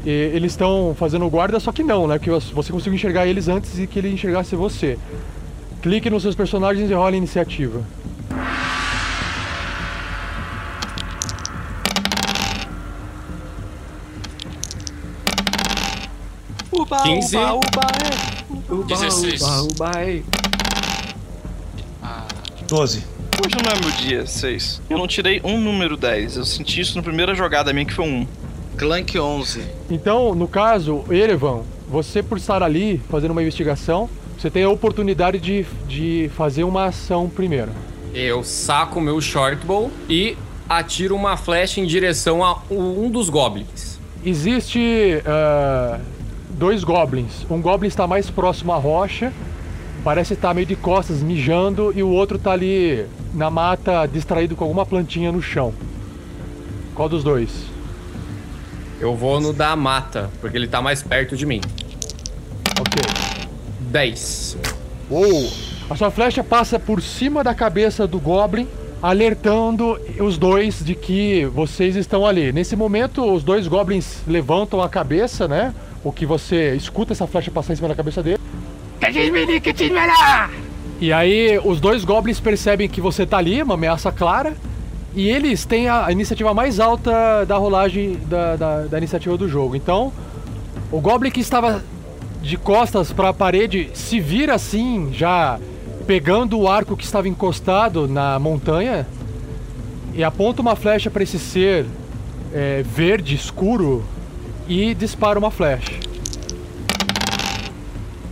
E 0.05 0.09
eles 0.09 0.53
estão 0.53 0.95
fazendo 0.97 1.29
guarda, 1.29 1.59
só 1.59 1.71
que 1.71 1.83
não, 1.83 2.07
né? 2.07 2.17
Porque 2.17 2.29
você 2.29 2.71
conseguiu 2.71 2.93
enxergar 2.93 3.27
eles 3.27 3.47
antes 3.47 3.75
de 3.75 3.87
que 3.87 3.99
ele 3.99 4.09
enxergasse 4.09 4.55
você. 4.55 4.97
Clique 5.81 6.09
nos 6.09 6.23
seus 6.23 6.35
personagens 6.35 6.89
e 6.89 6.93
rola 6.93 7.09
a 7.09 7.17
iniciativa. 7.17 7.83
Uba, 16.71 17.03
15. 17.03 17.37
uba, 17.37 17.53
uba, 17.53 17.87
é. 17.99 18.73
Uba, 18.73 18.85
16. 18.85 19.41
uba, 19.41 19.61
uba, 19.63 19.91
é. 20.01 20.23
12. 22.67 23.03
Hoje 23.45 23.55
não 23.63 23.71
é 23.71 23.79
meu 23.79 23.91
dia, 23.91 24.27
6. 24.27 24.81
Eu 24.89 24.97
não 24.97 25.07
tirei 25.07 25.39
um 25.43 25.57
número 25.59 25.95
10. 25.95 26.37
Eu 26.37 26.45
senti 26.45 26.81
isso 26.81 26.97
na 26.97 27.01
primeira 27.01 27.33
jogada 27.33 27.71
minha, 27.71 27.85
que 27.85 27.93
foi 27.93 28.05
um. 28.05 28.27
Clank 28.77 29.17
11. 29.17 29.63
Então, 29.89 30.35
no 30.35 30.47
caso, 30.47 31.03
Erevan, 31.09 31.63
você 31.87 32.21
por 32.21 32.37
estar 32.37 32.61
ali 32.61 33.01
fazendo 33.09 33.31
uma 33.31 33.41
investigação, 33.41 34.09
você 34.37 34.51
tem 34.51 34.63
a 34.63 34.69
oportunidade 34.69 35.39
de, 35.39 35.65
de 35.87 36.29
fazer 36.35 36.63
uma 36.63 36.85
ação 36.85 37.27
primeiro. 37.27 37.71
Eu 38.13 38.43
saco 38.43 39.01
meu 39.01 39.19
shortbow 39.19 39.89
e 40.07 40.37
atiro 40.69 41.15
uma 41.15 41.37
flecha 41.37 41.79
em 41.79 41.85
direção 41.85 42.43
a 42.43 42.61
um 42.69 43.09
dos 43.09 43.29
goblins. 43.29 43.97
Existe 44.23 45.23
ah, 45.25 45.99
dois 46.49 46.83
goblins. 46.83 47.45
Um 47.49 47.61
goblin 47.61 47.87
está 47.87 48.05
mais 48.05 48.29
próximo 48.29 48.73
à 48.73 48.77
rocha, 48.77 49.33
parece 50.03 50.33
estar 50.33 50.53
meio 50.53 50.67
de 50.67 50.75
costas 50.75 51.21
mijando, 51.21 51.91
e 51.95 52.01
o 52.03 52.09
outro 52.09 52.37
está 52.37 52.51
ali 52.51 53.05
na 53.33 53.49
mata 53.49 54.05
distraído 54.05 54.55
com 54.55 54.63
alguma 54.63 54.85
plantinha 54.85 55.31
no 55.31 55.41
chão. 55.41 55.73
Qual 56.95 57.07
dos 57.07 57.23
dois? 57.23 57.51
Eu 58.99 59.15
vou 59.15 59.39
no 59.39 59.53
da 59.53 59.75
mata, 59.75 60.29
porque 60.41 60.57
ele 60.57 60.67
tá 60.67 60.81
mais 60.81 61.03
perto 61.03 61.37
de 61.37 61.45
mim. 61.45 61.61
Ok. 62.79 63.01
10. 63.91 64.57
Uou! 65.09 65.51
A 65.89 65.95
sua 65.95 66.11
flecha 66.11 66.43
passa 66.43 66.79
por 66.79 67.01
cima 67.01 67.43
da 67.43 67.53
cabeça 67.53 68.07
do 68.07 68.19
Goblin, 68.19 68.67
alertando 69.01 69.99
os 70.19 70.37
dois 70.37 70.83
de 70.83 70.95
que 70.95 71.45
vocês 71.45 71.95
estão 71.95 72.25
ali. 72.25 72.51
Nesse 72.51 72.75
momento, 72.75 73.23
os 73.23 73.43
dois 73.43 73.67
Goblins 73.67 74.21
levantam 74.27 74.81
a 74.81 74.89
cabeça, 74.89 75.47
né? 75.47 75.73
O 76.03 76.11
que 76.11 76.25
você 76.25 76.75
escuta 76.75 77.13
essa 77.13 77.27
flecha 77.27 77.51
passar 77.51 77.73
em 77.73 77.75
cima 77.75 77.87
da 77.87 77.95
cabeça 77.95 78.23
dele. 78.23 78.39
E 80.99 81.13
aí, 81.13 81.59
os 81.63 81.79
dois 81.79 82.03
Goblins 82.03 82.39
percebem 82.39 82.89
que 82.89 82.99
você 82.99 83.25
tá 83.25 83.37
ali, 83.37 83.61
uma 83.61 83.75
ameaça 83.75 84.11
clara. 84.11 84.55
E 85.15 85.29
eles 85.29 85.65
têm 85.65 85.89
a 85.89 86.11
iniciativa 86.11 86.53
mais 86.53 86.79
alta 86.79 87.45
da 87.45 87.57
rolagem 87.57 88.19
da, 88.27 88.55
da, 88.55 88.81
da 88.81 88.97
iniciativa 88.97 89.35
do 89.37 89.47
jogo. 89.47 89.75
Então, 89.75 90.11
o 90.91 90.99
Goblin 90.99 91.31
que 91.31 91.39
estava 91.39 91.83
de 92.41 92.55
costas 92.55 93.11
para 93.11 93.29
a 93.29 93.33
parede 93.33 93.89
se 93.93 94.19
vira 94.19 94.53
assim, 94.53 95.09
já 95.11 95.59
pegando 96.05 96.59
o 96.59 96.67
arco 96.67 96.95
que 96.95 97.03
estava 97.03 97.27
encostado 97.27 98.07
na 98.07 98.39
montanha 98.39 99.07
e 100.13 100.23
aponta 100.23 100.61
uma 100.61 100.75
flecha 100.75 101.09
para 101.11 101.23
esse 101.23 101.37
ser 101.37 101.85
é, 102.53 102.83
verde 102.83 103.35
escuro 103.35 104.03
e 104.67 104.93
dispara 104.93 105.37
uma 105.37 105.51
flecha. 105.51 106.06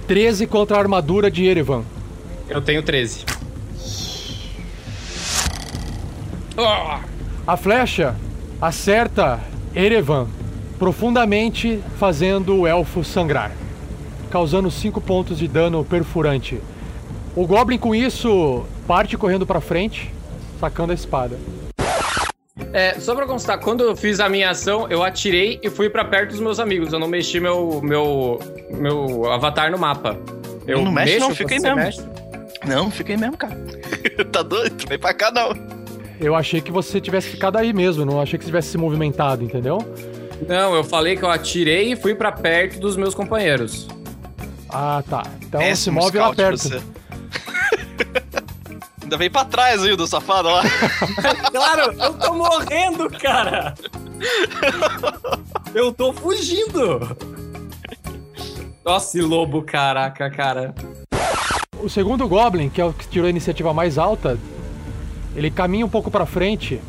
13 0.08 0.46
contra 0.46 0.78
a 0.78 0.80
armadura 0.80 1.32
de 1.32 1.46
Erevan. 1.46 1.84
Eu 2.48 2.62
tenho 2.62 2.84
13. 2.84 3.26
A 7.48 7.58
flecha 7.58 8.16
acerta 8.62 9.40
Erevan 9.74 10.28
profundamente, 10.78 11.80
fazendo 11.98 12.56
o 12.56 12.68
elfo 12.68 13.04
sangrar, 13.04 13.52
causando 14.30 14.70
5 14.70 15.02
pontos 15.02 15.40
de 15.40 15.48
dano 15.48 15.84
perfurante. 15.84 16.62
O 17.36 17.48
Goblin, 17.48 17.78
com 17.78 17.96
isso, 17.96 18.64
parte 18.88 19.18
correndo 19.18 19.46
para 19.46 19.60
frente, 19.60 20.14
sacando 20.60 20.92
a 20.92 20.96
espada. 20.96 21.38
É, 22.76 23.00
só 23.00 23.16
pra 23.16 23.26
constar, 23.26 23.58
quando 23.58 23.86
eu 23.86 23.96
fiz 23.96 24.20
a 24.20 24.28
minha 24.28 24.50
ação, 24.50 24.86
eu 24.90 25.02
atirei 25.02 25.58
e 25.64 25.70
fui 25.70 25.90
pra 25.90 26.04
perto 26.04 26.32
dos 26.32 26.42
meus 26.42 26.60
amigos. 26.60 26.92
Eu 26.92 27.00
não 27.00 27.08
mexi 27.08 27.40
meu, 27.40 27.80
meu, 27.82 28.38
meu 28.70 29.32
avatar 29.32 29.72
no 29.72 29.78
mapa. 29.78 30.20
Eu 30.68 30.82
não 30.82 30.92
mexe 30.92 31.14
mexo, 31.14 31.26
não, 31.26 31.34
você 31.34 31.46
mesmo. 31.70 31.76
mexe? 31.78 32.02
Não, 32.68 32.92
aí 32.92 33.16
mesmo, 33.16 33.38
cara. 33.38 33.56
tá 34.30 34.42
doido? 34.42 34.86
Vem 34.90 35.00
pra 35.00 35.14
cá, 35.14 35.32
não. 35.32 35.54
Eu 36.20 36.36
achei 36.36 36.60
que 36.60 36.70
você 36.70 37.00
tivesse 37.00 37.30
ficado 37.30 37.58
aí 37.58 37.72
mesmo, 37.72 38.04
não 38.04 38.20
achei 38.20 38.38
que 38.38 38.44
você 38.44 38.50
tivesse 38.50 38.68
se 38.72 38.78
movimentado, 38.78 39.42
entendeu? 39.42 39.78
Não, 40.46 40.76
eu 40.76 40.84
falei 40.84 41.16
que 41.16 41.24
eu 41.24 41.30
atirei 41.30 41.94
e 41.94 41.96
fui 41.96 42.14
pra 42.14 42.30
perto 42.30 42.78
dos 42.78 42.98
meus 42.98 43.16
companheiros. 43.16 43.88
Ah, 44.70 45.02
tá. 45.10 45.24
Então 45.42 45.62
Péssimo 45.62 46.02
se 46.02 46.06
move 46.06 46.18
lá 46.18 46.36
perto. 46.36 46.58
você. 46.58 46.82
Ainda 49.06 49.18
veio 49.18 49.30
pra 49.30 49.46
trás 49.46 49.84
aí 49.84 49.96
do 49.96 50.08
safado 50.08 50.50
lá. 50.50 50.64
claro, 51.52 51.94
eu 51.94 52.14
tô 52.16 52.34
morrendo, 52.34 53.08
cara! 53.12 53.76
Eu 55.76 55.94
tô 55.94 56.12
fugindo! 56.12 57.16
Nossa, 58.84 59.20
e 59.20 59.22
lobo, 59.22 59.62
caraca, 59.62 60.28
cara. 60.32 60.74
O 61.80 61.88
segundo 61.88 62.28
Goblin, 62.28 62.68
que 62.68 62.82
é 62.82 62.86
o 62.86 62.94
que 62.94 63.08
tirou 63.08 63.28
a 63.28 63.30
iniciativa 63.30 63.72
mais 63.76 64.00
alta, 64.00 64.40
ele 65.36 65.52
caminha 65.52 65.86
um 65.86 65.90
pouco 65.90 66.10
pra 66.10 66.26
frente. 66.26 66.82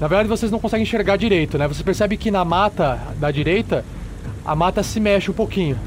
Na 0.00 0.08
verdade, 0.08 0.30
vocês 0.30 0.50
não 0.50 0.58
conseguem 0.58 0.84
enxergar 0.84 1.18
direito, 1.18 1.58
né? 1.58 1.68
Você 1.68 1.84
percebe 1.84 2.16
que 2.16 2.30
na 2.30 2.42
mata 2.42 2.98
da 3.16 3.30
direita, 3.30 3.84
a 4.46 4.56
mata 4.56 4.82
se 4.82 4.98
mexe 4.98 5.30
um 5.30 5.34
pouquinho. 5.34 5.78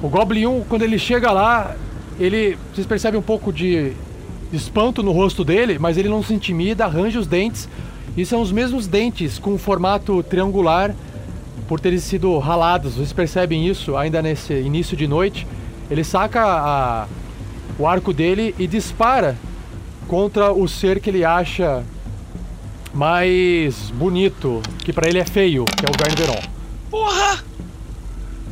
O 0.00 0.08
Goblin 0.08 0.46
1, 0.46 0.64
quando 0.68 0.82
ele 0.82 1.00
chega 1.00 1.32
lá, 1.32 1.74
ele. 2.20 2.56
Vocês 2.72 2.86
percebem 2.86 3.18
um 3.18 3.22
pouco 3.22 3.52
de 3.52 3.92
espanto 4.52 5.02
no 5.02 5.12
rosto 5.12 5.44
dele, 5.44 5.78
mas 5.78 5.96
ele 5.96 6.08
não 6.08 6.22
se 6.22 6.32
intimida, 6.34 6.84
arranja 6.84 7.18
os 7.18 7.26
dentes. 7.26 7.68
E 8.16 8.24
são 8.26 8.40
os 8.40 8.50
mesmos 8.50 8.86
dentes 8.86 9.38
com 9.38 9.56
formato 9.58 10.22
triangular 10.24 10.94
por 11.68 11.78
terem 11.78 11.98
sido 11.98 12.36
ralados. 12.38 12.94
Vocês 12.94 13.12
percebem 13.12 13.66
isso 13.68 13.96
ainda 13.96 14.20
nesse 14.22 14.52
início 14.54 14.96
de 14.96 15.06
noite. 15.06 15.46
Ele 15.90 16.02
saca 16.02 16.42
a- 16.44 17.06
o 17.78 17.86
arco 17.86 18.12
dele 18.12 18.54
e 18.58 18.66
dispara 18.66 19.36
contra 20.08 20.52
o 20.52 20.66
ser 20.66 21.00
que 21.00 21.10
ele 21.10 21.24
acha 21.24 21.84
mais 22.94 23.90
bonito, 23.90 24.62
que 24.78 24.92
pra 24.92 25.08
ele 25.08 25.18
é 25.18 25.24
feio, 25.24 25.64
que 25.64 25.84
é 25.86 25.88
o 25.88 25.92
Verne 25.96 26.16
Veron. 26.16 26.40
Porra! 26.90 27.44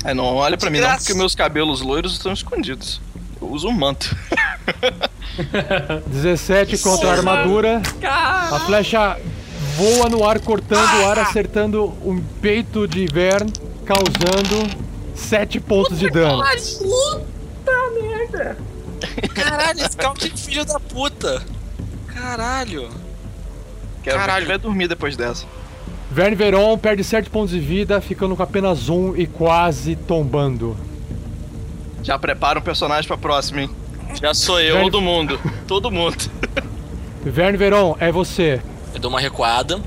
É, 0.04 0.14
não 0.14 0.36
olha 0.36 0.56
pra 0.56 0.70
mim 0.70 0.78
não, 0.78 0.94
porque 0.96 1.14
meus 1.14 1.34
cabelos 1.34 1.80
loiros 1.80 2.12
estão 2.12 2.32
escondidos. 2.32 3.00
Eu 3.40 3.48
uso 3.50 3.66
um 3.68 3.72
manto. 3.72 4.14
17 6.06 6.78
contra 6.78 7.10
a 7.10 7.12
armadura. 7.12 7.82
A 8.02 8.60
flecha 8.66 9.18
voa 9.76 10.08
no 10.08 10.28
ar, 10.28 10.40
cortando 10.40 11.02
o 11.02 11.06
ar, 11.06 11.18
acertando 11.18 11.92
um 12.04 12.20
peito 12.40 12.88
de 12.88 13.06
Vern, 13.06 13.50
causando 13.84 14.86
7 15.14 15.60
pontos 15.60 15.98
de 15.98 16.10
dano. 16.10 16.42
Puta 16.78 17.90
merda! 18.00 18.56
Caralho, 19.34 19.80
esse 19.80 19.92
Scout 19.92 20.26
é 20.26 20.36
filho 20.36 20.64
da 20.64 20.80
puta! 20.80 21.42
Caralho! 22.08 22.88
Quero 24.02 24.18
Caralho. 24.18 24.42
que 24.42 24.48
vai 24.48 24.58
dormir 24.58 24.88
depois 24.88 25.16
dessa. 25.16 25.44
Verne 26.10 26.36
Veron 26.36 26.78
perde 26.78 27.02
7 27.02 27.28
pontos 27.28 27.50
de 27.50 27.58
vida, 27.58 28.00
ficando 28.00 28.36
com 28.36 28.42
apenas 28.42 28.88
um 28.88 29.16
e 29.16 29.26
quase 29.26 29.96
tombando. 29.96 30.76
Já 32.02 32.18
prepara 32.18 32.58
um 32.58 32.62
personagem 32.62 33.06
pra 33.06 33.18
próxima, 33.18 33.62
hein? 33.62 33.70
Já 34.20 34.32
sou 34.34 34.60
eu, 34.60 34.74
Velho- 34.76 34.90
todo 34.90 35.00
mundo. 35.02 35.40
Todo 35.66 35.90
mundo. 35.90 36.16
Verne 37.24 37.58
Veron, 37.58 37.96
é 37.98 38.10
você. 38.12 38.60
Eu 38.94 39.00
dou 39.00 39.10
uma 39.10 39.20
recuada 39.20 39.80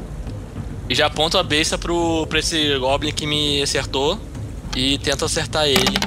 e 0.89 0.93
já 0.95 1.05
aponto 1.07 1.37
a 1.37 1.43
besta 1.43 1.77
pro, 1.77 2.27
pra 2.27 2.39
esse 2.39 2.77
Goblin 2.77 3.11
que 3.11 3.25
me 3.25 3.61
acertou 3.61 4.19
e 4.75 4.97
tento 4.99 5.25
acertar 5.25 5.65
ele. 5.65 5.97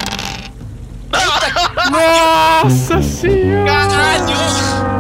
Nossa 1.90 3.02
senhora! 3.02 3.70
Caralho! 3.70 4.91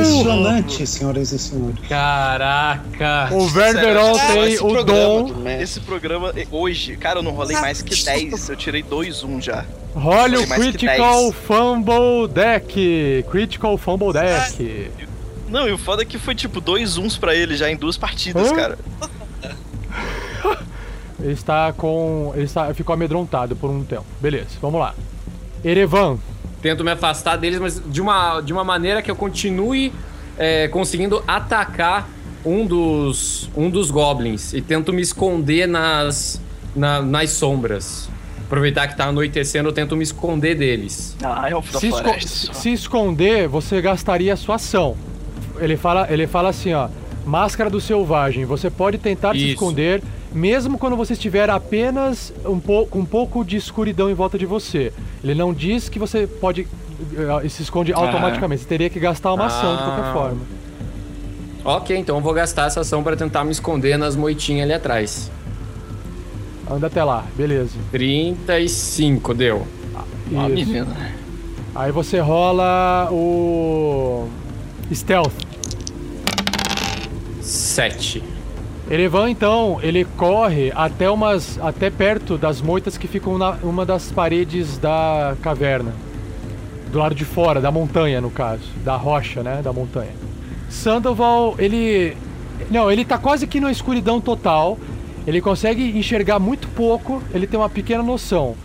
Impressionante, 0.00 0.86
senhoras 0.86 1.32
e 1.32 1.38
senhores. 1.38 1.78
Caraca! 1.88 3.28
O 3.34 3.48
Sério, 3.50 4.18
tem 4.32 4.52
esse 4.52 4.62
o 4.62 4.68
programa, 4.68 5.32
dom. 5.32 5.48
Esse 5.48 5.80
programa, 5.80 6.34
hoje, 6.50 6.96
cara, 6.96 7.18
eu 7.18 7.22
não 7.22 7.32
rolei 7.32 7.56
mais 7.58 7.82
que 7.82 8.04
10. 8.04 8.48
Eu 8.48 8.56
tirei 8.56 8.82
2-1 8.82 9.40
já. 9.40 9.64
Role 9.94 10.36
o 10.38 10.46
Critical 10.46 11.22
10. 11.22 11.34
Fumble 11.34 12.28
Deck. 12.32 13.24
Critical 13.30 13.76
Fumble 13.76 14.12
Deck. 14.12 14.90
Não, 15.48 15.68
e 15.68 15.72
o 15.72 15.78
foda 15.78 16.02
é 16.02 16.04
que 16.04 16.18
foi 16.18 16.34
tipo 16.34 16.60
dois 16.60 16.96
uns 16.96 17.18
pra 17.18 17.34
ele 17.34 17.56
já 17.56 17.68
em 17.70 17.76
duas 17.76 17.96
partidas, 17.96 18.50
Hã? 18.52 18.54
cara. 18.54 18.78
Ele 21.18 21.32
está 21.32 21.72
com. 21.72 22.32
Ele 22.34 22.44
está, 22.44 22.72
ficou 22.72 22.94
amedrontado 22.94 23.54
por 23.54 23.68
um 23.68 23.84
tempo. 23.84 24.06
Beleza, 24.20 24.48
vamos 24.62 24.80
lá. 24.80 24.94
Erevan, 25.62 26.18
Tento 26.62 26.84
me 26.84 26.90
afastar 26.90 27.36
deles, 27.36 27.58
mas 27.58 27.82
de 27.86 28.00
uma, 28.00 28.40
de 28.40 28.52
uma 28.52 28.62
maneira 28.64 29.00
que 29.02 29.10
eu 29.10 29.16
continue 29.16 29.92
é, 30.38 30.68
conseguindo 30.68 31.22
atacar 31.26 32.08
um 32.44 32.66
dos, 32.66 33.50
um 33.56 33.68
dos 33.70 33.90
goblins. 33.90 34.52
E 34.52 34.60
tento 34.60 34.92
me 34.92 35.00
esconder 35.02 35.66
nas, 35.66 36.40
na- 36.76 37.00
nas 37.02 37.30
sombras. 37.30 38.08
Aproveitar 38.46 38.88
que 38.88 38.96
tá 38.96 39.04
anoitecendo, 39.06 39.68
eu 39.68 39.72
tento 39.72 39.96
me 39.96 40.02
esconder 40.02 40.54
deles. 40.56 41.16
Ah, 41.22 41.48
é 41.48 41.54
o 41.54 41.60
da 41.60 41.78
se, 41.78 41.88
esco- 41.88 42.20
se- 42.28 42.54
se 42.54 42.72
esconder, 42.72 43.46
você 43.48 43.80
gastaria 43.80 44.32
a 44.32 44.36
sua 44.36 44.56
ação. 44.56 44.96
Ele 45.58 45.76
fala, 45.76 46.06
ele 46.10 46.26
fala 46.26 46.48
assim, 46.48 46.72
ó. 46.74 46.88
Máscara 47.26 47.68
do 47.70 47.80
selvagem. 47.80 48.44
Você 48.44 48.70
pode 48.70 48.98
tentar 48.98 49.32
se 49.32 49.38
Isso. 49.38 49.48
esconder, 49.50 50.02
mesmo 50.32 50.78
quando 50.78 50.96
você 50.96 51.12
estiver 51.12 51.48
apenas 51.50 52.32
um 52.44 52.58
pouco, 52.58 52.90
com 52.92 52.98
um 53.00 53.04
pouco 53.04 53.44
de 53.44 53.56
escuridão 53.56 54.10
em 54.10 54.14
volta 54.14 54.38
de 54.38 54.46
você. 54.46 54.92
Ele 55.22 55.34
não 55.34 55.52
diz 55.52 55.88
que 55.88 55.98
você 55.98 56.26
pode 56.26 56.66
eh, 57.44 57.48
se 57.48 57.62
esconde 57.62 57.92
automaticamente. 57.92 58.62
Você 58.62 58.68
teria 58.68 58.88
que 58.90 58.98
gastar 58.98 59.32
uma 59.32 59.46
ação 59.46 59.76
de 59.76 59.82
qualquer 59.82 60.04
Ah. 60.04 60.12
forma. 60.12 60.40
Ok, 61.62 61.94
então 61.96 62.16
eu 62.16 62.22
vou 62.22 62.32
gastar 62.32 62.66
essa 62.66 62.80
ação 62.80 63.02
pra 63.02 63.14
tentar 63.16 63.44
me 63.44 63.50
esconder 63.52 63.98
nas 63.98 64.16
moitinhas 64.16 64.64
ali 64.64 64.72
atrás. 64.72 65.30
Anda 66.70 66.86
até 66.86 67.04
lá, 67.04 67.24
beleza. 67.36 67.76
35 67.90 69.34
deu. 69.34 69.66
Ah, 69.94 70.04
Isso. 70.30 70.48
menina. 70.48 70.96
Aí 71.74 71.92
você 71.92 72.18
rola 72.18 73.08
o 73.12 74.26
stealth. 74.92 75.32
7. 77.50 78.22
Erevan, 78.90 79.30
então, 79.30 79.78
ele 79.82 80.04
corre 80.04 80.72
até 80.74 81.10
umas 81.10 81.58
até 81.60 81.90
perto 81.90 82.38
das 82.38 82.60
moitas 82.60 82.96
que 82.96 83.06
ficam 83.06 83.38
na 83.38 83.50
uma 83.62 83.84
das 83.84 84.10
paredes 84.10 84.78
da 84.78 85.36
caverna. 85.42 85.92
Do 86.90 86.98
lado 86.98 87.14
de 87.14 87.24
fora, 87.24 87.60
da 87.60 87.70
montanha, 87.70 88.20
no 88.20 88.30
caso. 88.30 88.64
Da 88.84 88.96
rocha, 88.96 89.42
né? 89.42 89.60
Da 89.62 89.72
montanha. 89.72 90.10
Sandoval, 90.68 91.54
ele. 91.58 92.16
Não, 92.70 92.90
ele 92.90 93.04
tá 93.04 93.18
quase 93.18 93.46
que 93.46 93.60
na 93.60 93.70
escuridão 93.70 94.20
total. 94.20 94.78
Ele 95.26 95.40
consegue 95.40 95.96
enxergar 95.98 96.38
muito 96.38 96.66
pouco, 96.68 97.22
ele 97.32 97.46
tem 97.46 97.60
uma 97.60 97.68
pequena 97.68 98.02
noção. 98.02 98.56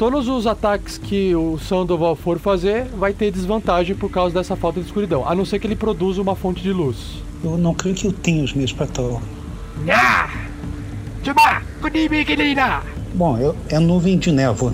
Todos 0.00 0.28
os 0.28 0.46
ataques 0.46 0.96
que 0.96 1.34
o 1.34 1.58
Sandoval 1.58 2.16
for 2.16 2.38
fazer 2.38 2.86
vai 2.86 3.12
ter 3.12 3.30
desvantagem 3.30 3.94
por 3.94 4.10
causa 4.10 4.34
dessa 4.34 4.56
falta 4.56 4.80
de 4.80 4.86
escuridão, 4.86 5.28
a 5.28 5.34
não 5.34 5.44
ser 5.44 5.58
que 5.58 5.66
ele 5.66 5.76
produza 5.76 6.22
uma 6.22 6.34
fonte 6.34 6.62
de 6.62 6.72
luz. 6.72 7.22
Eu 7.44 7.58
não 7.58 7.74
creio 7.74 7.94
que 7.94 8.06
eu 8.06 8.12
tenha 8.14 8.42
os 8.42 8.54
meios 8.54 8.72
para 8.72 8.86
tal. 8.86 9.20
Bom, 13.12 13.36
eu, 13.36 13.54
é 13.68 13.78
nuvem 13.78 14.18
de 14.18 14.32
névoa. 14.32 14.72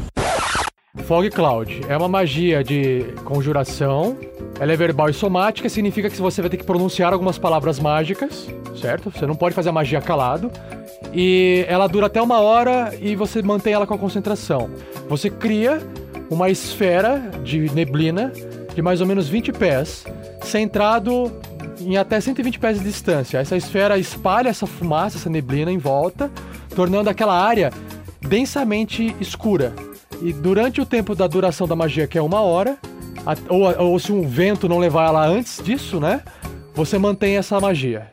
Fog 1.06 1.28
Cloud 1.30 1.80
é 1.88 1.96
uma 1.96 2.08
magia 2.08 2.62
de 2.62 3.06
conjuração. 3.24 4.16
Ela 4.60 4.74
é 4.74 4.76
verbal 4.76 5.10
e 5.10 5.12
somática, 5.12 5.68
significa 5.68 6.08
que 6.08 6.22
você 6.22 6.40
vai 6.40 6.48
ter 6.48 6.56
que 6.56 6.64
pronunciar 6.64 7.12
algumas 7.12 7.36
palavras 7.36 7.80
mágicas, 7.80 8.48
certo? 8.80 9.10
Você 9.10 9.26
não 9.26 9.34
pode 9.34 9.56
fazer 9.56 9.70
a 9.70 9.72
magia 9.72 10.00
calado. 10.00 10.52
E 11.12 11.64
ela 11.68 11.86
dura 11.86 12.06
até 12.06 12.20
uma 12.20 12.40
hora 12.40 12.94
e 13.00 13.14
você 13.14 13.42
mantém 13.42 13.72
ela 13.72 13.86
com 13.86 13.96
concentração. 13.98 14.70
Você 15.08 15.30
cria 15.30 15.80
uma 16.30 16.50
esfera 16.50 17.30
de 17.44 17.70
neblina 17.72 18.32
de 18.74 18.82
mais 18.82 19.00
ou 19.00 19.06
menos 19.06 19.28
20 19.28 19.52
pés, 19.52 20.04
centrado 20.42 21.32
em 21.80 21.96
até 21.96 22.20
120 22.20 22.58
pés 22.58 22.78
de 22.78 22.84
distância. 22.84 23.38
Essa 23.38 23.56
esfera 23.56 23.98
espalha 23.98 24.48
essa 24.48 24.66
fumaça, 24.66 25.16
essa 25.16 25.30
neblina 25.30 25.72
em 25.72 25.78
volta, 25.78 26.30
tornando 26.74 27.08
aquela 27.08 27.38
área 27.38 27.72
densamente 28.20 29.14
escura. 29.20 29.72
E 30.20 30.32
durante 30.32 30.80
o 30.80 30.86
tempo 30.86 31.14
da 31.14 31.26
duração 31.26 31.66
da 31.66 31.76
magia, 31.76 32.06
que 32.06 32.18
é 32.18 32.22
uma 32.22 32.40
hora, 32.40 32.76
ou, 33.48 33.90
ou 33.90 33.98
se 33.98 34.12
um 34.12 34.26
vento 34.26 34.68
não 34.68 34.78
levar 34.78 35.08
ela 35.08 35.26
antes 35.26 35.62
disso, 35.62 36.00
né? 36.00 36.22
Você 36.74 36.98
mantém 36.98 37.36
essa 37.36 37.58
magia. 37.60 38.10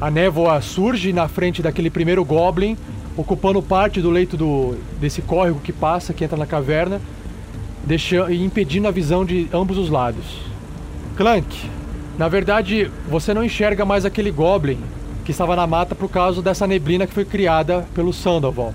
A 0.00 0.10
névoa 0.10 0.60
surge 0.60 1.12
na 1.12 1.26
frente 1.26 1.62
daquele 1.62 1.90
primeiro 1.90 2.24
Goblin, 2.24 2.76
ocupando 3.16 3.62
parte 3.62 4.00
do 4.00 4.10
leito 4.10 4.36
do, 4.36 4.76
desse 5.00 5.22
córrego 5.22 5.60
que 5.60 5.72
passa, 5.72 6.12
que 6.12 6.24
entra 6.24 6.36
na 6.36 6.46
caverna, 6.46 7.00
deixando, 7.84 8.32
e 8.32 8.44
impedindo 8.44 8.86
a 8.86 8.90
visão 8.90 9.24
de 9.24 9.48
ambos 9.52 9.78
os 9.78 9.88
lados. 9.88 10.24
Clank, 11.16 11.68
na 12.18 12.28
verdade, 12.28 12.90
você 13.08 13.34
não 13.34 13.42
enxerga 13.42 13.84
mais 13.84 14.04
aquele 14.04 14.30
Goblin 14.30 14.78
que 15.24 15.30
estava 15.30 15.56
na 15.56 15.66
mata 15.66 15.94
por 15.94 16.08
causa 16.08 16.42
dessa 16.42 16.66
neblina 16.66 17.06
que 17.06 17.14
foi 17.14 17.24
criada 17.24 17.86
pelo 17.94 18.12
Sandoval. 18.12 18.74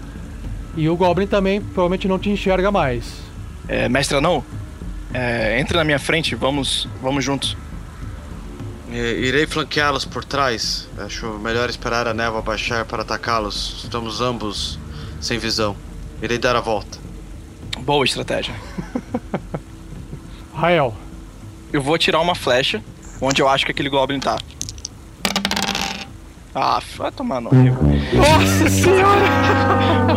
E 0.75 0.89
o 0.89 0.97
Goblin 0.97 1.27
também 1.27 1.61
provavelmente 1.61 2.07
não 2.07 2.19
te 2.19 2.29
enxerga 2.29 2.71
mais. 2.71 3.21
É, 3.67 3.87
mestre 3.87 4.19
não? 4.19 4.43
É, 5.13 5.59
entre 5.59 5.77
na 5.77 5.83
minha 5.83 5.99
frente, 5.99 6.35
vamos, 6.35 6.87
vamos 7.01 7.23
juntos. 7.23 7.57
Irei 8.91 9.45
flanqueá-los 9.45 10.05
por 10.05 10.23
trás. 10.25 10.87
Acho 10.97 11.37
melhor 11.37 11.69
esperar 11.69 12.07
a 12.07 12.13
névoa 12.13 12.41
baixar 12.41 12.85
para 12.85 13.03
atacá-los. 13.03 13.81
Estamos 13.83 14.19
ambos 14.19 14.79
sem 15.21 15.37
visão. 15.37 15.75
Irei 16.21 16.37
dar 16.37 16.55
a 16.55 16.59
volta. 16.59 16.97
Boa 17.79 18.03
estratégia. 18.03 18.55
Rael. 20.55 20.95
Eu 21.71 21.83
vou 21.83 21.97
tirar 21.97 22.19
uma 22.19 22.33
flecha 22.33 22.83
onde 23.21 23.41
eu 23.41 23.47
acho 23.47 23.65
que 23.65 23.71
aquele 23.71 23.89
Goblin 23.89 24.19
tá. 24.19 24.37
Ah, 26.53 26.81
vai 26.97 27.11
tomar 27.11 27.39
no 27.39 27.49
rio. 27.49 27.77
Nossa 28.13 28.69
senhora! 28.69 29.21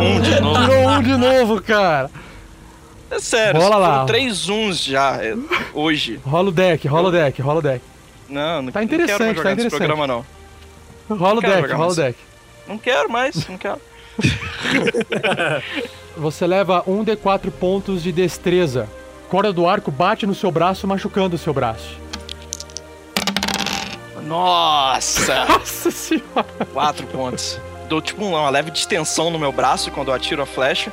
Um 0.01 0.19
de 0.19 0.41
novo. 0.41 0.59
Tirou 0.65 0.89
um 0.89 1.03
de 1.03 1.17
novo, 1.17 1.61
cara. 1.61 2.09
É 3.15 3.19
sério, 3.19 3.61
Rola 3.61 3.77
lá. 3.77 3.91
foram 3.93 4.05
três 4.07 4.49
uns 4.49 4.83
já 4.83 5.17
é, 5.23 5.35
hoje. 5.73 6.19
Rola 6.25 6.49
o 6.49 6.51
deck, 6.51 6.87
rola 6.87 7.09
o 7.09 7.11
deck, 7.11 7.41
rola 7.41 7.59
o 7.59 7.61
deck. 7.61 7.81
Não, 8.29 8.61
não, 8.61 8.71
Tá 8.71 8.81
não 8.81 8.87
quero 8.87 9.03
interessante, 9.03 9.41
tá 9.41 9.51
interessante. 9.51 9.77
programa, 9.77 10.07
não. 10.07 10.25
Rola 11.09 11.39
o 11.39 11.41
deck, 11.41 11.71
rola 11.73 11.91
o 11.91 11.95
deck. 11.95 12.17
Não 12.67 12.77
quero 12.77 13.09
mais, 13.09 13.47
não 13.47 13.57
quero. 13.57 13.79
Você 16.17 16.47
leva 16.47 16.83
um 16.87 17.03
D4 17.03 17.51
pontos 17.51 18.03
de 18.03 18.11
destreza. 18.11 18.87
Corda 19.29 19.51
do 19.51 19.67
arco 19.67 19.91
bate 19.91 20.25
no 20.25 20.35
seu 20.35 20.51
braço, 20.51 20.87
machucando 20.87 21.35
o 21.35 21.39
seu 21.39 21.53
braço. 21.53 21.97
Nossa! 24.25 25.45
Nossa 25.45 25.91
senhora! 25.91 26.45
Quatro 26.71 27.05
pontos. 27.07 27.59
Dou 27.89 28.01
tipo 28.01 28.23
uma 28.25 28.49
leve 28.49 28.71
distensão 28.71 29.29
no 29.29 29.37
meu 29.37 29.51
braço 29.51 29.91
quando 29.91 30.07
eu 30.09 30.13
atiro 30.13 30.41
a 30.41 30.45
flecha. 30.45 30.91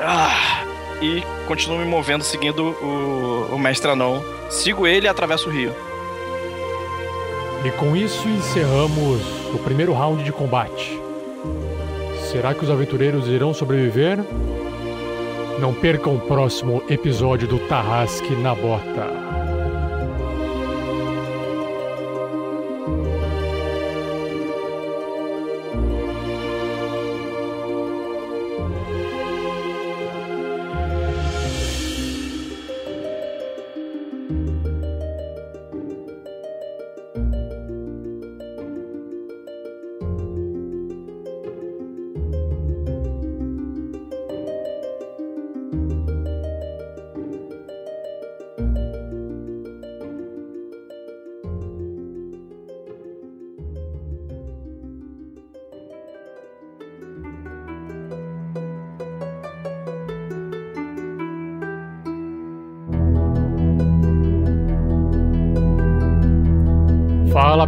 Ah, 0.00 0.64
e 1.00 1.22
continuo 1.46 1.78
me 1.78 1.84
movendo 1.84 2.24
seguindo 2.24 2.64
o, 2.64 3.54
o 3.54 3.58
mestre 3.58 3.90
anão. 3.90 4.22
Sigo 4.50 4.86
ele 4.86 5.06
e 5.06 5.08
atravesso 5.08 5.48
o 5.48 5.52
rio. 5.52 5.74
E 7.64 7.70
com 7.72 7.96
isso 7.96 8.28
encerramos 8.28 9.20
o 9.52 9.58
primeiro 9.58 9.92
round 9.92 10.22
de 10.22 10.32
combate. 10.32 11.00
Será 12.30 12.54
que 12.54 12.64
os 12.64 12.70
aventureiros 12.70 13.26
irão 13.28 13.52
sobreviver? 13.52 14.18
Não 15.58 15.74
percam 15.74 16.14
o 16.14 16.20
próximo 16.20 16.82
episódio 16.88 17.48
do 17.48 17.58
Tarrasque 17.58 18.34
na 18.36 18.54
Bota. 18.54 19.27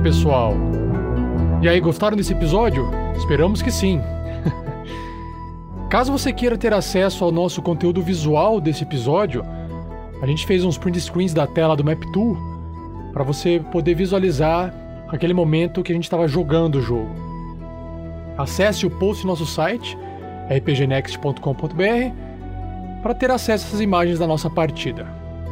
Pessoal! 0.03 0.55
E 1.63 1.69
aí, 1.69 1.79
gostaram 1.79 2.17
desse 2.17 2.33
episódio? 2.33 2.91
Esperamos 3.17 3.61
que 3.61 3.71
sim! 3.71 4.01
Caso 5.91 6.11
você 6.11 6.33
queira 6.33 6.57
ter 6.57 6.73
acesso 6.73 7.23
ao 7.25 7.31
nosso 7.31 7.61
conteúdo 7.61 8.03
visual 8.03 8.61
desse 8.61 8.83
episódio, 8.83 9.45
a 10.23 10.27
gente 10.27 10.47
fez 10.47 10.65
uns 10.65 10.79
print 10.79 11.01
screens 11.01 11.35
da 11.35 11.47
tela 11.47 11.77
do 11.77 11.85
Map 11.85 12.03
Tool 12.13 12.37
para 13.13 13.23
você 13.23 13.61
poder 13.71 13.95
visualizar 13.95 14.73
aquele 15.09 15.35
momento 15.35 15.83
que 15.83 15.93
a 15.93 15.95
gente 15.95 16.05
estava 16.05 16.27
jogando 16.27 16.77
o 16.77 16.83
jogo. 16.83 17.15
Acesse 18.39 18.87
o 18.87 18.91
post 18.91 19.23
do 19.23 19.29
nosso 19.29 19.45
site, 19.45 19.99
rpgnext.com.br, 20.49 21.43
para 23.03 23.15
ter 23.15 23.31
acesso 23.31 23.65
a 23.65 23.69
essas 23.69 23.81
imagens 23.81 24.19
da 24.19 24.27
nossa 24.27 24.49
partida, 24.49 25.07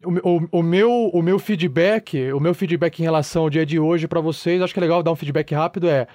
O, 0.05 0.59
o, 0.59 0.63
meu, 0.63 0.91
o 1.13 1.23
meu 1.23 1.41
feedback, 1.41 2.33
o 2.33 2.39
meu 2.39 2.55
feedback 2.55 3.01
em 3.01 3.03
relação 3.03 3.43
ao 3.43 3.51
dia 3.51 3.67
de 3.67 3.81
hoje 3.81 4.07
para 4.07 4.21
vocês, 4.21 4.63
acho 4.63 4.73
que 4.73 4.79
é 4.79 4.83
legal 4.83 5.03
dar 5.03 5.11
um 5.11 5.17
feedback 5.17 5.53
rápido 5.55 5.89
é, 5.89 6.07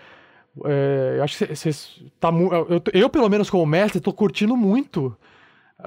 é, 0.64 1.20
acho 1.22 1.46
que 1.46 2.12
tá 2.20 2.30
eu, 2.32 2.82
eu 2.94 3.10
pelo 3.10 3.28
menos 3.28 3.50
como 3.50 3.66
mestre 3.66 4.00
tô 4.00 4.14
curtindo 4.14 4.56
muito 4.56 5.18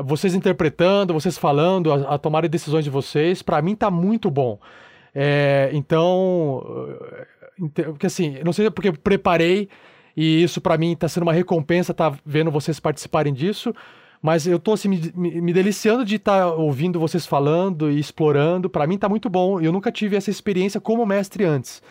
vocês 0.04 0.34
interpretando, 0.34 1.12
vocês 1.12 1.36
falando, 1.36 1.92
a, 1.92 2.14
a 2.14 2.18
tomarem 2.18 2.48
decisões 2.48 2.84
de 2.84 2.90
vocês, 2.90 3.42
para 3.42 3.60
mim 3.60 3.74
tá 3.74 3.90
muito 3.90 4.30
bom. 4.30 4.58
É, 5.14 5.70
então, 5.72 6.62
eh, 7.76 7.82
porque 7.84 8.06
assim, 8.06 8.38
não 8.44 8.52
sei 8.52 8.70
porque 8.70 8.88
eu 8.88 8.92
preparei 8.96 9.68
e 10.16 10.42
isso 10.42 10.60
para 10.60 10.78
mim 10.78 10.94
tá 10.94 11.08
sendo 11.08 11.24
uma 11.24 11.32
recompensa, 11.32 11.92
tá 11.92 12.12
vendo 12.24 12.50
vocês 12.50 12.78
participarem 12.78 13.34
disso, 13.34 13.74
mas 14.22 14.46
eu 14.46 14.58
tô 14.58 14.72
assim, 14.72 14.88
me, 14.88 15.40
me- 15.40 15.52
deliciando 15.52 16.04
de 16.04 16.16
estar 16.16 16.46
ouvindo 16.54 17.00
vocês 17.00 17.26
falando 17.26 17.90
e 17.90 17.98
explorando, 17.98 18.70
para 18.70 18.86
mim 18.86 18.98
tá 18.98 19.08
muito 19.08 19.28
bom. 19.28 19.60
Eu 19.60 19.72
nunca 19.72 19.90
tive 19.90 20.14
essa 20.16 20.30
experiência 20.30 20.80
como 20.80 21.04
mestre 21.06 21.44
antes. 21.44 21.82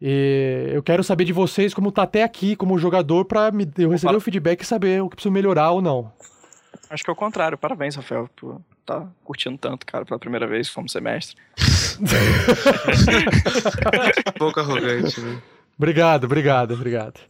E 0.00 0.70
eu 0.72 0.82
quero 0.82 1.04
saber 1.04 1.24
de 1.24 1.32
vocês 1.32 1.72
como 1.72 1.92
tá 1.92 2.02
até 2.02 2.22
aqui, 2.24 2.56
como 2.56 2.78
jogador, 2.78 3.26
me, 3.52 3.70
eu 3.78 3.90
receber 3.90 4.16
o 4.16 4.20
feedback 4.20 4.60
e 4.62 4.66
saber 4.66 5.02
o 5.02 5.08
que 5.08 5.16
preciso 5.16 5.32
melhorar 5.32 5.70
ou 5.70 5.80
não. 5.80 6.12
Acho 6.90 7.02
que 7.04 7.10
é 7.10 7.12
o 7.12 7.16
contrário. 7.16 7.56
Parabéns, 7.58 7.96
Rafael, 7.96 8.28
por 8.36 8.60
tá 8.86 9.06
curtindo 9.24 9.56
tanto, 9.58 9.86
cara, 9.86 10.04
pela 10.04 10.18
primeira 10.18 10.46
vez 10.46 10.68
como 10.68 10.88
semestre. 10.88 11.36
Pouco 14.38 14.60
arrogante, 14.60 15.20
né? 15.20 15.40
Obrigado, 15.78 16.24
obrigado, 16.24 16.74
obrigado. 16.74 17.20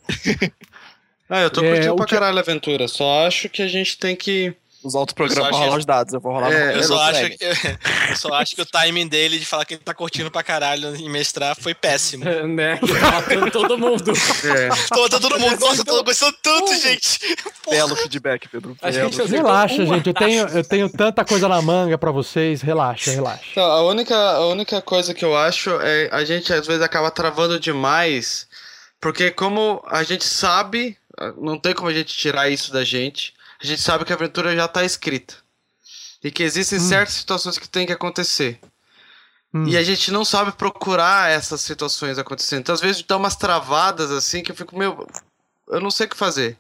Ah, 1.29 1.41
eu 1.41 1.51
tô 1.51 1.63
É, 1.63 1.71
curtindo 1.73 1.93
o 1.95 1.97
pra 1.97 2.07
que- 2.07 2.15
caralho 2.15 2.39
a 2.39 2.41
aventura. 2.41 2.87
Só 2.89 3.27
acho 3.27 3.49
que 3.49 3.63
a 3.63 3.69
gente 3.69 3.99
tem 3.99 4.15
que. 4.15 4.55
Eu 4.85 5.07
pra 5.07 5.25
acho 5.27 5.59
rolar 5.59 5.71
que- 5.73 5.79
os 5.79 5.85
dados. 5.87 6.15
Eu 6.15 6.21
vou 6.21 6.33
rolar 6.33 6.53
É, 6.53 6.73
no 6.73 6.79
Eu 6.79 6.83
só, 6.85 7.01
acho, 7.03 7.31
que- 7.31 7.39
eu 8.11 8.17
só 8.17 8.35
acho 8.35 8.55
que 8.57 8.63
o 8.63 8.67
timing 8.67 9.09
dele 9.09 9.39
de 9.39 9.45
falar 9.47 9.65
que 9.65 9.75
ele 9.75 9.83
tá 9.83 9.95
curtindo 9.95 10.31
pra 10.31 10.43
caralho 10.43 10.95
em 10.97 11.09
mestrar 11.09 11.57
foi 11.59 11.75
péssimo. 11.75 12.25
né? 12.49 12.79
Que 12.79 12.87
tá 13.01 13.11
matando 13.13 13.51
todo 13.51 13.79
mundo. 13.79 14.13
É. 14.45 14.69
Tô, 14.95 15.09
tá 15.09 15.19
todo 15.19 15.39
mundo, 15.41 15.59
nossa, 15.59 15.85
tô 15.85 16.03
gostando 16.05 16.37
tanto, 16.43 16.75
gente. 16.77 17.19
Belo 17.69 17.97
feedback, 17.97 18.49
Pedro. 18.49 18.77
Acho 18.83 18.93
que 18.99 19.05
a 19.05 19.05
gente 19.09 19.17
Belo. 19.31 19.47
Relaxa, 19.47 19.83
uma 19.83 19.95
gente. 19.97 20.07
Eu 20.09 20.15
tenho, 20.15 20.49
eu 20.49 20.65
tenho 20.65 20.89
tanta 20.91 21.25
coisa 21.25 21.49
na 21.49 21.61
manga 21.63 21.97
pra 21.97 22.11
vocês. 22.11 22.61
Relaxa, 22.63 23.11
relaxa. 23.11 23.43
Então, 23.53 23.65
a 23.65 23.83
única, 23.85 24.15
a 24.17 24.47
única 24.49 24.83
coisa 24.83 25.15
que 25.15 25.25
eu 25.25 25.37
acho 25.37 25.71
é 25.81 26.09
a 26.13 26.25
gente 26.25 26.53
às 26.53 26.67
vezes 26.67 26.83
acaba 26.83 27.11
travando 27.11 27.59
demais, 27.59 28.47
porque 29.01 29.31
como 29.31 29.83
a 29.87 30.03
gente 30.03 30.25
sabe, 30.25 30.97
não 31.41 31.59
tem 31.59 31.73
como 31.75 31.89
a 31.89 31.95
gente 31.95 32.15
tirar 32.15 32.49
isso 32.49 32.73
da 32.73 32.85
gente, 32.85 33.33
a 33.63 33.67
gente 33.67 33.81
sabe 33.81 34.05
que 34.05 34.13
a 34.13 34.17
aventura 34.17 34.55
já 34.55 34.67
tá 34.69 34.85
escrita. 34.85 35.35
E 36.23 36.31
que 36.31 36.43
existem 36.43 36.79
certas 36.81 37.15
situações 37.15 37.59
que 37.59 37.69
tem 37.69 37.87
que 37.87 37.93
acontecer. 37.93 38.59
Hum. 39.53 39.67
E 39.69 39.77
a 39.77 39.83
gente 39.83 40.11
não 40.11 40.25
sabe 40.25 40.53
procurar 40.53 41.31
essas 41.31 41.61
situações 41.61 42.19
acontecendo. 42.19 42.61
Então, 42.61 42.75
às 42.75 42.81
vezes 42.81 43.03
dá 43.03 43.17
umas 43.17 43.37
travadas 43.37 44.11
assim 44.11 44.43
que 44.43 44.51
eu 44.51 44.57
fico, 44.57 44.77
meu, 44.77 45.07
eu 45.69 45.81
não 45.81 45.91
sei 45.91 46.07
o 46.07 46.09
que 46.09 46.17
fazer. 46.17 46.57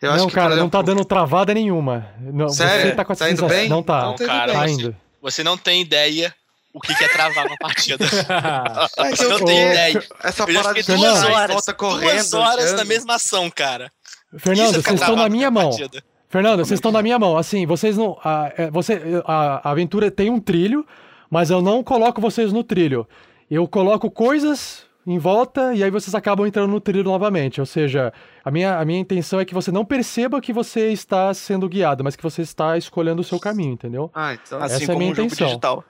Eu 0.00 0.08
não, 0.08 0.16
acho 0.16 0.26
que, 0.28 0.34
cara, 0.34 0.50
por 0.50 0.56
não 0.56 0.68
tá 0.68 0.78
exemplo, 0.78 0.94
dando 0.96 1.04
travada 1.04 1.54
nenhuma. 1.54 2.08
Não, 2.18 2.48
Sério? 2.48 2.88
Você 2.90 2.94
tá 2.96 3.04
com 3.04 3.12
essa 3.12 3.24
Tá 3.26 3.30
indo 3.30 3.36
sensação. 3.40 3.56
bem? 3.60 3.68
Não 3.68 3.82
tá. 3.82 4.02
Não, 4.02 4.16
tá 4.16 4.24
indo 4.24 4.26
cara, 4.32 4.52
tá 4.52 4.68
indo. 4.68 4.96
Você 5.20 5.44
não 5.44 5.56
tem 5.56 5.80
ideia 5.82 6.34
o 6.74 6.80
que 6.80 6.92
que 6.94 7.04
é 7.04 7.08
travar 7.08 7.46
uma 7.46 7.56
partida. 7.58 8.04
É 8.96 9.22
eu- 9.24 9.28
não 9.30 9.44
tem 9.44 9.64
Ô, 9.68 9.70
ideia. 9.70 10.08
Essa 10.24 10.42
Eu 10.42 10.54
parada 10.54 10.82
de 10.82 10.96
duas 10.96 11.22
horas, 11.22 11.52
volta 11.52 11.74
correndo. 11.74 12.10
duas 12.12 12.34
horas 12.34 12.72
na 12.72 12.84
mesma 12.84 13.14
ação, 13.16 13.48
cara. 13.50 13.92
Fernando, 14.38 14.70
é 14.78 14.82
vocês 14.82 15.00
estão 15.00 15.14
na 15.14 15.28
minha 15.28 15.50
mão. 15.50 15.68
partida. 15.68 16.02
Fernando, 16.32 16.64
vocês 16.64 16.78
estão 16.78 16.90
na 16.90 17.02
minha 17.02 17.18
mão. 17.18 17.36
Assim, 17.36 17.66
vocês 17.66 17.98
não. 17.98 18.18
A, 18.24 18.50
é, 18.56 18.70
você, 18.70 19.22
a, 19.26 19.68
a 19.68 19.70
aventura 19.70 20.10
tem 20.10 20.30
um 20.30 20.40
trilho, 20.40 20.86
mas 21.28 21.50
eu 21.50 21.60
não 21.60 21.84
coloco 21.84 22.22
vocês 22.22 22.54
no 22.54 22.64
trilho. 22.64 23.06
Eu 23.50 23.68
coloco 23.68 24.10
coisas 24.10 24.86
em 25.06 25.18
volta 25.18 25.74
e 25.74 25.84
aí 25.84 25.90
vocês 25.90 26.14
acabam 26.14 26.46
entrando 26.46 26.70
no 26.70 26.80
trilho 26.80 27.04
novamente. 27.04 27.60
Ou 27.60 27.66
seja, 27.66 28.14
a 28.42 28.50
minha, 28.50 28.78
a 28.78 28.84
minha 28.86 28.98
intenção 28.98 29.40
é 29.40 29.44
que 29.44 29.52
você 29.52 29.70
não 29.70 29.84
perceba 29.84 30.40
que 30.40 30.54
você 30.54 30.90
está 30.90 31.34
sendo 31.34 31.68
guiado, 31.68 32.02
mas 32.02 32.16
que 32.16 32.22
você 32.22 32.40
está 32.40 32.78
escolhendo 32.78 33.20
o 33.20 33.24
seu 33.24 33.38
caminho, 33.38 33.74
entendeu? 33.74 34.10
Ah, 34.14 34.32
então. 34.32 34.58
Assim 34.62 34.76
Essa 34.76 34.84
é 34.84 34.86
a 34.86 34.86
como 34.86 34.98
minha 35.00 35.10
um 35.10 35.12
intenção. 35.12 35.46
digital. 35.48 35.84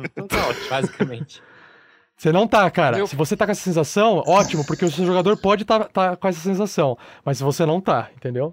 então 0.00 0.26
tá 0.26 0.48
ótimo. 0.48 0.68
Basicamente. 0.68 1.40
Você 2.16 2.32
não 2.32 2.48
tá, 2.48 2.68
cara. 2.72 2.98
Eu- 2.98 3.06
Se 3.06 3.14
você 3.14 3.36
tá 3.36 3.46
com 3.46 3.52
essa 3.52 3.62
sensação, 3.62 4.20
ótimo, 4.26 4.66
porque 4.66 4.84
o 4.84 4.90
seu 4.90 5.06
jogador 5.06 5.36
pode 5.36 5.62
estar 5.62 5.78
tá, 5.84 6.10
tá 6.10 6.16
com 6.16 6.26
essa 6.26 6.40
sensação. 6.40 6.98
Mas 7.24 7.38
se 7.38 7.44
você 7.44 7.64
não 7.64 7.80
tá, 7.80 8.10
entendeu? 8.16 8.52